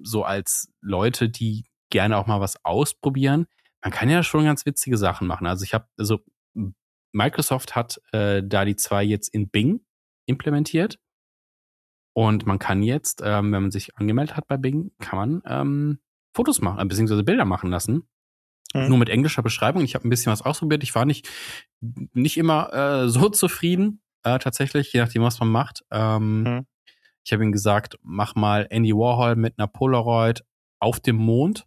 so 0.01 0.23
als 0.23 0.69
Leute, 0.81 1.29
die 1.29 1.65
gerne 1.89 2.17
auch 2.17 2.27
mal 2.27 2.39
was 2.41 2.63
ausprobieren, 2.65 3.47
man 3.83 3.91
kann 3.91 4.09
ja 4.09 4.23
schon 4.23 4.45
ganz 4.45 4.65
witzige 4.65 4.97
Sachen 4.97 5.27
machen. 5.27 5.45
Also 5.47 5.65
ich 5.65 5.73
habe, 5.73 5.87
also 5.97 6.21
Microsoft 7.11 7.75
hat 7.75 8.01
äh, 8.11 8.41
DALI 8.43 8.75
2 8.75 9.03
jetzt 9.03 9.27
in 9.29 9.49
Bing 9.49 9.81
implementiert. 10.25 10.99
Und 12.13 12.45
man 12.45 12.59
kann 12.59 12.83
jetzt, 12.83 13.21
ähm, 13.23 13.51
wenn 13.51 13.63
man 13.63 13.71
sich 13.71 13.95
angemeldet 13.97 14.37
hat 14.37 14.47
bei 14.47 14.57
Bing, 14.57 14.91
kann 14.99 15.17
man 15.17 15.41
ähm, 15.45 15.99
Fotos 16.35 16.61
machen, 16.61 16.79
äh, 16.79 16.85
beziehungsweise 16.85 17.23
Bilder 17.23 17.45
machen 17.45 17.69
lassen. 17.69 18.07
Mhm. 18.73 18.87
Nur 18.89 18.97
mit 18.97 19.09
englischer 19.09 19.41
Beschreibung. 19.43 19.83
Ich 19.83 19.95
habe 19.95 20.07
ein 20.07 20.09
bisschen 20.09 20.31
was 20.31 20.41
ausprobiert. 20.41 20.83
Ich 20.83 20.95
war 20.95 21.05
nicht, 21.05 21.27
nicht 21.81 22.37
immer 22.37 22.73
äh, 22.73 23.09
so 23.09 23.29
zufrieden, 23.29 24.01
äh, 24.23 24.39
tatsächlich, 24.39 24.93
je 24.93 24.99
nachdem, 25.01 25.23
was 25.23 25.39
man 25.39 25.49
macht. 25.49 25.83
Ähm, 25.91 26.43
Mhm. 26.43 26.65
Ich 27.25 27.31
habe 27.31 27.43
ihm 27.43 27.53
gesagt, 27.53 27.97
mach 28.01 28.35
mal 28.35 28.67
Andy 28.69 28.93
Warhol 28.93 29.37
mit 29.37 29.57
einer 29.57 29.67
Polaroid 29.67 30.43
auf 30.79 30.99
dem 30.99 31.15
Mond. 31.15 31.65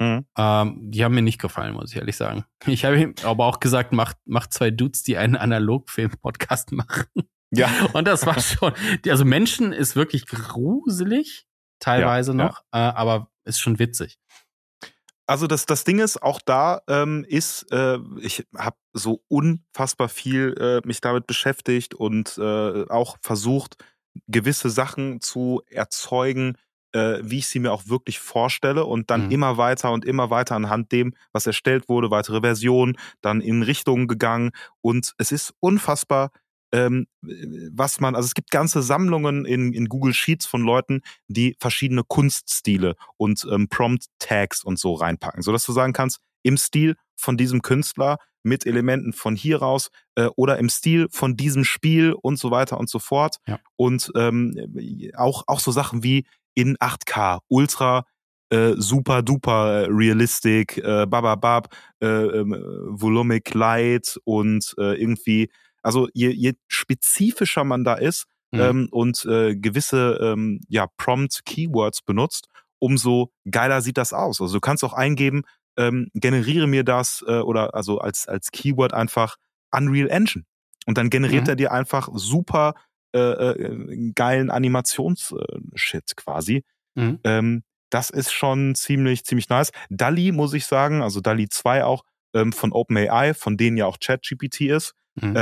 Mhm. 0.00 0.24
Ähm, 0.36 0.78
die 0.92 1.02
haben 1.04 1.14
mir 1.16 1.22
nicht 1.22 1.40
gefallen, 1.40 1.74
muss 1.74 1.90
ich 1.90 1.98
ehrlich 1.98 2.16
sagen. 2.16 2.44
Ich 2.66 2.84
habe 2.84 3.00
ihm 3.00 3.14
aber 3.24 3.46
auch 3.46 3.58
gesagt, 3.58 3.92
mach, 3.92 4.14
mach 4.24 4.46
zwei 4.46 4.70
Dudes, 4.70 5.02
die 5.02 5.16
einen 5.16 5.34
Analogfilm-Podcast 5.36 6.70
machen. 6.72 7.06
Ja. 7.50 7.68
Und 7.94 8.06
das 8.06 8.26
war 8.26 8.38
schon, 8.40 8.72
also 9.08 9.24
Menschen 9.24 9.72
ist 9.72 9.96
wirklich 9.96 10.26
gruselig, 10.26 11.46
teilweise 11.80 12.32
Ja, 12.32 12.38
ja. 12.38 12.44
noch, 12.46 12.60
Äh, 12.72 12.78
aber 12.78 13.30
ist 13.44 13.60
schon 13.60 13.78
witzig. 13.78 14.18
Also 15.26 15.46
das, 15.46 15.66
das 15.66 15.84
Ding 15.84 15.98
ist, 15.98 16.22
auch 16.22 16.40
da 16.42 16.80
ähm, 16.88 17.24
ist, 17.28 17.70
äh, 17.70 17.98
ich 18.20 18.46
habe 18.56 18.76
so 18.94 19.22
unfassbar 19.28 20.08
viel 20.08 20.54
äh, 20.58 20.86
mich 20.86 21.02
damit 21.02 21.26
beschäftigt 21.26 21.94
und 21.94 22.38
äh, 22.38 22.86
auch 22.88 23.18
versucht, 23.20 23.76
gewisse 24.26 24.70
Sachen 24.70 25.20
zu 25.20 25.60
erzeugen, 25.68 26.56
äh, 26.92 27.18
wie 27.22 27.38
ich 27.38 27.48
sie 27.48 27.58
mir 27.58 27.72
auch 27.72 27.88
wirklich 27.88 28.18
vorstelle 28.20 28.86
und 28.86 29.10
dann 29.10 29.26
Mhm. 29.26 29.30
immer 29.30 29.56
weiter 29.58 29.92
und 29.92 30.06
immer 30.06 30.30
weiter 30.30 30.54
anhand 30.56 30.92
dem, 30.92 31.14
was 31.32 31.46
erstellt 31.46 31.90
wurde, 31.90 32.10
weitere 32.10 32.40
Versionen, 32.40 32.96
dann 33.20 33.42
in 33.42 33.62
Richtungen 33.62 34.08
gegangen 34.08 34.52
und 34.80 35.12
es 35.18 35.30
ist 35.30 35.52
unfassbar, 35.60 36.30
ähm, 36.72 37.06
was 37.72 38.00
man, 38.00 38.14
also 38.14 38.26
es 38.26 38.34
gibt 38.34 38.50
ganze 38.50 38.82
Sammlungen 38.82 39.44
in, 39.44 39.72
in 39.72 39.88
Google 39.88 40.14
Sheets 40.14 40.46
von 40.46 40.62
Leuten, 40.62 41.02
die 41.28 41.56
verschiedene 41.58 42.02
Kunststile 42.04 42.94
und 43.16 43.46
ähm, 43.50 43.68
Prompt-Tags 43.68 44.64
und 44.64 44.78
so 44.78 44.94
reinpacken, 44.94 45.42
sodass 45.42 45.64
du 45.64 45.72
sagen 45.72 45.92
kannst, 45.92 46.20
im 46.42 46.56
Stil 46.56 46.96
von 47.16 47.36
diesem 47.36 47.62
Künstler 47.62 48.18
mit 48.42 48.66
Elementen 48.66 49.12
von 49.12 49.34
hier 49.34 49.58
raus 49.58 49.90
äh, 50.14 50.28
oder 50.36 50.58
im 50.58 50.68
Stil 50.68 51.08
von 51.10 51.36
diesem 51.36 51.64
Spiel 51.64 52.12
und 52.12 52.38
so 52.38 52.50
weiter 52.50 52.78
und 52.78 52.88
so 52.88 52.98
fort. 52.98 53.36
Ja. 53.46 53.58
Und 53.76 54.10
ähm, 54.14 54.54
auch, 55.16 55.44
auch 55.46 55.60
so 55.60 55.72
Sachen 55.72 56.02
wie 56.02 56.26
in 56.54 56.76
8K, 56.76 57.40
ultra 57.48 58.04
äh, 58.50 58.74
super 58.76 59.22
duper 59.22 59.82
äh, 59.82 59.86
realistic, 59.90 60.78
äh, 60.78 61.06
bababab, 61.06 61.68
äh, 62.00 62.06
ähm, 62.06 62.56
volumic 62.88 63.52
light 63.54 64.18
und 64.24 64.74
äh, 64.78 64.94
irgendwie, 65.00 65.50
also 65.82 66.08
je, 66.12 66.30
je 66.30 66.54
spezifischer 66.68 67.64
man 67.64 67.84
da 67.84 67.94
ist 67.94 68.26
Mhm. 68.50 68.60
ähm, 68.60 68.88
und 68.90 69.26
äh, 69.26 69.54
gewisse 69.56 70.18
ähm, 70.22 70.60
ja, 70.68 70.86
Prompt-Keywords 70.96 72.00
benutzt, 72.00 72.48
umso 72.78 73.30
geiler 73.50 73.82
sieht 73.82 73.98
das 73.98 74.14
aus. 74.14 74.40
Also 74.40 74.54
du 74.54 74.60
kannst 74.60 74.82
auch 74.84 74.94
eingeben, 74.94 75.42
ähm, 75.76 76.08
generiere 76.14 76.66
mir 76.66 76.82
das 76.82 77.22
äh, 77.28 77.40
oder 77.40 77.74
also 77.74 77.98
als, 77.98 78.26
als 78.26 78.50
Keyword 78.50 78.94
einfach 78.94 79.36
Unreal 79.70 80.08
Engine. 80.08 80.44
Und 80.86 80.96
dann 80.96 81.10
generiert 81.10 81.44
Mhm. 81.44 81.48
er 81.50 81.56
dir 81.56 81.72
einfach 81.72 82.08
super 82.14 82.72
äh, 83.14 83.18
äh, 83.18 84.12
geilen 84.14 84.50
Animations-Shit 84.50 86.16
quasi. 86.16 86.64
Mhm. 86.94 87.20
Ähm, 87.24 87.62
das 87.90 88.10
ist 88.10 88.32
schon 88.32 88.74
ziemlich, 88.74 89.24
ziemlich 89.24 89.48
nice. 89.48 89.72
DALI, 89.90 90.32
muss 90.32 90.52
ich 90.54 90.66
sagen, 90.66 91.02
also 91.02 91.20
DALI 91.20 91.48
2 91.48 91.84
auch 91.84 92.04
ähm, 92.34 92.52
von 92.52 92.72
OpenAI, 92.72 93.34
von 93.34 93.56
denen 93.56 93.76
ja 93.76 93.86
auch 93.86 93.98
ChatGPT 94.00 94.62
ist, 94.62 94.94
Mhm. 95.22 95.34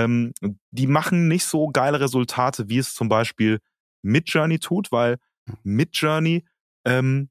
ähm, 0.42 0.56
die 0.70 0.86
machen 0.86 1.28
nicht 1.28 1.44
so 1.44 1.68
geile 1.68 2.00
Resultate, 2.00 2.68
wie 2.68 2.78
es 2.78 2.94
zum 2.94 3.08
Beispiel 3.08 3.60
Midjourney 4.02 4.58
tut, 4.58 4.92
weil 4.92 5.18
Midjourney 5.62 6.44
ähm, 6.84 7.28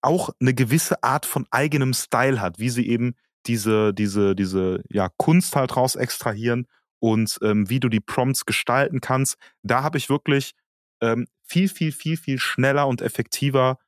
auch 0.00 0.30
eine 0.40 0.54
gewisse 0.54 1.02
Art 1.02 1.26
von 1.26 1.46
eigenem 1.50 1.92
Style 1.94 2.40
hat, 2.40 2.58
wie 2.58 2.70
sie 2.70 2.88
eben 2.88 3.14
diese, 3.46 3.92
diese, 3.92 4.34
diese 4.34 4.82
ja, 4.88 5.10
Kunst 5.18 5.54
halt 5.56 5.76
raus 5.76 5.94
extrahieren 5.96 6.66
und 7.00 7.38
ähm, 7.42 7.68
wie 7.68 7.80
du 7.80 7.88
die 7.88 8.00
Prompts 8.00 8.46
gestalten 8.46 9.00
kannst. 9.00 9.36
Da 9.62 9.82
habe 9.82 9.98
ich 9.98 10.08
wirklich 10.08 10.54
ähm, 11.02 11.26
viel, 11.42 11.68
viel, 11.68 11.92
viel, 11.92 12.16
viel 12.16 12.38
schneller 12.38 12.88
und 12.88 13.02
effektiver 13.02 13.78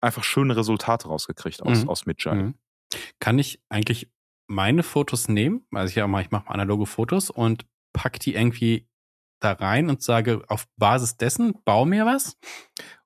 einfach 0.00 0.22
schöne 0.22 0.56
Resultate 0.56 1.08
rausgekriegt 1.08 1.62
aus, 1.62 1.82
Mhm. 1.82 1.88
aus 1.88 2.06
Midjourney. 2.06 2.42
Mhm. 2.44 2.54
Kann 3.18 3.38
ich 3.38 3.60
eigentlich 3.68 4.08
meine 4.46 4.82
Fotos 4.82 5.28
nehmen? 5.28 5.66
Also 5.72 5.90
ich, 5.90 5.96
ja 5.96 6.06
mal, 6.06 6.22
ich 6.22 6.30
mache 6.30 6.48
analoge 6.48 6.86
Fotos 6.86 7.30
und 7.30 7.66
pack 7.92 8.18
die 8.20 8.34
irgendwie 8.34 8.88
da 9.40 9.52
rein 9.52 9.88
und 9.88 10.02
sage, 10.02 10.42
auf 10.48 10.66
Basis 10.76 11.16
dessen, 11.16 11.54
bau 11.64 11.84
mir 11.84 12.06
was? 12.06 12.36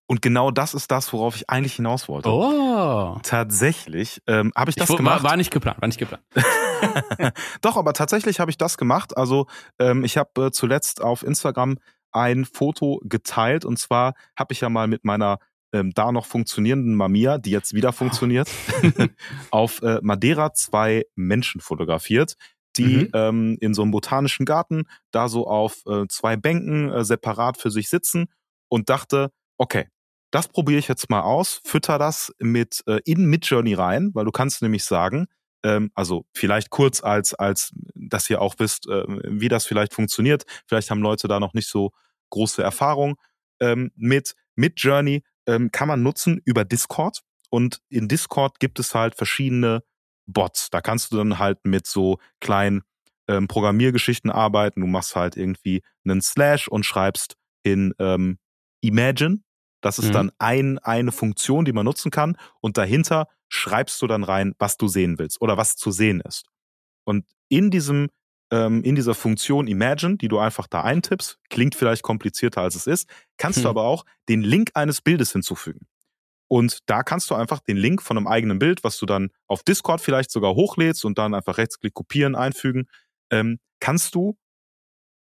Und 0.06 0.22
genau 0.22 0.50
das 0.50 0.72
ist 0.72 0.90
das, 0.90 1.12
worauf 1.12 1.36
ich 1.36 1.50
eigentlich 1.50 1.74
hinaus 1.74 2.08
wollte. 2.08 2.30
Oh. 2.30 3.18
Tatsächlich 3.22 4.22
ähm, 4.26 4.52
habe 4.56 4.70
ich 4.70 4.76
das 4.76 4.88
ich, 4.88 4.96
gemacht. 4.96 5.22
war, 5.22 5.30
war 5.30 5.36
nicht 5.36 5.50
geplant, 5.50 5.82
war 5.82 5.88
nicht 5.88 5.98
geplant. 5.98 6.24
Doch, 7.60 7.76
aber 7.76 7.92
tatsächlich 7.92 8.40
habe 8.40 8.50
ich 8.50 8.56
das 8.56 8.78
gemacht. 8.78 9.16
Also 9.16 9.46
ähm, 9.78 10.04
ich 10.04 10.16
habe 10.16 10.46
äh, 10.46 10.50
zuletzt 10.50 11.02
auf 11.02 11.22
Instagram 11.22 11.78
ein 12.10 12.46
Foto 12.46 13.00
geteilt 13.04 13.64
und 13.64 13.78
zwar 13.78 14.14
habe 14.36 14.54
ich 14.54 14.60
ja 14.60 14.70
mal 14.70 14.86
mit 14.86 15.04
meiner 15.04 15.38
ähm, 15.72 15.92
da 15.94 16.12
noch 16.12 16.26
funktionierenden 16.26 16.94
Mamiya, 16.94 17.38
die 17.38 17.50
jetzt 17.50 17.74
wieder 17.74 17.92
funktioniert, 17.92 18.48
auf 19.50 19.82
äh, 19.82 19.98
Madeira 20.02 20.54
zwei 20.54 21.04
Menschen 21.14 21.60
fotografiert, 21.60 22.34
die 22.76 23.04
Mhm. 23.04 23.10
ähm, 23.14 23.58
in 23.60 23.74
so 23.74 23.82
einem 23.82 23.90
botanischen 23.90 24.46
Garten 24.46 24.84
da 25.10 25.28
so 25.28 25.46
auf 25.46 25.82
äh, 25.86 26.06
zwei 26.08 26.36
Bänken 26.36 26.90
äh, 26.90 27.04
separat 27.04 27.58
für 27.58 27.70
sich 27.70 27.88
sitzen 27.88 28.26
und 28.68 28.88
dachte, 28.88 29.30
okay, 29.58 29.88
das 30.30 30.48
probiere 30.48 30.78
ich 30.78 30.88
jetzt 30.88 31.08
mal 31.10 31.22
aus, 31.22 31.60
fütter 31.64 31.98
das 31.98 32.32
mit 32.38 32.82
äh, 32.86 33.00
in 33.04 33.26
Midjourney 33.26 33.74
rein, 33.74 34.10
weil 34.14 34.26
du 34.26 34.30
kannst 34.30 34.62
nämlich 34.62 34.84
sagen, 34.84 35.26
ähm, 35.64 35.90
also 35.94 36.26
vielleicht 36.34 36.70
kurz 36.70 37.02
als, 37.02 37.34
als, 37.34 37.72
dass 37.94 38.28
ihr 38.30 38.40
auch 38.40 38.54
wisst, 38.58 38.88
äh, 38.88 39.04
wie 39.06 39.48
das 39.48 39.66
vielleicht 39.66 39.94
funktioniert. 39.94 40.44
Vielleicht 40.66 40.90
haben 40.90 41.02
Leute 41.02 41.28
da 41.28 41.40
noch 41.40 41.54
nicht 41.54 41.68
so 41.68 41.90
große 42.30 42.62
Erfahrung. 42.62 43.16
Ähm, 43.60 43.90
mit 43.96 44.34
Midjourney 44.54 45.24
ähm, 45.48 45.72
kann 45.72 45.88
man 45.88 46.02
nutzen 46.04 46.40
über 46.44 46.64
Discord 46.64 47.22
und 47.50 47.80
in 47.88 48.06
Discord 48.08 48.60
gibt 48.60 48.78
es 48.78 48.94
halt 48.94 49.16
verschiedene 49.16 49.82
Bots. 50.26 50.70
Da 50.70 50.80
kannst 50.80 51.12
du 51.12 51.16
dann 51.16 51.38
halt 51.40 51.58
mit 51.64 51.86
so 51.86 52.18
kleinen 52.40 52.82
ähm, 53.28 53.48
Programmiergeschichten 53.48 54.30
arbeiten. 54.30 54.80
Du 54.82 54.86
machst 54.86 55.16
halt 55.16 55.36
irgendwie 55.36 55.82
einen 56.04 56.20
Slash 56.22 56.68
und 56.68 56.84
schreibst 56.84 57.36
in 57.64 57.94
ähm, 57.98 58.38
Imagine. 58.82 59.40
Das 59.80 59.98
ist 59.98 60.08
Mhm. 60.08 60.12
dann 60.12 60.32
ein, 60.38 60.78
eine 60.80 61.12
Funktion, 61.12 61.64
die 61.64 61.72
man 61.72 61.84
nutzen 61.86 62.10
kann. 62.10 62.36
Und 62.60 62.76
dahinter 62.76 63.26
schreibst 63.48 64.02
du 64.02 64.06
dann 64.06 64.24
rein, 64.24 64.54
was 64.58 64.76
du 64.76 64.88
sehen 64.88 65.18
willst 65.18 65.40
oder 65.40 65.56
was 65.56 65.76
zu 65.76 65.90
sehen 65.90 66.20
ist. 66.20 66.46
Und 67.04 67.26
in 67.48 67.70
diesem, 67.70 68.08
ähm, 68.50 68.82
in 68.82 68.94
dieser 68.94 69.14
Funktion 69.14 69.66
Imagine, 69.66 70.16
die 70.16 70.28
du 70.28 70.38
einfach 70.38 70.66
da 70.66 70.82
eintippst, 70.82 71.38
klingt 71.50 71.74
vielleicht 71.74 72.02
komplizierter 72.02 72.62
als 72.62 72.74
es 72.74 72.86
ist, 72.86 73.08
kannst 73.36 73.58
du 73.60 73.64
Hm. 73.64 73.70
aber 73.70 73.82
auch 73.84 74.04
den 74.28 74.42
Link 74.42 74.70
eines 74.74 75.00
Bildes 75.02 75.32
hinzufügen. 75.32 75.86
Und 76.50 76.78
da 76.86 77.02
kannst 77.02 77.30
du 77.30 77.34
einfach 77.34 77.60
den 77.60 77.76
Link 77.76 78.02
von 78.02 78.16
einem 78.16 78.26
eigenen 78.26 78.58
Bild, 78.58 78.84
was 78.84 78.98
du 78.98 79.06
dann 79.06 79.30
auf 79.48 79.62
Discord 79.62 80.00
vielleicht 80.00 80.30
sogar 80.30 80.54
hochlädst 80.54 81.04
und 81.04 81.18
dann 81.18 81.34
einfach 81.34 81.58
Rechtsklick 81.58 81.94
kopieren, 81.94 82.34
einfügen, 82.36 82.86
ähm, 83.30 83.58
kannst 83.80 84.14
du 84.14 84.36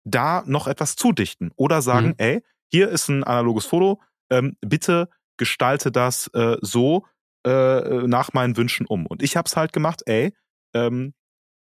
da 0.04 0.42
noch 0.46 0.66
etwas 0.66 0.96
zudichten 0.96 1.52
oder 1.56 1.82
sagen, 1.82 2.08
Mhm. 2.08 2.14
ey, 2.18 2.42
hier 2.70 2.88
ist 2.88 3.08
ein 3.08 3.24
analoges 3.24 3.66
Foto, 3.66 4.00
ähm, 4.30 4.56
bitte 4.60 5.08
gestalte 5.36 5.92
das 5.92 6.28
äh, 6.34 6.56
so 6.60 7.06
äh, 7.46 8.06
nach 8.06 8.32
meinen 8.32 8.56
Wünschen 8.56 8.86
um. 8.86 9.06
Und 9.06 9.22
ich 9.22 9.36
habe 9.36 9.46
es 9.46 9.56
halt 9.56 9.72
gemacht, 9.72 10.02
ey, 10.06 10.32
ähm, 10.74 11.12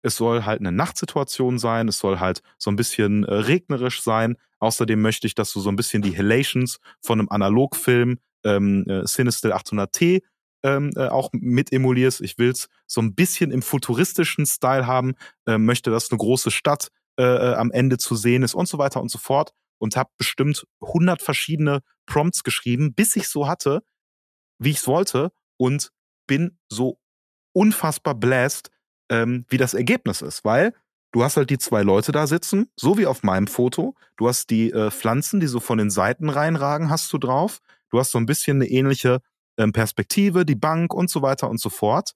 es 0.02 0.16
soll 0.16 0.45
halt 0.45 0.60
eine 0.60 0.72
Nachtsituation 0.72 1.60
sein, 1.60 1.88
es 1.88 2.00
soll 2.00 2.20
halt 2.20 2.41
so 2.58 2.72
ein 2.72 2.76
bisschen 2.76 3.24
äh, 3.26 3.34
regnerisch 3.34 4.02
sein. 4.02 4.38
Außerdem 4.60 5.02
möchte 5.02 5.28
ich, 5.28 5.36
dass 5.36 5.52
du 5.54 5.60
so 5.60 5.70
ein 5.70 5.76
bisschen 5.76 6.02
die 6.02 6.16
Halations 6.16 6.80
von 7.02 7.20
einem 7.20 7.30
Analogfilm 7.30 8.20
ähm, 8.43 8.86
äh, 8.88 9.04
Cinestill 9.06 9.54
800T 9.54 10.22
ähm, 10.64 10.91
äh, 10.95 11.08
auch 11.08 11.30
mit 11.34 11.72
emulierst. 11.72 12.22
Ich 12.22 12.38
will's 12.38 12.68
so 12.86 13.02
ein 13.02 13.16
bisschen 13.16 13.52
im 13.52 13.62
futuristischen 13.62 14.45
Style 14.45 14.88
haben, 14.88 15.16
äh, 15.45 15.58
möchte, 15.58 15.91
dass 15.91 16.12
eine 16.12 16.18
große 16.18 16.52
Stadt 16.52 16.89
äh, 17.18 17.24
äh, 17.24 17.54
am 17.56 17.72
Ende 17.72 17.97
zu 17.97 18.16
sehen 18.16 18.43
ist 18.43 18.54
und 18.56 18.68
so 18.68 18.78
weiter 18.78 19.02
und 19.02 19.10
so 19.10 19.18
fort. 19.18 19.52
Und 19.78 19.95
habe 19.95 20.10
bestimmt 20.18 20.66
100 20.82 21.22
verschiedene 21.22 21.82
Prompts 22.06 22.43
geschrieben, 22.43 22.93
bis 22.93 23.16
ich 23.16 23.30
so 23.30 23.47
hatte, 23.47 23.82
wie 24.58 24.72
ich's 24.72 24.88
wollte 24.88 25.32
und 25.58 25.91
bin 26.28 26.58
so 26.68 27.00
unfassbar 27.54 28.16
bläst, 28.16 28.70
ähm, 29.10 29.45
wie 29.49 29.57
das 29.57 29.74
Ergebnis 29.74 30.22
ist, 30.22 30.45
weil 30.45 30.74
du 31.12 31.24
hast 31.24 31.38
halt 31.38 31.49
die 31.49 31.57
zwei 31.57 31.82
Leute 31.82 32.12
da 32.12 32.28
sitzen, 32.28 32.70
so 32.76 32.97
wie 32.97 33.05
auf 33.05 33.24
meinem 33.24 33.47
Foto. 33.47 33.95
Du 34.18 34.28
hast 34.28 34.49
die 34.49 34.72
äh, 34.72 34.91
Pflanzen, 34.91 35.39
die 35.39 35.47
so 35.47 35.60
von 35.60 35.78
den 35.78 35.89
Seiten 35.89 36.30
reinragen, 36.30 36.89
hast 36.89 37.12
du 37.12 37.18
drauf. 37.18 37.60
Du 37.89 37.99
hast 37.99 38.12
so 38.12 38.18
ein 38.18 38.26
bisschen 38.26 38.57
eine 38.57 38.68
ähnliche 38.68 39.22
ähm, 39.57 39.74
Perspektive, 39.74 40.45
die 40.45 40.55
Bank 40.55 40.93
und 40.93 41.10
so 41.10 41.22
weiter 41.22 41.49
und 41.49 41.60
so 41.60 41.70
fort. 41.70 42.14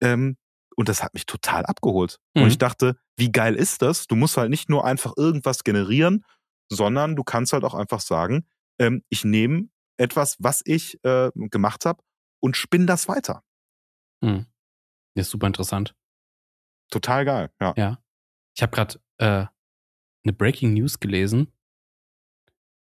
Ähm, 0.00 0.36
und 0.76 0.88
das 0.88 1.02
hat 1.02 1.14
mich 1.14 1.26
total 1.26 1.66
abgeholt. 1.66 2.18
Mhm. 2.34 2.42
Und 2.42 2.48
ich 2.48 2.58
dachte, 2.58 2.96
wie 3.16 3.30
geil 3.30 3.54
ist 3.54 3.82
das? 3.82 4.06
Du 4.06 4.16
musst 4.16 4.36
halt 4.36 4.50
nicht 4.50 4.70
nur 4.70 4.84
einfach 4.84 5.12
irgendwas 5.16 5.62
generieren, 5.62 6.24
sondern 6.70 7.16
du 7.16 7.24
kannst 7.24 7.52
halt 7.52 7.64
auch 7.64 7.74
einfach 7.74 8.00
sagen, 8.00 8.46
ähm, 8.78 9.02
ich 9.08 9.24
nehme 9.24 9.68
etwas, 9.98 10.36
was 10.38 10.62
ich 10.64 11.02
äh, 11.04 11.30
gemacht 11.34 11.84
habe 11.84 12.02
und 12.40 12.56
spinn 12.56 12.86
das 12.86 13.08
weiter. 13.08 13.42
Hm. 14.24 14.46
Das 15.14 15.26
ist 15.26 15.32
super 15.32 15.48
interessant. 15.48 15.94
Total 16.90 17.24
geil, 17.24 17.50
ja. 17.60 17.74
Ja. 17.76 17.98
Ich 18.56 18.62
habe 18.62 18.72
gerade 18.72 18.98
äh, 19.18 19.46
eine 20.24 20.32
Breaking 20.32 20.74
News 20.74 21.00
gelesen. 21.00 21.52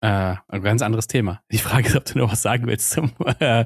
Äh, 0.03 0.37
ein 0.49 0.63
ganz 0.63 0.83
anderes 0.83 1.07
Thema. 1.07 1.43
Die 1.51 1.59
Frage 1.59 1.89
ist, 1.89 1.97
ob 1.97 2.05
du 2.05 2.19
noch 2.19 2.31
was 2.33 2.43
sagen 2.43 2.67
willst 2.67 2.91
zum, 2.91 3.13
äh, 3.41 3.65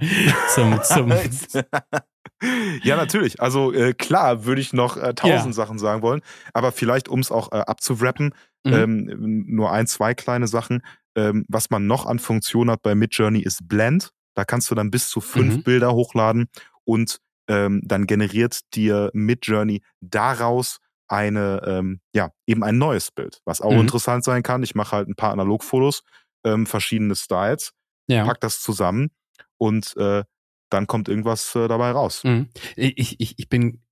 zum, 0.55 0.81
zum 0.83 1.13
ja, 2.83 2.97
natürlich. 2.97 3.41
Also 3.41 3.73
äh, 3.73 3.93
klar 3.95 4.45
würde 4.45 4.61
ich 4.61 4.73
noch 4.73 4.97
äh, 4.97 5.15
tausend 5.15 5.47
Ja. 5.47 5.53
Sachen 5.53 5.79
sagen 5.79 6.03
wollen, 6.03 6.23
aber 6.55 6.73
vielleicht, 6.73 7.09
um 7.09 7.21
es 7.21 7.31
auch 7.33 7.53
äh, 7.53 7.57
abzuwrappen, 7.57 8.35
Mhm. 8.63 8.73
ähm, 8.75 9.45
nur 9.47 9.73
ein, 9.73 9.87
zwei 9.87 10.13
kleine 10.13 10.47
Sachen. 10.47 10.83
Ähm, 11.17 11.47
was 11.49 11.71
man 11.71 11.87
noch 11.87 12.05
an 12.05 12.19
Funktionen 12.19 12.71
hat 12.71 12.83
bei 12.83 12.95
Midjourney 12.95 13.41
ist 13.41 13.67
Blend. 13.67 14.11
Da 14.35 14.45
kannst 14.45 14.71
du 14.71 14.75
dann 14.75 14.91
bis 14.91 15.09
zu 15.09 15.23
fünf 15.23 15.57
Mhm. 15.57 15.63
Bilder 15.63 15.95
hochladen 15.95 16.49
und 16.85 17.21
ähm, 17.51 17.83
dann 17.85 18.07
generiert 18.07 18.61
dir 18.75 19.11
Midjourney 19.13 19.83
daraus 20.01 20.79
eine, 21.09 21.61
ähm, 21.67 22.01
ja, 22.15 22.31
eben 22.47 22.63
ein 22.63 22.79
neues 22.79 23.11
Bild, 23.11 23.41
was 23.45 23.61
auch 23.61 23.73
Mhm. 23.73 23.81
interessant 23.81 24.23
sein 24.23 24.45
kann. 24.45 24.63
Ich 24.63 24.77
mache 24.77 24.93
halt 24.97 25.09
ein 25.09 25.17
paar 25.17 25.33
Analogfotos, 25.33 26.05
ähm, 26.45 26.67
verschiedene 26.67 27.17
Styles, 27.17 27.73
Ja. 28.07 28.25
pack 28.25 28.41
das 28.41 28.61
zusammen 28.63 29.11
und 29.59 29.97
äh, 29.97 30.23
dann 30.71 30.87
kommt 30.87 31.09
irgendwas 31.09 31.53
äh, 31.57 31.67
dabei 31.67 31.91
raus. 31.91 32.23
Mhm. 32.23 32.49
Ich, 32.77 33.19
ich, 33.21 33.39
ich 33.41 33.49
bin. 33.49 33.83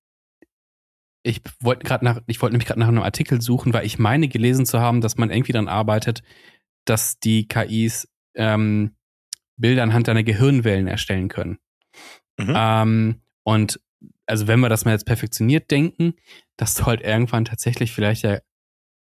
Ich 1.25 1.43
wollte 1.61 1.85
gerade 1.85 2.05
nach, 2.05 2.21
ich 2.27 2.41
wollte 2.41 2.53
nämlich 2.55 2.69
gerade 2.69 2.79
nach 2.81 2.89
einem 2.89 3.03
Artikel 3.03 3.43
suchen, 3.43 3.73
weil 3.73 3.85
ich 3.85 3.99
meine 3.99 4.29
gelesen 4.29 4.65
zu 4.65 4.79
haben, 4.81 5.01
dass 5.01 5.17
man 5.19 5.31
irgendwie 5.31 5.53
daran 5.53 5.69
arbeitet, 5.69 6.23
dass 6.85 7.19
die 7.19 7.49
KIs 7.49 8.09
ähm, 8.35 8.95
Bilder 9.57 9.83
anhand 9.83 10.07
deiner 10.07 10.23
Gehirnwellen 10.23 10.87
erstellen 10.87 11.29
können. 11.29 11.59
Mhm. 12.39 12.53
Ähm, 12.55 13.21
und 13.49 13.81
also 14.27 14.47
wenn 14.47 14.61
wir 14.61 14.69
das 14.69 14.85
mal 14.85 14.91
jetzt 14.91 15.07
perfektioniert 15.07 15.71
denken, 15.71 16.13
dass 16.59 16.75
du 16.75 16.85
halt 16.85 17.01
irgendwann 17.01 17.47
tatsächlich 17.47 17.93
vielleicht 17.93 18.23
ja 18.23 18.41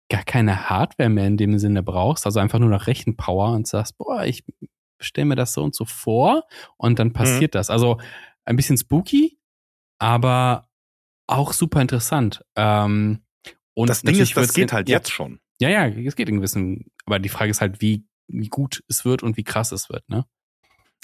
gar 0.09 0.25
keine 0.25 0.71
Hardware 0.71 1.11
mehr 1.11 1.27
in 1.27 1.37
dem 1.37 1.59
Sinne 1.59 1.83
brauchst, 1.83 2.25
also 2.25 2.41
einfach 2.41 2.59
nur 2.59 2.71
noch 2.71 2.87
Rechenpower 2.87 3.53
und 3.53 3.67
sagst, 3.67 3.99
boah, 3.99 4.25
ich 4.25 4.43
stelle 4.99 5.27
mir 5.27 5.37
das 5.37 5.53
so 5.53 5.63
und 5.63 5.75
so 5.75 5.85
vor 5.85 6.45
und 6.79 6.99
dann 6.99 7.13
passiert 7.13 7.55
das. 7.55 7.69
Also 7.69 8.01
ein 8.47 8.57
bisschen 8.57 8.79
spooky, 8.79 9.39
aber 9.99 10.71
auch 11.27 11.53
super 11.53 11.83
interessant. 11.83 12.43
Ähm, 12.57 13.23
und 13.75 13.91
das 13.91 14.01
Ding 14.01 14.19
ist, 14.19 14.35
das 14.35 14.55
geht 14.55 14.73
halt 14.73 14.89
ja, 14.89 14.97
jetzt 14.97 15.11
schon. 15.13 15.39
Ja, 15.61 15.69
ja, 15.69 15.87
es 15.87 16.17
geht 16.17 16.31
in 16.31 16.37
gewissen, 16.37 16.87
aber 17.05 17.19
die 17.19 17.29
Frage 17.29 17.51
ist 17.51 17.61
halt, 17.61 17.83
wie, 17.83 18.07
wie 18.27 18.49
gut 18.49 18.83
es 18.89 19.05
wird 19.05 19.23
und 19.23 19.37
wie 19.37 19.45
krass 19.45 19.71
es 19.71 19.91
wird, 19.91 20.09
ne? 20.09 20.25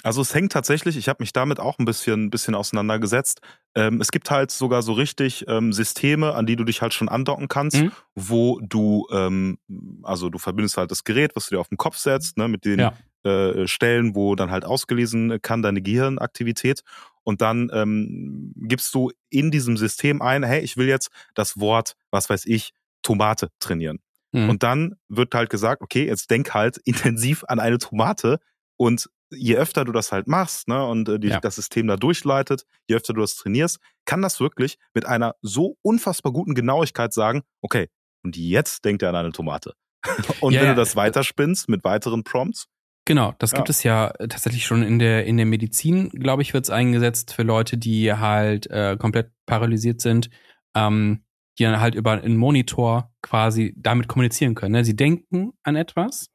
Also 0.03 0.21
es 0.21 0.35
hängt 0.35 0.53
tatsächlich, 0.53 0.97
ich 0.97 1.09
habe 1.09 1.23
mich 1.23 1.33
damit 1.33 1.59
auch 1.59 1.79
ein 1.79 1.85
bisschen, 1.85 2.31
bisschen 2.31 2.55
auseinandergesetzt. 2.55 3.41
Ähm, 3.75 4.01
es 4.01 4.11
gibt 4.13 4.31
halt 4.31 4.51
sogar 4.51 4.83
so 4.83 4.93
richtig 4.93 5.47
ähm, 5.49 5.73
Systeme, 5.73 6.35
an 6.35 6.47
die 6.47 6.55
du 6.55 6.65
dich 6.65 6.81
halt 6.83 6.95
schon 6.95 7.09
andocken 7.09 7.49
kannst, 7.49 7.79
Mhm. 7.83 7.93
wo 8.15 8.61
du, 8.63 9.07
ähm, 9.11 9.59
also 10.03 10.29
du 10.29 10.39
verbindest 10.39 10.77
halt 10.77 10.91
das 10.91 11.03
Gerät, 11.03 11.35
was 11.35 11.47
du 11.49 11.57
dir 11.57 11.61
auf 11.61 11.69
den 11.69 11.79
Kopf 11.79 11.97
setzt, 11.97 12.37
ne, 12.37 12.47
mit 12.47 12.65
den 12.65 12.79
Ja. 12.79 12.93
äh, 13.25 13.67
Stellen, 13.67 14.15
wo 14.15 14.37
dann 14.37 14.51
halt 14.53 14.65
ausgelesen 14.65 15.39
kann, 15.43 15.63
deine 15.63 15.83
Gehirnaktivität. 15.83 16.83
Und 17.25 17.41
dann 17.41 17.71
ähm, 17.73 18.53
gibst 18.57 18.95
du 18.95 19.11
in 19.31 19.51
diesem 19.51 19.77
System 19.77 20.23
ein, 20.23 20.45
hey, 20.45 20.61
ich 20.61 20.77
will 20.77 20.87
jetzt 20.87 21.11
das 21.35 21.59
Wort, 21.59 21.95
was 22.13 22.31
weiß 22.31 22.45
ich, 22.47 22.71
Tomate 23.03 23.49
trainieren. 23.59 23.99
Mhm. 24.31 24.51
Und 24.51 24.63
dann 24.63 24.95
wird 25.09 25.35
halt 25.35 25.51
gesagt, 25.51 25.83
okay, 25.83 26.07
jetzt 26.07 26.31
denk 26.31 26.55
halt 26.55 26.77
intensiv 26.85 27.43
an 27.49 27.59
eine 27.59 27.79
Tomate 27.79 28.39
und 28.77 29.09
je 29.31 29.57
öfter 29.57 29.85
du 29.85 29.93
das 29.93 30.13
halt 30.13 30.27
machst, 30.29 30.69
ne, 30.69 30.87
und 30.87 31.09
äh, 31.09 31.19
die, 31.19 31.29
Ja. 31.29 31.41
das 31.41 31.57
System 31.57 31.87
da 31.87 31.97
durchleitet, 31.97 32.65
je 32.89 32.97
öfter 32.97 33.13
du 33.15 33.21
das 33.21 33.35
trainierst, 33.37 33.79
kann 34.05 34.23
das 34.23 34.41
wirklich 34.41 34.79
mit 34.95 35.07
einer 35.07 35.35
so 35.43 35.77
unfassbar 35.83 36.33
guten 36.33 36.55
Genauigkeit 36.55 37.13
sagen, 37.13 37.43
okay, 37.63 37.89
und 38.25 38.37
jetzt 38.37 38.85
denkt 38.85 39.03
er 39.03 39.11
an 39.11 39.17
eine 39.17 39.33
Tomate. 39.33 39.75
und 40.41 40.53
Ja, 40.53 40.61
wenn 40.61 40.69
ja. 40.69 40.75
du 40.75 40.81
das 40.81 40.97
weiterspinnst 40.97 41.69
mit 41.69 41.85
weiteren 41.85 42.25
Prompts, 42.25 42.67
Genau, 43.09 43.35
das 43.39 43.53
Ja. 43.53 43.59
gibt 43.59 43.71
es 43.71 43.85
ja 43.85 44.09
äh, 44.19 44.27
tatsächlich 44.27 44.67
schon 44.67 44.83
in 44.83 44.99
der 44.99 45.27
in 45.27 45.37
der 45.37 45.47
Medizin, 45.47 46.09
glaube 46.09 46.43
ich, 46.43 46.53
wird 46.55 46.65
es 46.65 46.71
eingesetzt 46.71 47.33
für 47.33 47.45
Leute, 47.45 47.79
die 47.79 48.13
halt 48.13 48.69
äh, 48.69 48.97
komplett 48.99 49.31
paralysiert 49.47 50.01
sind, 50.01 50.29
ähm, 50.75 51.23
die 51.57 51.63
dann 51.63 51.79
halt 51.79 51.95
über 51.95 52.11
einen 52.21 52.37
Monitor 52.37 53.13
quasi 53.23 53.75
damit 53.77 54.09
kommunizieren 54.09 54.57
können. 54.57 54.73
Ne? 54.73 54.85
Sie 54.85 54.97
denken 54.97 55.53
an 55.63 55.77
etwas 55.77 56.31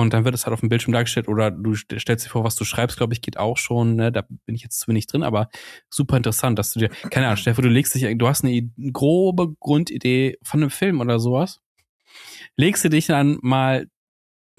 und 0.00 0.14
dann 0.14 0.24
wird 0.24 0.34
es 0.34 0.46
halt 0.46 0.54
auf 0.54 0.60
dem 0.60 0.70
Bildschirm 0.70 0.94
dargestellt 0.94 1.28
oder 1.28 1.50
du 1.50 1.72
st- 1.72 2.00
stellst 2.00 2.24
dir 2.24 2.30
vor, 2.30 2.44
was 2.44 2.56
du 2.56 2.64
schreibst, 2.64 2.96
glaube 2.96 3.12
ich, 3.12 3.20
geht 3.20 3.36
auch 3.36 3.58
schon. 3.58 3.94
Ne? 3.96 4.10
Da 4.10 4.22
bin 4.46 4.54
ich 4.54 4.62
jetzt 4.62 4.80
zu 4.80 4.88
wenig 4.88 5.06
drin, 5.06 5.22
aber 5.22 5.50
super 5.90 6.16
interessant, 6.16 6.58
dass 6.58 6.72
du 6.72 6.78
dir, 6.80 6.88
keine 7.10 7.26
Ahnung, 7.26 7.36
Stefan, 7.36 7.62
du 7.64 7.68
legst 7.68 7.94
dich, 7.94 8.06
du 8.16 8.26
hast 8.26 8.42
eine 8.42 8.70
grobe 8.90 9.54
Grundidee 9.60 10.38
von 10.42 10.62
einem 10.62 10.70
Film 10.70 11.00
oder 11.02 11.18
sowas, 11.20 11.60
legst 12.56 12.82
du 12.84 12.88
dich 12.88 13.06
dann 13.06 13.38
mal 13.42 13.86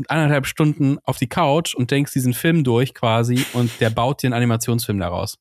anderthalb 0.08 0.46
Stunden 0.46 1.00
auf 1.04 1.18
die 1.18 1.30
Couch 1.30 1.74
und 1.74 1.90
denkst 1.90 2.14
diesen 2.14 2.36
Film 2.36 2.64
durch 2.64 2.94
quasi 2.94 3.44
und 3.54 3.72
der 3.82 3.90
baut 3.90 4.22
dir 4.22 4.28
einen 4.28 4.36
Animationsfilm 4.36 5.00
daraus. 5.00 5.40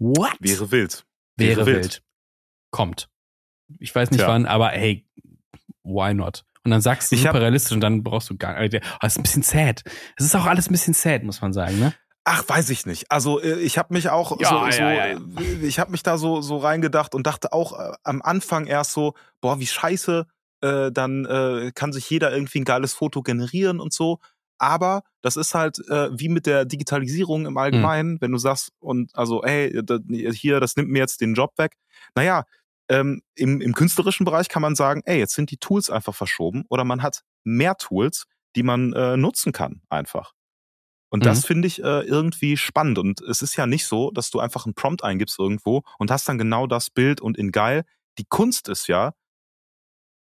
What? 0.00 0.34
wäre 0.40 0.72
wild. 0.72 1.06
Wäre 1.36 1.58
wäre 1.58 1.66
wild. 1.66 1.76
wild. 1.76 2.02
Kommt. 2.72 3.08
Ich 3.78 3.94
weiß 3.94 4.10
nicht 4.10 4.18
Tja. 4.18 4.28
wann, 4.28 4.46
aber 4.46 4.70
hey, 4.70 5.06
why 5.84 6.12
not? 6.12 6.44
Und 6.64 6.70
dann 6.70 6.80
sagst 6.80 7.10
du 7.12 7.16
Ich 7.16 7.22
super 7.22 7.34
hab- 7.34 7.40
realistisch 7.42 7.72
und 7.72 7.80
dann 7.80 8.02
brauchst 8.02 8.30
du 8.30 8.36
gar 8.36 8.58
nicht. 8.60 8.74
Oh, 8.74 8.80
das 9.00 9.12
ist 9.12 9.18
ein 9.18 9.22
bisschen 9.22 9.42
sad. 9.42 9.82
Es 10.16 10.24
ist 10.24 10.34
auch 10.34 10.46
alles 10.46 10.68
ein 10.68 10.72
bisschen 10.72 10.94
sad, 10.94 11.22
muss 11.22 11.40
man 11.42 11.52
sagen, 11.52 11.78
ne? 11.78 11.92
Ach, 12.26 12.42
weiß 12.48 12.70
ich 12.70 12.86
nicht. 12.86 13.10
Also 13.10 13.38
äh, 13.42 13.60
ich 13.60 13.76
habe 13.76 13.92
mich 13.92 14.08
auch 14.08 14.40
Ja, 14.40 14.48
so, 14.48 14.58
so 14.76 14.82
ja, 14.82 14.92
ja. 14.92 15.06
äh, 15.18 15.18
ich 15.62 15.78
habe 15.78 15.90
mich 15.90 16.02
da 16.02 16.16
so 16.16 16.40
so 16.40 16.56
reingedacht 16.56 17.14
und 17.14 17.26
dachte 17.26 17.52
auch 17.52 17.78
äh, 17.78 17.92
am 18.02 18.22
Anfang 18.22 18.66
erst 18.66 18.92
so, 18.92 19.12
boah, 19.42 19.60
wie 19.60 19.66
scheiße, 19.66 20.26
äh, 20.62 20.90
dann 20.90 21.26
äh, 21.26 21.70
kann 21.74 21.92
sich 21.92 22.08
jeder 22.08 22.32
irgendwie 22.32 22.60
ein 22.60 22.64
geiles 22.64 22.94
Foto 22.94 23.20
generieren 23.22 23.78
und 23.78 23.92
so. 23.92 24.20
Aber 24.56 25.02
das 25.20 25.36
ist 25.36 25.52
halt 25.54 25.78
wie 25.78 26.28
mit 26.30 26.46
der 26.46 26.64
Digitalisierung 26.64 27.44
im 27.44 27.58
Allgemeinen, 27.58 28.20
wenn 28.22 28.30
du 28.32 28.38
sagst 28.38 28.70
und 28.78 29.10
also, 29.14 29.42
ey, 29.42 29.80
da, 29.84 29.98
hier, 30.32 30.60
das 30.60 30.76
nimmt 30.76 30.90
mir 30.90 31.00
jetzt 31.00 31.20
den 31.20 31.34
Job 31.34 31.52
weg. 31.58 31.72
Naja, 32.14 32.44
ähm, 32.88 33.22
im, 33.34 33.60
im 33.60 33.74
künstlerischen 33.74 34.24
Bereich 34.24 34.48
kann 34.48 34.62
man 34.62 34.74
sagen, 34.74 35.02
ey, 35.06 35.18
jetzt 35.18 35.34
sind 35.34 35.50
die 35.50 35.58
Tools 35.58 35.90
einfach 35.90 36.14
verschoben 36.14 36.64
oder 36.68 36.84
man 36.84 37.02
hat 37.02 37.22
mehr 37.44 37.76
Tools, 37.76 38.26
die 38.56 38.62
man 38.62 38.92
äh, 38.92 39.16
nutzen 39.16 39.52
kann 39.52 39.82
einfach. 39.88 40.32
Und 41.10 41.26
das 41.26 41.42
Mhm. 41.42 41.46
finde 41.46 41.68
ich 41.68 41.82
äh, 41.82 42.00
irgendwie 42.02 42.56
spannend. 42.56 42.98
Und 42.98 43.20
es 43.22 43.42
ist 43.42 43.56
ja 43.56 43.66
nicht 43.66 43.86
so, 43.86 44.10
dass 44.10 44.30
du 44.30 44.40
einfach 44.40 44.66
einen 44.66 44.74
Prompt 44.74 45.04
eingibst 45.04 45.38
irgendwo 45.38 45.82
und 45.98 46.10
hast 46.10 46.28
dann 46.28 46.38
genau 46.38 46.66
das 46.66 46.90
Bild 46.90 47.20
und 47.20 47.38
in 47.38 47.52
geil. 47.52 47.84
Die 48.18 48.24
Kunst 48.28 48.68
ist 48.68 48.88
ja, 48.88 49.14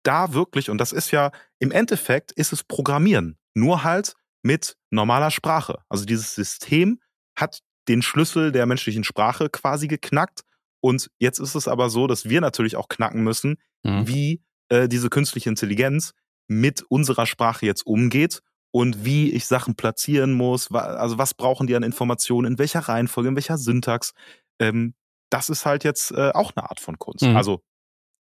da 0.04 0.34
wirklich, 0.34 0.70
und 0.70 0.78
das 0.78 0.92
ist 0.92 1.12
ja, 1.12 1.32
im 1.60 1.72
Endeffekt 1.72 2.32
ist 2.32 2.54
es 2.54 2.64
Programmieren. 2.64 3.38
Nur 3.54 3.84
halt 3.84 4.16
mit 4.42 4.78
normaler 4.90 5.32
Sprache. 5.32 5.80
Also 5.90 6.06
dieses 6.06 6.34
System 6.36 7.00
hat 7.36 7.60
den 7.88 8.02
Schlüssel 8.02 8.52
der 8.52 8.66
menschlichen 8.66 9.04
Sprache 9.04 9.50
quasi 9.50 9.88
geknackt. 9.88 10.42
Und 10.82 11.10
jetzt 11.20 11.40
ist 11.40 11.56
es 11.56 11.68
aber 11.68 11.90
so, 11.90 12.08
dass 12.08 12.30
wir 12.30 12.42
natürlich 12.42 12.76
auch 12.76 12.88
knacken 12.90 13.24
müssen, 13.24 13.58
Mhm. 13.84 14.08
wie 14.08 14.42
äh, 14.70 14.88
diese 14.88 15.10
künstliche 15.10 15.50
Intelligenz 15.50 16.14
mit 16.48 16.84
unserer 16.84 17.26
Sprache 17.26 17.66
jetzt 17.66 17.86
umgeht 17.86 18.42
und 18.72 19.04
wie 19.06 19.32
ich 19.32 19.46
Sachen 19.46 19.76
platzieren 19.76 20.34
muss. 20.34 20.72
wa- 20.72 20.82
Also 20.82 21.18
was 21.18 21.34
brauchen 21.34 21.66
die 21.68 21.76
an 21.76 21.84
Informationen, 21.84 22.54
in 22.54 22.60
welcher 22.60 22.82
Reihenfolge, 22.82 23.30
in 23.30 23.36
welcher 23.36 23.58
Syntax. 23.58 24.14
Ähm, 24.60 24.94
das 25.32 25.50
ist 25.50 25.66
halt 25.66 25.84
jetzt 25.84 26.12
äh, 26.12 26.32
auch 26.34 26.52
eine 26.56 26.70
Art 26.70 26.80
von 26.80 26.98
Kunst. 27.00 27.24
Mhm. 27.26 27.36
Also 27.36 27.62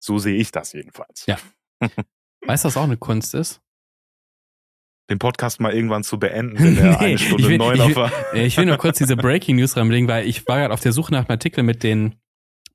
so 0.01 0.19
sehe 0.19 0.37
ich 0.37 0.51
das 0.53 0.73
jedenfalls. 0.73 1.27
Ja. 1.27 1.39
Weißt 2.47 2.65
du, 2.65 2.69
was 2.69 2.77
auch 2.77 2.85
eine 2.85 2.97
Kunst 2.97 3.35
ist? 3.35 3.61
Den 5.11 5.19
Podcast 5.19 5.59
mal 5.61 5.73
irgendwann 5.73 6.05
zu 6.05 6.19
beenden, 6.19 6.59
wenn 6.59 6.77
er 6.77 6.91
Nee, 6.91 6.97
eine 6.99 7.15
ich 7.15 7.27
Stunde 7.27 7.49
will- 7.49 7.59
neun 7.59 7.75
ich 7.77 7.81
auf 7.81 7.89
will- 7.89 7.97
war. 7.97 8.13
Ich 8.35 8.57
will 8.57 8.67
nur 8.67 8.77
kurz 8.77 8.99
diese 8.99 9.17
Breaking 9.17 9.57
News 9.57 9.77
reinlegen, 9.77 10.07
weil 10.09 10.27
ich 10.29 10.47
war 10.47 10.59
gerade 10.59 10.75
auf 10.75 10.81
der 10.81 10.93
Suche 10.93 11.13
nach 11.13 11.21
einem 11.21 11.31
Artikel 11.31 11.63
mit 11.65 11.83
den, 11.83 12.17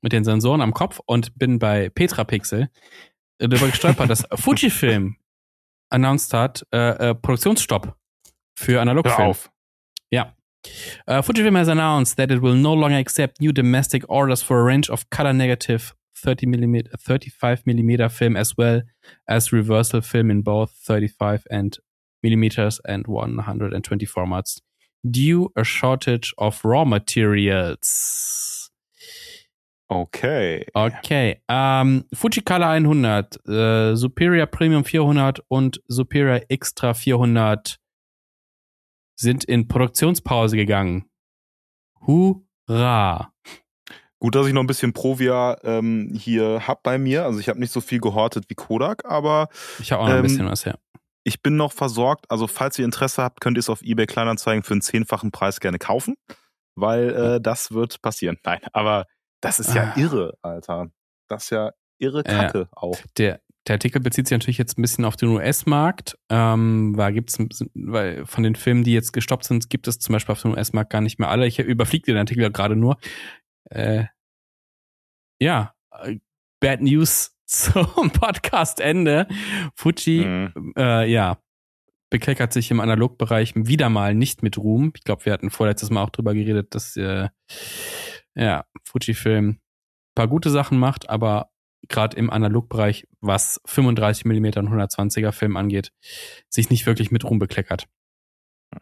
mit 0.04 0.12
den 0.12 0.22
Sensoren 0.22 0.60
am 0.60 0.74
Kopf 0.74 1.00
und 1.06 1.36
bin 1.38 1.58
bei 1.58 1.88
Petrapixel 1.88 2.68
äh, 3.38 3.48
darüber 3.48 3.68
gestolpert, 3.68 4.10
dass 4.10 4.24
Fujifilm 4.34 5.16
announced 5.90 6.32
hat, 6.34 6.64
äh, 6.72 7.10
äh, 7.10 7.14
Produktionsstopp 7.14 7.96
für 8.54 8.80
Analogfilm. 8.80 9.34
Ja. 10.10 10.36
Uh, 11.08 11.22
Fujifilm 11.22 11.56
has 11.56 11.68
announced 11.68 12.16
that 12.16 12.30
it 12.30 12.42
will 12.42 12.54
no 12.54 12.74
longer 12.74 12.98
accept 12.98 13.40
new 13.40 13.52
domestic 13.52 14.08
orders 14.08 14.42
for 14.42 14.60
a 14.60 14.64
range 14.64 14.90
of 14.90 15.08
color 15.10 15.32
negative 15.32 15.94
30 16.14 16.46
mm, 16.46 16.88
35 16.98 17.64
mm 17.64 18.10
film 18.10 18.36
as 18.36 18.56
well 18.56 18.82
as 19.26 19.52
reversal 19.52 20.00
film 20.00 20.30
in 20.30 20.42
both 20.42 20.70
35 20.86 21.44
and 21.50 21.78
millimeters 22.22 22.80
and 22.86 23.06
120 23.06 24.06
formats 24.06 24.60
due 25.10 25.50
a 25.56 25.64
shortage 25.64 26.32
of 26.38 26.64
raw 26.64 26.84
materials. 26.84 28.63
Okay. 29.88 30.66
Okay, 30.72 31.42
ähm, 31.48 32.04
Fujicolor 32.12 32.68
100, 32.68 33.46
äh, 33.48 33.94
Superior 33.94 34.46
Premium 34.46 34.84
400 34.84 35.42
und 35.48 35.82
Superior 35.88 36.40
Extra 36.48 36.94
400 36.94 37.78
sind 39.16 39.44
in 39.44 39.68
Produktionspause 39.68 40.56
gegangen. 40.56 41.04
Hurra! 42.06 43.32
Gut, 44.18 44.34
dass 44.34 44.46
ich 44.46 44.52
noch 44.54 44.62
ein 44.62 44.66
bisschen 44.66 44.92
Provia 44.94 45.58
ähm, 45.64 46.12
hier 46.18 46.66
hab 46.66 46.82
bei 46.82 46.98
mir. 46.98 47.24
Also 47.24 47.38
ich 47.38 47.48
habe 47.48 47.60
nicht 47.60 47.72
so 47.72 47.80
viel 47.82 48.00
gehortet 48.00 48.44
wie 48.48 48.54
Kodak, 48.54 49.04
aber 49.04 49.48
Ich 49.78 49.92
habe 49.92 50.02
auch 50.02 50.06
noch 50.06 50.14
ein 50.14 50.18
Ähm, 50.20 50.22
bisschen 50.22 50.46
was 50.48 50.64
her. 50.64 50.78
ich 51.24 51.42
bin 51.42 51.56
noch 51.56 51.72
versorgt. 51.72 52.24
Also 52.30 52.46
falls 52.46 52.78
ihr 52.78 52.86
Interesse 52.86 53.22
habt, 53.22 53.40
könnt 53.42 53.58
ihr 53.58 53.60
es 53.60 53.68
auf 53.68 53.82
eBay 53.82 54.06
Kleinanzeigen 54.06 54.62
für 54.62 54.72
einen 54.72 54.80
zehnfachen 54.80 55.30
Preis 55.30 55.60
gerne 55.60 55.78
kaufen, 55.78 56.14
weil 56.74 57.10
äh, 57.10 57.40
das 57.40 57.72
wird 57.72 58.00
passieren. 58.00 58.38
Nein, 58.44 58.60
aber 58.72 59.04
das 59.44 59.60
ist 59.60 59.74
ja 59.74 59.92
Ah. 59.94 59.98
irre, 59.98 60.36
Alter. 60.42 60.90
Das 61.28 61.44
ist 61.44 61.50
ja 61.50 61.72
irre 61.98 62.22
Ja. 62.26 62.44
Kacke 62.44 62.68
auch. 62.72 62.98
Der, 63.18 63.40
der 63.66 63.74
Artikel 63.76 64.00
bezieht 64.00 64.26
sich 64.28 64.36
natürlich 64.36 64.58
jetzt 64.58 64.76
ein 64.78 64.82
bisschen 64.82 65.04
auf 65.04 65.16
den 65.16 65.30
US-Markt, 65.30 66.18
ähm, 66.28 66.96
weil 66.96 67.12
gibt's, 67.14 67.38
weil 67.74 68.26
von 68.26 68.42
den 68.42 68.56
Filmen, 68.56 68.84
die 68.84 68.92
jetzt 68.92 69.12
gestoppt 69.12 69.44
sind, 69.44 69.70
gibt 69.70 69.88
es 69.88 69.98
zum 69.98 70.12
Beispiel 70.12 70.32
auf 70.32 70.42
dem 70.42 70.52
US-Markt 70.52 70.90
gar 70.90 71.00
nicht 71.00 71.18
mehr 71.18 71.30
alle. 71.30 71.46
Ich 71.46 71.58
überfliege 71.58 72.04
den 72.06 72.16
Artikel 72.18 72.42
ja 72.42 72.48
gerade 72.50 72.76
nur. 72.76 72.98
Äh, 73.70 74.04
ja, 75.40 75.74
äh, 76.02 76.18
Bad 76.60 76.80
News 76.82 77.36
zum 77.46 78.10
Podcast-Ende. 78.10 79.26
Fuji, 79.76 80.24
Mhm. 80.24 80.72
äh, 80.76 81.06
ja, 81.10 81.38
bekleckert 82.14 82.52
sich 82.52 82.70
im 82.70 82.78
Analogbereich 82.78 83.54
wieder 83.56 83.88
mal 83.88 84.14
nicht 84.14 84.44
mit 84.44 84.56
Ruhm. 84.56 84.92
Ich 84.94 85.02
glaube, 85.02 85.24
wir 85.24 85.32
hatten 85.32 85.50
vorletztes 85.50 85.90
Mal 85.90 86.00
auch 86.00 86.10
drüber 86.10 86.32
geredet, 86.32 86.72
dass 86.72 86.96
äh, 86.96 87.28
ja, 88.36 88.66
Fujifilm 88.84 89.58
paar 90.14 90.28
gute 90.28 90.50
Sachen 90.50 90.78
macht, 90.78 91.10
aber 91.10 91.50
gerade 91.88 92.16
im 92.16 92.30
Analogbereich, 92.30 93.08
was 93.20 93.60
35 93.64 94.26
mm 94.26 94.44
und 94.44 94.68
120er 94.68 95.32
Film 95.32 95.56
angeht, 95.56 95.90
sich 96.48 96.70
nicht 96.70 96.86
wirklich 96.86 97.10
mit 97.10 97.24
Ruhm 97.24 97.40
bekleckert. 97.40 97.88
Hm. 98.72 98.80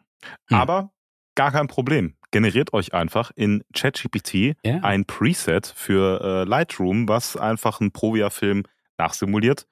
Aber 0.50 0.92
gar 1.34 1.52
kein 1.52 1.68
Problem. 1.68 2.18
Generiert 2.32 2.74
euch 2.74 2.92
einfach 2.92 3.30
in 3.34 3.64
ChatGPT 3.72 4.59
Ja. 4.62 4.80
ein 4.82 5.06
Preset 5.06 5.66
für 5.74 6.20
äh, 6.20 6.44
Lightroom, 6.44 7.09
was 7.09 7.38
einfach 7.38 7.80
einen 7.80 7.92
Provia-Film 7.92 8.64
nachsimuliert. 8.98 9.66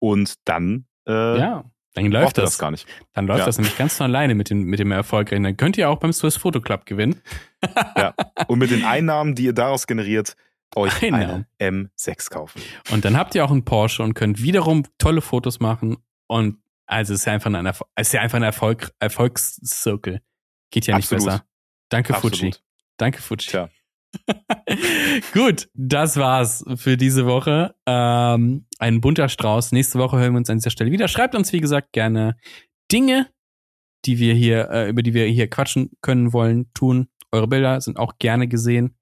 Und 0.00 0.34
dann 0.44 0.88
äh, 1.06 1.38
ja, 1.38 1.70
dann 2.04 2.12
läuft 2.12 2.38
das. 2.38 2.44
das 2.50 2.58
gar 2.58 2.70
nicht. 2.70 2.86
Dann 3.14 3.26
läuft 3.26 3.40
Ja. 3.40 3.46
das 3.46 3.58
nämlich 3.58 3.76
ganz 3.76 3.96
von 3.96 4.04
alleine 4.04 4.34
mit 4.34 4.50
dem, 4.50 4.62
mit 4.64 4.78
dem 4.78 4.92
erfolgreichen. 4.92 5.42
Dann 5.42 5.56
könnt 5.56 5.76
ihr 5.78 5.88
auch 5.90 5.98
beim 5.98 6.12
Swiss 6.12 6.36
Photo 6.36 6.60
Club 6.60 6.86
gewinnen. 6.86 7.20
Und 8.48 8.58
mit 8.58 8.70
den 8.70 8.84
Einnahmen, 8.84 9.34
die 9.34 9.44
ihr 9.44 9.52
daraus 9.52 9.86
generiert, 9.86 10.36
euch 10.74 11.02
Einnahmen. 11.02 11.46
einen 11.58 11.90
M6 11.96 12.30
kaufen. 12.30 12.60
Und 12.90 13.04
dann 13.04 13.16
habt 13.16 13.34
ihr 13.34 13.44
auch 13.44 13.50
einen 13.50 13.64
Porsche 13.64 14.02
und 14.02 14.14
könnt 14.14 14.42
wiederum 14.42 14.84
tolle 14.98 15.20
Fotos 15.22 15.58
machen. 15.60 15.96
Und 16.26 16.58
also 16.86 17.14
es 17.14 17.20
ist 17.20 17.26
ja 17.26 17.32
einfach 17.32 17.52
ein, 17.52 17.66
Erfol- 17.66 17.86
es 17.94 18.08
ist 18.08 18.12
ja 18.12 18.20
einfach 18.20 18.36
ein 18.36 18.42
Erfolg, 18.42 18.92
Erfolgszirkel. 19.00 20.20
Geht 20.70 20.86
ja 20.86 20.96
nicht 20.96 21.06
Absolut. 21.12 21.24
besser. 21.26 21.44
Danke, 21.88 22.14
Fuji. 22.14 22.28
Absolut. 22.32 22.62
Danke, 22.98 23.22
Fuji. 23.22 23.46
Tja. 23.48 23.68
Gut, 25.32 25.68
das 25.74 26.16
war's 26.16 26.64
für 26.76 26.96
diese 26.96 27.26
Woche. 27.26 27.74
Ähm, 27.86 28.66
ein 28.78 29.00
bunter 29.00 29.28
Strauß. 29.28 29.72
Nächste 29.72 29.98
Woche 29.98 30.18
hören 30.18 30.32
wir 30.32 30.38
uns 30.38 30.50
an 30.50 30.58
dieser 30.58 30.70
Stelle 30.70 30.90
wieder. 30.90 31.08
Schreibt 31.08 31.34
uns, 31.34 31.52
wie 31.52 31.60
gesagt, 31.60 31.92
gerne 31.92 32.36
Dinge, 32.90 33.28
die 34.04 34.18
wir 34.18 34.34
hier, 34.34 34.70
äh, 34.70 34.88
über 34.88 35.02
die 35.02 35.14
wir 35.14 35.26
hier 35.26 35.48
quatschen 35.48 35.90
können, 36.00 36.32
wollen, 36.32 36.72
tun. 36.74 37.08
Eure 37.32 37.48
Bilder 37.48 37.80
sind 37.80 37.98
auch 37.98 38.18
gerne 38.18 38.48
gesehen. 38.48 38.96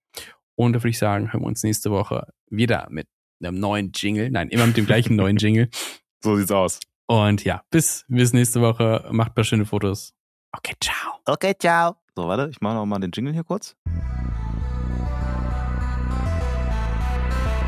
Und 0.57 0.73
da 0.73 0.81
würde 0.81 0.91
ich 0.91 0.99
sagen, 0.99 1.33
hören 1.33 1.43
wir 1.43 1.47
uns 1.47 1.63
nächste 1.63 1.91
Woche 1.91 2.33
wieder 2.49 2.87
mit 2.91 3.09
einem 3.43 3.59
neuen 3.59 3.93
Jingle. 3.95 4.31
Nein, 4.31 4.49
immer 4.49 4.67
mit 4.67 4.77
dem 4.77 4.87
gleichen 4.87 5.17
neuen 5.17 5.37
Jingle. 5.37 5.69
So 6.23 6.37
sieht's 6.37 6.53
aus. 6.53 6.81
Und 7.07 7.45
ja, 7.45 7.63
bis, 7.69 8.07
bis 8.09 8.33
nächste 8.33 8.63
Woche. 8.63 9.07
Macht 9.11 9.33
ein 9.33 9.35
paar 9.35 9.45
schöne 9.45 9.67
Fotos. 9.67 10.15
Okay, 10.53 10.73
ciao. 10.81 11.21
Okay, 11.27 11.53
ciao. 11.59 11.97
So, 12.17 12.27
warte, 12.27 12.49
ich 12.51 12.63
mache 12.63 12.77
noch 12.77 12.87
mal 12.87 12.99
den 12.99 13.11
Jingle 13.13 13.35
hier 13.35 13.45
kurz. 13.45 13.77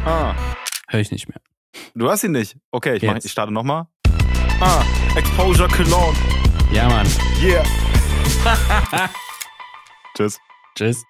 Ah, 0.07 0.35
Hör 0.89 1.01
ich 1.01 1.11
nicht 1.11 1.29
mehr. 1.29 1.41
du 1.97 2.09
hast 2.09 2.23
ihn 2.23 2.31
nicht. 2.31 2.57
Okay, 2.71 2.95
ich, 2.97 3.03
mach, 3.03 3.17
ich 3.17 3.31
starte 3.33 3.53
noch 3.53 3.65
mal. 3.65 3.89
Ah, 4.61 4.83
Exposure 5.17 5.69
Cologne. 5.69 6.17
Ja, 6.71 6.89
Mann. 6.89 7.07
Yeah. 7.43 7.65
Tschüss. 10.17 10.39
Tschüss. 10.77 11.05